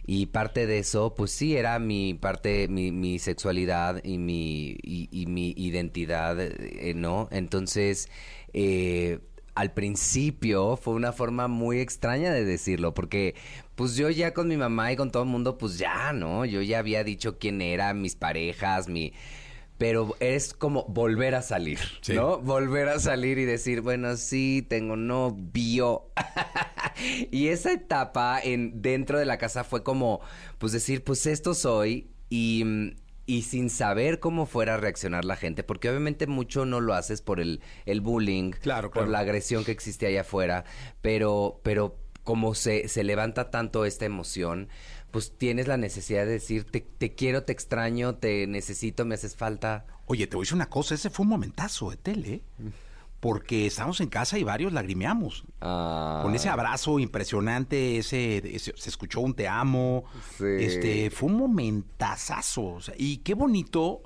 Y 0.05 0.27
parte 0.27 0.65
de 0.65 0.79
eso, 0.79 1.13
pues 1.15 1.31
sí, 1.31 1.55
era 1.55 1.77
mi 1.79 2.13
parte, 2.13 2.67
mi, 2.67 2.91
mi 2.91 3.19
sexualidad 3.19 4.01
y 4.03 4.17
mi, 4.17 4.77
y, 4.81 5.25
mi 5.27 5.53
identidad, 5.57 6.39
eh, 6.39 6.93
¿no? 6.95 7.27
Entonces, 7.31 8.09
eh, 8.53 9.19
al 9.55 9.73
principio 9.73 10.77
fue 10.77 10.93
una 10.93 11.11
forma 11.11 11.47
muy 11.47 11.79
extraña 11.79 12.31
de 12.31 12.45
decirlo, 12.45 12.93
porque 12.93 13.35
pues 13.75 13.95
yo 13.95 14.09
ya 14.09 14.33
con 14.33 14.47
mi 14.47 14.57
mamá 14.57 14.91
y 14.91 14.95
con 14.95 15.11
todo 15.11 15.23
el 15.23 15.29
mundo, 15.29 15.57
pues 15.57 15.77
ya, 15.77 16.13
¿no? 16.13 16.45
Yo 16.45 16.61
ya 16.61 16.79
había 16.79 17.03
dicho 17.03 17.37
quién 17.37 17.61
era, 17.61 17.93
mis 17.93 18.15
parejas, 18.15 18.87
mi 18.87 19.13
pero 19.79 20.17
es 20.19 20.53
como 20.53 20.83
volver 20.89 21.35
a 21.35 21.41
salir, 21.41 21.79
¿no? 22.09 22.37
Volver 22.37 22.89
a 22.89 22.99
salir 22.99 23.37
y 23.37 23.45
decir, 23.45 23.79
bueno, 23.79 24.17
sí, 24.17 24.63
tengo 24.67 24.97
novio. 24.97 26.11
y 27.31 27.47
esa 27.47 27.71
etapa 27.71 28.41
en 28.43 28.81
dentro 28.81 29.17
de 29.17 29.25
la 29.25 29.37
casa 29.37 29.63
fue 29.63 29.81
como, 29.81 30.19
pues 30.57 30.73
decir, 30.73 31.03
pues 31.05 31.25
esto 31.25 31.53
soy 31.53 32.11
y 32.29 32.93
y 33.25 33.43
sin 33.43 33.69
saber 33.69 34.19
cómo 34.19 34.47
fuera 34.47 34.73
a 34.73 34.77
reaccionar 34.77 35.23
la 35.23 35.35
gente, 35.35 35.63
porque 35.63 35.87
obviamente 35.87 36.25
mucho 36.25 36.65
no 36.65 36.81
lo 36.81 36.95
haces 36.95 37.21
por 37.21 37.39
el, 37.39 37.61
el 37.85 38.01
bullying, 38.01 38.49
claro, 38.49 38.89
por 38.89 39.07
la 39.07 39.19
agresión 39.19 39.63
que 39.63 39.71
existe 39.71 40.07
allá 40.07 40.21
afuera, 40.21 40.65
pero, 41.03 41.61
pero 41.63 41.95
como 42.23 42.55
se, 42.55 42.87
se 42.87 43.03
levanta 43.03 43.51
tanto 43.51 43.85
esta 43.85 44.05
emoción, 44.05 44.67
pues 45.11 45.37
tienes 45.37 45.67
la 45.67 45.77
necesidad 45.77 46.25
de 46.25 46.31
decir, 46.31 46.65
te, 46.65 46.81
te, 46.81 47.13
quiero, 47.13 47.43
te 47.43 47.53
extraño, 47.53 48.15
te 48.15 48.47
necesito, 48.47 49.05
me 49.05 49.15
haces 49.15 49.35
falta. 49.35 49.85
Oye, 50.05 50.27
te 50.27 50.35
voy 50.35 50.43
a 50.43 50.45
decir 50.45 50.55
una 50.55 50.69
cosa, 50.69 50.95
ese 50.95 51.09
fue 51.09 51.23
un 51.23 51.29
momentazo 51.29 51.89
de 51.89 51.97
tele, 51.97 52.41
porque 53.19 53.65
estábamos 53.65 53.99
en 54.01 54.09
casa 54.09 54.37
y 54.37 54.43
varios 54.43 54.73
lagrimeamos. 54.73 55.43
Ah. 55.61 56.21
Con 56.23 56.35
ese 56.35 56.49
abrazo 56.49 56.99
impresionante, 56.99 57.97
ese, 57.97 58.59
se 58.59 58.89
escuchó 58.89 59.21
un 59.21 59.33
te 59.33 59.47
amo. 59.47 60.05
Este, 60.39 61.09
fue 61.09 61.29
un 61.29 61.37
momentazazo. 61.37 62.79
y 62.97 63.17
qué 63.17 63.33
bonito 63.33 64.03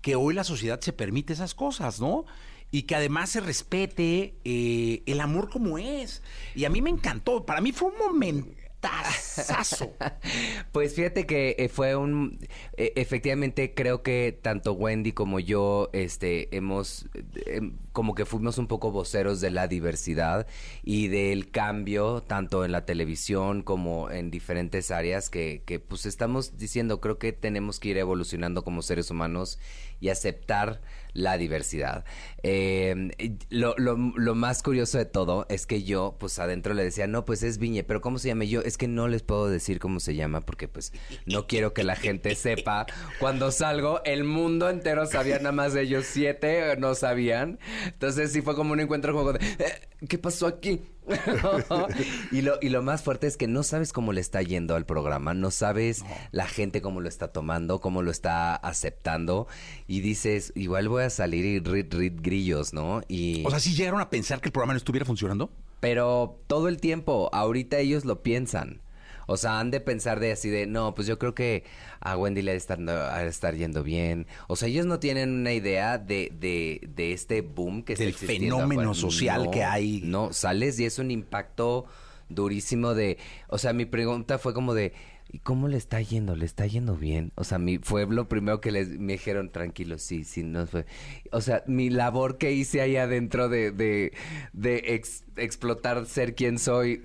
que 0.00 0.16
hoy 0.16 0.34
la 0.34 0.44
sociedad 0.44 0.80
se 0.80 0.92
permite 0.92 1.32
esas 1.32 1.54
cosas, 1.54 2.00
¿no? 2.00 2.24
y 2.72 2.82
que 2.82 2.96
además 2.96 3.30
se 3.30 3.40
respete 3.40 4.34
eh, 4.44 5.02
el 5.06 5.20
amor 5.20 5.48
como 5.48 5.78
es. 5.78 6.20
Y 6.54 6.64
a 6.64 6.68
mí 6.68 6.82
me 6.82 6.90
encantó. 6.90 7.46
Para 7.46 7.60
mí 7.60 7.70
fue 7.72 7.90
un 7.90 7.98
momento 7.98 8.48
pues 10.72 10.94
fíjate 10.94 11.26
que 11.26 11.56
eh, 11.58 11.68
fue 11.68 11.96
un 11.96 12.38
e, 12.76 12.92
efectivamente 12.96 13.74
creo 13.74 14.02
que 14.02 14.38
tanto 14.40 14.72
Wendy 14.72 15.12
como 15.12 15.40
yo 15.40 15.90
este 15.92 16.54
hemos 16.56 17.08
em, 17.46 17.76
como 17.92 18.14
que 18.14 18.24
fuimos 18.24 18.58
un 18.58 18.66
poco 18.66 18.90
voceros 18.90 19.40
de 19.40 19.50
la 19.50 19.68
diversidad 19.68 20.46
y 20.82 21.08
del 21.08 21.50
cambio 21.50 22.22
tanto 22.22 22.64
en 22.64 22.72
la 22.72 22.84
televisión 22.84 23.62
como 23.62 24.10
en 24.10 24.30
diferentes 24.30 24.90
áreas 24.90 25.30
que, 25.30 25.62
que 25.66 25.80
pues 25.80 26.06
estamos 26.06 26.56
diciendo 26.56 27.00
creo 27.00 27.18
que 27.18 27.32
tenemos 27.32 27.80
que 27.80 27.88
ir 27.88 27.98
evolucionando 27.98 28.64
como 28.64 28.82
seres 28.82 29.10
humanos 29.10 29.58
y 30.00 30.08
aceptar 30.10 30.80
la 31.16 31.38
diversidad. 31.38 32.04
Eh, 32.42 33.10
lo, 33.48 33.74
lo, 33.76 34.34
más 34.34 34.62
curioso 34.62 34.98
de 34.98 35.06
todo 35.06 35.46
es 35.48 35.66
que 35.66 35.82
yo, 35.82 36.16
pues 36.20 36.38
adentro 36.38 36.74
le 36.74 36.84
decía, 36.84 37.06
no, 37.06 37.24
pues 37.24 37.42
es 37.42 37.58
Viñe, 37.58 37.82
pero 37.82 38.00
¿cómo 38.00 38.18
se 38.18 38.28
llama? 38.28 38.44
yo, 38.44 38.60
es 38.60 38.76
que 38.76 38.86
no 38.86 39.08
les 39.08 39.22
puedo 39.22 39.48
decir 39.48 39.78
cómo 39.78 39.98
se 39.98 40.14
llama 40.14 40.42
porque 40.42 40.68
pues 40.68 40.92
no 41.24 41.46
quiero 41.46 41.72
que 41.72 41.84
la 41.84 41.96
gente 41.96 42.34
sepa. 42.34 42.86
Cuando 43.18 43.50
salgo, 43.50 44.02
el 44.04 44.24
mundo 44.24 44.68
entero 44.68 45.06
sabía 45.06 45.38
nada 45.38 45.52
más 45.52 45.72
de 45.72 45.82
ellos 45.82 46.04
siete, 46.06 46.76
no 46.76 46.94
sabían. 46.94 47.58
Entonces 47.86 48.32
sí 48.32 48.42
fue 48.42 48.54
como 48.54 48.72
un 48.72 48.80
encuentro 48.80 49.14
como 49.14 49.32
de, 49.32 49.44
eh, 49.44 49.88
¿qué 50.08 50.18
pasó 50.18 50.46
aquí? 50.46 50.82
y, 52.32 52.42
lo, 52.42 52.58
y 52.60 52.68
lo 52.68 52.82
más 52.82 53.02
fuerte 53.02 53.26
es 53.26 53.36
que 53.36 53.46
no 53.46 53.62
sabes 53.62 53.92
cómo 53.92 54.12
le 54.12 54.20
está 54.20 54.42
yendo 54.42 54.74
al 54.74 54.86
programa, 54.86 55.34
no 55.34 55.50
sabes 55.50 56.04
la 56.32 56.46
gente 56.46 56.82
cómo 56.82 57.00
lo 57.00 57.08
está 57.08 57.28
tomando, 57.28 57.80
cómo 57.80 58.02
lo 58.02 58.10
está 58.10 58.56
aceptando 58.56 59.46
y 59.86 60.00
dices, 60.00 60.52
igual 60.54 60.88
voy 60.88 61.04
a 61.04 61.10
salir 61.10 61.44
y 61.44 61.60
rit, 61.60 61.92
rit 61.94 62.20
grillos, 62.20 62.72
¿no? 62.72 63.02
Y... 63.08 63.44
O 63.46 63.50
sea, 63.50 63.60
¿sí 63.60 63.74
llegaron 63.74 64.00
a 64.00 64.10
pensar 64.10 64.40
que 64.40 64.48
el 64.48 64.52
programa 64.52 64.72
no 64.72 64.78
estuviera 64.78 65.06
funcionando? 65.06 65.50
Pero 65.80 66.40
todo 66.46 66.68
el 66.68 66.80
tiempo, 66.80 67.30
ahorita 67.32 67.78
ellos 67.78 68.04
lo 68.04 68.22
piensan. 68.22 68.80
O 69.26 69.36
sea, 69.36 69.58
han 69.58 69.70
de 69.70 69.80
pensar 69.80 70.20
de 70.20 70.32
así 70.32 70.48
de, 70.48 70.66
no, 70.66 70.94
pues 70.94 71.06
yo 71.06 71.18
creo 71.18 71.34
que 71.34 71.64
a 72.00 72.16
Wendy 72.16 72.42
le 72.42 72.52
ha 72.52 72.54
de 72.54 72.58
estar, 72.58 72.80
estar 73.26 73.54
yendo 73.54 73.82
bien. 73.82 74.26
O 74.46 74.56
sea, 74.56 74.68
ellos 74.68 74.86
no 74.86 75.00
tienen 75.00 75.32
una 75.32 75.52
idea 75.52 75.98
de, 75.98 76.32
de, 76.38 76.80
de 76.94 77.12
este 77.12 77.40
boom 77.42 77.82
que 77.82 77.96
Del 77.96 78.14
fenómeno 78.14 78.94
social 78.94 79.50
que 79.50 79.64
hay. 79.64 80.00
No, 80.04 80.32
sales 80.32 80.78
y 80.78 80.84
es 80.84 80.98
un 80.98 81.10
impacto 81.10 81.86
durísimo 82.28 82.94
de... 82.94 83.18
O 83.48 83.58
sea, 83.58 83.72
mi 83.72 83.84
pregunta 83.84 84.38
fue 84.38 84.54
como 84.54 84.74
de... 84.74 84.92
¿Y 85.28 85.40
cómo 85.40 85.66
le 85.66 85.76
está 85.76 86.00
yendo? 86.00 86.36
¿Le 86.36 86.46
está 86.46 86.66
yendo 86.66 86.96
bien? 86.96 87.32
O 87.34 87.42
sea, 87.42 87.58
mi 87.58 87.78
fue 87.78 88.06
lo 88.06 88.28
primero 88.28 88.60
que 88.60 88.70
les 88.70 88.88
me 88.88 89.14
dijeron, 89.14 89.50
tranquilo, 89.50 89.98
sí, 89.98 90.22
sí, 90.22 90.44
no 90.44 90.68
fue. 90.68 90.86
O 91.32 91.40
sea, 91.40 91.64
mi 91.66 91.90
labor 91.90 92.38
que 92.38 92.52
hice 92.52 92.80
ahí 92.80 92.96
adentro 92.96 93.48
de, 93.48 93.72
de, 93.72 94.12
de 94.52 95.02
explotar 95.36 96.06
ser 96.06 96.36
quien 96.36 96.60
soy, 96.60 97.02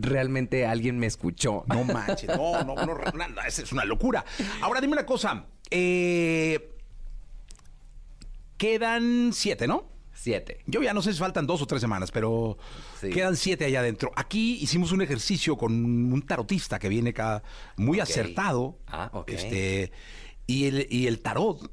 realmente 0.00 0.66
alguien 0.66 0.98
me 0.98 1.06
escuchó. 1.06 1.64
No 1.68 1.84
manches, 1.84 2.28
no, 2.28 2.64
no, 2.64 2.74
no, 2.74 2.84
no, 2.94 3.42
es 3.46 3.72
una 3.72 3.84
locura. 3.84 4.24
Ahora 4.60 4.80
dime 4.80 4.94
una 4.94 5.06
cosa, 5.06 5.46
eh, 5.70 6.76
quedan 8.56 9.32
siete, 9.32 9.66
¿no? 9.66 9.96
Siete. 10.12 10.62
Yo 10.66 10.82
ya 10.82 10.94
no 10.94 11.02
sé 11.02 11.12
si 11.12 11.18
faltan 11.18 11.46
dos 11.46 11.60
o 11.60 11.66
tres 11.66 11.80
semanas, 11.80 12.10
pero 12.10 12.56
quedan 13.00 13.36
siete 13.36 13.66
allá 13.66 13.80
adentro. 13.80 14.12
Aquí 14.16 14.58
hicimos 14.62 14.92
un 14.92 15.02
ejercicio 15.02 15.56
con 15.58 15.72
un 15.74 16.22
tarotista 16.22 16.78
que 16.78 16.88
viene 16.88 17.10
acá 17.10 17.42
muy 17.76 18.00
acertado. 18.00 18.78
Ah, 18.86 19.10
ok. 19.12 19.30
Este, 19.30 19.92
y 20.46 20.64
el, 20.64 20.86
y 20.90 21.06
el 21.06 21.20
tarot 21.20 21.70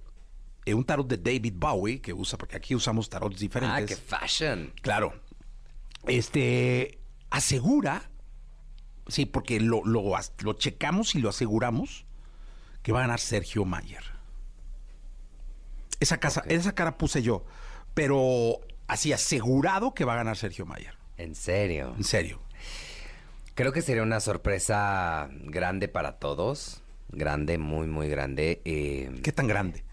eh, 0.66 0.74
un 0.74 0.86
tarot 0.86 1.08
de 1.08 1.18
David 1.18 1.54
Bowie 1.56 2.02
que 2.02 2.14
usa, 2.14 2.38
porque 2.38 2.56
aquí 2.56 2.76
usamos 2.76 3.10
tarots 3.10 3.40
diferentes. 3.40 3.84
Ah, 3.84 3.86
qué 3.86 3.96
fashion. 3.96 4.74
Claro. 4.82 5.14
Este, 6.08 7.00
asegura, 7.34 8.12
sí, 9.08 9.26
porque 9.26 9.60
lo, 9.60 9.84
lo, 9.84 10.04
lo 10.44 10.54
checamos 10.54 11.16
y 11.16 11.20
lo 11.20 11.30
aseguramos, 11.30 12.06
que 12.84 12.92
va 12.92 13.00
a 13.00 13.02
ganar 13.02 13.20
Sergio 13.20 13.66
Mayer. 13.66 14.04
Esa, 16.00 16.20
casa, 16.20 16.44
esa 16.48 16.76
cara 16.76 16.98
puse 17.00 17.24
yo, 17.24 17.44
pero 17.96 18.60
así 18.86 19.14
asegurado 19.14 19.96
que 19.96 20.06
va 20.06 20.14
a 20.14 20.18
ganar 20.18 20.38
Sergio 20.38 20.68
Mayer. 20.68 20.96
¿En 21.18 21.34
serio? 21.34 21.96
En 21.98 22.04
serio. 22.04 22.40
Creo 23.56 23.72
que 23.72 23.82
sería 23.82 24.04
una 24.04 24.20
sorpresa 24.20 25.28
grande 25.32 25.88
para 25.88 26.20
todos. 26.20 26.84
Grande, 27.10 27.58
muy, 27.58 27.88
muy 27.88 28.10
grande. 28.10 28.62
Eh, 28.64 29.12
¿Qué 29.24 29.32
tan 29.32 29.48
grande? 29.48 29.84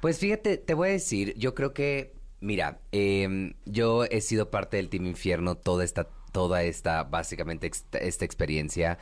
Pues 0.00 0.18
fíjate, 0.18 0.56
te 0.56 0.72
voy 0.72 0.88
a 0.88 0.92
decir, 0.92 1.34
yo 1.36 1.54
creo 1.54 1.74
que 1.74 2.18
Mira, 2.40 2.78
eh, 2.92 3.52
yo 3.64 4.04
he 4.04 4.20
sido 4.20 4.50
parte 4.50 4.76
del 4.76 4.88
Team 4.90 5.06
Infierno 5.06 5.56
toda 5.56 5.84
esta, 5.84 6.08
toda 6.32 6.62
esta, 6.62 7.04
básicamente 7.04 7.70
esta 8.00 8.24
experiencia. 8.24 8.98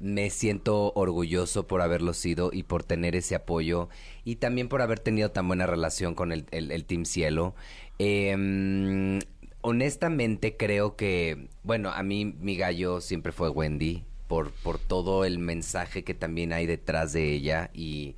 Me 0.00 0.30
siento 0.30 0.92
orgulloso 0.94 1.66
por 1.66 1.82
haberlo 1.82 2.14
sido 2.14 2.50
y 2.52 2.62
por 2.62 2.82
tener 2.84 3.14
ese 3.16 3.34
apoyo 3.34 3.88
y 4.24 4.36
también 4.36 4.68
por 4.68 4.80
haber 4.82 4.98
tenido 5.00 5.30
tan 5.30 5.46
buena 5.46 5.66
relación 5.66 6.14
con 6.14 6.32
el, 6.32 6.46
el- 6.52 6.84
Team 6.86 7.04
Cielo. 7.04 7.54
Eh, 7.98 9.20
honestamente 9.62 10.56
creo 10.56 10.96
que, 10.96 11.48
bueno, 11.62 11.90
a 11.90 12.02
mí 12.02 12.24
mi 12.40 12.56
gallo 12.56 13.00
siempre 13.00 13.32
fue 13.32 13.50
Wendy 13.50 14.04
por, 14.26 14.52
por 14.52 14.78
todo 14.78 15.24
el 15.24 15.38
mensaje 15.38 16.04
que 16.04 16.14
también 16.14 16.52
hay 16.52 16.66
detrás 16.66 17.12
de 17.12 17.32
ella 17.32 17.70
y, 17.74 18.16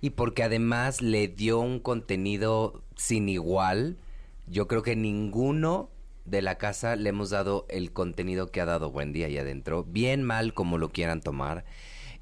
y 0.00 0.10
porque 0.10 0.42
además 0.42 1.02
le 1.02 1.28
dio 1.28 1.58
un 1.58 1.80
contenido 1.80 2.82
sin 2.96 3.28
igual. 3.28 3.96
Yo 4.46 4.68
creo 4.68 4.82
que 4.82 4.94
ninguno 4.94 5.88
de 6.24 6.42
la 6.42 6.56
casa 6.58 6.96
le 6.96 7.10
hemos 7.10 7.30
dado 7.30 7.66
el 7.68 7.92
contenido 7.92 8.50
que 8.50 8.60
ha 8.60 8.64
dado 8.64 8.88
Wendy 8.88 9.24
ahí 9.24 9.38
adentro, 9.38 9.84
bien 9.84 10.22
mal 10.22 10.54
como 10.54 10.78
lo 10.78 10.90
quieran 10.90 11.20
tomar. 11.20 11.64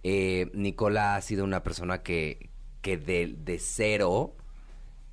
Eh, 0.02 0.50
Nicola 0.54 1.14
ha 1.16 1.20
sido 1.22 1.44
una 1.44 1.62
persona 1.62 2.02
que, 2.02 2.50
que 2.80 2.96
de, 2.98 3.34
de 3.38 3.58
cero 3.58 4.34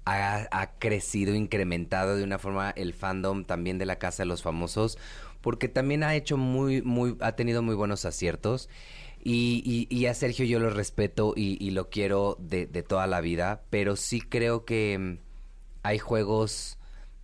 ha, 0.06 0.48
ha 0.52 0.72
crecido, 0.80 1.36
incrementado 1.36 2.16
de 2.18 2.24
una 2.24 2.40
forma 2.40 2.72
el 2.72 2.94
fandom 2.94 3.44
también 3.46 3.78
de 3.78 3.86
la 3.86 3.98
Casa 4.00 4.24
de 4.24 4.28
los 4.28 4.42
Famosos, 4.42 4.98
porque 5.42 5.68
también 5.68 6.04
ha 6.04 6.16
hecho 6.16 6.38
muy, 6.38 6.82
muy, 6.82 7.16
ha 7.22 7.34
tenido 7.36 7.62
muy 7.62 7.76
buenos 7.76 8.06
aciertos. 8.06 8.70
Y, 9.24 9.62
y- 9.66 9.94
y 9.96 10.06
a 10.08 10.14
Sergio 10.14 10.46
yo 10.46 10.60
lo 10.60 10.70
respeto 10.70 11.34
y, 11.36 11.64
y 11.64 11.72
lo 11.72 11.90
quiero 11.90 12.38
de, 12.40 12.66
de 12.66 12.84
toda 12.84 13.06
la 13.06 13.22
vida, 13.22 13.62
pero 13.70 13.96
sí 13.98 14.22
creo 14.22 14.64
que 14.66 14.98
mm, 14.98 15.18
hay 15.84 16.00
juegos, 16.00 16.79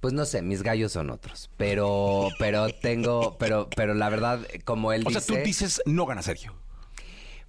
pues 0.05 0.13
no 0.13 0.23
sé, 0.25 0.43
mis 0.43 0.61
gallos 0.61 0.91
son 0.91 1.09
otros, 1.09 1.49
pero, 1.57 2.29
pero 2.37 2.69
tengo, 2.69 3.39
pero, 3.39 3.67
pero 3.75 3.95
la 3.95 4.07
verdad, 4.07 4.39
como 4.63 4.93
él 4.93 5.01
O 5.03 5.09
sea, 5.09 5.19
dice... 5.19 5.33
tú 5.33 5.39
dices, 5.43 5.81
no 5.87 6.05
gana 6.05 6.21
Sergio. 6.21 6.53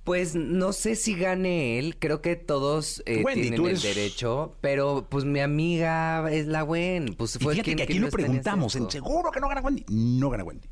Pues 0.04 0.34
no 0.34 0.72
sé 0.72 0.96
si 0.96 1.14
gane 1.16 1.78
él, 1.78 1.98
creo 1.98 2.22
que 2.22 2.34
todos 2.34 3.02
eh, 3.04 3.22
Wendy, 3.22 3.50
tienen 3.50 3.66
el 3.66 3.78
derecho, 3.78 4.56
pero 4.62 5.06
pues 5.06 5.26
mi 5.26 5.40
amiga 5.40 6.32
es 6.32 6.46
la 6.46 6.62
Gwen, 6.62 7.14
pues 7.18 7.36
Y 7.36 7.40
fue 7.40 7.52
fíjate 7.52 7.64
quien, 7.64 7.76
que 7.76 7.82
aquí 7.82 7.98
lo 7.98 8.08
preguntamos, 8.08 8.74
en 8.74 8.90
seguro 8.90 9.30
que 9.30 9.40
no 9.40 9.48
gana 9.50 9.60
Wendy. 9.60 9.84
No 9.90 10.30
gana 10.30 10.42
Wendy. 10.42 10.70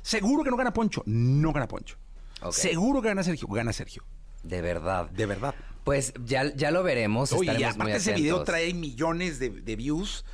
Seguro 0.00 0.44
que 0.44 0.50
no 0.50 0.56
gana 0.56 0.72
Poncho. 0.72 1.02
No 1.04 1.52
gana 1.52 1.66
Poncho. 1.66 1.96
Seguro 2.52 3.02
que 3.02 3.08
gana 3.08 3.24
Sergio. 3.24 3.48
Gana 3.48 3.72
Sergio. 3.72 4.04
De 4.44 4.62
verdad. 4.62 5.10
De 5.10 5.26
verdad. 5.26 5.52
Pues 5.82 6.14
ya, 6.24 6.54
ya 6.54 6.70
lo 6.70 6.84
veremos, 6.84 7.32
Oye, 7.32 7.46
y 7.46 7.48
estaremos 7.48 7.76
muy 7.76 7.90
aparte 7.90 7.96
ese 7.96 8.12
video 8.12 8.44
trae 8.44 8.72
millones 8.72 9.40
de, 9.40 9.50
de 9.50 9.74
views. 9.74 10.24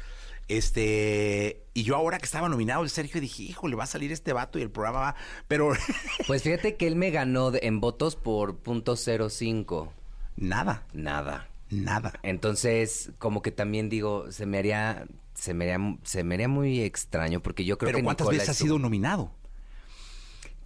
Este, 0.49 1.63
y 1.75 1.83
yo 1.85 1.97
ahora 1.97 2.19
que 2.19 2.25
estaba 2.27 2.49
nominado 2.49 2.83
el 2.83 2.91
Sergio 2.91 3.21
dije, 3.21 3.43
híjole, 3.45 3.77
va 3.77 3.85
a 3.85 3.89
salir 3.89 4.13
este 4.13 4.33
vato 4.33 4.59
y 4.59 4.63
el 4.63 4.71
programa 4.71 5.01
va. 5.01 5.15
Pero 5.49 5.73
Pues 6.27 6.43
fíjate 6.43 6.77
que 6.77 6.87
él 6.87 6.97
me 6.97 7.11
ganó 7.11 7.51
de- 7.51 7.61
en 7.63 7.81
votos 7.81 8.17
por 8.17 8.57
punto 8.59 8.95
.05. 8.97 9.91
nada, 10.37 10.87
Nada. 10.93 11.49
nada. 11.71 12.13
Entonces, 12.23 13.13
como 13.19 13.43
que 13.43 13.51
también 13.53 13.89
digo, 13.89 14.31
se 14.31 14.47
me 14.47 14.59
haría, 14.59 15.07
se 15.35 15.55
me 15.55 15.71
haría, 15.73 15.97
se 16.05 16.25
me 16.25 16.35
haría 16.35 16.49
muy 16.49 16.81
extraño 16.83 17.41
porque 17.41 17.65
yo 17.65 17.79
creo 17.79 17.89
Pero 17.89 17.99
que 17.99 18.05
¿cuántas 18.05 18.25
Nicola 18.27 18.37
veces 18.39 18.49
has 18.51 18.57
estuvo- 18.57 18.67
sido 18.69 18.79
nominado? 18.79 19.33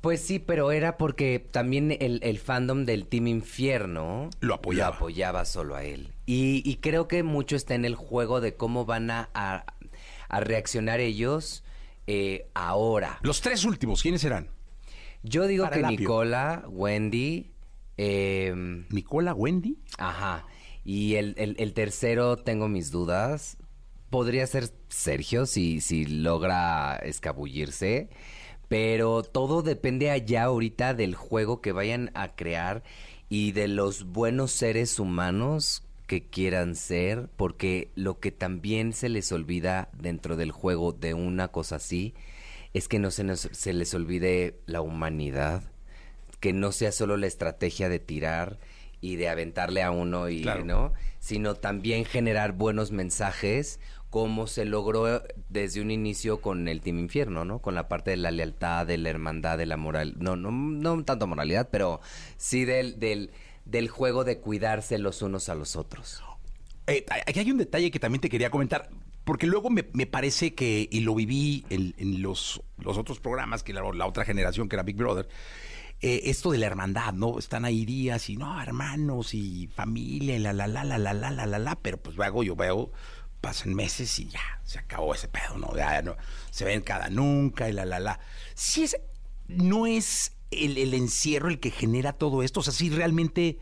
Pues 0.01 0.21
sí, 0.21 0.39
pero 0.39 0.71
era 0.71 0.97
porque 0.97 1.41
también 1.41 1.91
el, 1.99 2.21
el 2.23 2.39
fandom 2.39 2.85
del 2.85 3.07
Team 3.07 3.27
Infierno 3.27 4.31
Lo 4.41 4.55
apoyaba. 4.55 4.95
apoyaba 4.97 5.45
solo 5.45 5.75
a 5.75 5.83
él. 5.83 6.13
Y, 6.31 6.63
y 6.71 6.77
creo 6.77 7.09
que 7.09 7.23
mucho 7.23 7.57
está 7.57 7.75
en 7.75 7.87
el 7.87 7.95
juego 7.95 8.43
de 8.43 8.55
cómo 8.55 8.85
van 8.85 9.11
a, 9.11 9.31
a- 9.33 9.65
a 10.29 10.41
reaccionar 10.41 11.01
ellos 11.01 11.65
eh, 12.07 12.51
ahora. 12.53 13.19
Los 13.23 13.41
tres 13.41 13.65
últimos, 13.65 14.03
¿quiénes 14.03 14.21
serán? 14.21 14.51
Yo 15.23 15.47
digo 15.47 15.65
Para 15.65 15.77
que. 15.89 15.97
Nicola, 15.97 16.65
Wendy, 16.69 17.51
eh, 17.97 18.53
Nicola, 18.91 19.33
Wendy. 19.33 19.79
ajá. 19.97 20.45
Y 20.85 21.15
el, 21.15 21.35
el- 21.39 21.57
el 21.59 21.73
tercero 21.73 22.37
tengo 22.37 22.69
mis 22.69 22.91
dudas. 22.91 23.57
Podría 24.11 24.47
ser 24.47 24.71
Sergio 24.91 25.47
si, 25.47 25.81
si 25.81 26.05
logra 26.05 26.97
escabullirse. 26.97 28.11
Pero 28.69 29.23
todo 29.23 29.63
depende 29.63 30.11
allá 30.11 30.45
ahorita 30.45 30.93
del 30.93 31.15
juego 31.15 31.63
que 31.63 31.73
vayan 31.73 32.11
a 32.13 32.35
crear 32.37 32.83
y 33.31 33.53
de 33.53 33.67
los 33.69 34.05
buenos 34.05 34.53
seres 34.53 34.99
humanos 34.99 35.85
que 36.09 36.23
quieran 36.27 36.75
ser, 36.75 37.29
porque 37.37 37.93
lo 37.95 38.19
que 38.19 38.33
también 38.33 38.93
se 38.93 39.09
les 39.09 39.31
olvida 39.31 39.91
dentro 39.93 40.35
del 40.37 40.51
juego 40.51 40.93
de 40.93 41.15
una 41.15 41.49
cosa 41.49 41.77
así 41.77 42.15
es 42.75 42.89
que 42.89 42.99
no 42.99 43.11
se, 43.13 43.23
nos- 43.23 43.49
se 43.53 43.73
les 43.73 43.95
olvide 43.95 44.59
la 44.67 44.81
humanidad, 44.81 45.63
que 46.41 46.53
no 46.53 46.73
sea 46.73 46.91
solo 46.93 47.17
la 47.17 47.27
estrategia 47.29 47.89
de 47.89 47.99
tirar 48.01 48.59
y 49.01 49.17
de 49.17 49.29
aventarle 49.29 49.83
a 49.83 49.91
uno 49.93 50.29
y 50.29 50.43
Claro. 50.43 50.65
no, 50.65 50.93
sino 51.21 51.55
también 51.55 52.05
generar 52.05 52.53
buenos 52.53 52.91
mensajes 52.91 53.79
como 54.11 54.47
se 54.47 54.65
logró 54.65 55.23
desde 55.51 55.83
un 55.83 55.91
inicio 55.91 56.41
con 56.41 56.67
el 56.69 56.81
Team 56.81 56.99
Infierno, 56.99 57.45
¿no? 57.45 57.59
Con 57.59 57.75
la 57.75 57.89
parte 57.89 58.11
de 58.13 58.17
la 58.17 58.31
lealtad, 58.31 58.87
de 58.87 58.97
la 58.97 59.11
hermandad, 59.11 59.59
de 59.59 59.67
la 59.67 59.77
moral, 59.77 60.15
no, 60.19 60.35
no, 60.37 60.51
no 60.51 61.05
tanto 61.05 61.27
moralidad, 61.27 61.69
pero 61.71 62.01
sí 62.39 62.65
del, 62.65 62.99
del, 62.99 63.31
del 63.69 63.89
juego 63.89 64.25
de 64.25 64.41
cuidarse 64.41 64.99
los 64.99 65.23
unos 65.23 65.49
a 65.49 65.55
los 65.55 65.77
otros. 65.77 66.23
Eh, 66.87 67.05
aquí 67.27 67.39
hay 67.39 67.51
un 67.51 67.59
detalle 67.59 67.91
que 67.91 68.01
también 68.01 68.21
te 68.21 68.31
quería 68.31 68.51
comentar, 68.51 68.89
porque 69.25 69.47
luego 69.47 69.69
me, 69.69 69.87
me 69.93 70.07
parece 70.07 70.55
que, 70.55 70.89
y 70.91 71.01
lo 71.01 71.15
viví 71.15 71.67
en, 71.69 72.23
los, 72.23 72.63
los 72.79 72.97
otros 72.97 73.21
programas, 73.21 73.63
que 73.63 73.75
la, 73.75 73.85
otra 73.85 74.25
generación 74.25 74.69
que 74.69 74.77
era 74.77 74.83
Big 74.83 74.97
Brother, 74.97 75.29
eh, 76.01 76.23
esto 76.25 76.51
de 76.51 76.59
la 76.59 76.67
hermandad, 76.67 77.13
¿no? 77.13 77.39
Están 77.39 77.67
ahí 77.67 77.85
días 77.85 78.31
y 78.31 78.37
no, 78.37 78.61
hermanos 78.63 79.35
y 79.35 79.67
familia, 79.67 80.39
la, 80.39 80.55
la, 80.55 80.67
la, 80.67 80.85
la, 80.85 80.97
la, 80.97 81.13
la, 81.13 81.31
la, 81.31 81.47
la, 81.47 81.59
la, 81.59 81.75
pero 81.77 81.99
pues 81.99 82.17
luego 82.17 82.43
yo 82.43 82.57
veo, 82.57 82.91
pasan 83.43 83.75
meses 83.75 84.19
y 84.19 84.29
ya, 84.29 84.61
se 84.65 84.79
acabó 84.79 85.15
ese 85.15 85.29
pedo, 85.29 85.59
¿no? 85.59 85.77
Ya 85.77 86.01
no, 86.01 86.17
se 86.51 86.65
ven 86.65 86.81
cada 86.81 87.11
nunca 87.11 87.69
y 87.69 87.73
la, 87.73 87.85
la, 87.85 88.01
la. 88.01 88.21
Si 88.55 88.85
es, 88.85 88.97
no 89.47 89.87
es 89.87 90.38
el, 90.51 90.79
el 90.79 90.95
encierro 90.95 91.49
el 91.49 91.61
que 91.61 91.71
genera 91.71 92.13
todo 92.13 92.43
esto, 92.43 92.61
o 92.61 92.63
sea, 92.63 92.73
si 92.73 92.91
realmente 92.91 93.59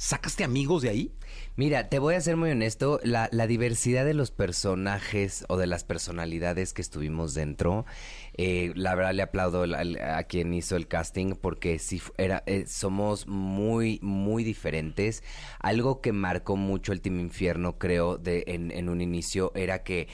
sacaste 0.00 0.44
amigos 0.44 0.80
de 0.80 0.88
ahí. 0.88 1.12
Mira, 1.56 1.90
te 1.90 1.98
voy 1.98 2.14
a 2.14 2.20
ser 2.22 2.38
muy 2.38 2.50
honesto, 2.50 3.00
la, 3.02 3.28
la 3.32 3.46
diversidad 3.46 4.06
de 4.06 4.14
los 4.14 4.30
personajes 4.30 5.44
o 5.48 5.58
de 5.58 5.66
las 5.66 5.84
personalidades 5.84 6.72
que 6.72 6.80
estuvimos 6.80 7.34
dentro, 7.34 7.84
eh, 8.32 8.72
la 8.76 8.94
verdad 8.94 9.12
le 9.12 9.22
aplaudo 9.22 9.64
a, 9.64 10.22
quien 10.22 10.54
hizo 10.54 10.76
el 10.76 10.88
casting 10.88 11.34
porque 11.34 11.78
sí 11.78 12.00
era, 12.16 12.42
eh, 12.46 12.64
somos 12.66 13.26
muy, 13.26 13.98
muy 14.00 14.42
diferentes. 14.42 15.22
Algo 15.58 16.00
que 16.00 16.12
marcó 16.12 16.56
mucho 16.56 16.92
el 16.92 17.02
Team 17.02 17.20
Infierno, 17.20 17.76
creo, 17.76 18.18
en 18.24 18.88
un 18.88 19.02
inicio 19.02 19.52
era 19.54 19.82
que 19.82 20.08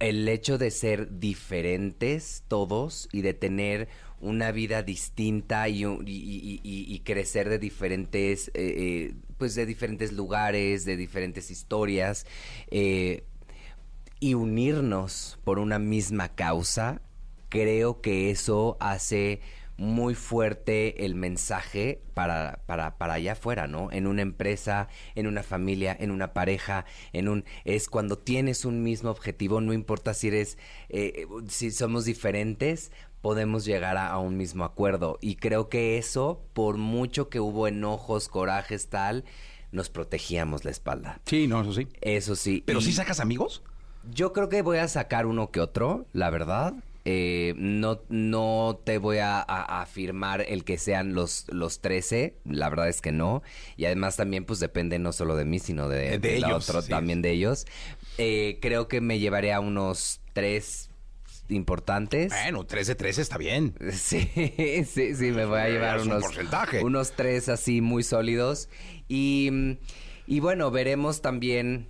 el 0.00 0.28
hecho 0.28 0.58
de 0.58 0.70
ser 0.70 1.18
diferentes 1.18 2.44
todos 2.48 3.08
y 3.12 3.22
de 3.22 3.32
tener 3.32 3.88
una 4.24 4.52
vida 4.52 4.82
distinta 4.82 5.68
y, 5.68 5.84
y- 5.84 7.00
crecer 7.04 7.48
de 7.50 7.58
diferentes, 7.58 8.48
eh, 8.48 8.52
eh, 8.54 9.14
pues 9.36 9.54
de 9.54 9.66
diferentes 9.66 10.12
lugares, 10.12 10.84
de 10.86 10.96
diferentes 10.96 11.50
historias, 11.50 12.26
eh, 12.70 13.24
y 14.20 14.34
unirnos 14.34 15.38
por 15.44 15.58
una 15.58 15.78
misma 15.78 16.34
causa, 16.34 17.02
creo 17.50 18.00
que 18.00 18.30
eso 18.30 18.78
hace 18.80 19.40
muy 19.76 20.14
fuerte 20.14 21.04
el 21.04 21.14
mensaje 21.16 22.00
para, 22.14 22.60
para, 22.66 22.96
para 22.96 23.14
allá 23.14 23.32
afuera, 23.32 23.66
¿no? 23.66 23.90
En 23.92 24.06
una 24.06 24.22
empresa, 24.22 24.88
en 25.16 25.26
una 25.26 25.42
familia, 25.42 25.94
en 25.98 26.10
una 26.12 26.32
pareja, 26.32 26.86
en 27.12 27.28
un... 27.28 27.44
Es 27.64 27.88
cuando 27.88 28.16
tienes 28.16 28.64
un 28.64 28.82
mismo 28.84 29.10
objetivo, 29.10 29.60
no 29.60 29.72
importa 29.72 30.14
si 30.14 30.28
eres... 30.28 30.58
si 31.48 31.70
somos 31.72 32.04
diferentes, 32.04 32.92
podemos 33.24 33.64
llegar 33.64 33.96
a, 33.96 34.10
a 34.10 34.18
un 34.18 34.36
mismo 34.36 34.64
acuerdo. 34.64 35.16
Y 35.22 35.36
creo 35.36 35.70
que 35.70 35.96
eso, 35.96 36.42
por 36.52 36.76
mucho 36.76 37.30
que 37.30 37.40
hubo 37.40 37.66
enojos, 37.66 38.28
corajes, 38.28 38.88
tal, 38.90 39.24
nos 39.72 39.88
protegíamos 39.88 40.66
la 40.66 40.70
espalda. 40.70 41.22
Sí, 41.24 41.46
no, 41.48 41.62
eso 41.62 41.72
sí. 41.72 41.88
Eso 42.02 42.36
sí. 42.36 42.62
¿Pero 42.66 42.80
y- 42.80 42.82
sí 42.82 42.92
sacas 42.92 43.20
amigos? 43.20 43.62
yo 44.12 44.34
creo 44.34 44.50
que 44.50 44.60
voy 44.60 44.76
a 44.76 44.88
sacar 44.88 45.24
uno 45.24 45.50
que 45.50 45.60
otro, 45.60 46.04
la 46.12 46.28
verdad. 46.28 46.74
Eh, 47.06 47.54
no, 47.56 48.02
no 48.10 48.78
te 48.84 48.98
voy 48.98 49.18
a, 49.18 49.38
a- 49.38 49.42
a 49.78 49.80
afirmar 49.80 50.42
el 50.46 50.64
que 50.64 50.76
sean 50.76 51.14
los, 51.14 51.46
los 51.48 51.80
13, 51.80 52.36
la 52.44 52.68
verdad 52.68 52.90
es 52.90 53.00
que 53.00 53.10
no. 53.12 53.42
Y 53.78 53.86
además 53.86 54.16
también 54.16 54.44
pues 54.44 54.60
depende 54.60 54.98
no 54.98 55.12
solo 55.12 55.34
de 55.34 55.46
mí, 55.46 55.58
sino 55.60 55.88
de, 55.88 56.14
Eh, 56.14 56.18
de 56.18 56.36
ellos, 56.36 56.68
otro- 56.68 56.82
sí. 56.82 56.90
también 56.90 57.22
de 57.22 57.30
ellos. 57.30 57.64
Eh, 58.18 58.58
creo 58.60 58.86
que 58.86 59.00
me 59.00 59.18
llevaré 59.18 59.54
a 59.54 59.60
unos 59.60 60.20
tres 60.34 60.90
importantes. 61.48 62.32
Bueno, 62.32 62.64
3 62.64 62.86
de 62.86 62.94
13 62.94 63.22
está 63.22 63.38
bien. 63.38 63.74
Sí, 63.92 64.30
sí, 64.86 65.14
sí, 65.14 65.30
me 65.30 65.44
voy 65.44 65.60
a 65.60 65.68
llevar 65.68 66.00
unos, 66.00 66.22
porcentaje. 66.22 66.82
unos 66.84 67.12
tres 67.12 67.48
así 67.48 67.80
muy 67.80 68.02
sólidos. 68.02 68.68
Y, 69.08 69.78
y 70.26 70.40
bueno, 70.40 70.70
veremos 70.70 71.22
también 71.22 71.88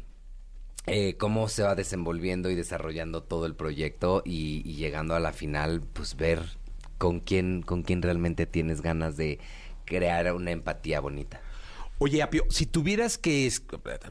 eh, 0.86 1.16
cómo 1.16 1.48
se 1.48 1.62
va 1.62 1.74
desenvolviendo 1.74 2.50
y 2.50 2.54
desarrollando 2.54 3.22
todo 3.22 3.46
el 3.46 3.54
proyecto 3.54 4.22
y, 4.24 4.62
y 4.64 4.74
llegando 4.74 5.14
a 5.14 5.20
la 5.20 5.32
final, 5.32 5.82
pues 5.92 6.16
ver 6.16 6.40
con 6.98 7.20
quién, 7.20 7.62
con 7.62 7.82
quién 7.82 8.02
realmente 8.02 8.46
tienes 8.46 8.80
ganas 8.80 9.16
de 9.16 9.38
crear 9.84 10.32
una 10.34 10.50
empatía 10.50 11.00
bonita. 11.00 11.40
Oye, 11.98 12.22
Apio, 12.22 12.44
si 12.50 12.66
tuvieras 12.66 13.18
que... 13.18 13.46
es- 13.46 13.62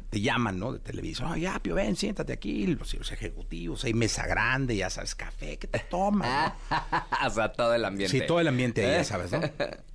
Te 0.10 0.22
llaman, 0.22 0.58
¿no? 0.58 0.72
De 0.72 0.80
televisión. 0.80 1.30
Oye, 1.32 1.48
Apio, 1.48 1.76
ven, 1.76 1.96
siéntate 1.98 2.32
aquí. 2.34 2.66
Los, 2.68 2.94
los 2.94 3.12
ejecutivos, 3.12 3.84
hay 3.84 3.94
mesa 3.94 4.26
grande, 4.26 4.76
ya 4.78 4.90
sabes, 4.90 5.16
café, 5.16 5.58
¿qué 5.58 5.68
te 5.68 5.80
tomas? 5.80 6.54
o 7.28 7.30
sea, 7.30 7.52
todo 7.52 7.74
el 7.76 7.84
ambiente. 7.86 8.20
Sí, 8.20 8.26
todo 8.26 8.40
el 8.40 8.48
ambiente 8.48 8.86
ahí, 8.86 8.92
ya 9.00 9.04
sabes, 9.04 9.32
¿no? 9.34 9.42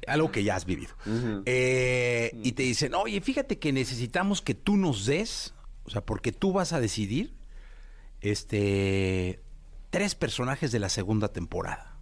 Algo 0.07 0.30
que 0.30 0.45
ya 0.45 0.55
has 0.57 0.66
vivido. 0.66 0.93
Eh, 1.47 2.30
y 2.43 2.53
te 2.53 2.62
dicen, 2.62 2.95
oye, 2.95 3.20
fíjate 3.22 3.59
que 3.59 3.72
necesitamos 3.72 4.43
que 4.43 4.55
tú 4.55 4.76
nos 4.76 5.07
des, 5.07 5.55
o 5.84 5.91
sea, 5.91 6.03
porque 6.03 6.30
tú 6.30 6.53
vas 6.53 6.72
a 6.74 6.80
decidir, 6.80 7.34
este, 8.20 9.41
tres 9.91 10.14
personajes 10.14 10.72
de 10.72 10.78
la 10.78 10.91
segunda 10.91 11.28
temporada. 11.32 11.97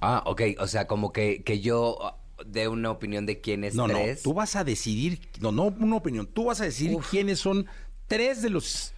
Ah, 0.00 0.22
ok. 0.26 0.42
O 0.58 0.66
sea, 0.66 0.86
como 0.88 1.12
que, 1.12 1.44
que 1.44 1.60
yo 1.60 2.18
dé 2.46 2.68
una 2.68 2.90
opinión 2.90 3.26
de 3.26 3.40
quién 3.40 3.64
es 3.64 3.74
No, 3.74 3.86
tres. 3.86 4.18
no, 4.18 4.22
tú 4.30 4.34
vas 4.34 4.56
a 4.56 4.64
decidir, 4.64 5.20
no, 5.40 5.52
no 5.52 5.64
una 5.64 5.96
opinión, 5.96 6.26
tú 6.26 6.44
vas 6.46 6.60
a 6.60 6.64
decidir 6.64 6.98
quiénes 7.10 7.38
son 7.40 7.66
tres 8.08 8.42
de 8.42 8.50
los 8.50 8.92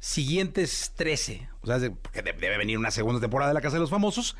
siguientes 0.00 0.92
13. 0.96 1.48
O 1.60 1.66
sea, 1.66 1.78
de- 1.78 1.90
porque 1.90 2.22
de- 2.22 2.32
debe 2.32 2.56
venir 2.58 2.78
una 2.78 2.90
segunda 2.90 3.20
temporada 3.20 3.50
de 3.50 3.54
La 3.54 3.60
Casa 3.60 3.74
de 3.76 3.80
los 3.80 3.90
Famosos. 3.90 4.36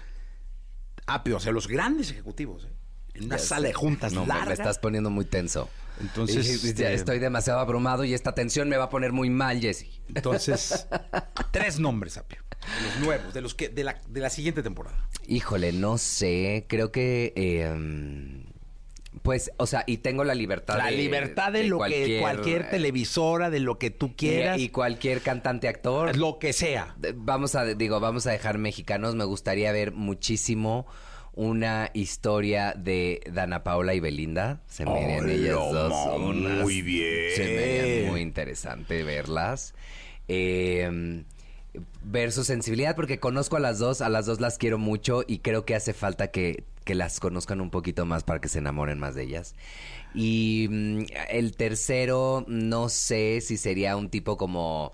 Apio, 1.07 1.37
o 1.37 1.41
sea, 1.41 1.53
los 1.53 1.69
grandes 1.69 2.11
ejecutivos, 2.11 2.65
¿eh? 2.65 2.73
En 3.15 3.25
una 3.25 3.37
Ya 3.37 3.43
sala 3.43 3.67
de 3.69 3.73
juntas 3.75 4.13
No, 4.13 4.25
me 4.27 4.53
estás 4.53 4.79
poniendo 4.79 5.11
muy 5.11 5.25
tenso. 5.25 5.69
Entonces, 6.01 6.65
Y- 6.65 6.69
este- 6.69 6.93
estoy 6.95 7.19
demasiado 7.19 7.59
abrumado 7.61 8.05
y 8.05 8.15
esta 8.15 8.35
tensión 8.35 8.69
me 8.69 8.77
va 8.77 8.85
a 8.85 8.91
poner 8.91 9.13
muy 9.13 9.31
mal, 9.31 9.61
Jesse. 9.61 9.87
Entonces, 10.15 10.87
tres 11.51 11.79
nombres, 11.79 12.17
Apio. 12.19 12.39
De 12.61 12.87
los 12.87 13.01
nuevos, 13.07 13.35
de 13.35 13.41
los 13.41 13.55
que, 13.55 13.69
de 13.69 13.85
la, 13.85 14.01
de 14.09 14.21
la 14.21 14.31
siguiente 14.31 14.63
temporada. 14.63 15.09
Híjole, 15.27 15.73
no 15.73 15.97
sé. 15.99 16.67
Creo 16.69 16.93
que. 16.93 17.33
eh, 17.37 17.73
mm, 17.75 18.49
pues, 19.23 19.51
o 19.57 19.67
sea, 19.67 19.83
y 19.87 19.99
tengo 19.99 20.23
la 20.23 20.35
libertad 20.35 20.77
La 20.79 20.87
de- 20.87 20.97
libertad 20.97 21.53
de, 21.53 21.65
lo 21.65 21.81
que 21.81 22.19
cualquier 22.21 22.71
televisora, 22.71 23.51
de 23.51 23.59
lo 23.61 23.79
que 23.79 23.91
tú 23.91 24.15
quieras, 24.17 24.59
Y, 24.59 24.65
y 24.65 24.69
cualquier 24.69 25.23
cantante 25.23 25.67
actor. 25.69 26.17
lo 26.17 26.39
que 26.39 26.53
sea. 26.53 26.95
Vamos 27.17 27.55
a, 27.55 27.65
digo, 27.65 28.01
vamos 28.01 28.27
a 28.27 28.31
dejar 28.31 28.59
mexicanos. 28.59 29.15
Me 29.17 29.25
gustaría 29.25 29.73
ver 29.73 29.93
muchísimo 29.93 30.87
una 31.39 31.91
historia 31.95 32.75
de 32.77 33.21
Dana 33.33 33.63
Paula 33.63 33.95
y 33.95 34.01
Belinda. 34.01 34.61
Se 34.67 34.85
me 34.85 34.91
ellas 35.35 35.55
dos 35.73 35.93
unas- 36.19 36.63
muy 36.65 36.83
bien. 36.83 37.31
Se 37.37 37.45
me 38.03 38.11
muy 38.11 38.21
interesante 38.23 39.05
verlas. 39.05 39.73
Eh, 40.27 41.23
ver 42.03 42.33
su 42.33 42.43
sensibilidad, 42.43 42.97
porque 42.97 43.21
conozco 43.21 43.57
a 43.57 43.61
las 43.61 43.79
dos, 43.79 44.01
a 44.01 44.09
las 44.09 44.27
dos 44.27 44.41
las 44.41 44.59
quiero 44.59 44.79
mucho 44.79 45.23
y 45.29 45.39
creo 45.39 45.65
que 45.65 45.77
hace 45.77 45.93
falta 45.95 46.33
que, 46.33 46.65
que 46.83 46.97
las 46.97 47.21
conozcan 47.21 47.61
un 47.61 47.71
poquito 47.71 48.05
más 48.05 48.25
para 48.25 48.41
que 48.41 48.49
se 48.49 48.59
enamoren 48.59 48.99
más 48.99 49.15
de 49.15 49.23
ellas. 49.23 49.55
Y 50.17 50.67
mm, 50.69 51.03
el 51.31 51.55
tercero, 51.57 52.45
no 52.49 52.89
sé 52.89 53.41
si 53.43 53.57
sería 53.59 53.97
un 53.97 54.11
tipo 54.11 54.37
como... 54.37 54.93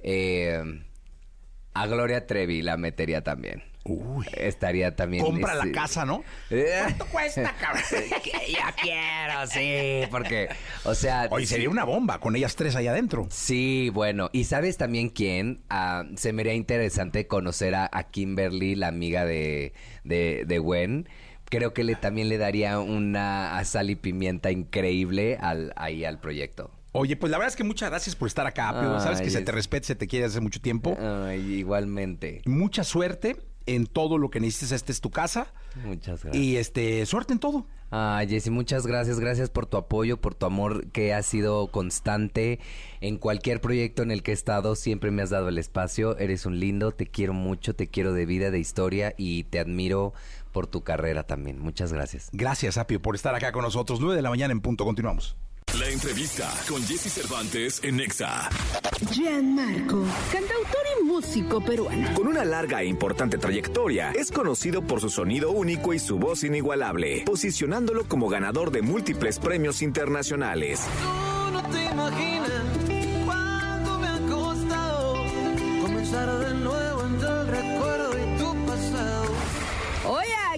eh, 0.00 0.60
a 1.72 1.86
Gloria 1.86 2.26
Trevi 2.26 2.62
la 2.62 2.76
metería 2.76 3.22
también. 3.22 3.62
Uy. 3.84 4.26
Estaría 4.32 4.96
también... 4.96 5.22
Compra 5.22 5.54
la 5.54 5.64
este, 5.64 5.72
casa, 5.72 6.06
¿no? 6.06 6.24
eh, 6.50 6.78
¿Cuánto 6.80 7.06
cuesta, 7.06 7.54
cabrón? 7.60 7.82
yo 7.90 8.60
quiero, 8.82 9.46
sí, 9.46 10.08
porque, 10.10 10.48
o 10.84 10.94
sea... 10.94 11.28
Oye, 11.30 11.46
sería 11.46 11.68
una 11.68 11.84
bomba 11.84 12.18
con 12.18 12.34
ellas 12.34 12.56
tres 12.56 12.76
allá 12.76 12.92
adentro. 12.92 13.26
Sí, 13.30 13.90
bueno, 13.92 14.30
y 14.32 14.44
sabes 14.44 14.78
también 14.78 15.10
quién, 15.10 15.62
Ah, 15.68 16.04
se 16.16 16.32
me 16.32 16.42
haría 16.42 16.54
interesante 16.54 17.26
conocer 17.26 17.74
a, 17.74 17.90
a 17.92 18.04
Kimberly, 18.04 18.74
la 18.74 18.88
amiga 18.88 19.24
de, 19.26 19.74
de, 20.02 20.44
de 20.46 20.58
Gwen. 20.58 21.08
Creo 21.50 21.74
que 21.74 21.84
le, 21.84 21.94
también 21.94 22.28
le 22.30 22.38
daría 22.38 22.78
una 22.78 23.62
sal 23.64 23.90
y 23.90 23.96
pimienta 23.96 24.50
increíble 24.50 25.36
al, 25.40 25.72
ahí 25.76 26.04
al 26.04 26.20
proyecto. 26.20 26.70
Oye, 26.92 27.16
pues 27.16 27.30
la 27.30 27.38
verdad 27.38 27.50
es 27.50 27.56
que 27.56 27.64
muchas 27.64 27.90
gracias 27.90 28.16
por 28.16 28.28
estar 28.28 28.46
acá, 28.46 28.68
Apio. 28.70 29.00
Sabes 29.00 29.20
que 29.20 29.30
se 29.30 29.42
te 29.42 29.52
respeta, 29.52 29.86
se 29.86 29.96
te 29.96 30.06
quiere 30.06 30.26
hace 30.26 30.40
mucho 30.40 30.60
tiempo. 30.60 30.96
Ay, 30.98 31.40
igualmente. 31.54 32.40
Mucha 32.46 32.84
suerte 32.84 33.36
en 33.66 33.86
todo 33.86 34.18
lo 34.18 34.30
que 34.30 34.40
necesites. 34.40 34.72
Esta 34.72 34.92
es 34.92 35.00
tu 35.00 35.10
casa. 35.10 35.52
Muchas 35.84 36.22
gracias. 36.22 36.42
Y 36.42 36.56
este, 36.56 37.04
suerte 37.06 37.32
en 37.32 37.38
todo. 37.38 37.66
Ay, 37.90 38.28
Jessy, 38.28 38.50
muchas 38.50 38.86
gracias. 38.86 39.20
Gracias 39.20 39.50
por 39.50 39.66
tu 39.66 39.76
apoyo, 39.76 40.20
por 40.20 40.34
tu 40.34 40.46
amor 40.46 40.88
que 40.88 41.14
ha 41.14 41.22
sido 41.22 41.68
constante 41.68 42.58
en 43.00 43.18
cualquier 43.18 43.60
proyecto 43.60 44.02
en 44.02 44.10
el 44.10 44.22
que 44.22 44.32
he 44.32 44.34
estado. 44.34 44.74
Siempre 44.74 45.10
me 45.10 45.22
has 45.22 45.30
dado 45.30 45.48
el 45.48 45.58
espacio. 45.58 46.18
Eres 46.18 46.44
un 46.46 46.58
lindo, 46.58 46.92
te 46.92 47.06
quiero 47.06 47.34
mucho, 47.34 47.74
te 47.74 47.86
quiero 47.86 48.12
de 48.12 48.26
vida, 48.26 48.50
de 48.50 48.58
historia 48.58 49.14
y 49.16 49.44
te 49.44 49.60
admiro 49.60 50.12
por 50.52 50.66
tu 50.66 50.82
carrera 50.82 51.24
también. 51.24 51.58
Muchas 51.58 51.92
gracias. 51.92 52.30
Gracias, 52.32 52.78
Apio, 52.78 53.00
por 53.00 53.14
estar 53.14 53.34
acá 53.34 53.52
con 53.52 53.62
nosotros. 53.62 54.00
9 54.00 54.16
de 54.16 54.22
la 54.22 54.30
mañana 54.30 54.52
en 54.52 54.60
punto. 54.60 54.84
Continuamos. 54.84 55.36
La 55.72 55.88
entrevista 55.88 56.52
con 56.68 56.80
Jesse 56.84 57.10
Cervantes 57.12 57.80
en 57.82 57.96
Nexa. 57.96 58.48
Gianmarco, 59.10 60.04
cantautor 60.32 60.82
y 61.00 61.04
músico 61.04 61.60
peruano. 61.60 62.14
Con 62.14 62.28
una 62.28 62.44
larga 62.44 62.80
e 62.82 62.86
importante 62.86 63.38
trayectoria, 63.38 64.12
es 64.12 64.30
conocido 64.30 64.82
por 64.82 65.00
su 65.00 65.10
sonido 65.10 65.50
único 65.50 65.92
y 65.92 65.98
su 65.98 66.16
voz 66.16 66.44
inigualable, 66.44 67.24
posicionándolo 67.26 68.04
como 68.04 68.28
ganador 68.28 68.70
de 68.70 68.82
múltiples 68.82 69.40
premios 69.40 69.82
internacionales. 69.82 70.80
Tú 71.02 71.52
no 71.52 71.62
te 71.64 71.84
imaginas 71.86 72.63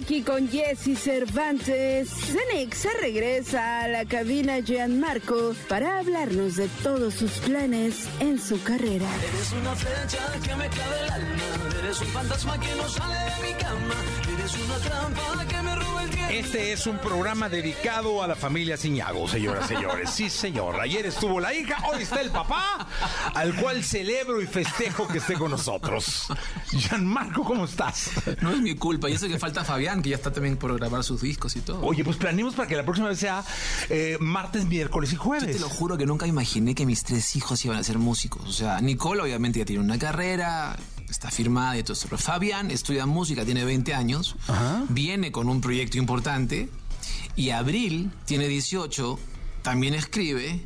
aquí 0.07 0.21
con 0.21 0.47
Jesse 0.47 0.97
Cervantes, 0.97 2.07
Cenexa 2.09 2.87
regresa 3.01 3.81
a 3.81 3.87
la 3.89 4.05
cabina 4.05 4.59
Gianmarco 4.59 5.53
para 5.67 5.99
hablarnos 5.99 6.55
de 6.55 6.69
todos 6.81 7.13
sus 7.15 7.31
planes 7.39 8.07
en 8.21 8.39
su 8.39 8.63
carrera. 8.63 9.05
Eres 9.33 9.51
una 9.51 9.75
flecha 9.75 10.31
que 10.41 10.55
me 10.55 10.69
clava 10.69 10.97
el 10.97 11.11
alma. 11.11 11.43
Eres 11.79 11.99
un 11.99 12.07
fantasma 12.07 12.57
que 12.57 12.75
no 12.75 12.87
sale 12.87 13.15
de 13.15 13.47
mi 13.47 13.53
cama. 13.61 13.95
Eres 14.37 14.57
una 14.57 14.77
trampa 14.77 15.45
que 15.45 15.61
me 15.61 15.75
roba 15.75 16.03
el 16.03 16.09
tiempo. 16.09 16.33
Este 16.33 16.71
es 16.71 16.87
un 16.87 16.97
programa 16.99 17.49
dedicado 17.49 18.23
a 18.23 18.27
la 18.27 18.35
familia 18.35 18.77
Ciñago, 18.77 19.27
señoras 19.27 19.65
y 19.65 19.67
señores. 19.75 20.09
Sí, 20.09 20.29
señor. 20.29 20.79
Ayer 20.79 21.05
estuvo 21.05 21.41
la 21.41 21.53
hija, 21.53 21.77
hoy 21.91 22.03
está 22.03 22.21
el 22.21 22.29
papá, 22.29 22.87
al 23.33 23.53
cual 23.55 23.83
celebro 23.83 24.41
y 24.41 24.47
festejo 24.47 25.05
que 25.07 25.17
esté 25.17 25.33
con 25.33 25.51
nosotros. 25.51 26.27
Gianmarco, 26.71 27.43
¿cómo 27.43 27.65
estás? 27.65 28.11
No 28.41 28.51
es 28.51 28.59
mi 28.59 28.75
culpa. 28.75 29.09
Y 29.09 29.13
eso 29.13 29.27
que 29.27 29.37
falta 29.37 29.63
Fabián, 29.63 29.96
que 30.01 30.09
ya 30.09 30.15
está 30.15 30.31
también 30.31 30.57
por 30.57 30.75
grabar 30.77 31.03
sus 31.03 31.21
discos 31.21 31.55
y 31.55 31.61
todo. 31.61 31.81
Oye, 31.81 32.03
pues 32.03 32.17
planeemos 32.17 32.55
para 32.55 32.67
que 32.67 32.75
la 32.75 32.83
próxima 32.83 33.09
vez 33.09 33.19
sea 33.19 33.43
eh, 33.89 34.17
martes, 34.19 34.65
miércoles 34.65 35.11
y 35.11 35.15
Yo 35.15 35.21
jueves. 35.21 35.51
te 35.55 35.59
lo 35.59 35.69
juro 35.69 35.97
que 35.97 36.05
nunca 36.05 36.27
imaginé 36.27 36.75
que 36.75 36.85
mis 36.85 37.03
tres 37.03 37.35
hijos 37.35 37.63
iban 37.65 37.77
a 37.77 37.83
ser 37.83 37.97
músicos. 37.97 38.43
O 38.47 38.53
sea, 38.53 38.79
Nicole 38.81 39.21
obviamente 39.21 39.59
ya 39.59 39.65
tiene 39.65 39.81
una 39.83 39.97
carrera, 39.99 40.77
está 41.09 41.31
firmada 41.31 41.77
y 41.77 41.83
todo 41.83 41.93
eso. 41.93 42.07
Pero 42.09 42.17
Fabián 42.17 42.71
estudia 42.71 43.05
música, 43.05 43.45
tiene 43.45 43.63
20 43.65 43.93
años, 43.93 44.35
viene 44.89 45.31
con 45.31 45.49
un 45.49 45.61
proyecto 45.61 45.97
importante. 45.97 46.69
Y 47.35 47.51
Abril 47.51 48.11
tiene 48.25 48.47
18, 48.47 49.19
también 49.61 49.93
escribe. 49.93 50.63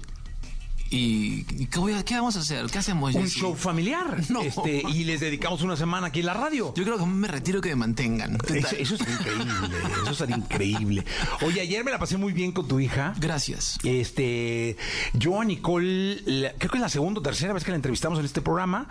¿Y, 0.93 1.43
qué, 1.67 1.79
voy 1.79 1.93
a- 1.93 2.03
qué 2.03 2.15
vamos 2.15 2.35
a 2.35 2.41
hacer? 2.41 2.65
¿Qué 2.67 2.77
hacemos, 2.77 3.15
Un 3.15 3.23
Jessy? 3.23 3.39
show 3.39 3.55
familiar. 3.55 4.21
No. 4.29 4.41
Este, 4.41 4.83
y 4.93 5.03
les 5.05 5.19
dedicamos 5.21 5.61
una 5.61 5.75
semana 5.75 6.07
aquí 6.07 6.19
en 6.19 6.25
la 6.27 6.33
radio. 6.33 6.73
Yo 6.75 6.83
creo 6.83 6.97
que 6.97 7.05
me 7.05 7.27
retiro 7.27 7.59
que 7.61 7.69
me 7.69 7.75
mantengan. 7.77 8.37
¿Qué 8.37 8.59
Eso, 8.59 8.75
eso 8.77 8.97
sería 8.97 9.13
increíble, 9.15 9.77
eso 10.03 10.13
sería 10.13 10.37
increíble. 10.37 11.05
Oye, 11.41 11.61
ayer 11.61 11.83
me 11.83 11.91
la 11.91 11.99
pasé 11.99 12.17
muy 12.17 12.33
bien 12.33 12.51
con 12.51 12.67
tu 12.67 12.79
hija. 12.79 13.13
Gracias. 13.19 13.77
Este, 13.83 14.77
yo 15.13 15.39
a 15.41 15.45
Nicole, 15.45 16.21
la- 16.25 16.53
creo 16.53 16.69
que 16.71 16.77
es 16.77 16.81
la 16.81 16.89
segunda 16.89 17.19
o 17.19 17.23
tercera 17.23 17.53
vez 17.53 17.63
que 17.63 17.71
la 17.71 17.75
entrevistamos 17.77 18.19
en 18.19 18.25
este 18.25 18.41
programa. 18.41 18.87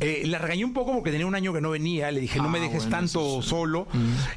Eh, 0.00 0.22
la 0.26 0.38
regañé 0.38 0.64
un 0.64 0.72
poco 0.74 0.92
porque 0.92 1.10
tenía 1.12 1.26
un 1.26 1.34
año 1.34 1.52
que 1.52 1.60
no 1.60 1.70
venía. 1.70 2.10
Le 2.10 2.20
dije, 2.20 2.38
no 2.38 2.44
Ah, 2.46 2.48
me 2.48 2.60
dejes 2.60 2.82
bueno, 2.84 2.90
tanto 2.96 3.42
sí. 3.42 3.48
solo. 3.48 3.86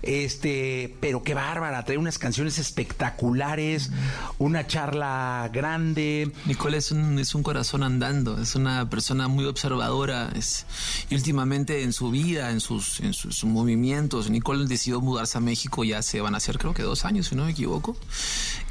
Este, 0.03 0.95
pero 0.99 1.24
qué 1.24 1.34
bárbara, 1.34 1.84
trae 1.84 1.97
unas 1.97 2.18
canciones 2.20 2.57
espectaculares, 2.59 3.91
una 4.38 4.68
charla 4.68 5.49
grande. 5.53 6.32
Nicole 6.45 6.78
es 6.78 6.91
un, 6.91 7.06
es 7.19 7.35
un 7.35 7.43
corazón 7.43 7.83
andando, 7.83 8.39
es 8.41 8.55
una 8.55 8.89
persona 8.89 9.27
muy 9.27 9.45
observadora. 9.45 10.31
Es, 10.35 10.65
y 11.09 11.15
últimamente 11.15 11.83
en 11.83 11.93
su 11.93 12.11
vida, 12.11 12.51
en 12.51 12.59
sus, 12.59 12.99
en 12.99 13.13
sus 13.13 13.43
movimientos, 13.43 14.29
Nicole 14.29 14.65
decidió 14.67 15.01
mudarse 15.01 15.37
a 15.37 15.41
México 15.41 15.83
ya 15.83 16.01
se 16.01 16.21
van 16.21 16.33
a 16.33 16.37
hacer 16.37 16.57
creo 16.57 16.73
que 16.73 16.83
dos 16.83 17.05
años, 17.05 17.27
si 17.27 17.35
no 17.35 17.45
me 17.45 17.51
equivoco. 17.51 17.97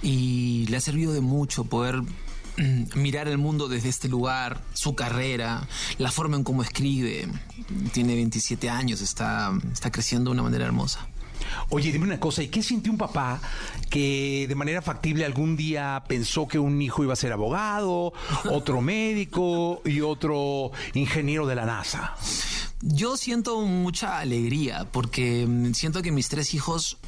Y 0.03 0.67
le 0.69 0.77
ha 0.77 0.81
servido 0.81 1.13
de 1.13 1.21
mucho 1.21 1.65
poder 1.65 2.03
mm, 2.03 2.97
mirar 2.97 3.29
el 3.29 3.39
mundo 3.39 3.69
desde 3.69 3.89
este 3.89 4.09
lugar, 4.09 4.63
su 4.75 4.95
carrera, 4.95 5.67
la 5.99 6.11
forma 6.11 6.37
en 6.37 6.45
cómo 6.45 6.63
escribe. 6.63 7.29
Tiene 7.93 8.15
27 8.15 8.71
años, 8.71 9.01
está, 9.01 9.53
está 9.73 9.91
creciendo 9.91 10.31
de 10.31 10.35
una 10.35 10.43
manera 10.43 10.65
hermosa. 10.65 11.09
Oye, 11.71 11.93
dime 11.93 12.05
una 12.05 12.21
cosa, 12.21 12.43
¿y 12.43 12.49
qué 12.49 12.63
sintió 12.63 12.93
un 12.93 12.99
papá 12.99 13.41
que 13.91 14.47
de 14.49 14.55
manera 14.55 14.83
factible 14.83 15.25
algún 15.25 15.57
día 15.57 16.03
pensó 16.09 16.47
que 16.49 16.59
un 16.59 16.81
hijo 16.81 17.03
iba 17.03 17.13
a 17.13 17.17
ser 17.17 17.33
abogado, 17.33 18.13
otro 18.51 18.81
médico 18.81 19.83
y 19.85 20.01
otro 20.01 20.73
ingeniero 20.95 21.47
de 21.47 21.55
la 21.55 21.67
NASA? 21.67 22.15
Yo 22.83 23.17
siento 23.17 23.63
mucha 23.63 24.19
alegría 24.19 24.87
porque 24.93 25.47
mm, 25.47 25.73
siento 25.73 26.03
que 26.03 26.13
mis 26.13 26.29
tres 26.29 26.55
hijos 26.55 26.99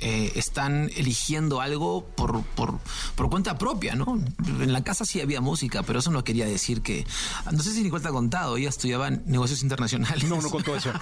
eh, 0.00 0.32
están 0.36 0.90
eligiendo 0.96 1.60
algo 1.60 2.04
por, 2.06 2.42
por, 2.42 2.78
por 3.16 3.28
cuenta 3.30 3.58
propia, 3.58 3.94
¿no? 3.94 4.18
En 4.46 4.72
la 4.72 4.84
casa 4.84 5.04
sí 5.04 5.20
había 5.20 5.40
música, 5.40 5.82
pero 5.82 5.98
eso 5.98 6.10
no 6.10 6.22
quería 6.24 6.46
decir 6.46 6.82
que... 6.82 7.06
No 7.50 7.62
sé 7.62 7.72
si 7.72 7.82
Nicole 7.82 8.02
te 8.02 8.08
ha 8.08 8.12
contado, 8.12 8.56
ella 8.56 8.68
estudiaba 8.68 9.10
negocios 9.10 9.62
internacionales. 9.62 10.24
No, 10.28 10.40
no 10.40 10.50
contó 10.50 10.76
eso. 10.76 10.92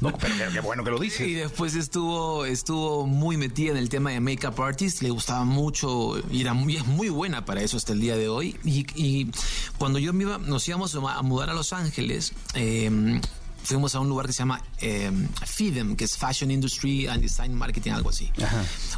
No, 0.00 0.12
pero 0.18 0.34
qué- 0.52 0.60
bueno 0.60 0.84
que 0.84 0.90
lo 0.90 0.98
dices. 0.98 1.26
Y 1.26 1.34
después 1.34 1.74
estuvo, 1.74 2.44
estuvo 2.44 3.06
muy 3.06 3.36
metida 3.36 3.70
en 3.70 3.76
el 3.76 3.88
tema 3.88 4.10
de 4.10 4.20
make-up 4.20 4.60
artist, 4.62 5.02
le 5.02 5.10
gustaba 5.10 5.44
mucho 5.44 6.18
y, 6.30 6.40
era 6.40 6.54
muy, 6.54 6.76
es 6.76 6.86
muy 6.86 7.08
buena 7.08 7.44
para 7.44 7.62
eso 7.62 7.76
hasta 7.76 7.92
el 7.92 8.00
día 8.00 8.16
de 8.16 8.28
hoy. 8.28 8.56
Y, 8.64 8.86
y 8.94 9.30
cuando 9.78 9.98
yo 9.98 10.12
me 10.12 10.24
iba, 10.24 10.38
nos 10.38 10.66
íbamos 10.68 10.94
a 10.94 11.22
mudar 11.22 11.50
a 11.50 11.54
Los 11.54 11.72
Ángeles, 11.72 12.32
eh, 12.54 13.20
fuimos 13.62 13.94
a 13.94 14.00
un 14.00 14.08
lugar 14.08 14.26
que 14.26 14.32
se 14.32 14.40
llama 14.40 14.62
eh, 14.78 15.10
FIDEM, 15.44 15.96
que 15.96 16.04
es 16.04 16.16
Fashion 16.16 16.50
Industry 16.50 17.06
and 17.06 17.22
Design 17.22 17.54
Marketing, 17.54 17.92
algo 17.92 18.10
así. 18.10 18.30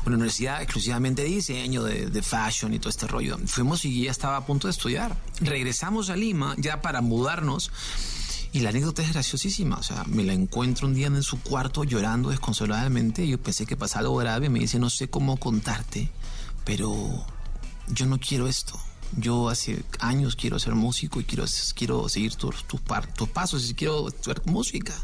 Una 0.06 0.16
universidad 0.16 0.62
exclusivamente 0.62 1.22
de 1.22 1.28
diseño, 1.28 1.82
de, 1.82 2.06
de 2.06 2.22
fashion 2.22 2.72
y 2.74 2.78
todo 2.78 2.90
este 2.90 3.06
rollo. 3.06 3.38
Fuimos 3.46 3.84
y 3.84 4.02
ella 4.02 4.10
estaba 4.10 4.36
a 4.36 4.46
punto 4.46 4.68
de 4.68 4.72
estudiar. 4.72 5.16
Regresamos 5.40 6.10
a 6.10 6.16
Lima 6.16 6.54
ya 6.58 6.80
para 6.80 7.00
mudarnos. 7.00 7.70
Y 8.54 8.60
la 8.60 8.68
anécdota 8.68 9.02
es 9.02 9.12
graciosísima. 9.12 9.76
O 9.76 9.82
sea, 9.82 10.04
me 10.06 10.24
la 10.24 10.34
encuentro 10.34 10.86
un 10.86 10.94
día 10.94 11.06
en 11.06 11.22
su 11.22 11.40
cuarto 11.40 11.84
llorando 11.84 12.28
desconsoladamente. 12.30 13.26
Yo 13.26 13.40
pensé 13.42 13.64
que 13.64 13.76
pasaba 13.76 14.00
algo 14.00 14.16
grave. 14.16 14.50
Me 14.50 14.58
dice, 14.60 14.78
no 14.78 14.90
sé 14.90 15.08
cómo 15.08 15.38
contarte, 15.38 16.10
pero 16.64 17.24
yo 17.88 18.06
no 18.06 18.20
quiero 18.20 18.46
esto. 18.46 18.78
Yo 19.16 19.48
hace 19.48 19.84
años 19.98 20.36
quiero 20.36 20.58
ser 20.58 20.74
músico 20.74 21.20
y 21.20 21.24
quiero, 21.24 21.44
quiero 21.74 22.08
seguir 22.08 22.34
tus, 22.34 22.64
tus, 22.64 22.80
tus 23.14 23.28
pasos 23.28 23.68
y 23.70 23.74
quiero 23.74 24.08
estudiar 24.08 24.42
música. 24.46 24.94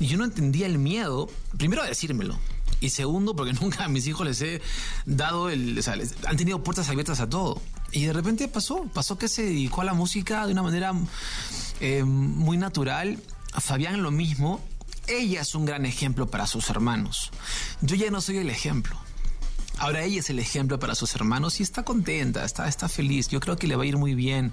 Y 0.00 0.06
yo 0.06 0.16
no 0.16 0.24
entendía 0.24 0.66
el 0.66 0.78
miedo, 0.78 1.28
primero 1.56 1.82
a 1.82 1.86
decírmelo. 1.86 2.38
Y 2.80 2.90
segundo, 2.90 3.34
porque 3.34 3.52
nunca 3.60 3.84
a 3.84 3.88
mis 3.88 4.06
hijos 4.06 4.26
les 4.26 4.40
he 4.42 4.62
dado 5.04 5.50
el... 5.50 5.78
O 5.78 6.28
han 6.28 6.36
tenido 6.36 6.62
puertas 6.62 6.88
abiertas 6.88 7.20
a 7.20 7.28
todo. 7.28 7.60
Y 7.92 8.04
de 8.04 8.12
repente 8.12 8.48
pasó, 8.48 8.84
pasó 8.92 9.16
que 9.18 9.28
se 9.28 9.42
dedicó 9.42 9.82
a 9.82 9.84
la 9.84 9.94
música 9.94 10.46
de 10.46 10.52
una 10.52 10.62
manera 10.62 10.92
eh, 11.80 12.04
muy 12.04 12.56
natural. 12.56 13.18
Fabián 13.52 14.02
lo 14.02 14.10
mismo. 14.10 14.60
Ella 15.06 15.42
es 15.42 15.54
un 15.54 15.64
gran 15.64 15.86
ejemplo 15.86 16.26
para 16.26 16.46
sus 16.46 16.68
hermanos. 16.68 17.30
Yo 17.80 17.96
ya 17.96 18.10
no 18.10 18.20
soy 18.20 18.38
el 18.38 18.50
ejemplo. 18.50 18.98
Ahora 19.78 20.02
ella 20.04 20.20
es 20.20 20.30
el 20.30 20.38
ejemplo 20.38 20.78
para 20.78 20.94
sus 20.94 21.14
hermanos 21.14 21.60
y 21.60 21.62
está 21.62 21.82
contenta, 21.84 22.44
está, 22.44 22.66
está 22.68 22.88
feliz. 22.88 23.28
Yo 23.28 23.40
creo 23.40 23.56
que 23.56 23.66
le 23.66 23.76
va 23.76 23.82
a 23.82 23.86
ir 23.86 23.96
muy 23.98 24.14
bien. 24.14 24.52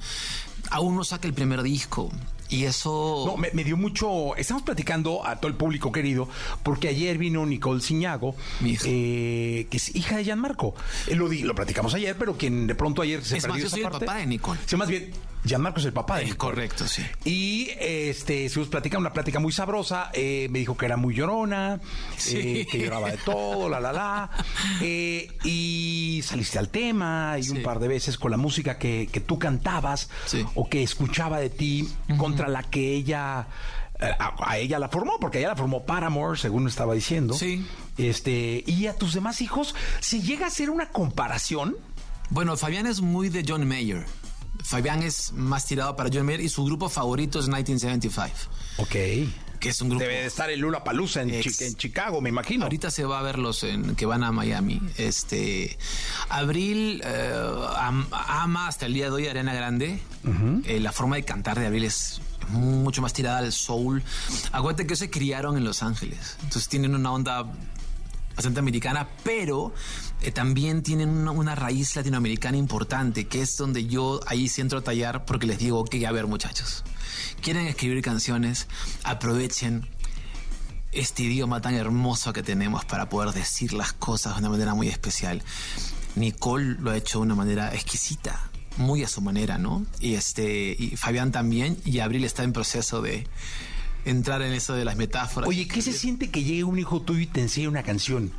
Aún 0.70 0.96
no 0.96 1.04
saca 1.04 1.28
el 1.28 1.34
primer 1.34 1.62
disco. 1.64 2.12
Y 2.50 2.66
eso. 2.66 3.24
No, 3.26 3.38
me, 3.38 3.50
me 3.54 3.64
dio 3.64 3.78
mucho. 3.78 4.36
Estamos 4.36 4.64
platicando 4.64 5.26
a 5.26 5.38
todo 5.38 5.48
el 5.48 5.56
público 5.56 5.92
querido, 5.92 6.28
porque 6.62 6.88
ayer 6.90 7.18
vino 7.18 7.46
Nicole 7.46 7.82
Ciñago, 7.82 8.36
eh, 8.86 9.66
que 9.70 9.78
es 9.78 9.96
hija 9.96 10.18
de 10.18 10.24
Gianmarco. 10.26 10.76
Eh, 11.08 11.16
lo, 11.16 11.30
di- 11.30 11.42
lo 11.44 11.56
platicamos 11.56 11.94
ayer, 11.94 12.16
pero 12.18 12.38
quien 12.38 12.68
de 12.68 12.76
pronto 12.76 13.02
ayer 13.02 13.24
se 13.24 13.38
Es 13.38 13.44
más, 13.48 13.54
perdió 13.54 13.62
yo 13.64 13.68
esa 13.68 13.76
soy 13.78 13.86
el 13.86 13.90
papá 13.92 14.16
de 14.18 14.28
Nicole. 14.28 14.60
Sí, 14.66 14.76
más 14.76 14.88
bien, 14.90 15.12
Gianmarco 15.46 15.80
es 15.80 15.86
el 15.86 15.94
papá 15.94 16.18
de 16.18 16.26
Nicole. 16.26 16.38
Correcto, 16.54 16.88
sí. 16.88 17.04
Y 17.26 17.70
este, 17.80 18.46
estuvimos 18.46 18.70
platicando 18.70 19.02
una 19.08 19.14
plática 19.14 19.40
muy 19.40 19.52
sabrosa. 19.52 20.10
eh, 20.14 20.48
me 20.50 20.60
dijo 20.60 20.78
que 20.78 20.86
era 20.86 20.96
muy 20.98 21.14
llorona, 21.16 21.82
Sí. 22.18 22.38
eh, 22.62 22.68
que 22.70 22.80
lloraba 22.80 23.12
de 23.12 23.18
todo, 23.18 23.68
la, 23.70 23.80
la, 23.80 23.92
la. 23.94 24.30
Eh, 24.82 25.30
y 25.44 26.22
saliste 26.24 26.60
al 26.60 26.70
tema 26.70 27.36
y 27.42 27.50
un 27.50 27.62
par 27.62 27.80
de 27.80 27.88
veces 27.88 28.18
con 28.18 28.32
la 28.32 28.38
música 28.38 28.78
que, 28.78 29.08
que 29.12 29.20
tú 29.20 29.38
cantabas 29.40 30.10
o 30.56 30.70
que 30.70 30.84
escuchaba 30.84 31.40
de 31.40 31.50
ti 31.50 31.88
contra 32.18 32.48
la 32.48 32.64
que 32.64 32.94
ella. 32.94 33.48
eh, 34.00 34.12
A, 34.20 34.36
a 34.52 34.58
ella 34.58 34.80
la 34.80 34.90
formó, 34.90 35.20
porque 35.20 35.40
ella 35.40 35.50
la 35.50 35.56
formó 35.56 35.86
Paramore, 35.86 36.38
según 36.40 36.68
estaba 36.68 36.94
diciendo. 36.94 37.34
Sí. 37.34 37.66
Este, 37.98 38.64
y 38.66 38.88
a 38.88 38.94
tus 38.96 39.14
demás 39.14 39.42
hijos, 39.42 39.76
¿se 40.00 40.22
llega 40.22 40.46
a 40.46 40.48
hacer 40.48 40.70
una 40.70 40.90
comparación? 40.90 41.76
Bueno, 42.30 42.56
Fabián 42.58 42.88
es 42.88 43.02
muy 43.02 43.30
de 43.30 43.46
John 43.48 43.68
Mayer. 43.68 44.06
Fabián 44.64 45.04
es 45.04 45.32
más 45.34 45.66
tirado 45.66 45.96
para 45.96 46.10
John 46.12 46.26
Mayer 46.26 46.42
y 46.42 46.50
su 46.50 46.64
grupo 46.66 46.90
favorito 46.90 47.40
es 47.40 47.46
1975. 47.48 48.30
Ok. 48.78 48.92
Que 49.60 49.70
es 49.70 49.82
un 49.82 49.90
grupo. 49.90 50.04
Debe 50.04 50.22
de 50.22 50.26
estar 50.26 50.50
el 50.50 50.60
Lula 50.60 50.84
Palusa 50.84 51.22
en, 51.22 51.30
Ex- 51.30 51.58
Chi- 51.58 51.64
en 51.66 51.76
Chicago, 51.76 52.20
me 52.20 52.28
imagino. 52.30 52.64
Ahorita 52.66 52.92
se 52.92 53.06
va 53.06 53.20
a 53.20 53.22
verlos 53.22 53.64
en, 53.64 53.96
que 53.96 54.06
van 54.06 54.24
a 54.24 54.32
Miami. 54.34 54.82
Este 54.98 55.78
Abril 56.30 57.02
eh, 57.06 57.34
am- 57.78 58.08
ama 58.12 58.68
hasta 58.68 58.86
el 58.88 58.94
día 58.94 59.06
de 59.06 59.12
hoy 59.12 59.28
Arena 59.28 59.54
Grande. 59.54 60.00
Eh, 60.66 60.80
la 60.80 60.92
forma 60.92 61.16
de 61.16 61.24
cantar 61.24 61.60
de 61.60 61.68
Abril 61.68 61.86
es 61.86 62.20
mucho 62.50 63.02
más 63.02 63.14
tirada 63.14 63.38
al 63.38 63.54
soul. 63.54 64.04
Acuérdate 64.52 64.86
que 64.86 64.96
se 64.98 65.10
criaron 65.10 65.56
en 65.58 65.64
Los 65.64 65.82
Ángeles. 65.82 66.36
Entonces 66.44 66.68
tienen 66.68 66.94
una 66.96 67.12
onda 67.14 67.46
bastante 68.36 68.60
americana, 68.60 69.08
pero 69.24 69.74
eh, 70.24 70.32
también 70.32 70.84
tienen 70.84 71.28
una, 71.28 71.56
raíz 71.56 71.96
latinoamericana 71.96 72.58
importante, 72.58 73.28
que 73.28 73.42
es 73.42 73.58
donde 73.58 73.86
yo 73.86 74.22
ahí 74.26 74.48
sí 74.48 74.62
entro 74.62 74.80
a 74.80 74.82
tallar 74.82 75.26
porque 75.26 75.46
les 75.46 75.60
digo, 75.60 75.80
ok, 75.80 75.96
a 76.08 76.12
ver 76.12 76.28
muchachos, 76.28 76.84
quieren 77.42 77.68
escribir 77.68 78.02
canciones, 78.02 78.68
aprovechen 79.04 79.86
este 80.94 81.24
idioma 81.24 81.60
tan 81.62 81.74
hermoso 81.74 82.32
que 82.32 82.44
tenemos 82.44 82.86
para 82.86 83.10
poder 83.10 83.34
decir 83.34 83.74
las 83.74 83.94
cosas 83.94 84.36
de 84.36 84.40
una 84.40 84.50
manera 84.50 84.74
muy 84.74 84.88
especial. 84.88 85.44
Nicole 86.16 86.78
lo 86.80 86.92
ha 86.92 86.98
hecho 86.98 87.20
de 87.20 87.24
una 87.24 87.36
manera 87.36 87.74
exquisita, 87.74 88.50
muy 88.78 89.04
a 89.04 89.08
su 89.08 89.22
manera, 89.22 89.58
¿no? 89.58 89.86
Y 90.00 90.14
este 90.14 90.76
y 90.78 90.96
Fabián 90.96 91.32
también 91.32 91.78
y 91.84 92.00
Abril 92.00 92.24
está 92.24 92.44
en 92.44 92.54
proceso 92.54 93.02
de 93.02 93.28
entrar 94.06 94.42
en 94.42 94.54
eso 94.54 94.74
de 94.74 94.86
las 94.86 94.96
metáforas. 94.96 95.50
Oye, 95.50 95.68
¿qué 95.68 95.82
se 95.82 95.94
siente 95.94 96.30
que 96.30 96.44
llegue 96.44 96.64
un 96.64 96.80
hijo 96.80 97.02
tuyo 97.02 97.22
y 97.22 97.28
te 97.28 97.42
enseñe 97.42 97.68
una 97.68 97.84
canción? 97.84 98.32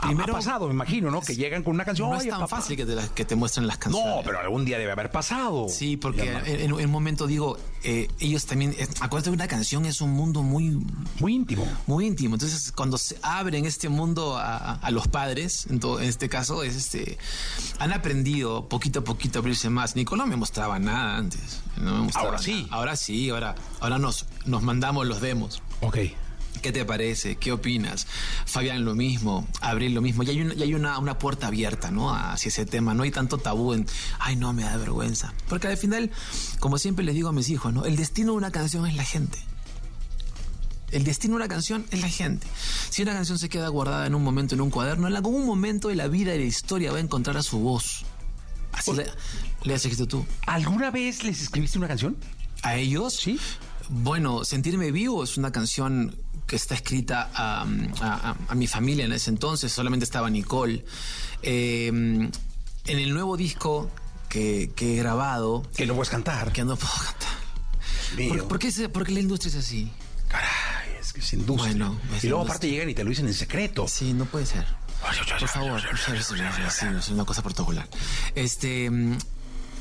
Primero- 0.00 0.32
ha 0.32 0.36
pasado, 0.36 0.66
me 0.66 0.72
imagino, 0.74 1.10
¿no? 1.10 1.20
Que 1.20 1.36
llegan 1.36 1.62
con 1.62 1.74
una 1.74 1.84
canción. 1.84 2.08
No 2.10 2.16
es 2.16 2.22
"Oye, 2.22 2.30
tan 2.30 2.40
papá". 2.40 2.56
fácil 2.56 2.76
que 2.76 2.86
te, 2.86 2.94
la- 2.94 3.06
que 3.08 3.24
te 3.24 3.36
muestren 3.36 3.66
las 3.66 3.78
canciones. 3.78 4.16
No, 4.16 4.22
pero 4.24 4.40
algún 4.40 4.64
día 4.64 4.78
debe 4.78 4.92
haber 4.92 5.10
pasado. 5.10 5.66
Sí, 5.68 5.96
porque 5.96 6.32
en, 6.46 6.72
un 6.72 6.90
momento 6.90 7.26
digo, 7.26 7.58
eh, 7.82 8.08
ellos 8.18 8.46
también, 8.46 8.74
eh, 8.78 8.88
acuérdate 9.00 9.30
que 9.30 9.34
una 9.34 9.48
canción 9.48 9.84
es 9.86 10.00
un 10.00 10.10
mundo 10.12 10.42
muy... 10.42 10.80
Muy 11.18 11.34
íntimo. 11.34 11.66
Muy 11.86 12.06
íntimo. 12.06 12.34
Entonces, 12.36 12.72
cuando 12.72 12.96
se 12.98 13.18
abren 13.22 13.66
este 13.66 13.88
mundo 13.88 14.36
a, 14.38 14.78
los 14.90 15.06
padres, 15.08 15.66
en, 15.70 15.80
todo- 15.80 16.00
en 16.00 16.08
este 16.08 16.28
caso, 16.28 16.62
es 16.62 16.76
este, 16.76 17.18
han 17.78 17.92
aprendido 17.92 18.68
poquito 18.68 19.00
a 19.00 19.04
poquito 19.04 19.38
a 19.38 19.40
abrirse 19.40 19.70
más. 19.70 19.96
Nicolás 19.96 20.26
no 20.26 20.30
me 20.30 20.36
mostraba 20.36 20.78
nada 20.78 21.16
antes. 21.16 21.60
No 21.76 21.92
me 21.94 22.00
mostraba 22.04 22.26
Ahora 22.28 22.38
nada. 22.38 22.44
sí. 22.44 22.66
Ahora 22.70 22.96
sí, 22.96 23.30
ahora, 23.30 23.54
ahora 23.80 23.98
nos, 23.98 24.26
nos 24.46 24.62
mandamos 24.62 25.06
los 25.06 25.20
demos. 25.20 25.62
Ok. 25.80 25.98
¿Qué 26.62 26.72
te 26.72 26.84
parece? 26.84 27.36
¿Qué 27.36 27.52
opinas? 27.52 28.06
Fabián, 28.44 28.84
lo 28.84 28.94
mismo. 28.94 29.48
Abril, 29.62 29.94
lo 29.94 30.02
mismo. 30.02 30.22
Ya 30.22 30.32
hay, 30.32 30.42
una, 30.42 30.54
hay 30.54 30.74
una, 30.74 30.98
una 30.98 31.18
puerta 31.18 31.46
abierta, 31.46 31.90
¿no? 31.90 32.14
Hacia 32.14 32.48
ese 32.48 32.66
tema. 32.66 32.92
No 32.92 33.02
hay 33.02 33.10
tanto 33.10 33.38
tabú 33.38 33.72
en, 33.72 33.86
ay, 34.18 34.36
no, 34.36 34.52
me 34.52 34.64
da 34.64 34.76
vergüenza. 34.76 35.32
Porque 35.48 35.68
al 35.68 35.78
final, 35.78 36.10
como 36.58 36.76
siempre 36.76 37.04
les 37.04 37.14
digo 37.14 37.30
a 37.30 37.32
mis 37.32 37.48
hijos, 37.48 37.72
¿no? 37.72 37.86
El 37.86 37.96
destino 37.96 38.32
de 38.32 38.38
una 38.38 38.50
canción 38.50 38.86
es 38.86 38.94
la 38.94 39.04
gente. 39.04 39.38
El 40.90 41.04
destino 41.04 41.34
de 41.34 41.36
una 41.36 41.48
canción 41.48 41.86
es 41.92 42.00
la 42.02 42.08
gente. 42.08 42.46
Si 42.90 43.02
una 43.02 43.12
canción 43.12 43.38
se 43.38 43.48
queda 43.48 43.68
guardada 43.68 44.06
en 44.06 44.14
un 44.14 44.22
momento, 44.22 44.54
en 44.54 44.60
un 44.60 44.70
cuaderno, 44.70 45.06
en 45.06 45.16
algún 45.16 45.46
momento 45.46 45.88
de 45.88 45.94
la 45.94 46.08
vida 46.08 46.34
y 46.34 46.38
de 46.38 46.44
la 46.44 46.48
historia 46.48 46.92
va 46.92 46.98
a 46.98 47.00
encontrar 47.00 47.36
a 47.36 47.42
su 47.42 47.58
voz. 47.60 48.04
Así 48.72 48.92
le, 48.92 49.06
le 49.62 49.74
has 49.74 49.84
escrito 49.84 50.06
tú. 50.06 50.26
¿Alguna 50.46 50.90
vez 50.90 51.24
les 51.24 51.40
escribiste 51.40 51.78
una 51.78 51.88
canción? 51.88 52.16
¿A 52.62 52.76
ellos? 52.76 53.14
Sí. 53.14 53.38
Bueno, 53.88 54.44
Sentirme 54.44 54.90
Vivo 54.90 55.24
es 55.24 55.36
una 55.36 55.52
canción 55.52 56.16
que 56.50 56.56
está 56.56 56.74
escrita 56.74 57.30
a, 57.32 57.62
a- 58.00 58.34
a- 58.48 58.54
mi 58.56 58.66
familia 58.66 59.04
en 59.04 59.12
ese 59.12 59.30
entonces, 59.30 59.70
solamente 59.70 60.02
estaba 60.02 60.28
Nicole. 60.28 60.84
Eh, 61.44 61.86
en 61.86 62.32
el 62.98 63.14
nuevo 63.14 63.36
disco 63.36 63.88
que, 64.28 64.72
que 64.74 64.94
he 64.94 64.96
grabado... 64.96 65.62
Que 65.76 65.86
no 65.86 65.94
puedes 65.94 66.10
cantar. 66.10 66.50
Que 66.52 66.64
no 66.64 66.74
puedo 66.76 66.92
cantar. 66.92 68.28
¿Por, 68.28 68.48
por 68.48 68.58
qué, 68.58 68.88
por 68.88 69.06
qué 69.06 69.12
la 69.12 69.20
industria 69.20 69.50
es 69.50 69.56
así? 69.64 69.92
Caray, 70.26 70.96
es 71.00 71.12
que 71.12 71.20
es 71.20 71.32
industria. 71.34 71.68
Bueno, 71.70 72.00
es 72.16 72.24
y 72.24 72.28
luego 72.28 72.42
industria. 72.42 72.42
aparte 72.42 72.68
llegan 72.68 72.90
y 72.90 72.94
te 72.94 73.04
lo 73.04 73.10
dicen 73.10 73.28
en 73.28 73.34
secreto. 73.34 73.86
Sí, 73.86 74.12
no 74.12 74.24
puede 74.24 74.46
ser. 74.46 74.66
Por 75.38 75.48
favor, 75.48 75.80
sí, 76.04 76.86
es 76.98 77.08
una 77.10 77.24
cosa 77.24 77.42
protocolar. 77.42 77.88
Este, 78.34 78.90
mm, 78.90 79.18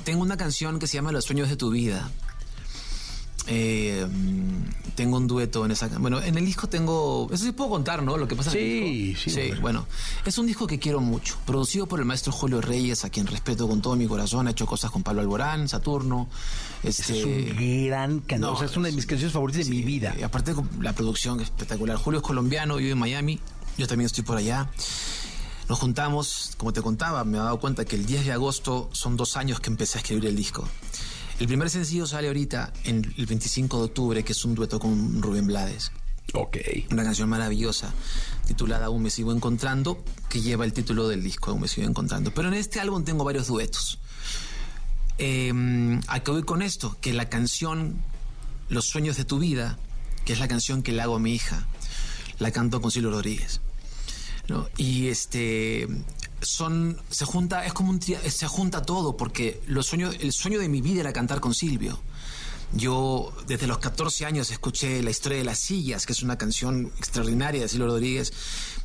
tengo 0.03 0.21
una 0.21 0.37
canción 0.37 0.77
que 0.77 0.85
se 0.85 0.93
llama 0.93 1.11
Los 1.11 1.25
sueños 1.25 1.49
de 1.49 1.55
tu 1.57 1.71
vida. 1.71 2.11
Eh, 3.47 4.05
mm, 4.09 4.89
tengo 4.95 5.17
un 5.17 5.27
dueto 5.27 5.65
en 5.65 5.71
esa. 5.71 5.87
Bueno, 5.99 6.21
en 6.21 6.37
el 6.37 6.45
disco 6.45 6.67
tengo. 6.67 7.27
Eso 7.31 7.45
sí 7.45 7.51
puedo 7.51 7.69
contar, 7.69 8.03
¿no? 8.03 8.17
Lo 8.17 8.27
que 8.27 8.35
pasa 8.35 8.51
en 8.51 8.57
el 8.57 8.63
Sí, 8.63 9.03
disco. 9.13 9.29
sí, 9.31 9.39
hombre. 9.41 9.59
bueno. 9.61 9.87
Es 10.25 10.37
un 10.37 10.45
disco 10.45 10.67
que 10.67 10.77
quiero 10.79 10.99
mucho. 10.99 11.37
Producido 11.45 11.87
por 11.87 11.99
el 11.99 12.05
maestro 12.05 12.31
Julio 12.31 12.61
Reyes, 12.61 13.05
a 13.05 13.09
quien 13.09 13.25
respeto 13.27 13.67
con 13.67 13.81
todo 13.81 13.95
mi 13.95 14.07
corazón. 14.07 14.47
Ha 14.47 14.51
hecho 14.51 14.65
cosas 14.65 14.91
con 14.91 15.03
Pablo 15.03 15.21
Alborán, 15.21 15.67
Saturno. 15.69 16.27
Este, 16.83 17.19
Es 17.19 17.25
un 17.25 17.85
gran 17.87 18.19
canción. 18.19 18.41
No, 18.41 18.51
o 18.53 18.57
sea, 18.57 18.67
es 18.67 18.77
una 18.77 18.87
de 18.89 18.93
mis 18.93 19.05
canciones 19.05 19.33
favoritas 19.33 19.65
de 19.65 19.71
mi 19.71 19.81
vida. 19.81 20.15
y 20.19 20.23
aparte 20.23 20.53
la 20.81 20.93
producción 20.93 21.39
es 21.39 21.45
espectacular. 21.45 21.97
Julio 21.97 22.19
es 22.19 22.25
colombiano, 22.25 22.75
vive 22.77 22.91
en 22.91 22.97
Miami 22.99 23.39
yo 23.77 23.87
también 23.87 24.07
estoy 24.07 24.25
por 24.25 24.35
allá. 24.35 24.69
Nos 25.69 25.79
juntamos, 25.79 26.51
como 26.57 26.73
te 26.73 26.81
contaba, 26.81 27.23
me 27.23 27.37
he 27.37 27.39
dado 27.39 27.59
cuenta 27.61 27.85
que 27.85 27.95
el 27.95 28.05
10 28.05 28.25
de 28.25 28.31
agosto 28.33 28.89
son 28.91 29.15
dos 29.15 29.37
años 29.37 29.61
que 29.61 29.69
empecé 29.69 29.97
a 29.97 30.01
escribir 30.01 30.25
el 30.25 30.35
disco. 30.35 30.67
El 31.39 31.47
primer 31.47 31.69
sencillo 31.69 32.05
sale 32.05 32.27
ahorita, 32.27 32.73
en 32.83 33.13
el 33.17 33.25
25 33.25 33.77
de 33.77 33.83
octubre, 33.85 34.23
que 34.25 34.33
es 34.33 34.43
un 34.43 34.55
dueto 34.55 34.77
con 34.77 35.21
Rubén 35.21 35.47
Blades. 35.47 35.89
Ok. 36.33 36.57
Una 36.91 37.03
canción 37.03 37.29
maravillosa 37.29 37.93
titulada 38.45 38.87
Aún 38.87 39.03
me 39.03 39.09
sigo 39.09 39.31
encontrando, 39.31 40.03
que 40.27 40.41
lleva 40.41 40.65
el 40.65 40.73
título 40.73 41.07
del 41.07 41.23
disco, 41.23 41.51
Aún 41.51 41.61
me 41.61 41.69
sigo 41.69 41.87
encontrando. 41.87 42.33
Pero 42.33 42.49
en 42.49 42.55
este 42.55 42.81
álbum 42.81 43.05
tengo 43.05 43.23
varios 43.23 43.47
duetos. 43.47 43.99
Eh, 45.17 45.53
¿A 46.07 46.19
qué 46.19 46.31
voy 46.31 46.43
con 46.43 46.61
esto? 46.61 46.97
Que 46.99 47.13
la 47.13 47.29
canción 47.29 48.01
Los 48.67 48.87
sueños 48.87 49.15
de 49.15 49.23
tu 49.23 49.39
vida, 49.39 49.79
que 50.25 50.33
es 50.33 50.39
la 50.39 50.49
canción 50.49 50.83
que 50.83 50.91
le 50.91 51.01
hago 51.01 51.15
a 51.15 51.19
mi 51.19 51.33
hija, 51.33 51.65
la 52.37 52.51
canto 52.51 52.81
con 52.81 52.91
Silvio 52.91 53.11
Rodríguez. 53.11 53.61
¿no? 54.49 54.67
Y 54.75 55.07
este 55.07 55.87
son 56.41 57.01
se 57.09 57.25
junta 57.25 57.65
es 57.65 57.73
como 57.73 57.91
un 57.91 58.01
se 58.01 58.47
junta 58.47 58.81
todo 58.81 59.17
porque 59.17 59.61
los 59.67 59.85
sueños 59.87 60.15
el 60.19 60.31
sueño 60.31 60.59
de 60.59 60.69
mi 60.69 60.81
vida 60.81 61.01
era 61.01 61.13
cantar 61.13 61.39
con 61.39 61.53
Silvio. 61.53 61.99
Yo 62.71 63.33
desde 63.47 63.65
los 63.65 63.79
14 63.79 64.25
años 64.25 64.51
escuché 64.51 65.01
La 65.01 65.09
historia 65.09 65.39
de 65.39 65.43
las 65.43 65.57
sillas, 65.59 66.05
que 66.05 66.13
es 66.13 66.21
una 66.21 66.37
canción 66.37 66.91
extraordinaria 66.97 67.61
de 67.61 67.67
Silvio 67.67 67.87
Rodríguez. 67.87 68.31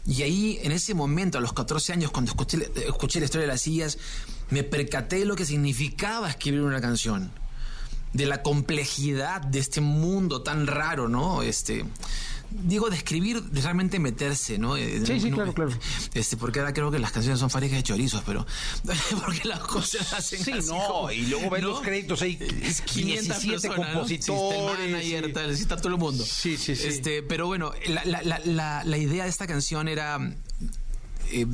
Y 0.06 0.22
ahí, 0.22 0.58
en 0.62 0.72
ese 0.72 0.94
momento, 0.94 1.36
a 1.36 1.40
los 1.40 1.52
14 1.52 1.92
años, 1.92 2.10
cuando 2.10 2.30
escuché, 2.30 2.70
escuché 2.86 3.18
La 3.18 3.26
historia 3.26 3.46
de 3.46 3.52
las 3.52 3.60
sillas, 3.60 3.98
me 4.48 4.64
percaté 4.64 5.24
lo 5.26 5.36
que 5.36 5.44
significaba 5.44 6.30
escribir 6.30 6.62
una 6.62 6.80
canción. 6.80 7.30
De 8.14 8.24
la 8.26 8.42
complejidad 8.42 9.42
de 9.42 9.58
este 9.58 9.80
mundo 9.82 10.40
tan 10.42 10.66
raro, 10.66 11.08
¿no? 11.08 11.42
Este, 11.42 11.84
digo, 12.50 12.88
de 12.88 12.96
escribir, 12.96 13.42
de 13.42 13.60
realmente 13.60 13.98
meterse, 13.98 14.56
¿no? 14.56 14.76
Eh, 14.76 15.02
Sí, 15.04 15.18
sí, 15.18 15.30
no, 15.30 15.36
claro, 15.36 15.52
claro. 15.52 15.70
Este, 16.14 16.36
porque 16.36 16.60
ahora 16.60 16.72
creo 16.72 16.92
que 16.92 17.00
las 17.00 17.10
canciones 17.10 17.40
son 17.40 17.50
fábricas 17.50 17.76
de 17.78 17.82
chorizos, 17.82 18.22
pero 18.24 18.46
porque 19.24 19.48
las 19.48 19.58
cosas 19.60 20.12
hacen 20.12 20.44
Sí, 20.44 20.52
así 20.52 20.68
no, 20.70 20.78
como- 20.86 21.10
y 21.10 21.22
luego 21.26 21.50
ves 21.50 21.62
¿no? 21.62 21.68
los 21.70 21.80
créditos 21.80 22.22
ahí. 22.22 22.38
Es 22.62 22.82
500 22.82 23.26
17 23.42 23.68
personas, 23.68 23.78
¿no? 23.88 23.94
compositores. 23.94 24.78
Sí, 24.78 24.92
manager, 24.92 25.32
tal, 25.32 25.56
sí, 25.56 25.62
está 25.62 25.76
todo 25.76 25.88
el 25.88 25.98
mundo. 25.98 26.24
Sí, 26.24 26.56
sí, 26.56 26.76
sí. 26.76 26.86
Este, 26.86 27.22
pero 27.24 27.48
bueno, 27.48 27.72
la, 27.88 28.04
la- 28.04 28.22
la- 28.22 28.40
la- 28.44 28.84
la 28.84 28.96
idea 28.98 29.24
de 29.24 29.30
esta 29.30 29.48
canción 29.48 29.88
era 29.88 30.18
eh, 31.32 31.46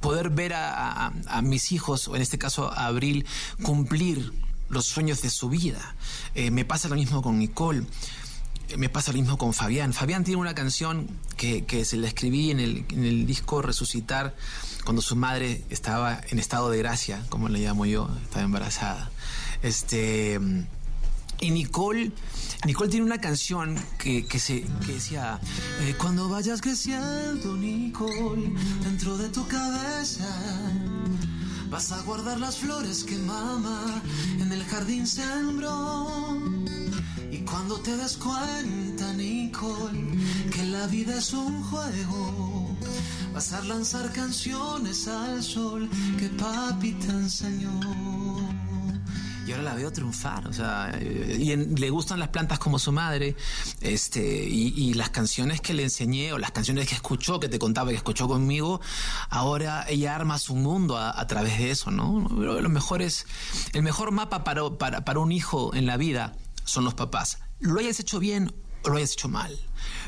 poder 0.00 0.30
ver 0.30 0.52
a, 0.54 1.06
a- 1.08 1.12
a 1.26 1.42
mis 1.42 1.72
hijos, 1.72 2.06
o 2.06 2.14
en 2.14 2.22
este 2.22 2.38
caso 2.38 2.70
a 2.70 2.86
Abril, 2.86 3.26
cumplir 3.62 4.32
los 4.68 4.86
sueños 4.86 5.22
de 5.22 5.30
su 5.30 5.48
vida. 5.48 5.94
Eh, 6.34 6.50
me 6.50 6.64
pasa 6.64 6.88
lo 6.88 6.94
mismo 6.96 7.22
con 7.22 7.38
Nicole. 7.38 7.84
Eh, 8.68 8.76
Me 8.76 8.88
pasa 8.88 9.12
lo 9.12 9.18
mismo 9.18 9.38
con 9.38 9.52
Fabián. 9.52 9.92
Fabián 9.92 10.24
tiene 10.24 10.40
una 10.40 10.54
canción 10.54 11.08
que, 11.36 11.64
que 11.64 11.84
se 11.84 11.96
la 11.96 12.08
escribí 12.08 12.50
en 12.50 12.58
el, 12.60 12.84
en 12.90 13.04
el 13.04 13.24
disco 13.26 13.62
Resucitar 13.62 14.34
cuando 14.84 15.02
su 15.02 15.14
madre 15.16 15.62
estaba 15.70 16.20
en 16.30 16.38
estado 16.38 16.70
de 16.70 16.78
gracia, 16.78 17.24
como 17.28 17.48
le 17.48 17.60
llamo 17.60 17.86
yo, 17.86 18.08
estaba 18.24 18.44
embarazada. 18.44 19.10
Este. 19.62 20.40
Y 21.38 21.50
Nicole, 21.50 22.12
Nicole 22.64 22.88
tiene 22.88 23.04
una 23.04 23.20
canción 23.20 23.76
que, 23.98 24.24
que 24.26 24.38
se, 24.38 24.62
que 24.86 24.94
decía, 24.94 25.38
Eh, 25.82 25.94
cuando 25.98 26.28
vayas 26.30 26.60
creciendo, 26.62 27.54
Nicole, 27.56 28.52
dentro 28.82 29.18
de 29.18 29.28
tu 29.28 29.46
cabeza, 29.46 30.24
vas 31.70 31.92
a 31.92 32.02
guardar 32.02 32.38
las 32.40 32.58
flores 32.58 33.04
que 33.04 33.16
mamá 33.16 34.02
en 34.38 34.52
el 34.52 34.64
jardín 34.64 35.06
sembró. 35.06 36.08
Y 37.30 37.38
cuando 37.38 37.78
te 37.80 37.96
des 37.96 38.16
cuenta, 38.16 39.12
Nicole, 39.12 40.18
que 40.52 40.64
la 40.64 40.86
vida 40.86 41.16
es 41.18 41.32
un 41.32 41.62
juego, 41.64 42.76
vas 43.34 43.52
a 43.52 43.62
lanzar 43.62 44.12
canciones 44.12 45.08
al 45.08 45.42
sol 45.42 45.88
que 46.18 46.28
papi 46.28 46.92
te 46.94 47.08
enseñó. 47.08 48.55
Y 49.46 49.52
ahora 49.52 49.62
la 49.62 49.74
veo 49.74 49.92
triunfar, 49.92 50.46
o 50.48 50.52
sea, 50.52 50.90
eh, 50.94 51.36
y 51.38 51.56
le 51.56 51.90
gustan 51.90 52.18
las 52.18 52.28
plantas 52.28 52.58
como 52.58 52.78
su 52.78 52.90
madre, 52.90 53.36
este, 53.80 54.20
y, 54.20 54.94
las 54.94 55.10
canciones 55.10 55.60
que 55.60 55.74
le 55.74 55.84
enseñé, 55.84 56.32
o 56.32 56.38
las 56.38 56.50
canciones 56.50 56.88
que 56.88 56.94
escuchó, 56.94 57.38
que 57.38 57.48
te 57.48 57.58
contaba 57.58 57.90
que 57.90 57.96
escuchó 57.96 58.26
conmigo, 58.26 58.80
ahora 59.30 59.84
ella 59.88 60.14
arma 60.14 60.38
su 60.38 60.56
mundo 60.56 60.96
a, 60.98 61.26
través 61.26 61.58
de 61.58 61.70
eso, 61.70 61.90
¿no? 61.90 62.26
Lo 62.28 62.68
mejor 62.68 63.02
es, 63.02 63.26
el 63.72 63.82
mejor 63.82 64.10
mapa 64.10 64.42
para, 64.42 64.68
para, 64.70 65.04
para 65.04 65.20
un 65.20 65.32
hijo 65.32 65.74
en 65.74 65.86
la 65.86 65.96
vida 65.96 66.34
son 66.64 66.84
los 66.84 66.94
papás. 66.94 67.38
Lo 67.60 67.78
hayas 67.78 68.00
hecho 68.00 68.18
bien 68.18 68.52
o 68.84 68.88
lo 68.88 68.96
hayas 68.96 69.12
hecho 69.12 69.28
mal, 69.28 69.58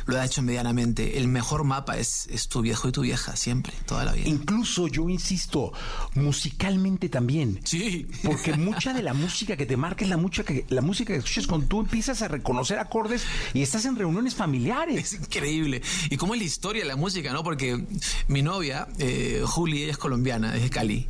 lo 0.06 0.16
hayas 0.16 0.30
hecho 0.30 0.42
medianamente, 0.42 1.18
el 1.18 1.28
mejor 1.28 1.64
mapa 1.64 1.98
es, 1.98 2.26
es 2.30 2.48
tu 2.48 2.60
viejo 2.62 2.88
y 2.88 2.92
tu 2.92 3.02
vieja, 3.02 3.36
siempre, 3.36 3.72
toda 3.86 4.04
la 4.04 4.12
vida. 4.12 4.28
Incluso 4.28 4.88
yo 4.88 5.08
insisto, 5.08 5.72
musicalmente 6.14 7.08
también. 7.08 7.60
Sí. 7.64 8.06
Porque 8.22 8.54
mucha 8.56 8.92
de 8.92 9.02
la 9.02 9.14
música 9.14 9.56
que 9.56 9.66
te 9.66 9.76
marca 9.76 10.04
es 10.04 10.10
la, 10.10 10.16
mucha 10.16 10.44
que, 10.44 10.64
la 10.68 10.80
música 10.80 11.12
que 11.12 11.18
escuchas 11.18 11.46
cuando 11.46 11.66
tú 11.66 11.80
empiezas 11.80 12.22
a 12.22 12.28
reconocer 12.28 12.78
acordes 12.78 13.22
y 13.54 13.62
estás 13.62 13.84
en 13.84 13.96
reuniones 13.96 14.34
familiares. 14.34 15.12
Es 15.12 15.20
increíble. 15.20 15.82
Y 16.10 16.16
cómo 16.16 16.34
es 16.34 16.40
la 16.40 16.46
historia 16.46 16.82
de 16.82 16.88
la 16.88 16.96
música, 16.96 17.32
¿no? 17.32 17.42
Porque 17.42 17.84
mi 18.28 18.42
novia, 18.42 18.88
eh, 18.98 19.42
Juli, 19.44 19.82
ella 19.82 19.92
es 19.92 19.98
colombiana, 19.98 20.54
es 20.56 20.62
de 20.62 20.70
Cali. 20.70 21.08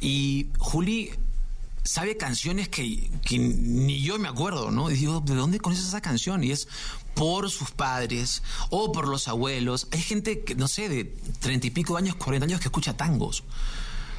Y 0.00 0.48
Juli 0.58 1.10
sabe 1.84 2.16
canciones 2.16 2.68
que, 2.68 3.10
que 3.24 3.38
ni 3.38 4.00
yo 4.00 4.18
me 4.18 4.28
acuerdo, 4.28 4.70
¿no? 4.70 4.90
Y 4.90 4.94
digo, 4.94 5.20
¿de 5.20 5.34
dónde 5.34 5.60
conoces 5.60 5.86
esa 5.86 6.00
canción? 6.00 6.42
Y 6.42 6.50
es 6.50 6.66
por 7.14 7.50
sus 7.50 7.70
padres 7.70 8.42
o 8.70 8.92
por 8.92 9.08
los 9.08 9.28
abuelos. 9.28 9.88
Hay 9.92 10.00
gente 10.00 10.44
que, 10.44 10.54
no 10.54 10.68
sé, 10.68 10.88
de 10.88 11.04
treinta 11.40 11.66
y 11.66 11.70
pico 11.70 11.96
años, 11.96 12.16
cuarenta 12.16 12.46
años 12.46 12.60
que 12.60 12.68
escucha 12.68 12.96
tangos. 12.96 13.44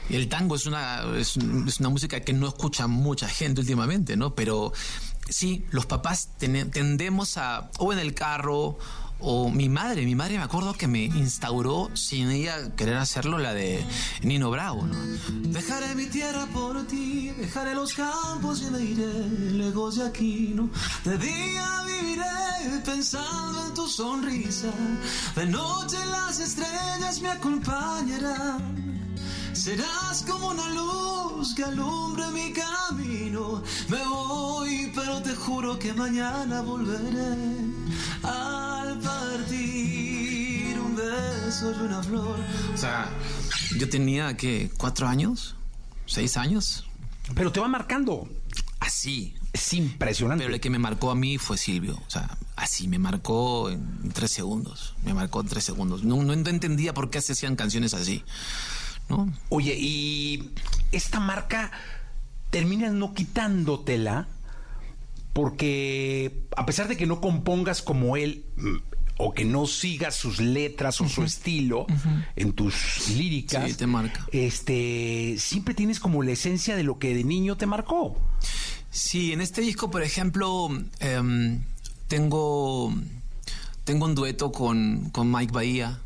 El 0.09 0.29
tango 0.29 0.55
es 0.55 0.65
una, 0.65 1.03
es, 1.17 1.35
una 1.37 1.89
música 1.89 2.19
que 2.19 2.33
no 2.33 2.47
escucha 2.47 2.87
mucha 2.87 3.27
gente 3.27 3.61
últimamente, 3.61 4.15
¿no? 4.15 4.35
Pero 4.35 4.71
sí, 5.29 5.65
los 5.71 5.85
papás 5.85 6.29
tendemos 6.37 7.37
a, 7.37 7.71
o 7.79 7.91
en 7.91 7.99
el 7.99 8.13
carro, 8.13 8.77
o 9.27 9.49
mi 9.49 9.69
madre, 9.69 10.05
mi 10.05 10.13
madre 10.13 10.37
me 10.37 10.43
acuerdo 10.43 10.73
que 10.73 10.87
me 10.87 11.05
instauró, 11.05 11.89
sin 11.95 12.29
ella 12.29 12.75
querer 12.75 12.97
hacerlo, 12.97 13.39
la 13.39 13.53
de 13.55 13.83
Nino 14.21 14.51
Bravo, 14.51 14.85
¿no? 14.85 14.95
Dejaré 15.49 15.95
mi 15.95 16.05
tierra 16.05 16.45
por 16.53 16.85
ti, 16.85 17.31
dejaré 17.31 17.73
los 17.73 17.93
campos 17.93 18.61
y 18.61 18.69
me 18.69 18.81
iré 18.81 19.27
lejos 19.51 19.95
de 19.95 20.05
aquí, 20.05 20.53
¿no? 20.53 20.69
De 21.03 21.17
día 21.17 21.83
viviré 21.87 22.81
pensando 22.85 23.65
en 23.65 23.73
tu 23.73 23.87
sonrisa, 23.87 24.71
de 25.35 25.45
noche 25.47 25.97
las 26.05 26.39
estrellas 26.39 27.19
me 27.21 27.29
acompañarán. 27.29 28.85
Serás 29.53 30.23
como 30.29 30.49
una 30.49 30.69
luz 30.69 31.55
que 31.55 31.63
alumbre 31.63 32.25
mi 32.31 32.53
camino. 32.53 33.63
Me 33.87 34.05
voy, 34.05 34.91
pero 34.93 35.21
te 35.23 35.33
juro 35.33 35.79
que 35.79 35.93
mañana 35.93 36.61
volveré. 36.61 37.73
Al 38.21 38.54
partir 39.01 40.79
un 40.79 40.95
beso 40.95 41.73
y 41.73 41.85
una 41.85 42.03
flor. 42.03 42.39
O 42.73 42.77
sea, 42.77 43.09
yo 43.77 43.89
tenía, 43.89 44.35
¿qué? 44.37 44.69
¿Cuatro 44.77 45.07
años? 45.07 45.55
¿Seis 46.05 46.37
años? 46.37 46.85
Pero 47.33 47.51
te 47.51 47.59
va 47.59 47.67
marcando. 47.67 48.29
Así. 48.79 49.35
Es 49.53 49.73
impresionante. 49.73 50.43
Pero 50.43 50.55
el 50.55 50.59
que 50.59 50.69
me 50.69 50.79
marcó 50.79 51.11
a 51.11 51.15
mí 51.15 51.37
fue 51.37 51.57
Silvio. 51.57 51.95
O 52.05 52.09
sea, 52.09 52.37
así, 52.57 52.89
me 52.89 52.99
marcó 52.99 53.69
en 53.69 54.11
tres 54.11 54.31
segundos. 54.31 54.95
Me 55.03 55.13
marcó 55.13 55.39
en 55.41 55.47
tres 55.47 55.63
segundos. 55.63 56.03
No, 56.03 56.21
no 56.23 56.33
entendía 56.33 56.93
por 56.93 57.09
qué 57.09 57.21
se 57.21 57.33
hacían 57.33 57.55
canciones 57.55 57.93
así. 57.93 58.23
¿No? 59.07 59.31
Oye, 59.49 59.77
y 59.79 60.51
esta 60.91 61.19
marca 61.19 61.71
terminas 62.49 62.91
no 62.91 63.13
quitándotela 63.13 64.27
porque 65.35 66.47
a 66.55 66.65
pesar 66.65 66.87
de 66.87 66.95
que 66.95 67.05
no 67.05 67.19
compongas 67.19 67.81
como 67.81 68.15
él 68.15 68.45
mm, 68.55 68.77
o 69.17 69.33
que 69.33 69.43
no 69.43 69.67
sigas 69.67 70.15
sus 70.15 70.39
letras 70.39 71.01
o 71.01 71.09
su 71.09 71.23
estilo 71.23 71.85
en 72.37 72.53
tus 72.53 73.09
líricas, 73.09 73.69
Sí, 73.69 73.75
te 73.77 73.85
marca. 73.85 74.25
este 74.31 75.35
siempre 75.37 75.73
tienes 75.73 75.99
como 75.99 76.23
la 76.23 76.31
esencia 76.31 76.77
de 76.77 76.83
lo 76.83 76.99
que 76.99 77.13
de 77.13 77.25
niño 77.25 77.57
te 77.57 77.65
marcó. 77.65 78.17
Sí, 78.89 79.33
en 79.33 79.41
este 79.41 79.59
disco, 79.61 79.91
por 79.91 80.03
ejemplo, 80.03 80.69
em, 81.01 81.61
tengo, 82.07 82.93
tengo 83.83 84.05
un 84.05 84.15
dueto 84.15 84.53
con, 84.53 85.09
con 85.09 85.29
Mike 85.29 85.51
Bahía. 85.51 85.99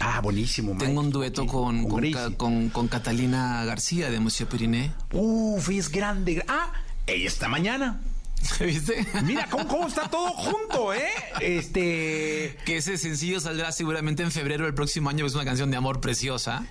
Ah, 0.00 0.20
buenísimo. 0.20 0.76
Tengo 0.76 1.00
un 1.00 1.10
dueto 1.10 1.46
con- 1.46 2.68
con 2.70 2.88
Catalina 2.88 3.64
García 3.64 4.10
de 4.10 4.18
Monsieur 4.18 4.48
Periné. 4.48 4.92
Uf, 5.12 5.68
es 5.70 5.88
grande. 5.88 6.44
Ah, 6.48 6.72
ella 7.06 7.28
está 7.28 7.46
mañana. 7.48 8.00
¿Viste? 8.60 9.06
Mira 9.24 9.46
cómo, 9.50 9.66
cómo 9.68 9.88
está 9.88 10.08
todo 10.08 10.30
junto, 10.30 10.92
¿eh? 10.92 11.08
Este. 11.40 12.56
Que 12.64 12.76
ese 12.76 12.98
sencillo 12.98 13.40
saldrá 13.40 13.72
seguramente 13.72 14.22
en 14.22 14.30
febrero 14.30 14.64
del 14.64 14.74
próximo 14.74 15.10
año, 15.10 15.26
es 15.26 15.34
una 15.34 15.44
canción 15.44 15.70
de 15.70 15.76
amor 15.76 16.00
preciosa. 16.00 16.66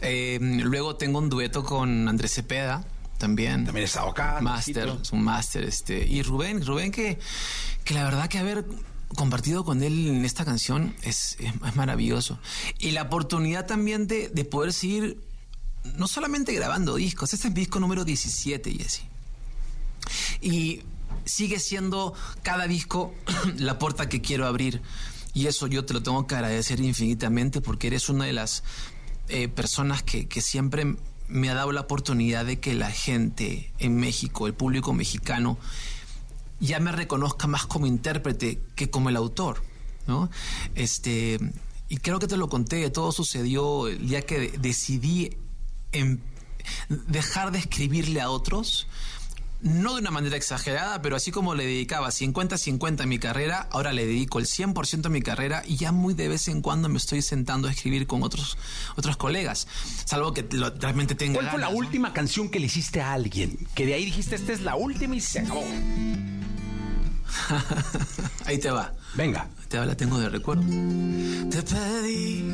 Eh, 0.00 0.38
luego 0.40 0.96
tengo 0.96 1.18
un 1.18 1.28
dueto 1.28 1.64
con 1.64 2.08
Andrés 2.08 2.34
Cepeda, 2.34 2.84
también. 3.18 3.64
También 3.64 3.84
está 3.84 4.02
acá. 4.02 4.40
Máster, 4.40 4.82
Andresito. 4.82 5.02
es 5.02 5.12
un 5.12 5.22
máster. 5.22 5.64
Este, 5.64 6.06
y 6.06 6.22
Rubén, 6.22 6.64
Rubén 6.64 6.90
que, 6.90 7.18
que 7.84 7.94
la 7.94 8.04
verdad 8.04 8.28
que, 8.28 8.38
a 8.38 8.42
ver, 8.42 8.64
compartido 9.14 9.64
con 9.64 9.82
él 9.82 10.08
en 10.08 10.24
esta 10.24 10.44
canción 10.44 10.94
es, 11.02 11.36
es, 11.38 11.52
es 11.66 11.76
maravilloso. 11.76 12.38
Y 12.78 12.90
la 12.90 13.02
oportunidad 13.02 13.66
también 13.66 14.06
de, 14.06 14.28
de 14.28 14.44
poder 14.44 14.72
seguir 14.72 15.20
no 15.96 16.06
solamente 16.08 16.52
grabando 16.52 16.96
discos, 16.96 17.32
este 17.34 17.48
es 17.48 17.54
mi 17.54 17.60
disco 17.60 17.80
número 17.80 18.04
17, 18.04 18.72
Jesse. 18.72 19.02
Y 20.40 20.82
sigue 21.24 21.58
siendo 21.58 22.14
cada 22.42 22.66
disco 22.66 23.14
la 23.56 23.78
puerta 23.78 24.08
que 24.08 24.20
quiero 24.20 24.46
abrir. 24.46 24.82
Y 25.34 25.46
eso 25.46 25.66
yo 25.66 25.84
te 25.84 25.94
lo 25.94 26.02
tengo 26.02 26.26
que 26.26 26.34
agradecer 26.34 26.80
infinitamente 26.80 27.60
porque 27.60 27.86
eres 27.86 28.08
una 28.08 28.26
de 28.26 28.32
las 28.34 28.62
eh, 29.28 29.48
personas 29.48 30.02
que, 30.02 30.28
que 30.28 30.42
siempre 30.42 30.96
me 31.28 31.48
ha 31.48 31.54
dado 31.54 31.72
la 31.72 31.80
oportunidad 31.80 32.44
de 32.44 32.60
que 32.60 32.74
la 32.74 32.90
gente 32.90 33.72
en 33.78 33.96
México, 33.96 34.46
el 34.46 34.54
público 34.54 34.92
mexicano, 34.92 35.58
ya 36.60 36.78
me 36.78 36.92
reconozca 36.92 37.46
más 37.46 37.66
como 37.66 37.86
intérprete 37.86 38.60
que 38.76 38.90
como 38.90 39.08
el 39.08 39.16
autor, 39.16 39.62
¿no? 40.06 40.30
Este, 40.74 41.38
y 41.88 41.96
creo 41.96 42.18
que 42.18 42.28
te 42.28 42.36
lo 42.36 42.48
conté, 42.48 42.88
todo 42.90 43.10
sucedió 43.12 43.88
el 43.88 44.06
día 44.06 44.22
que 44.22 44.52
decidí 44.58 45.36
en 45.92 46.22
dejar 47.08 47.50
de 47.50 47.58
escribirle 47.58 48.20
a 48.20 48.30
otros, 48.30 48.86
no 49.62 49.94
de 49.94 50.00
una 50.00 50.10
manera 50.10 50.36
exagerada, 50.36 51.02
pero 51.02 51.16
así 51.16 51.30
como 51.30 51.54
le 51.54 51.64
dedicaba 51.64 52.08
50-50 52.08 53.02
a 53.02 53.06
mi 53.06 53.18
carrera, 53.18 53.68
ahora 53.70 53.92
le 53.92 54.06
dedico 54.06 54.38
el 54.38 54.46
100% 54.46 55.06
a 55.06 55.08
mi 55.08 55.22
carrera 55.22 55.62
y 55.66 55.76
ya 55.76 55.92
muy 55.92 56.14
de 56.14 56.28
vez 56.28 56.48
en 56.48 56.62
cuando 56.62 56.88
me 56.88 56.98
estoy 56.98 57.22
sentando 57.22 57.68
a 57.68 57.70
escribir 57.70 58.06
con 58.06 58.22
otros, 58.22 58.56
otros 58.96 59.16
colegas, 59.16 59.66
salvo 60.04 60.34
que 60.34 60.46
lo, 60.52 60.70
realmente 60.70 61.14
tenga 61.14 61.34
¿Cuál 61.34 61.50
fue 61.50 61.60
la 61.60 61.66
ganas, 61.66 61.80
¿no? 61.80 61.86
última 61.86 62.12
canción 62.12 62.48
que 62.48 62.60
le 62.60 62.66
hiciste 62.66 63.00
a 63.00 63.12
alguien? 63.12 63.56
Que 63.74 63.86
de 63.86 63.94
ahí 63.94 64.04
dijiste, 64.04 64.34
esta 64.34 64.52
es 64.52 64.62
la 64.62 64.76
última 64.76 65.16
y 65.16 65.20
se 65.20 65.40
acabó. 65.40 65.64
Ahí 68.44 68.58
te 68.58 68.70
va. 68.70 68.92
Venga. 69.14 69.48
Te 69.68 69.78
va, 69.78 69.86
la 69.86 69.96
tengo 69.96 70.18
de 70.18 70.28
recuerdo. 70.28 70.62
Te 71.50 71.62
pedí 71.62 72.44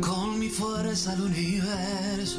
con 0.00 0.38
mi 0.38 0.48
fuerza 0.48 1.12
al 1.12 1.22
universo. 1.22 2.38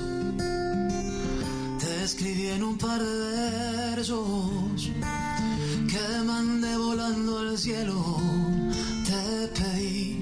Escribí 2.12 2.48
en 2.48 2.64
un 2.64 2.76
par 2.76 3.00
de 3.00 3.16
versos 3.94 4.90
que 5.92 6.24
mandé 6.26 6.76
volando 6.76 7.38
al 7.38 7.56
cielo. 7.56 8.18
Te 9.06 9.48
pedí, 9.54 10.18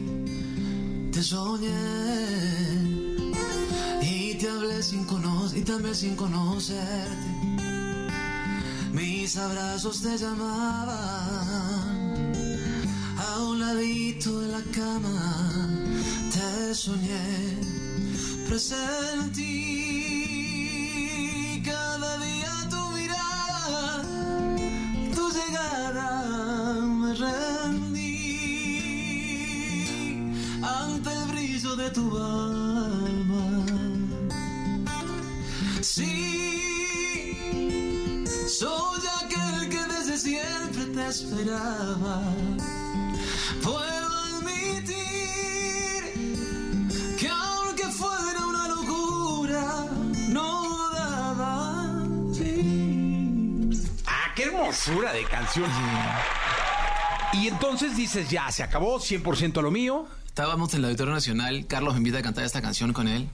te 1.14 1.24
soñé 1.24 1.70
y 4.02 4.36
te 4.36 4.50
hablé 4.50 4.84
sin 4.84 5.06
conocer 5.06 5.60
y 5.60 5.62
también 5.62 5.96
sin 5.96 6.18
conocerte. 6.18 7.30
Mis 8.92 9.38
abrazos 9.38 10.02
te 10.02 10.18
llamaban 10.18 10.92
a 13.18 13.44
un 13.44 13.62
ladito 13.62 14.42
de 14.42 14.48
la 14.50 14.62
cama 14.76 15.70
te 16.34 16.76
soñé, 16.76 17.58
presentí 18.46 20.27
tu 31.94 32.18
alma. 32.18 33.66
Sí, 35.82 37.44
soy 38.48 39.00
aquel 39.22 39.70
que 39.70 39.84
desde 39.94 40.18
siempre 40.18 40.86
te 40.86 41.08
esperaba. 41.08 42.22
Puedo 43.64 44.08
admitir 44.38 44.98
que 47.18 47.30
aunque 47.30 47.86
fuera 47.86 48.46
una 48.46 48.68
locura, 48.68 49.86
no 50.30 50.90
daba 50.94 52.04
fin. 52.34 53.72
Ah, 54.06 54.34
qué 54.36 54.44
hermosura 54.44 55.14
de 55.14 55.24
canción. 55.26 55.70
Y 57.34 57.48
entonces 57.48 57.96
dices, 57.96 58.30
ya, 58.30 58.52
se 58.52 58.64
acabó, 58.64 59.00
100% 59.00 59.62
lo 59.62 59.72
mío. 59.72 60.08
Estábamos 60.38 60.72
en 60.76 60.82
el 60.82 60.86
Auditorio 60.86 61.16
Nacional, 61.16 61.66
Carlos 61.66 61.96
me 61.96 61.98
invita 61.98 62.20
a 62.20 62.22
cantar 62.22 62.44
esta 62.44 62.62
canción 62.62 62.94
con 62.94 63.08
él. 63.08 63.28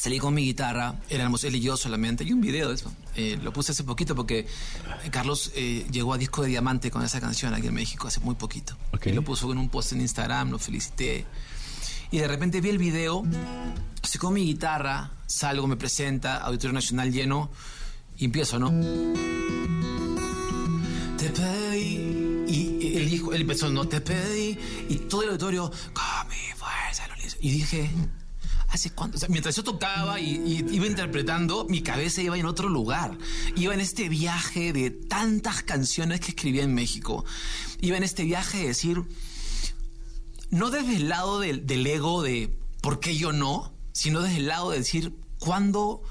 Salí 0.00 0.18
con 0.18 0.32
mi 0.32 0.46
guitarra, 0.46 0.94
éramos 1.10 1.44
él 1.44 1.56
y 1.56 1.60
yo 1.60 1.76
solamente, 1.76 2.24
y 2.24 2.32
un 2.32 2.40
video 2.40 2.70
de 2.70 2.76
eso. 2.76 2.90
Eh, 3.14 3.38
lo 3.42 3.52
puse 3.52 3.72
hace 3.72 3.84
poquito 3.84 4.14
porque 4.14 4.38
eh, 4.38 5.10
Carlos 5.10 5.52
eh, 5.54 5.86
llegó 5.90 6.14
a 6.14 6.16
disco 6.16 6.40
de 6.40 6.48
diamante 6.48 6.90
con 6.90 7.02
esa 7.02 7.20
canción 7.20 7.52
aquí 7.52 7.66
en 7.66 7.74
México 7.74 8.08
hace 8.08 8.20
muy 8.20 8.34
poquito. 8.36 8.78
Y 9.04 9.12
lo 9.12 9.20
puso 9.20 9.52
en 9.52 9.58
un 9.58 9.68
post 9.68 9.92
en 9.92 10.00
Instagram, 10.00 10.52
lo 10.52 10.58
felicité. 10.58 11.26
Y 12.10 12.20
de 12.20 12.26
repente 12.26 12.62
vi 12.62 12.70
el 12.70 12.78
video, 12.78 13.24
estoy 14.02 14.18
con 14.18 14.32
mi 14.32 14.46
guitarra, 14.46 15.10
salgo, 15.26 15.66
me 15.66 15.76
presenta, 15.76 16.38
Auditorio 16.38 16.72
Nacional 16.72 17.12
lleno, 17.12 17.50
y 18.16 18.24
empiezo, 18.24 18.58
¿no? 18.58 18.70
Te 21.18 21.28
pedí, 21.28 22.17
él 22.98 23.10
dijo, 23.10 23.32
él 23.32 23.42
empezó, 23.42 23.70
no 23.70 23.88
te 23.88 24.00
pedí, 24.00 24.58
y 24.88 24.96
todo 25.08 25.22
el 25.22 25.28
auditorio, 25.28 25.70
con 25.92 26.28
mi 26.28 26.56
fuerza, 26.56 27.08
lo 27.08 27.26
hizo. 27.26 27.36
Y 27.40 27.50
dije, 27.50 27.90
¿hace 28.68 28.90
cuánto? 28.90 29.16
O 29.16 29.20
sea, 29.20 29.28
mientras 29.28 29.56
yo 29.56 29.64
tocaba 29.64 30.20
y, 30.20 30.64
iba 30.70 30.86
interpretando, 30.86 31.66
mi 31.68 31.82
cabeza 31.82 32.22
iba 32.22 32.38
en 32.38 32.46
otro 32.46 32.68
lugar. 32.68 33.16
Iba 33.56 33.74
en 33.74 33.80
este 33.80 34.08
viaje 34.08 34.72
de 34.72 34.90
tantas 34.90 35.62
canciones 35.62 36.20
que 36.20 36.28
escribía 36.28 36.62
en 36.62 36.74
México. 36.74 37.24
Iba 37.80 37.96
en 37.96 38.02
este 38.02 38.24
viaje 38.24 38.58
de 38.58 38.66
decir, 38.68 39.04
no 40.50 40.70
desde 40.70 40.96
el 40.96 41.08
lado 41.08 41.40
del, 41.40 41.66
del 41.66 41.86
ego 41.86 42.22
de 42.22 42.56
por 42.80 43.00
qué 43.00 43.16
yo 43.16 43.32
no, 43.32 43.72
sino 43.92 44.20
desde 44.20 44.38
el 44.38 44.46
lado 44.46 44.70
de 44.70 44.78
decir, 44.78 45.14
¿cuándo, 45.38 46.02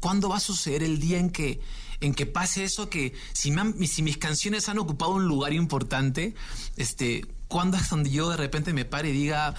¿cuándo 0.00 0.28
va 0.28 0.36
a 0.36 0.40
suceder 0.40 0.82
el 0.82 0.98
día 0.98 1.18
en 1.18 1.30
que, 1.30 1.60
en 2.02 2.12
que 2.14 2.26
pase 2.26 2.64
eso? 2.64 2.90
Que 2.90 3.14
si, 3.32 3.50
me 3.50 3.62
han- 3.62 3.86
si 3.86 4.02
mis 4.02 4.18
canciones 4.18 4.68
han 4.68 4.78
ocupado 4.78 5.12
un 5.12 5.26
lugar 5.26 5.52
importante, 5.54 6.34
este, 6.76 7.24
¿cuándo 7.48 7.76
es 7.78 7.88
donde 7.88 8.10
yo 8.10 8.28
de 8.30 8.36
repente 8.36 8.72
me 8.74 8.84
pare 8.84 9.08
y 9.08 9.12
diga, 9.12 9.54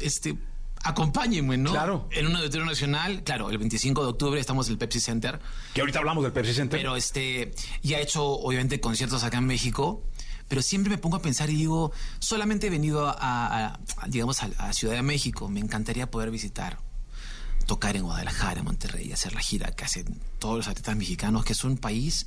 este, 0.00 0.36
acompáñenme, 0.82 1.56
¿no? 1.58 1.72
Claro. 1.72 2.08
En 2.12 2.26
un 2.26 2.36
auditorio 2.36 2.64
nacional, 2.66 3.22
claro, 3.24 3.50
el 3.50 3.58
25 3.58 4.02
de 4.02 4.08
octubre 4.08 4.40
estamos 4.40 4.66
en 4.68 4.72
el 4.72 4.78
Pepsi 4.78 5.00
Center. 5.00 5.40
Que 5.74 5.80
ahorita 5.80 5.98
hablamos 5.98 6.22
del 6.24 6.32
Pepsi 6.32 6.54
Center. 6.54 6.78
Pero 6.78 6.96
este, 6.96 7.52
ya 7.82 7.98
he 7.98 8.02
hecho 8.02 8.24
obviamente 8.24 8.80
conciertos 8.80 9.24
acá 9.24 9.38
en 9.38 9.46
México, 9.46 10.02
pero 10.46 10.62
siempre 10.62 10.90
me 10.90 10.98
pongo 10.98 11.16
a 11.16 11.22
pensar 11.22 11.50
y 11.50 11.56
digo, 11.56 11.92
solamente 12.20 12.68
he 12.68 12.70
venido 12.70 13.06
a, 13.06 13.12
a- 13.18 13.66
a, 13.98 14.08
digamos, 14.08 14.42
a, 14.42 14.50
a 14.58 14.72
Ciudad 14.72 14.94
de 14.94 15.02
México, 15.02 15.48
me 15.48 15.60
encantaría 15.60 16.10
poder 16.10 16.30
visitar, 16.30 16.78
tocar 17.68 17.96
en 17.96 18.02
Guadalajara, 18.02 18.60
en 18.60 18.64
Monterrey, 18.64 19.12
hacer 19.12 19.34
la 19.34 19.40
gira 19.40 19.70
que 19.72 19.84
hacen 19.84 20.06
todos 20.40 20.56
los 20.56 20.68
artistas 20.68 20.96
mexicanos, 20.96 21.44
que 21.44 21.52
es 21.52 21.62
un 21.64 21.76
país, 21.76 22.26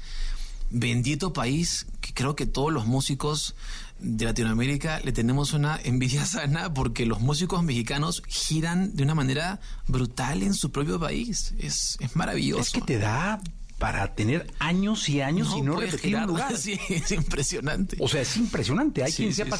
bendito 0.69 1.34
país, 1.34 1.88
que 1.99 2.13
creo 2.13 2.35
que 2.35 2.45
todos 2.45 2.72
los 2.72 2.85
músicos 2.85 3.55
de 3.99 4.26
Latinoamérica 4.26 4.99
le 5.03 5.11
tenemos 5.11 5.53
una 5.53 5.80
envidia 5.84 6.26
sana 6.35 6.73
porque 6.73 7.05
los 7.07 7.19
músicos 7.22 7.63
mexicanos 7.63 8.22
giran 8.27 8.95
de 8.95 9.01
una 9.03 9.15
manera 9.15 9.59
brutal 9.88 10.43
en 10.43 10.53
su 10.53 10.72
propio 10.72 10.99
país. 10.99 11.53
Es, 11.57 11.97
es 11.99 12.15
maravilloso. 12.15 12.61
Es 12.61 12.69
que 12.69 12.81
te 12.81 12.99
da 12.99 13.41
para 13.80 14.13
tener 14.13 14.53
años 14.59 15.09
y 15.09 15.22
años 15.22 15.55
y 15.57 15.61
no 15.63 15.80
repetir 15.80 16.15
un 16.15 16.27
lugar. 16.27 16.55
Sí, 16.57 16.80
es 16.88 17.11
impresionante. 17.11 17.97
O 17.99 18.07
sea, 18.07 18.22
es 18.22 18.38
impresionante. 18.38 19.03
Hay 19.03 19.11
Sí, 19.11 19.18
quien 19.18 19.30
sí, 19.31 19.35
se 19.38 19.41
ha 19.41 19.45
sí. 19.45 19.51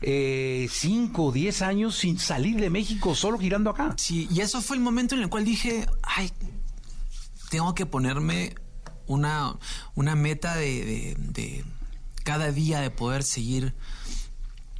Pasado 0.00 0.68
5 0.70 1.24
o 1.24 1.32
10 1.32 1.62
años 1.62 1.96
sin 1.96 2.18
salir 2.18 2.60
de 2.60 2.70
México, 2.70 3.14
solo 3.14 3.38
girando 3.38 3.70
acá. 3.70 3.94
Sí, 3.96 4.28
y 4.30 4.40
eso 4.40 4.60
fue 4.60 4.76
el 4.76 4.82
momento 4.82 5.14
en 5.14 5.22
el 5.22 5.28
cual 5.28 5.44
dije, 5.44 5.86
ay, 6.02 6.30
tengo 7.50 7.74
que 7.74 7.86
ponerme 7.86 8.54
una, 9.06 9.56
una 9.94 10.14
meta 10.16 10.56
de, 10.56 10.84
de- 10.84 11.16
de 11.18 11.64
cada 12.24 12.50
día 12.52 12.80
de 12.80 12.90
poder 12.90 13.22
seguir 13.22 13.74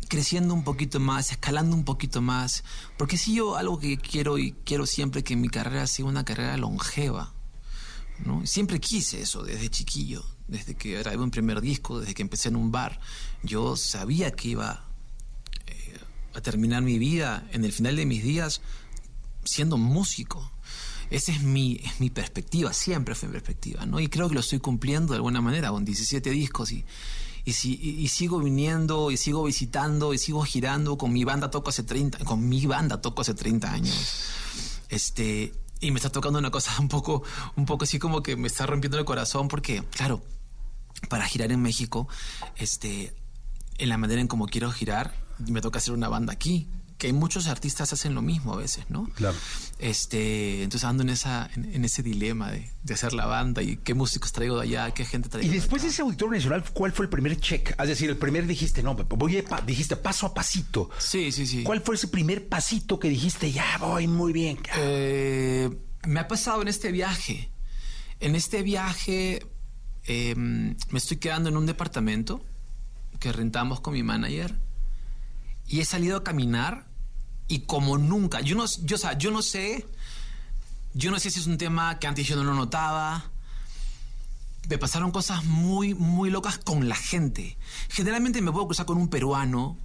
creciendo 0.09 0.55
un 0.55 0.63
poquito 0.65 1.01
más, 1.01 1.31
escalando 1.33 1.75
un 1.77 1.85
poquito 1.85 2.21
más, 2.23 2.63
porque 2.97 3.17
si 3.17 3.35
yo 3.35 3.57
algo 3.57 3.79
que 3.79 3.97
quiero 3.99 4.39
y 4.39 4.53
quiero 4.65 4.87
siempre 4.87 5.25
que 5.25 5.35
mi 5.37 5.49
carrera 5.49 5.87
sea 5.87 6.05
una 6.05 6.25
carrera 6.25 6.57
longeva, 6.57 7.33
¿no? 8.25 8.47
Siempre 8.47 8.79
quise 8.81 9.23
eso 9.23 9.43
desde 9.43 9.69
chiquillo, 9.69 10.25
desde 10.47 10.75
que 10.77 10.99
grabé 10.99 11.19
un 11.19 11.31
primer 11.33 11.61
disco, 11.61 11.99
desde 12.01 12.15
que 12.15 12.23
empecé 12.23 12.49
en 12.49 12.57
un 12.57 12.71
bar, 12.71 13.01
yo 13.43 13.77
sabía 13.77 14.31
que 14.31 14.49
iba 14.49 14.85
eh, 14.85 14.86
a 16.37 16.41
terminar 16.43 16.83
mi 16.83 16.99
vida 16.99 17.47
en 17.53 17.65
el 17.65 17.73
final 17.73 17.97
de 17.97 18.07
mis 18.07 18.23
días 18.23 18.61
siendo 19.45 19.77
músico. 19.77 20.53
Esa 21.11 21.33
es 21.33 21.43
mi, 21.43 21.81
es 21.85 22.01
mi 22.01 22.11
perspectiva, 22.11 22.73
siempre 22.73 23.15
fue 23.15 23.29
mi 23.29 23.33
perspectiva, 23.35 23.87
¿no? 23.87 24.01
Y 24.01 24.09
creo 24.09 24.29
que 24.29 24.35
lo 24.35 24.41
estoy 24.41 24.59
cumpliendo 24.59 25.13
de 25.13 25.17
alguna 25.19 25.41
manera, 25.41 25.71
con 25.71 25.85
17 25.85 26.31
discos 26.31 26.73
y, 26.73 26.85
y, 27.45 27.53
si- 27.53 27.79
y- 27.81 28.03
y 28.03 28.09
sigo 28.09 28.41
viniendo, 28.41 29.11
y 29.13 29.17
sigo 29.17 29.45
visitando, 29.45 30.13
y 30.13 30.19
sigo 30.19 30.43
girando, 30.43 30.99
con 30.99 31.13
mi 31.13 31.23
banda 31.23 31.49
toco 31.51 31.71
hace 31.71 31.85
30, 31.85 32.19
con 32.25 32.49
mi 32.49 32.67
banda 32.67 33.01
toco 33.01 33.23
hace 33.23 33.35
30 33.35 33.73
años. 33.73 33.95
Este, 34.89 35.55
y 35.81 35.91
me 35.93 35.99
está 35.99 36.11
tocando 36.11 36.39
una 36.41 36.51
cosa 36.51 36.73
un 36.81 36.89
poco, 36.89 37.23
un 37.55 37.67
poco 37.67 37.85
así 37.85 37.99
como 38.01 38.23
que 38.23 38.35
me 38.37 38.49
está 38.49 38.67
rompiendo 38.67 38.99
el 38.99 39.05
corazón 39.05 39.47
porque, 39.47 39.85
claro, 39.93 40.25
para 41.09 41.25
girar 41.27 41.53
en 41.53 41.63
México, 41.63 42.09
este, 42.57 43.15
en 43.79 43.89
la 43.91 43.97
manera 43.97 44.21
en 44.21 44.27
como 44.27 44.47
quiero 44.47 44.73
girar, 44.73 45.15
me 45.39 45.61
toca 45.61 45.79
hacer 45.79 45.95
una 45.95 46.09
banda 46.09 46.33
aquí. 46.33 46.69
Que 46.99 47.13
muchos 47.13 47.47
artistas 47.47 47.93
hacen 47.93 48.15
lo 48.15 48.23
mismo 48.23 48.55
a 48.55 48.57
veces, 48.57 48.87
¿no? 48.89 49.05
Claro. 49.17 49.37
Este, 49.79 50.63
entonces 50.63 50.89
ando 50.89 51.03
en 51.03 51.11
esa, 51.11 51.51
en, 51.55 51.75
en 51.75 51.85
ese 51.85 52.03
dilema 52.03 52.51
de, 52.51 52.71
de 52.85 52.95
hacer 52.95 53.13
la 53.13 53.27
banda 53.27 53.63
y 53.63 53.77
qué 53.77 53.93
músicos 53.93 54.33
traigo 54.33 54.57
de 54.57 54.63
allá, 54.63 54.95
qué 54.95 55.05
gente 55.05 55.29
traigo. 55.29 55.47
Y 55.47 55.51
de 55.51 55.57
después 55.57 55.83
de 55.83 55.89
ese 55.89 56.01
Auditorio 56.01 56.33
Nacional, 56.33 56.65
¿cuál 56.73 56.93
fue 56.93 57.05
el 57.05 57.11
primer 57.11 57.39
check? 57.39 57.79
Es 57.79 57.89
decir, 57.89 58.09
el 58.09 58.17
primer 58.17 58.47
dijiste, 58.47 58.83
no, 58.83 58.95
voy 58.95 59.37
a 59.37 59.61
dijiste 59.67 59.97
paso 59.97 60.25
a 60.25 60.33
pasito. 60.33 60.89
Sí, 60.97 61.33
sí, 61.33 61.47
sí. 61.47 61.65
¿Cuál 61.65 61.83
fue 61.83 61.97
ese 61.97 62.09
primer 62.09 62.49
pasito 62.49 62.99
que 62.99 63.11
dijiste, 63.11 63.53
ya 63.53 63.77
voy 63.79 64.07
muy 64.07 64.33
bien? 64.33 64.59
Eh, 64.79 65.69
me 66.07 66.21
ha 66.21 66.29
pasado 66.29 66.63
en 66.63 66.69
este 66.69 66.93
viaje. 66.93 67.51
En 68.21 68.35
este 68.35 68.63
viaje 68.63 69.47
eh, 70.05 70.35
me 70.35 70.77
estoy 70.95 71.19
quedando 71.19 71.51
en 71.51 71.59
un 71.59 71.67
departamento 71.67 72.43
que 73.21 73.33
rentamos 73.33 73.81
con 73.81 73.93
mi 73.93 74.03
manager 74.03 74.65
y 75.69 75.81
he 75.81 75.85
salido 75.85 76.19
a 76.19 76.25
caminar 76.25 76.87
y 77.49 77.61
como 77.61 77.99
nunca, 77.99 78.41
yo 78.41 78.57
no, 78.57 78.65
yo, 78.85 78.97
o 78.97 78.99
sea, 78.99 79.17
yo 79.19 79.31
no 79.31 79.43
sé, 79.43 79.87
yo 80.95 81.11
no 81.11 81.19
sé 81.19 81.31
si 81.31 81.41
es 81.41 81.47
un 81.47 81.59
tema 81.59 81.99
que 81.99 82.07
antes 82.07 82.27
yo 82.27 82.37
no 82.37 82.45
lo 82.45 82.55
notaba. 82.55 83.31
Me 84.69 84.79
pasaron 84.79 85.13
cosas 85.13 85.45
muy, 85.45 85.95
muy 85.95 86.31
locas 86.31 86.59
con 86.59 86.89
la 86.89 86.97
gente. 86.97 87.57
Generalmente 87.89 88.43
me 88.43 88.51
puedo 88.51 88.67
cruzar 88.67 88.87
con 88.87 88.99
un 88.99 89.09
peruano 89.09 89.79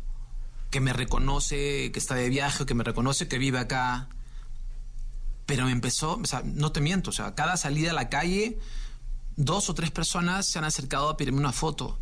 que 0.71 0.79
me 0.79 0.93
reconoce 0.93 1.91
que 1.91 1.99
está 1.99 2.15
de 2.15 2.29
viaje, 2.29 2.65
que 2.65 2.73
me 2.73 2.83
reconoce 2.83 3.27
que 3.27 3.37
vive 3.37 3.59
acá. 3.59 4.09
Pero 5.45 5.65
me 5.65 5.71
empezó, 5.71 6.15
o 6.15 6.25
sea, 6.25 6.41
no 6.43 6.71
te 6.71 6.81
miento, 6.81 7.09
o 7.11 7.13
sea, 7.13 7.35
cada 7.35 7.57
salida 7.57 7.91
a 7.91 7.93
la 7.93 8.09
calle, 8.09 8.57
dos 9.35 9.69
o 9.69 9.73
tres 9.75 9.91
personas 9.91 10.47
se 10.47 10.57
han 10.57 10.65
acercado 10.65 11.09
a 11.09 11.17
pedirme 11.17 11.39
una 11.39 11.51
foto. 11.51 11.99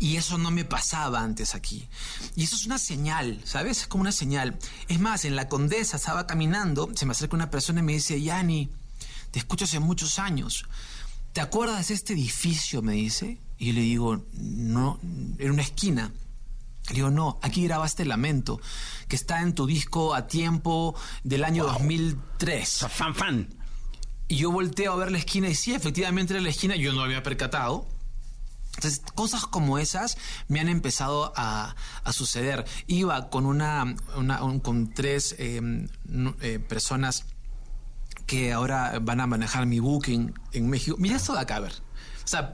Y 0.00 0.16
eso 0.16 0.38
no 0.38 0.50
me 0.50 0.64
pasaba 0.64 1.20
antes 1.20 1.54
aquí. 1.54 1.86
Y 2.34 2.44
eso 2.44 2.56
es 2.56 2.64
una 2.64 2.78
señal, 2.78 3.38
¿sabes? 3.44 3.82
Es 3.82 3.86
como 3.86 4.00
una 4.00 4.12
señal. 4.12 4.58
Es 4.88 4.98
más, 4.98 5.26
en 5.26 5.36
la 5.36 5.48
Condesa 5.48 5.98
estaba 5.98 6.26
caminando, 6.26 6.90
se 6.96 7.04
me 7.04 7.12
acerca 7.12 7.36
una 7.36 7.50
persona 7.50 7.80
y 7.80 7.82
me 7.82 7.92
dice, 7.92 8.20
Yani, 8.20 8.70
te 9.30 9.38
escucho 9.38 9.66
hace 9.66 9.78
muchos 9.78 10.18
años. 10.18 10.64
¿Te 11.34 11.42
acuerdas 11.42 11.88
de 11.88 11.94
este 11.94 12.14
edificio? 12.14 12.80
Me 12.80 12.94
dice. 12.94 13.38
Y 13.58 13.66
yo 13.66 13.72
le 13.74 13.82
digo, 13.82 14.24
no, 14.32 14.98
en 15.38 15.50
una 15.50 15.62
esquina. 15.62 16.10
Le 16.88 16.94
digo, 16.94 17.10
no, 17.10 17.38
aquí 17.42 17.64
grabaste 17.64 18.06
Lamento, 18.06 18.58
que 19.06 19.16
está 19.16 19.42
en 19.42 19.54
tu 19.54 19.66
disco 19.66 20.14
a 20.14 20.26
tiempo 20.26 20.94
del 21.24 21.44
año 21.44 21.64
2003. 21.64 22.86
Fan, 22.88 23.14
fan. 23.14 23.54
Y 24.28 24.36
yo 24.36 24.50
volteo 24.50 24.94
a 24.94 24.96
ver 24.96 25.12
la 25.12 25.18
esquina 25.18 25.48
y 25.48 25.54
sí, 25.54 25.74
efectivamente 25.74 26.32
era 26.32 26.42
la 26.42 26.48
esquina, 26.48 26.74
yo 26.74 26.92
no 26.94 27.02
había 27.02 27.22
percatado. 27.22 27.86
Entonces, 28.80 29.02
cosas 29.14 29.44
como 29.44 29.76
esas 29.78 30.16
me 30.48 30.58
han 30.58 30.70
empezado 30.70 31.34
a, 31.36 31.76
a 32.02 32.12
suceder. 32.14 32.64
Iba 32.86 33.28
con 33.28 33.44
una, 33.44 33.94
una- 34.16 34.42
un- 34.42 34.58
con 34.60 34.94
tres 34.94 35.36
nu- 36.04 36.34
eh, 36.40 36.58
personas 36.58 37.26
que 38.26 38.52
ahora 38.54 38.98
van 39.02 39.20
a 39.20 39.26
manejar 39.26 39.66
mi 39.66 39.80
booking 39.80 40.32
en 40.52 40.70
México. 40.70 40.96
Mira 40.98 41.16
esto 41.16 41.34
de 41.34 41.40
acá, 41.40 41.56
a 41.56 41.60
ver. 41.60 41.72
O 42.24 42.28
sea, 42.28 42.52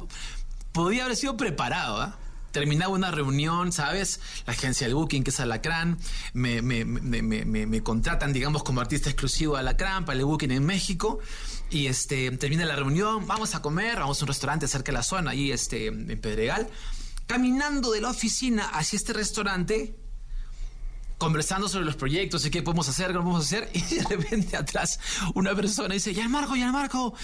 podía 0.72 1.04
haber 1.04 1.16
sido 1.16 1.36
preparado, 1.36 2.00
¿ah? 2.00 2.18
Terminaba 2.50 2.92
una 2.92 3.10
reunión, 3.10 3.70
¿sabes? 3.70 4.18
La 4.46 4.54
agencia 4.54 4.86
del 4.86 4.94
booking, 4.96 5.22
que 5.22 5.30
es 5.30 5.38
Alacrán, 5.40 5.98
me, 6.32 6.60
me, 6.62 6.84
me- 6.86 7.66
me 7.66 7.82
contratan, 7.82 8.32
digamos, 8.32 8.64
como 8.64 8.80
artista 8.80 9.10
exclusivo 9.10 9.54
de 9.54 9.60
Alacrán 9.60 10.04
para 10.06 10.18
el 10.18 10.24
booking 10.24 10.50
en 10.50 10.64
México. 10.64 11.18
Y 11.70 11.86
este, 11.88 12.30
termina 12.32 12.64
la 12.64 12.76
reunión, 12.76 13.26
vamos 13.26 13.54
a 13.54 13.62
comer, 13.62 13.98
vamos 13.98 14.20
a 14.20 14.24
un 14.24 14.28
restaurante 14.28 14.68
cerca 14.68 14.92
de 14.92 14.98
la 14.98 15.02
zona, 15.02 15.32
ahí 15.32 15.50
este, 15.50 15.86
en 15.88 16.20
Pedregal. 16.20 16.68
Caminando 17.26 17.90
de 17.90 18.00
la 18.00 18.10
oficina 18.10 18.68
hacia 18.68 18.96
este 18.96 19.12
restaurante, 19.12 19.96
conversando 21.18 21.68
sobre 21.68 21.86
los 21.86 21.96
proyectos 21.96 22.44
y 22.46 22.50
qué 22.50 22.62
podemos 22.62 22.88
hacer, 22.88 23.08
qué 23.08 23.14
no 23.14 23.20
podemos 23.22 23.46
hacer, 23.46 23.68
y 23.74 23.80
de 23.80 24.04
repente 24.04 24.56
atrás 24.56 25.00
una 25.34 25.54
persona 25.56 25.92
dice, 25.94 26.14
ya 26.14 26.28
Marco, 26.28 26.54
ya 26.54 26.70
Marco, 26.70 27.14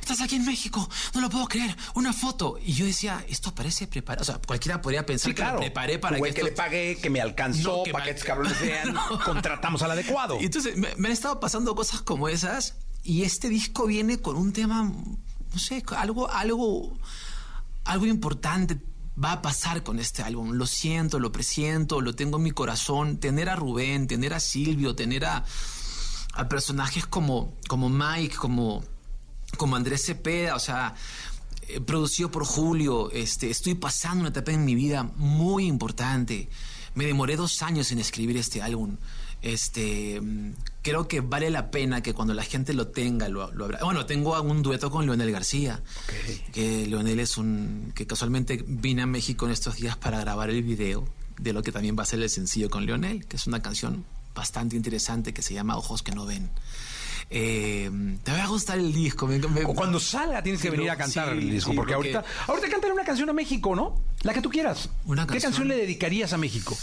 estás 0.00 0.20
aquí 0.22 0.36
en 0.36 0.46
México, 0.46 0.88
no 1.14 1.20
lo 1.20 1.28
puedo 1.28 1.46
creer, 1.46 1.76
una 1.94 2.12
foto. 2.14 2.56
Y 2.64 2.72
yo 2.72 2.86
decía, 2.86 3.22
esto 3.28 3.54
parece 3.54 3.86
preparado, 3.86 4.22
o 4.22 4.24
sea, 4.24 4.38
cualquiera 4.38 4.80
podría 4.80 5.04
pensar 5.04 5.30
Sí, 5.32 5.34
que 5.34 5.44
lo 5.44 5.56
preparé 5.58 5.98
para 5.98 6.16
que, 6.16 6.22
que 6.22 6.28
esto- 6.30 6.44
le 6.46 6.52
pagué, 6.52 6.98
que 7.02 7.10
me 7.10 7.20
alcanzó, 7.20 7.78
No, 7.78 7.82
que 7.82 7.90
para 7.92 8.04
me- 8.04 8.10
que 8.12 8.14
estos 8.16 8.26
cabrones 8.26 8.58
vean, 8.62 8.94
contratamos 9.26 9.82
al 9.82 9.90
adecuado. 9.90 10.38
Y 10.40 10.46
entonces 10.46 10.76
me, 10.78 10.94
me 10.96 11.08
han 11.08 11.12
estado 11.12 11.38
pasando 11.38 11.74
cosas 11.74 12.00
como 12.02 12.28
esas 12.28 12.76
y 13.04 13.22
este 13.22 13.50
disco 13.50 13.86
viene 13.86 14.18
con 14.18 14.36
un 14.36 14.52
tema, 14.52 14.82
no 14.82 15.58
sé, 15.58 15.84
algo, 15.96 16.30
algo, 16.30 16.98
algo 17.84 18.06
importante 18.06 18.80
va 19.22 19.32
a 19.32 19.42
pasar 19.42 19.82
con 19.82 19.98
este 19.98 20.22
álbum. 20.22 20.52
Lo 20.52 20.66
siento, 20.66 21.18
lo 21.18 21.30
presiento, 21.30 22.00
lo 22.00 22.14
tengo 22.14 22.38
en 22.38 22.44
mi 22.44 22.50
corazón. 22.50 23.18
Tener 23.18 23.50
a 23.50 23.56
Rubén, 23.56 24.06
tener 24.06 24.32
a 24.32 24.40
Silvio, 24.40 24.94
tener 24.94 25.26
a, 25.26 25.44
personajes 26.48 27.06
como, 27.06 27.54
como 27.68 27.88
Mike, 27.88 28.36
como, 28.36 28.82
como 29.56 29.76
Andrés 29.76 30.06
Cepeda, 30.06 30.56
o 30.56 30.58
sea, 30.58 30.94
eh, 31.68 31.80
producido 31.80 32.30
por 32.30 32.44
Julio. 32.44 33.10
Este, 33.10 33.50
estoy 33.50 33.74
pasando 33.74 34.20
una 34.20 34.30
etapa 34.30 34.50
en 34.50 34.64
mi 34.64 34.74
vida 34.74 35.04
muy 35.16 35.66
importante. 35.66 36.48
Me 36.94 37.04
demoré 37.04 37.36
dos 37.36 37.62
años 37.62 37.92
en 37.92 37.98
escribir 37.98 38.36
este 38.38 38.62
álbum. 38.62 38.96
Este, 39.46 40.22
mm, 40.22 40.54
creo 40.80 41.06
que 41.06 41.20
vale 41.20 41.50
la 41.50 41.70
pena 41.70 42.02
que 42.02 42.14
cuando 42.14 42.32
la 42.32 42.42
gente 42.44 42.72
lo 42.72 42.88
tenga, 42.88 43.28
lo, 43.28 43.52
lo 43.52 43.66
abra- 43.66 43.80
Bueno, 43.84 44.06
tengo 44.06 44.40
un 44.40 44.62
dueto 44.62 44.90
con 44.90 45.04
Leonel 45.04 45.30
García. 45.32 45.82
Que 46.52 46.86
Leonel 46.86 47.20
es 47.20 47.36
un. 47.36 47.92
que 47.94 48.06
casualmente 48.06 48.64
vine 48.66 49.02
a 49.02 49.06
México 49.06 49.44
en 49.44 49.52
estos 49.52 49.76
días 49.76 49.98
para 49.98 50.18
grabar 50.18 50.48
el 50.48 50.62
video 50.62 51.06
de 51.38 51.52
lo 51.52 51.62
que 51.62 51.72
también 51.72 51.94
va 51.98 52.04
a 52.04 52.06
ser 52.06 52.20
el 52.22 52.30
sencillo 52.30 52.70
con 52.70 52.86
Leonel, 52.86 53.26
que 53.26 53.36
es 53.36 53.46
una 53.46 53.60
canción 53.60 54.06
bastante 54.34 54.76
interesante 54.76 55.34
que 55.34 55.42
se 55.42 55.52
llama 55.52 55.76
Ojos 55.76 56.02
que 56.02 56.12
no 56.12 56.24
ven. 56.24 56.48
Eh, 57.28 57.90
te 58.22 58.32
va 58.32 58.44
a 58.44 58.46
gustar 58.46 58.78
el 58.78 58.94
disco. 58.94 59.26
me- 59.26 59.38
me- 59.40 59.62
Cuando 59.62 60.00
salga 60.00 60.42
tienes 60.42 60.62
que 60.62 60.70
venir 60.70 60.90
a 60.90 60.96
cantar 60.96 61.32
sí, 61.32 61.38
el 61.38 61.50
disco, 61.50 61.70
sí, 61.72 61.76
porque, 61.76 61.92
ahorita, 61.92 62.24
ahorita 62.46 62.68
cántale 62.70 62.94
una 62.94 63.04
canción 63.04 63.28
a 63.28 63.34
México, 63.34 63.76
¿no? 63.76 64.00
La 64.22 64.32
que 64.32 64.40
tú 64.40 64.48
quieras. 64.48 64.88
Una 65.04 65.26
¿Qué 65.26 65.32
canción. 65.34 65.52
canción 65.52 65.68
le 65.68 65.76
dedicarías 65.76 66.32
a 66.32 66.38
México? 66.38 66.74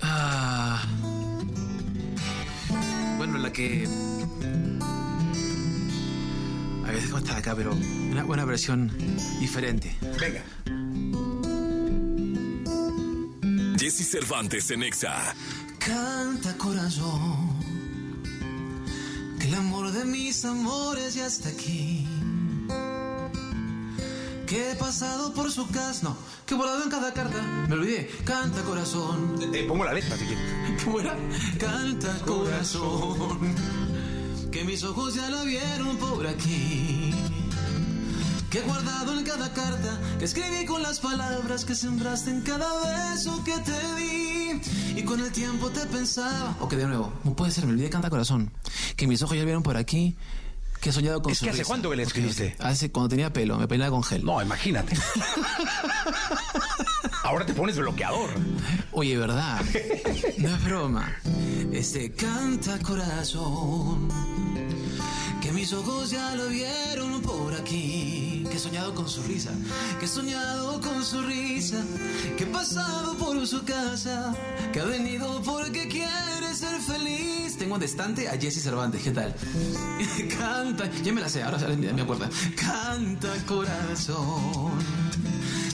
Ah. 0.00 0.80
La 3.38 3.52
que. 3.52 3.86
A 6.84 6.90
ver, 6.90 7.02
déjame 7.02 7.18
estar 7.18 7.36
acá, 7.36 7.54
pero 7.54 7.72
una 7.72 8.24
buena 8.24 8.44
versión 8.44 8.90
diferente. 9.40 9.94
Venga. 10.20 10.42
Jesse 13.78 14.04
Cervantes 14.10 14.70
en 14.70 14.82
Exa. 14.82 15.34
Canta 15.78 16.56
corazón, 16.56 17.60
que 19.38 19.46
el 19.46 19.54
amor 19.54 19.92
de 19.92 20.04
mis 20.04 20.44
amores 20.44 21.14
ya 21.14 21.26
está 21.26 21.50
aquí. 21.50 22.07
Que 24.48 24.70
he 24.70 24.74
pasado 24.76 25.34
por 25.34 25.52
su 25.52 25.68
casa, 25.68 26.04
no, 26.04 26.16
que 26.46 26.54
he 26.54 26.56
volado 26.56 26.82
en 26.82 26.88
cada 26.88 27.12
carta. 27.12 27.42
Me 27.68 27.74
olvidé, 27.74 28.08
canta 28.24 28.62
corazón. 28.62 29.38
Te 29.52 29.64
pongo 29.64 29.84
la 29.84 29.92
letra 29.92 30.16
si 30.16 30.24
quieres. 30.24 30.82
¿Cómo 30.82 31.00
era? 31.00 31.14
Canta 31.58 32.18
corazón, 32.24 33.54
que 34.50 34.64
mis 34.64 34.82
ojos 34.84 35.16
ya 35.16 35.28
la 35.28 35.44
vieron 35.44 35.98
por 35.98 36.26
aquí. 36.26 37.12
Que 38.48 38.60
he 38.60 38.62
guardado 38.62 39.18
en 39.18 39.24
cada 39.26 39.52
carta, 39.52 40.00
que 40.18 40.24
escribí 40.24 40.64
con 40.64 40.82
las 40.82 41.00
palabras 41.00 41.66
que 41.66 41.74
sembraste 41.74 42.30
en 42.30 42.40
cada 42.40 43.12
beso 43.12 43.44
que 43.44 43.58
te 43.58 43.94
di. 43.96 44.62
Y 44.96 45.02
con 45.02 45.20
el 45.20 45.30
tiempo 45.30 45.68
te 45.68 45.84
pensaba. 45.84 46.56
Ok, 46.60 46.72
de 46.72 46.86
nuevo. 46.86 47.12
No 47.22 47.36
puede 47.36 47.52
ser, 47.52 47.66
me 47.66 47.72
olvidé 47.72 47.90
canta 47.90 48.08
corazón. 48.08 48.50
Que 48.96 49.06
mis 49.06 49.20
ojos 49.20 49.36
ya 49.36 49.44
vieron 49.44 49.62
por 49.62 49.76
aquí. 49.76 50.16
Que 50.80 50.90
he 50.90 50.92
soñado 50.92 51.20
con 51.22 51.32
Es 51.32 51.40
que 51.40 51.50
hace 51.50 51.64
cuánto 51.64 51.90
que 51.90 51.96
le 51.96 52.02
escribiste. 52.04 52.56
Hace 52.58 52.90
cuando 52.90 53.08
tenía 53.08 53.32
pelo, 53.32 53.58
me 53.58 53.66
peinaba 53.66 53.90
con 53.90 54.02
gel. 54.04 54.24
No, 54.24 54.40
imagínate. 54.40 54.96
Ahora 57.24 57.44
te 57.44 57.52
pones 57.52 57.76
bloqueador. 57.76 58.30
Oye, 58.92 59.16
¿verdad? 59.16 59.60
No 60.38 60.48
es 60.48 60.64
broma. 60.64 61.16
Este 61.72 62.12
canta 62.12 62.78
corazón, 62.78 64.08
que 65.42 65.52
mis 65.52 65.72
ojos 65.72 66.10
ya 66.10 66.34
lo 66.34 66.48
vieron 66.48 67.20
por 67.22 67.54
aquí. 67.54 68.37
Que 68.50 68.56
he 68.56 68.58
soñado 68.58 68.94
con 68.94 69.08
su 69.08 69.22
risa, 69.22 69.50
que 69.98 70.06
he 70.06 70.08
soñado 70.08 70.80
con 70.80 71.04
su 71.04 71.20
risa, 71.22 71.82
que 72.36 72.44
he 72.44 72.46
pasado 72.46 73.14
por 73.16 73.46
su 73.46 73.64
casa, 73.64 74.34
que 74.72 74.80
ha 74.80 74.84
venido 74.84 75.42
porque 75.42 75.88
quiere 75.88 76.54
ser 76.54 76.80
feliz. 76.80 77.56
Tengo 77.58 77.78
de 77.78 77.86
estante 77.86 78.28
a 78.28 78.38
Jesse 78.38 78.62
Cervantes, 78.62 79.02
¿qué 79.02 79.10
tal? 79.10 79.34
Canta, 80.38 80.90
ya 81.02 81.12
me 81.12 81.20
la 81.20 81.28
sé, 81.28 81.42
ahora 81.42 81.58
me 81.76 82.02
acuerdo. 82.02 82.28
Canta 82.56 83.34
corazón, 83.46 84.72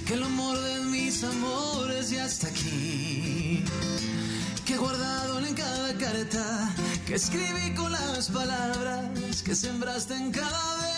que 0.07 0.15
el 0.15 0.23
amor 0.23 0.59
de 0.59 0.81
mis 0.87 1.23
amores 1.25 2.11
ya 2.11 2.27
está 2.27 2.49
aquí. 2.49 3.65
Que 4.65 4.75
he 4.75 4.79
guardado 4.79 5.39
en 5.41 5.55
cada 5.55 5.97
carta, 5.99 6.75
que 7.07 7.15
escribí 7.15 7.75
con 7.75 7.93
las 7.93 8.31
palabras 8.31 9.43
que 9.45 9.55
sembraste 9.55 10.15
en 10.15 10.33
cada 10.33 10.94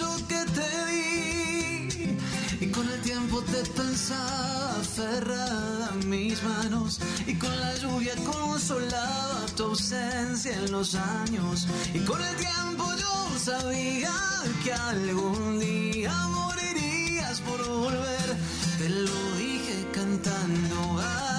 beso 0.00 0.26
que 0.28 0.44
te 0.56 0.70
di. 0.86 2.18
Y 2.60 2.66
con 2.70 2.88
el 2.88 3.00
tiempo 3.00 3.42
te 3.42 3.62
pensaba 3.70 4.76
aferrada 4.80 5.88
a 5.88 5.94
mis 6.06 6.42
manos. 6.42 7.00
Y 7.26 7.34
con 7.34 7.58
la 7.60 7.74
lluvia 7.76 8.14
consolaba 8.24 9.46
tu 9.56 9.64
ausencia 9.64 10.54
en 10.54 10.72
los 10.72 10.94
años. 10.94 11.66
Y 11.94 12.00
con 12.00 12.20
el 12.22 12.36
tiempo 12.36 12.84
yo 12.98 13.38
sabía 13.38 14.12
que 14.64 14.72
algún 14.72 15.58
día 15.58 16.12
morirías 16.28 17.40
por 17.40 17.66
volver. 17.66 18.36
Te 18.78 18.88
lo 18.88 19.36
dije 19.36 19.86
cantando 19.92 21.00
ay 21.00 21.29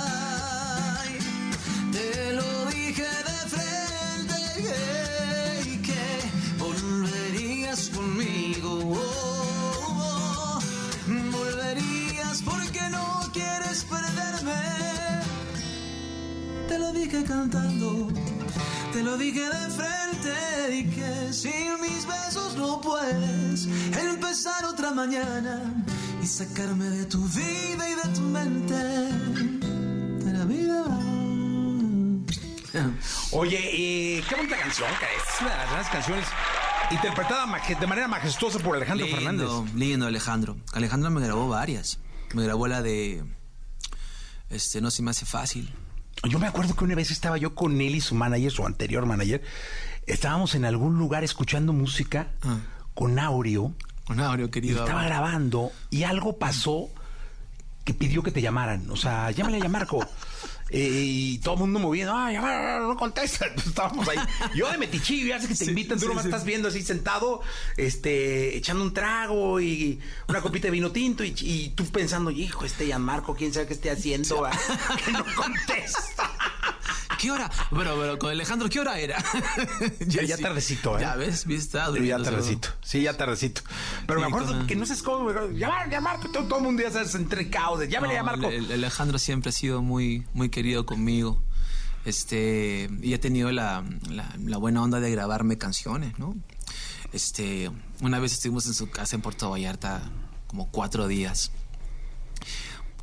mañana 25.02 25.84
y 26.22 26.28
sacarme 26.28 26.86
de 26.86 27.06
tu 27.06 27.18
vida 27.30 27.90
y 27.90 27.96
de 27.96 28.14
tu 28.14 28.22
mente 28.22 28.76
de 28.76 30.32
la 30.32 30.46
vida 30.46 30.86
Oye, 33.32 33.58
eh, 33.58 34.24
qué 34.30 34.36
bonita 34.36 34.58
canción, 34.58 34.88
es 34.92 35.42
una 35.42 35.50
de 35.50 35.58
las 35.58 35.70
grandes 35.72 35.92
canciones 35.92 36.26
interpretada 36.92 37.48
de 37.68 37.88
manera 37.88 38.08
majestuosa 38.08 38.60
por 38.60 38.76
Alejandro 38.76 39.08
Fernández. 39.08 39.48
Lindo, 39.48 39.66
lindo 39.76 40.06
Alejandro. 40.06 40.58
Alejandro 40.74 41.10
me 41.10 41.22
grabó 41.22 41.50
varias. 41.50 42.00
Me 42.34 42.44
grabó 42.44 42.68
la 42.68 42.84
de 42.84 43.24
este 44.52 44.82
no 44.82 44.92
se 44.92 45.02
me 45.02 45.10
hace 45.10 45.26
fácil. 45.26 45.74
Yo 46.30 46.38
me 46.38 46.46
acuerdo 46.46 46.76
que 46.76 46.84
una 46.84 46.94
vez 46.94 47.10
estaba 47.10 47.38
yo 47.38 47.56
con 47.56 47.82
él 47.82 47.96
y 47.96 48.02
su 48.02 48.14
manager, 48.14 48.52
su 48.52 48.66
anterior 48.66 49.06
manager. 49.08 49.42
Estábamos 50.06 50.54
en 50.54 50.64
algún 50.64 51.00
lugar 51.00 51.24
escuchando 51.24 51.74
música 51.74 52.28
con 52.94 53.18
Aureo. 53.18 53.74
Y 54.62 54.70
estaba 54.72 55.04
grabando 55.04 55.72
y 55.90 56.04
algo 56.04 56.38
pasó 56.38 56.90
que 57.84 57.94
pidió 57.94 58.24
que 58.24 58.32
te 58.32 58.42
llamaran. 58.42 58.90
O 58.90 58.96
sea, 58.96 59.32
llámale 59.32 59.66
a 59.66 59.70
Marco. 59.70 60.06
Eh, 60.74 60.90
y 60.90 61.38
todo 61.40 61.56
el 61.56 61.60
mundo 61.60 61.80
moviendo, 61.80 62.16
ay, 62.16 62.38
no 62.38 62.96
contesta. 62.96 63.46
Pues 63.54 63.68
estábamos 63.68 64.08
ahí. 64.08 64.18
Yo 64.56 64.72
de 64.72 64.78
metichillo, 64.78 65.28
ya 65.28 65.42
sé 65.42 65.50
que 65.50 65.56
te 65.56 65.66
invitan, 65.66 65.98
tú 65.98 66.04
sí, 66.04 66.08
nomás 66.08 66.24
sí. 66.24 66.30
estás 66.30 66.46
viendo 66.46 66.70
así 66.70 66.82
sentado, 66.82 67.42
este, 67.76 68.56
echando 68.56 68.82
un 68.82 68.94
trago 68.94 69.60
y 69.60 70.00
una 70.30 70.40
copita 70.40 70.68
de 70.68 70.72
vino 70.72 70.90
tinto 70.92 71.26
y, 71.26 71.36
y 71.42 71.70
tú 71.76 71.86
pensando, 71.88 72.32
hijo, 72.32 72.64
este 72.64 72.86
Gianmarco, 72.86 73.36
quién 73.36 73.54
sabe 73.54 73.68
qué 73.68 73.74
esté 73.74 73.92
haciendo, 73.92 74.48
que 75.06 75.12
no 75.12 75.26
contesta. 75.36 76.32
¿Qué 77.22 77.30
hora? 77.30 77.52
Bueno, 77.70 77.92
pero 78.00 78.18
con 78.18 78.32
Alejandro, 78.32 78.68
¿qué 78.68 78.80
hora 78.80 78.98
era? 79.00 79.24
Ya, 80.08 80.24
ya 80.24 80.38
tardecito, 80.38 80.98
¿eh? 80.98 81.02
Ya 81.02 81.16
ves, 81.16 81.46
viste, 81.46 81.78
ya 82.04 82.18
tardecito. 82.18 82.70
Sí, 82.84 83.04
ya 83.04 83.16
tardecito. 83.16 83.62
Pero 84.08 84.20
me 84.20 84.26
Sí, 84.26 84.32
acuerdo 84.32 84.54
con- 84.58 84.66
que 84.68 84.76
no 84.76 84.86
sé 84.88 84.96
cómo. 85.04 85.30
Llamar, 85.52 85.88
llamar, 85.90 86.20
todo, 86.32 86.46
todo 86.48 86.58
el 86.58 86.64
mundo 86.66 86.82
ya 86.82 86.90
sabes, 86.90 87.14
entre 87.14 87.50
caos. 87.52 87.88
Llámale 87.88 88.18
a 88.18 88.22
No, 88.22 88.26
Marco. 88.26 88.50
el- 88.50 88.66
el 88.66 88.72
Alejandro 88.72 89.20
siempre 89.20 89.50
ha 89.50 89.52
sido 89.54 89.84
muy, 89.84 90.26
muy 90.34 90.50
querido 90.50 90.86
conmigo. 90.88 91.40
Este, 92.06 92.90
y 93.04 93.14
he 93.14 93.20
tenido 93.20 93.52
la, 93.52 93.84
la- 94.10 94.34
la 94.44 94.58
buena 94.58 94.82
onda 94.82 95.00
de 95.00 95.12
grabarme 95.12 95.60
canciones, 95.60 96.18
¿no? 96.18 96.36
Este, 97.14 97.70
una 98.02 98.18
vez 98.18 98.34
estuvimos 98.34 98.66
en 98.66 98.74
su 98.74 98.90
casa 98.90 99.16
en 99.16 99.22
Puerto 99.22 99.52
Vallarta 99.52 100.02
como 100.48 100.72
cuatro 100.72 101.08
días 101.08 101.52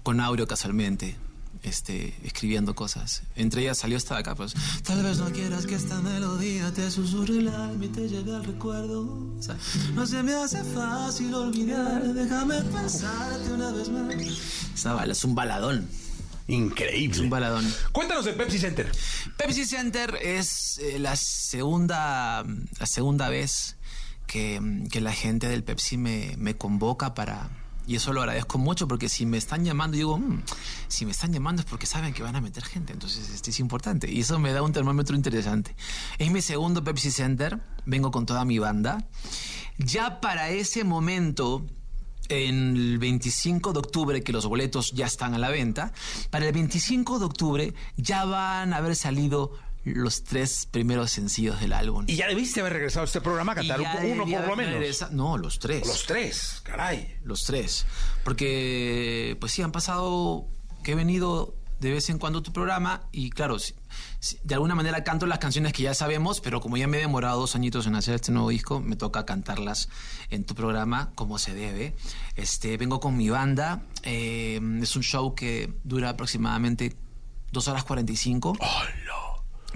con 0.03 0.21
Aureo 0.21 0.49
casualmente, 0.49 1.17
este, 1.69 2.15
escribiendo 2.25 2.75
cosas. 2.75 3.23
Entre 3.37 3.63
ellas 3.63 3.79
salió 3.79 3.97
esta 3.97 4.15
de 4.15 4.21
acá, 4.21 4.35
pues. 4.35 4.55
Tal 4.85 5.03
vez 5.03 5.19
no 5.19 5.31
quieras 5.31 5.67
que 5.67 5.75
esta 5.75 6.01
melodía 6.01 6.73
te 6.73 6.91
susurre 6.91 7.39
el 7.39 7.49
alma 7.49 7.85
y 7.85 7.89
te 7.89 8.09
lleve 8.09 8.35
al 8.35 8.45
recuerdo. 8.45 9.03
o 9.39 9.43
sea, 9.43 9.57
No 9.95 10.07
se 10.07 10.23
me 10.23 10.35
hace 10.35 10.63
fácil 10.65 11.33
olvidar, 11.35 12.03
déjame 12.13 12.61
pensarte 12.63 13.53
una 13.53 13.71
vez 13.73 13.89
más. 13.91 14.15
esa 14.75 14.95
bala- 14.95 15.13
es 15.13 15.25
un 15.25 15.35
baladón. 15.35 15.89
Increíble. 16.49 17.15
Es 17.17 17.21
un 17.21 17.29
baladón. 17.29 17.71
Cuéntanos 17.93 18.25
de 18.25 18.33
Pepsi 18.33 18.59
Center. 18.59 18.91
Pepsi 19.37 19.67
Center 19.67 20.19
es 20.23 20.79
eh, 20.79 20.99
la 20.99 21.15
segunda 21.15 22.43
la 22.79 22.87
segunda 22.87 23.29
vez 23.29 23.77
que, 24.27 24.59
que 24.91 25.01
la 25.03 25.13
gente 25.13 25.47
del 25.49 25.63
Pepsi 25.63 25.99
me, 25.99 26.35
me 26.39 26.57
convoca 26.57 27.13
para 27.15 27.51
y 27.89 27.97
eso 27.97 28.13
lo 28.13 28.21
agradezco 28.21 28.59
mucho 28.59 28.87
porque 28.87 29.09
si 29.09 29.27
me 29.27 29.39
están 29.39 29.65
llamando 29.65 29.97
digo 29.97 30.19
"Mm, 30.19 30.43
si 30.87 31.05
me 31.07 31.11
están 31.11 31.33
llamando 31.33 31.63
es 31.63 31.67
porque 31.67 31.87
saben 31.87 32.13
que 32.15 32.23
van 32.23 32.37
a 32.37 32.41
meter 32.41 32.63
gente 32.65 32.93
entonces 32.93 33.31
este 33.31 33.51
es 33.51 33.59
importante 33.59 34.09
y 34.13 34.21
eso 34.21 34.39
me 34.39 34.53
da 34.53 34.63
un 34.63 34.73
termómetro 34.73 35.17
interesante. 35.17 35.75
Es 36.19 36.31
mi 36.31 36.43
segundo 36.43 36.85
Pepsi 36.85 37.11
Center 37.11 37.61
vengo 37.87 38.11
con 38.11 38.27
toda 38.27 38.45
mi 38.45 38.59
banda. 38.59 39.09
Ya 39.79 40.21
para 40.21 40.51
ese 40.51 40.85
momento 40.85 41.65
en 42.29 42.77
el 42.77 42.99
25 42.99 43.73
de 43.73 43.79
octubre, 43.79 44.23
que 44.23 44.33
los 44.33 44.45
boletos 44.45 44.93
ya 44.93 45.07
están 45.07 45.33
a 45.33 45.39
la 45.39 45.49
venta, 45.49 45.93
para 46.31 46.47
el 46.47 46.53
25 46.53 47.19
de 47.19 47.25
octubre 47.25 47.75
ya 47.97 48.27
van 48.27 48.75
a 48.75 48.77
haber 48.77 48.97
salido 48.97 49.53
los 49.85 50.23
tres 50.25 50.67
primeros 50.71 51.11
sencillos 51.11 51.61
del 51.61 51.73
álbum. 51.73 52.05
Y 52.09 52.17
ya 52.17 52.27
debiste 52.29 52.61
haber 52.61 52.75
regresado 52.75 53.03
a 53.03 53.07
este 53.07 53.21
programa 53.21 53.53
a 53.53 53.55
cantar 53.55 53.81
uno 53.81 54.25
por 54.27 54.47
lo 54.49 54.57
menos. 54.57 54.75
regresa- 54.75 55.09
No, 55.11 55.39
los 55.39 55.59
tres. 55.59 55.87
Los 55.87 56.05
tres, 56.05 56.61
caray. 56.65 57.17
Los 57.23 57.45
tres. 57.45 57.87
Porque, 58.43 59.37
pues 59.41 59.53
sí, 59.53 59.63
han 59.63 59.73
pasado 59.73 60.47
que 60.85 60.93
he 60.93 60.95
venido 60.95 61.55
de 61.81 61.93
vez 61.93 62.11
en 62.11 62.19
cuando 62.19 62.41
a 62.41 62.43
tu 62.43 62.53
programa 62.53 63.09
y 63.13 63.31
claro, 63.31 63.59
si- 63.59 63.73
si- 64.21 64.39
de 64.43 64.55
alguna 64.55 64.75
manera 64.75 65.05
canto 65.05 65.27
las 65.27 65.39
canciones 65.39 65.73
que 65.73 65.85
ya 65.85 65.95
sabemos, 65.95 66.41
pero 66.41 66.61
como 66.61 66.77
ya 66.77 66.87
me 66.89 66.99
he 66.99 67.01
demorado 67.01 67.39
dos 67.41 67.55
añitos 67.55 67.87
en 67.87 67.95
hacer 67.95 68.15
este 68.17 68.33
nuevo 68.33 68.49
disco, 68.51 68.81
me 68.81 68.97
toca 68.97 69.25
cantarlas 69.25 69.89
en 70.29 70.45
tu 70.45 70.55
programa 70.57 71.13
como 71.15 71.39
se 71.39 71.55
debe. 71.55 71.95
Este, 72.35 72.77
vengo 72.77 72.99
con 73.01 73.17
mi 73.17 73.31
banda, 73.31 73.83
eh, 74.03 74.61
es 74.83 74.97
un 74.97 75.03
show 75.03 75.35
que 75.37 75.73
dura 75.85 76.11
aproximadamente 76.11 76.97
dos 77.53 77.69
horas 77.69 77.85
45. 77.85 78.57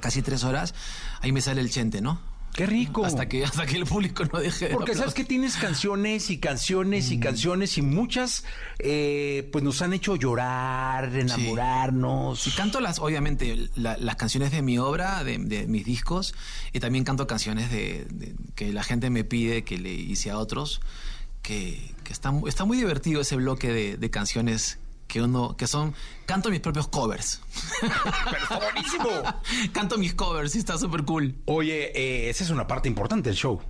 Casi 0.01 0.23
tres 0.23 0.44
horas. 0.44 0.74
Ahí 1.20 1.32
me 1.32 1.40
sale 1.40 1.60
el 1.60 1.70
chente, 1.70 2.01
¿no? 2.01 2.20
Qué 2.55 2.66
rico. 2.66 3.02
Hasta 3.06 3.28
que, 3.31 3.44
hasta 3.47 3.64
que 3.64 3.77
el 3.77 3.86
público 3.86 4.24
no 4.31 4.39
deje 4.39 4.69
de 4.69 4.74
Porque 4.74 4.94
sabes 4.94 5.14
que 5.14 5.24
tienes 5.24 5.56
canciones 5.56 6.28
y 6.28 6.36
canciones 6.39 7.09
Mm. 7.09 7.12
y 7.14 7.19
canciones 7.20 7.78
y 7.78 7.82
muchas 7.82 8.44
eh, 8.78 9.48
pues 9.52 9.64
nos 9.64 9.81
han 9.81 9.94
hecho 9.94 10.16
llorar, 10.16 11.14
enamorarnos. 11.16 12.47
Y 12.47 12.51
canto 12.51 12.81
las, 12.81 12.98
obviamente, 12.98 13.70
la- 13.77 13.97
las 13.97 14.16
canciones 14.16 14.51
de 14.51 14.60
mi 14.60 14.77
obra, 14.78 15.24
de, 15.24 15.39
de 15.39 15.66
mis 15.66 15.85
discos, 15.86 16.35
y 16.74 16.81
también 16.81 17.05
canto 17.05 17.27
canciones 17.27 17.70
de, 17.70 18.06
de- 18.10 18.35
que 18.55 18.73
la 18.73 18.82
gente 18.82 19.09
me 19.09 19.24
pide 19.24 19.64
que 19.64 19.78
le 19.78 19.93
hice 19.93 20.31
a 20.31 20.39
otros, 20.39 20.82
que, 21.43 21.94
que 22.05 22.12
está, 22.12 22.32
está 22.47 22.64
muy 22.66 22.77
divertido 22.77 23.23
ese 23.23 23.36
bloque 23.36 23.73
de, 23.73 23.97
de 23.97 24.10
canciones 24.10 24.78
que 25.13 25.21
uno, 25.21 25.55
que 25.59 25.67
son, 25.67 25.95
canto 26.25 26.49
mis 26.49 26.61
propios 26.61 26.89
covers. 26.89 27.43
Pero 27.83 27.93
está 28.43 28.59
buenísimo. 28.59 29.09
canto 29.73 29.99
mis 29.99 30.15
covers 30.15 30.55
y 30.55 30.59
está 30.59 30.79
súper 30.79 31.05
cool. 31.05 31.35
Oye, 31.45 31.93
eh, 31.95 32.31
esa 32.31 32.45
es 32.45 32.49
una 32.51 32.67
parte 32.67 32.89
importante 32.89 33.29
del 33.29 33.37
show. 33.37 33.61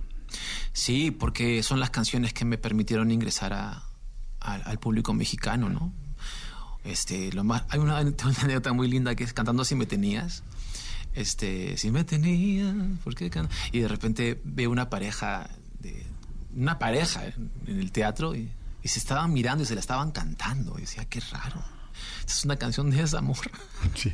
Sí, 0.71 1.11
porque 1.11 1.61
son 1.63 1.81
las 1.81 1.89
canciones 1.89 2.31
que 2.33 2.45
me 2.45 2.57
permitieron 2.57 3.11
ingresar 3.11 3.51
a- 3.51 3.83
al- 4.39 4.63
al 4.65 4.79
público 4.79 5.13
mexicano, 5.13 5.67
¿no? 5.67 5.91
Este, 6.85 7.33
lo 7.33 7.43
más, 7.43 7.63
hay 7.67 7.79
una, 7.79 7.99
una 7.99 8.39
anécdota 8.41 8.71
muy 8.71 8.87
linda 8.87 9.13
que 9.15 9.25
es 9.25 9.33
cantando 9.33 9.65
Si 9.65 9.75
me 9.75 9.85
tenías. 9.85 10.43
Este, 11.13 11.75
si 11.75 11.91
me 11.91 12.05
tenías, 12.05 12.73
¿por 13.03 13.15
qué 13.15 13.29
can-?" 13.29 13.49
Y 13.73 13.79
de 13.81 13.89
repente 13.89 14.39
veo 14.45 14.71
una 14.71 14.89
pareja, 14.89 15.49
de, 15.81 16.05
una 16.55 16.79
pareja 16.79 17.25
en, 17.25 17.51
en 17.67 17.79
el 17.81 17.91
teatro 17.91 18.33
y, 18.33 18.49
y 18.83 18.89
se 18.89 18.99
estaban 18.99 19.33
mirando 19.33 19.63
y 19.63 19.65
se 19.65 19.73
la 19.73 19.79
estaban 19.79 20.11
cantando. 20.11 20.77
Y 20.77 20.81
decía, 20.81 21.05
qué 21.05 21.19
raro. 21.31 21.63
Esta 22.19 22.33
es 22.33 22.45
una 22.45 22.57
canción 22.57 22.89
de 22.89 22.97
desamor. 22.97 23.37
Sí. 23.95 24.11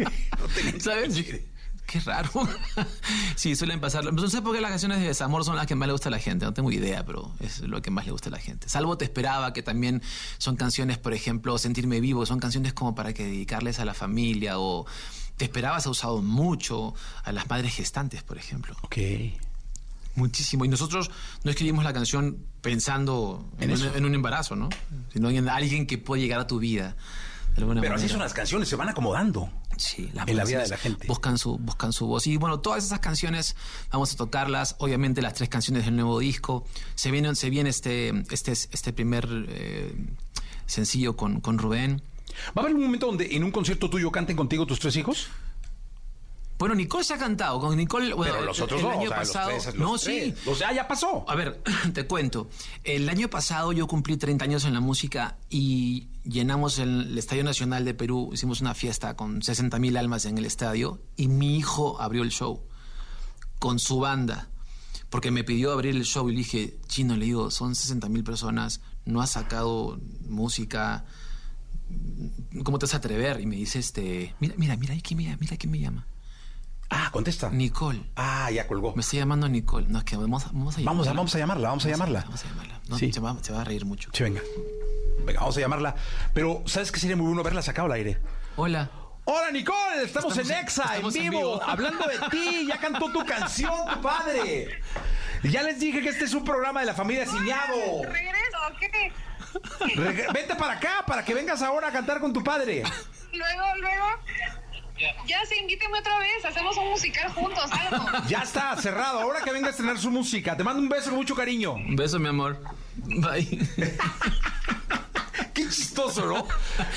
¿Sabes? 0.80 1.14
Dije, 1.14 1.52
Qué 1.86 2.00
raro. 2.00 2.30
sí, 3.36 3.54
suelen 3.54 3.80
pasar. 3.80 4.10
No 4.12 4.28
sé 4.28 4.40
por 4.40 4.54
qué 4.54 4.60
las 4.60 4.70
canciones 4.70 5.00
de 5.00 5.08
desamor 5.08 5.44
son 5.44 5.56
las 5.56 5.66
que 5.66 5.74
más 5.74 5.86
le 5.86 5.92
gusta 5.92 6.08
a 6.08 6.12
la 6.12 6.18
gente. 6.18 6.46
No 6.46 6.54
tengo 6.54 6.70
idea, 6.70 7.04
pero 7.04 7.34
es 7.40 7.60
lo 7.60 7.82
que 7.82 7.90
más 7.90 8.06
le 8.06 8.12
gusta 8.12 8.28
a 8.30 8.32
la 8.32 8.38
gente. 8.38 8.68
Salvo 8.68 8.96
Te 8.96 9.04
Esperaba, 9.04 9.52
que 9.52 9.62
también 9.62 10.02
son 10.38 10.56
canciones, 10.56 10.98
por 10.98 11.12
ejemplo, 11.12 11.58
Sentirme 11.58 12.00
Vivo. 12.00 12.24
Son 12.24 12.38
canciones 12.38 12.72
como 12.72 12.94
para 12.94 13.12
que 13.12 13.24
dedicarles 13.24 13.78
a 13.78 13.84
la 13.84 13.94
familia. 13.94 14.58
O 14.58 14.86
Te 15.36 15.44
Esperaba 15.44 15.80
se 15.80 15.88
ha 15.88 15.90
usado 15.90 16.22
mucho 16.22 16.94
a 17.24 17.32
las 17.32 17.50
madres 17.50 17.74
gestantes, 17.74 18.22
por 18.22 18.38
ejemplo. 18.38 18.74
Ok. 18.82 18.96
Muchísimo. 20.14 20.64
Y 20.64 20.68
nosotros 20.68 21.10
no 21.42 21.50
escribimos 21.50 21.84
la 21.84 21.92
canción 21.92 22.38
pensando 22.60 23.48
en, 23.58 23.70
En 23.70 23.76
un, 23.76 23.86
eso. 23.86 23.96
en 23.96 24.04
un 24.04 24.14
embarazo, 24.14 24.56
¿no? 24.56 24.68
Sino 25.12 25.30
en 25.30 25.48
alguien 25.48 25.86
que 25.86 25.98
puede 25.98 26.22
llegar 26.22 26.40
a 26.40 26.46
tu 26.46 26.58
vida. 26.58 26.96
De 27.56 27.66
Pero 27.66 27.94
así 27.96 28.08
son 28.08 28.20
las 28.20 28.32
canciones, 28.32 28.68
se 28.68 28.76
van 28.76 28.88
acomodando. 28.88 29.50
Sí, 29.76 30.10
las 30.14 30.26
En 30.26 30.36
la 30.36 30.44
vida 30.44 30.62
de 30.62 30.68
la 30.68 30.78
gente. 30.78 31.06
Buscan 31.06 31.36
su, 31.36 31.58
buscan 31.58 31.92
su 31.92 32.06
voz. 32.06 32.26
Y 32.26 32.36
bueno, 32.38 32.60
todas 32.60 32.84
esas 32.84 33.00
canciones 33.00 33.56
vamos 33.90 34.12
a 34.14 34.16
tocarlas. 34.16 34.76
Obviamente 34.78 35.20
las 35.20 35.34
tres 35.34 35.48
canciones 35.48 35.84
del 35.84 35.96
nuevo 35.96 36.18
disco. 36.18 36.64
Se 36.94 37.10
viene, 37.10 37.34
se 37.34 37.50
viene 37.50 37.68
este, 37.68 38.24
este, 38.30 38.52
este 38.52 38.92
primer 38.92 39.28
eh, 39.48 39.94
sencillo 40.66 41.14
con, 41.14 41.40
con 41.40 41.58
Rubén. 41.58 42.02
¿Va 42.56 42.62
a 42.62 42.64
haber 42.64 42.74
un 42.74 42.82
momento 42.82 43.06
donde 43.06 43.36
en 43.36 43.44
un 43.44 43.50
concierto 43.50 43.90
tuyo 43.90 44.10
canten 44.10 44.36
contigo 44.36 44.66
tus 44.66 44.78
tres 44.80 44.96
hijos? 44.96 45.28
Bueno, 46.62 46.76
Nicole 46.76 47.02
se 47.02 47.14
ha 47.14 47.18
cantado. 47.18 47.58
Con 47.58 47.76
Nicole. 47.76 48.14
Bueno, 48.14 48.34
Pero 48.34 48.46
los 48.46 48.60
otros 48.60 48.80
el 48.80 48.86
no, 48.86 48.92
año 48.92 49.00
o 49.00 49.08
sea, 49.08 49.18
los 49.18 49.28
pasado. 49.28 49.48
tres, 49.48 49.66
los 49.66 49.74
no, 49.74 49.98
tres. 49.98 50.34
sí. 50.36 50.48
O 50.48 50.54
sea, 50.54 50.72
ya 50.72 50.86
pasó. 50.86 51.24
A 51.26 51.34
ver, 51.34 51.60
te 51.92 52.06
cuento. 52.06 52.48
El 52.84 53.08
año 53.08 53.28
pasado 53.28 53.72
yo 53.72 53.88
cumplí 53.88 54.16
30 54.16 54.44
años 54.44 54.64
en 54.64 54.72
la 54.72 54.78
música 54.78 55.38
y 55.50 56.06
llenamos 56.22 56.78
el, 56.78 57.08
el 57.08 57.18
Estadio 57.18 57.42
Nacional 57.42 57.84
de 57.84 57.94
Perú. 57.94 58.30
Hicimos 58.32 58.60
una 58.60 58.74
fiesta 58.74 59.16
con 59.16 59.42
60 59.42 59.76
mil 59.80 59.96
almas 59.96 60.24
en 60.24 60.38
el 60.38 60.44
estadio 60.44 61.02
y 61.16 61.26
mi 61.26 61.56
hijo 61.56 62.00
abrió 62.00 62.22
el 62.22 62.30
show 62.30 62.62
con 63.58 63.80
su 63.80 63.98
banda. 63.98 64.48
Porque 65.10 65.32
me 65.32 65.42
pidió 65.42 65.72
abrir 65.72 65.96
el 65.96 66.04
show 66.04 66.28
y 66.28 66.32
le 66.32 66.38
dije, 66.38 66.78
chino, 66.86 67.16
le 67.16 67.24
digo, 67.24 67.50
son 67.50 67.74
60 67.74 68.08
mil 68.08 68.22
personas, 68.22 68.82
no 69.04 69.20
has 69.20 69.30
sacado 69.30 69.98
música, 70.28 71.06
¿cómo 72.62 72.78
te 72.78 72.86
vas 72.86 72.94
a 72.94 72.98
atrever? 72.98 73.40
Y 73.40 73.46
me 73.46 73.56
dice, 73.56 73.80
este, 73.80 74.36
mira, 74.38 74.54
mira, 74.56 74.76
mira, 74.76 74.94
aquí, 74.94 75.16
mira, 75.16 75.36
mira 75.40 75.56
quién 75.56 75.72
me 75.72 75.80
llama. 75.80 76.06
Ah, 76.94 77.08
contesta. 77.10 77.48
Nicole. 77.50 78.02
Ah, 78.16 78.50
ya 78.50 78.66
colgó. 78.66 78.94
Me 78.94 79.00
estoy 79.00 79.18
llamando 79.20 79.48
Nicole. 79.48 79.86
No, 79.88 79.98
es 79.98 80.04
que 80.04 80.16
vamos, 80.16 80.44
a- 80.44 80.50
vamos 80.52 80.76
a 80.76 80.82
Vamos 80.82 81.06
a, 81.06 81.10
llamarla. 81.10 81.12
vamos 81.20 81.34
a 81.34 81.38
llamarla, 81.38 81.68
vamos 81.68 81.84
a 81.86 81.88
llamarla. 81.88 82.20
Vamos 82.20 82.44
a 82.44 82.48
llamarla. 82.48 82.80
No, 82.88 82.98
Sí. 82.98 83.12
se, 83.12 83.20
va, 83.20 83.36
se 83.40 83.52
va 83.52 83.62
a 83.62 83.64
reír 83.64 83.84
mucho. 83.86 84.10
Sí, 84.12 84.22
venga. 84.22 84.42
Venga, 85.24 85.40
vamos 85.40 85.56
a 85.56 85.60
llamarla. 85.60 85.94
Pero, 86.34 86.62
¿sabes 86.66 86.92
qué 86.92 87.00
sería 87.00 87.16
muy 87.16 87.26
bueno 87.26 87.42
verla 87.42 87.62
sacado 87.62 87.86
al 87.86 87.92
aire? 87.92 88.18
Hola. 88.56 88.90
Hola 89.24 89.52
Nicole, 89.52 90.02
estamos, 90.04 90.36
Estamos- 90.36 90.50
en 90.50 90.64
Exa, 90.64 90.96
en 90.96 91.08
vivo, 91.10 91.38
vivo. 91.38 91.62
hablando 91.66 92.04
de 92.06 92.18
ti, 92.30 92.66
ya 92.66 92.78
cantó 92.78 93.10
tu 93.10 93.24
canción, 93.24 93.72
tu 93.94 94.00
padre. 94.02 94.80
Ya 95.44 95.62
les 95.62 95.78
dije 95.80 96.02
que 96.02 96.08
este 96.08 96.24
es 96.24 96.34
un 96.34 96.44
programa 96.44 96.80
de 96.80 96.86
la 96.86 96.94
familia 96.94 97.24
Ciñado. 97.24 98.02
¿Regreso 98.02 98.58
o 98.68 98.78
qué? 98.78 99.12
Reg- 99.96 100.32
Vete 100.32 100.56
para 100.56 100.74
acá, 100.74 101.04
para 101.06 101.24
que 101.24 101.34
vengas 101.34 101.62
ahora 101.62 101.88
a 101.88 101.92
cantar 101.92 102.20
con 102.20 102.32
tu 102.32 102.42
padre. 102.42 102.82
Luego, 103.32 103.62
luego. 103.80 104.06
Ya 105.26 105.40
sí, 105.48 105.56
invíteme 105.60 105.98
otra 105.98 106.18
vez. 106.18 106.44
Hacemos 106.44 106.76
un 106.76 106.90
musical 106.90 107.32
juntos, 107.32 107.64
algo. 107.72 108.06
Ya 108.28 108.40
está, 108.42 108.76
cerrado, 108.76 109.20
ahora 109.20 109.40
que 109.42 109.50
venga 109.52 109.68
a 109.68 109.70
estrenar 109.70 109.98
su 109.98 110.10
música. 110.10 110.56
Te 110.56 110.62
mando 110.64 110.80
un 110.82 110.88
beso 110.88 111.10
con 111.10 111.16
mucho 111.18 111.34
cariño. 111.34 111.72
Un 111.74 111.96
beso, 111.96 112.18
mi 112.18 112.28
amor. 112.28 112.62
Bye. 112.96 113.58
Qué 115.54 115.62
chistoso, 115.68 116.26
¿no? 116.26 116.46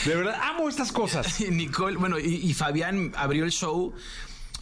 De 0.05 0.15
verdad, 0.15 0.39
amo 0.41 0.69
estas 0.69 0.91
cosas. 0.91 1.39
Y 1.41 1.45
Nicole, 1.51 1.97
bueno, 1.97 2.19
y, 2.19 2.35
y 2.35 2.53
Fabián 2.53 3.11
abrió 3.17 3.43
el 3.43 3.51
show. 3.51 3.93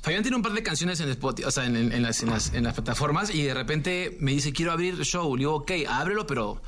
Fabián 0.01 0.21
tiene 0.23 0.35
un 0.37 0.43
par 0.43 0.53
de 0.53 0.63
canciones 0.63 0.99
en 0.99 1.09
Spotify, 1.09 1.47
o 1.47 1.51
sea, 1.51 1.65
en, 1.65 1.75
en- 1.75 1.91
en 1.91 2.01
las, 2.03 2.21
en 2.23 2.29
las- 2.29 2.53
en 2.53 2.63
las 2.63 2.73
plataformas, 2.73 3.29
y 3.33 3.43
de 3.43 3.53
repente 3.53 4.17
me 4.19 4.31
dice, 4.31 4.51
quiero 4.51 4.71
abrir 4.71 4.95
el 4.95 5.05
show. 5.05 5.35
Le 5.35 5.41
digo, 5.41 5.55
ok, 5.55 5.71
ábrelo, 5.87 6.25
pero. 6.27 6.61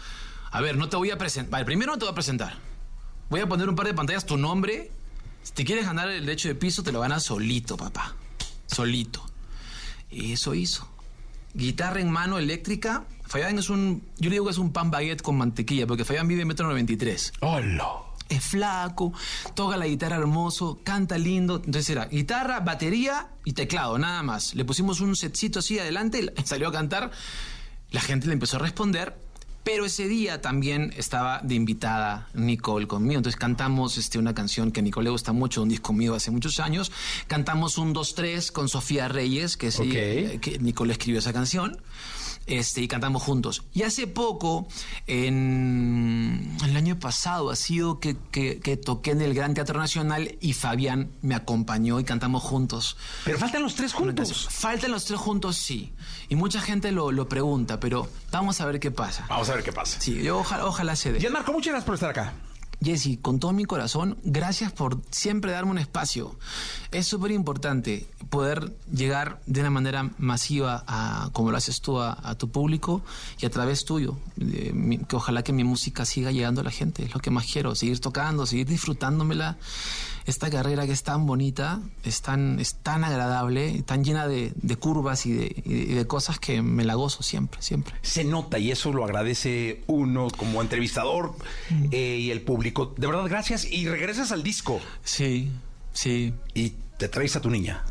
A 0.52 0.62
ver, 0.62 0.78
no 0.78 0.88
te 0.88 0.96
voy 0.96 1.12
a 1.12 1.18
presentar. 1.18 1.52
Vale, 1.52 1.66
primero 1.66 1.92
no 1.94 1.98
te 1.98 2.06
voy 2.06 2.12
a 2.12 2.16
presentar. 2.16 2.58
Voy 3.30 3.42
a 3.42 3.48
poner 3.48 3.68
un 3.68 3.76
par 3.76 3.88
de 3.88 3.94
pantallas 3.94 4.26
tu 4.26 4.38
nombre. 4.38 4.92
Si 5.46 5.52
te 5.54 5.64
quieres 5.64 5.86
ganar 5.86 6.10
el 6.10 6.26
derecho 6.26 6.48
de 6.48 6.56
piso, 6.56 6.82
te 6.82 6.92
lo 6.92 7.00
ganas 7.00 7.22
solito, 7.22 7.78
papá. 7.78 8.16
Solito. 8.66 9.24
Y 10.10 10.34
eso 10.34 10.56
hizo. 10.56 10.90
Guitarra 11.54 12.00
en 12.00 12.10
mano 12.10 12.40
eléctrica. 12.40 13.06
Fabián 13.28 13.60
es 13.60 13.70
un. 13.70 14.04
Yo 14.18 14.32
le 14.32 14.38
digo 14.38 14.46
que 14.46 14.52
es 14.52 14.58
un 14.58 14.74
pan 14.74 14.90
baguette 14.90 15.22
con 15.22 15.38
mantequilla, 15.38 15.86
porque 15.86 16.04
Fabián 16.04 16.28
vive 16.28 16.42
en 16.42 16.48
metro 16.48 16.68
93. 16.68 17.34
¡Hola! 17.42 17.92
Es 18.28 18.44
flaco, 18.44 19.14
toca 19.54 19.78
la 19.78 19.86
guitarra 19.86 20.16
hermoso, 20.16 20.80
canta 20.84 21.20
lindo. 21.20 21.58
Entonces 21.58 21.92
era 21.92 22.06
guitarra, 22.06 22.62
batería 22.62 23.28
y 23.46 23.54
teclado, 23.54 24.00
nada 24.00 24.24
más. 24.24 24.56
Le 24.56 24.66
pusimos 24.66 25.00
un 25.00 25.16
setcito 25.16 25.60
así 25.60 25.78
adelante, 25.78 26.34
y 26.36 26.42
salió 26.42 26.70
a 26.70 26.72
cantar. 26.72 27.12
La 27.92 28.02
gente 28.02 28.26
le 28.26 28.34
empezó 28.34 28.58
a 28.58 28.62
responder. 28.62 29.16
Pero 29.66 29.84
ese 29.86 30.08
día 30.08 30.42
también 30.42 30.94
estaba 30.96 31.42
de 31.44 31.56
invitada 31.56 32.30
Nicole 32.36 32.88
conmigo. 32.88 33.18
Entonces 33.18 33.38
cantamos 33.38 33.98
este, 33.98 34.20
una 34.20 34.34
canción 34.36 34.72
que 34.72 34.80
a 34.80 34.84
Nicole 34.84 35.06
le 35.06 35.10
gusta 35.10 35.34
mucho, 35.34 35.64
un 35.64 35.70
disco 35.70 35.92
mío 35.92 36.14
hace 36.16 36.30
muchos 36.32 36.60
años. 36.60 36.92
Cantamos 37.28 37.78
un 37.80 37.94
2-3 37.94 38.52
con 38.52 38.70
Sofía 38.70 39.08
Reyes, 39.08 39.58
que, 39.58 39.72
ella- 39.72 40.40
que 40.40 40.60
Nicole 40.60 40.94
escribió 40.94 41.18
esa 41.20 41.34
canción. 41.34 41.78
Este, 42.48 42.82
y 42.82 42.88
cantamos 42.88 43.24
juntos. 43.24 43.64
Y 43.74 43.82
hace 43.84 44.06
poco, 44.08 44.68
en 45.40 46.56
el 46.64 46.76
año 46.78 47.00
pasado, 47.00 47.50
ha 47.50 47.56
sido 47.56 48.00
que, 48.00 48.16
que- 48.32 48.60
que 48.60 48.78
toqué 48.78 49.12
en 49.12 49.22
el 49.22 49.34
Gran 49.34 49.54
Teatro 49.54 49.80
Nacional 49.80 50.38
y 50.42 50.54
Fabián 50.54 51.12
me 51.22 51.36
acompañó 51.36 52.00
y 52.00 52.04
cantamos 52.04 52.44
juntos. 52.44 52.98
Pero 53.24 53.40
faltan 53.40 53.64
los 53.64 53.76
tres 53.76 53.94
juntos. 53.94 54.48
Faltan 54.52 54.92
los 54.92 55.06
tres 55.06 55.20
juntos, 55.20 55.58
sí. 55.58 55.94
Y 56.30 56.36
mucha 56.36 56.62
gente 56.62 56.92
lo, 56.92 57.12
lo 57.12 57.28
pregunta, 57.28 57.80
pero 57.80 58.08
vamos 58.32 58.62
a 58.62 58.66
ver 58.66 58.80
qué 58.80 58.92
pasa. 58.92 59.26
Vamos 59.30 59.50
a 59.50 59.56
ver 59.56 59.64
qué 59.64 59.72
pasa. 59.74 60.00
Sí, 60.00 60.22
yo 60.22 60.40
ojalá, 60.40 60.66
ojalá 60.68 60.96
se 60.96 61.14
dé. 61.14 61.20
Gianmarco, 61.20 61.52
muchas 61.52 61.72
gracias 61.72 61.86
por 61.86 61.96
estar 61.96 62.10
acá. 62.12 62.34
Jesse, 62.84 63.18
con 63.22 63.40
todo 63.40 63.52
mi 63.54 63.66
corazón, 63.66 64.18
gracias 64.24 64.72
por 64.72 65.02
siempre 65.10 65.52
darme 65.52 65.72
un 65.72 65.78
espacio. 65.78 66.36
Es 66.92 67.08
súper 67.08 67.32
importante 67.32 68.08
poder 68.30 68.74
llegar 68.92 69.42
de 69.46 69.62
una 69.62 69.70
manera 69.70 70.12
masiva 70.18 70.84
a, 70.88 71.30
como 71.34 71.52
lo 71.52 71.58
haces 71.58 71.82
tú, 71.82 72.00
a, 72.00 72.18
a 72.22 72.36
tu 72.36 72.50
público 72.50 73.02
y 73.40 73.46
a 73.46 73.50
través 73.50 73.86
tuyo. 73.86 74.18
Eh, 74.40 74.72
mi- 74.74 75.00
que 75.00 75.16
ojalá 75.16 75.44
que 75.44 75.54
mi 75.54 75.64
música 75.64 76.06
siga 76.06 76.32
llegando 76.32 76.62
a 76.62 76.64
la 76.64 76.72
gente. 76.72 77.04
Es 77.06 77.14
lo 77.14 77.20
que 77.20 77.32
más 77.32 77.46
quiero, 77.52 77.74
seguir 77.76 78.00
tocando, 78.00 78.46
seguir 78.46 78.68
disfrutándomela. 78.68 79.58
Esta 80.26 80.50
carrera 80.50 80.86
que 80.88 80.92
es 80.92 81.04
tan 81.04 81.26
bonita, 81.28 81.82
es 82.04 82.22
tan, 82.22 82.60
es 82.60 82.76
tan 82.76 83.04
agradable, 83.04 83.84
tan 83.84 84.04
llena 84.04 84.28
de, 84.28 84.54
de 84.56 84.76
curvas 84.76 85.26
y 85.28 85.34
de, 85.34 85.64
y 85.66 85.94
de 85.94 86.08
cosas 86.08 86.40
que 86.40 86.62
me 86.64 86.84
la 86.84 86.96
gozo 86.96 87.22
siempre, 87.22 87.62
siempre. 87.62 87.94
Se 88.02 88.24
nota 88.24 88.58
y 88.58 88.72
eso 88.72 88.92
lo 88.92 89.06
agradece 89.06 89.84
uno 89.88 90.28
como 90.36 90.62
entrevistador 90.62 91.36
eh, 91.92 92.18
y 92.20 92.32
el 92.32 92.42
público. 92.42 92.96
De 92.98 93.06
verdad, 93.06 93.26
gracias. 93.30 93.66
Y 93.66 93.88
regresas 93.88 94.32
al 94.32 94.42
disco. 94.42 94.82
Sí, 95.04 95.52
sí. 95.94 96.34
Y 96.56 96.74
te 96.98 97.08
traes 97.10 97.36
a 97.36 97.42
tu 97.42 97.50
niña. 97.50 97.84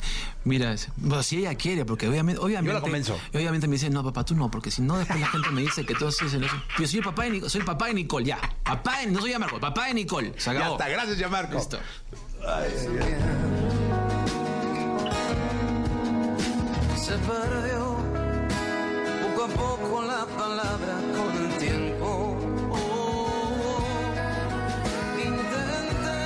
Mira, 0.46 0.74
bueno, 0.96 1.22
si 1.22 1.38
ella 1.38 1.54
quiere, 1.54 1.84
porque 1.86 2.06
obviamente, 2.08 2.40
obviamente, 2.40 2.68
Yo 2.68 2.74
la 2.74 2.80
convenzo. 2.82 3.18
obviamente 3.32 3.66
me 3.66 3.74
dice, 3.74 3.88
no, 3.90 4.02
papá, 4.04 4.24
tú 4.24 4.34
no, 4.34 4.50
porque 4.50 4.70
si 4.70 4.82
no, 4.82 4.98
después 4.98 5.18
la 5.20 5.26
gente 5.28 5.50
me 5.50 5.62
dice 5.62 5.86
que 5.86 5.94
tú 5.94 6.06
haces 6.06 6.34
el- 6.34 6.46
Yo 6.78 6.86
soy 6.86 6.98
el 6.98 7.04
papá 7.04 7.24
de 7.24 7.30
Nicole, 7.30 7.50
soy 7.50 7.60
el 7.60 7.64
papá 7.66 7.86
de 7.86 7.94
Nicole, 7.94 8.26
ya. 8.26 8.38
Papá 8.62 9.00
de, 9.00 9.06
no 9.06 9.20
soy 9.20 9.38
Marco, 9.38 9.58
papá 9.58 9.86
de 9.86 9.94
Nicole. 9.94 10.34
Se 10.38 10.52
Ya 10.52 10.70
está, 10.72 10.88
gracias, 10.88 11.16
Gianmarco. 11.16 11.54
Listo. 11.56 11.78
Se 16.96 17.12
perdió 17.18 17.96
poco 19.22 19.44
a 19.44 19.48
poco 19.48 20.02
la 20.02 20.26
palabra 20.26 20.94
con 21.16 21.30
el 21.42 21.48
tiempo. 21.58 22.36
Oh, 22.70 23.82
intenté 25.30 26.24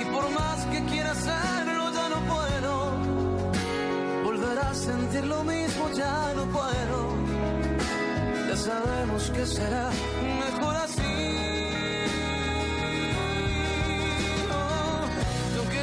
y 0.00 0.04
por 0.06 0.30
más 0.30 0.64
que 0.66 0.84
quiera 0.84 1.10
hacerlo 1.12 1.92
ya 1.92 2.08
no 2.08 2.20
puedo 2.32 2.72
volver 4.24 4.58
a 4.58 4.74
sentir 4.74 5.24
lo 5.26 5.44
mismo 5.44 5.90
ya 5.94 6.32
no 6.36 6.44
puedo. 6.56 6.98
Ya 8.48 8.56
sabemos 8.56 9.30
que 9.30 9.46
será 9.46 9.90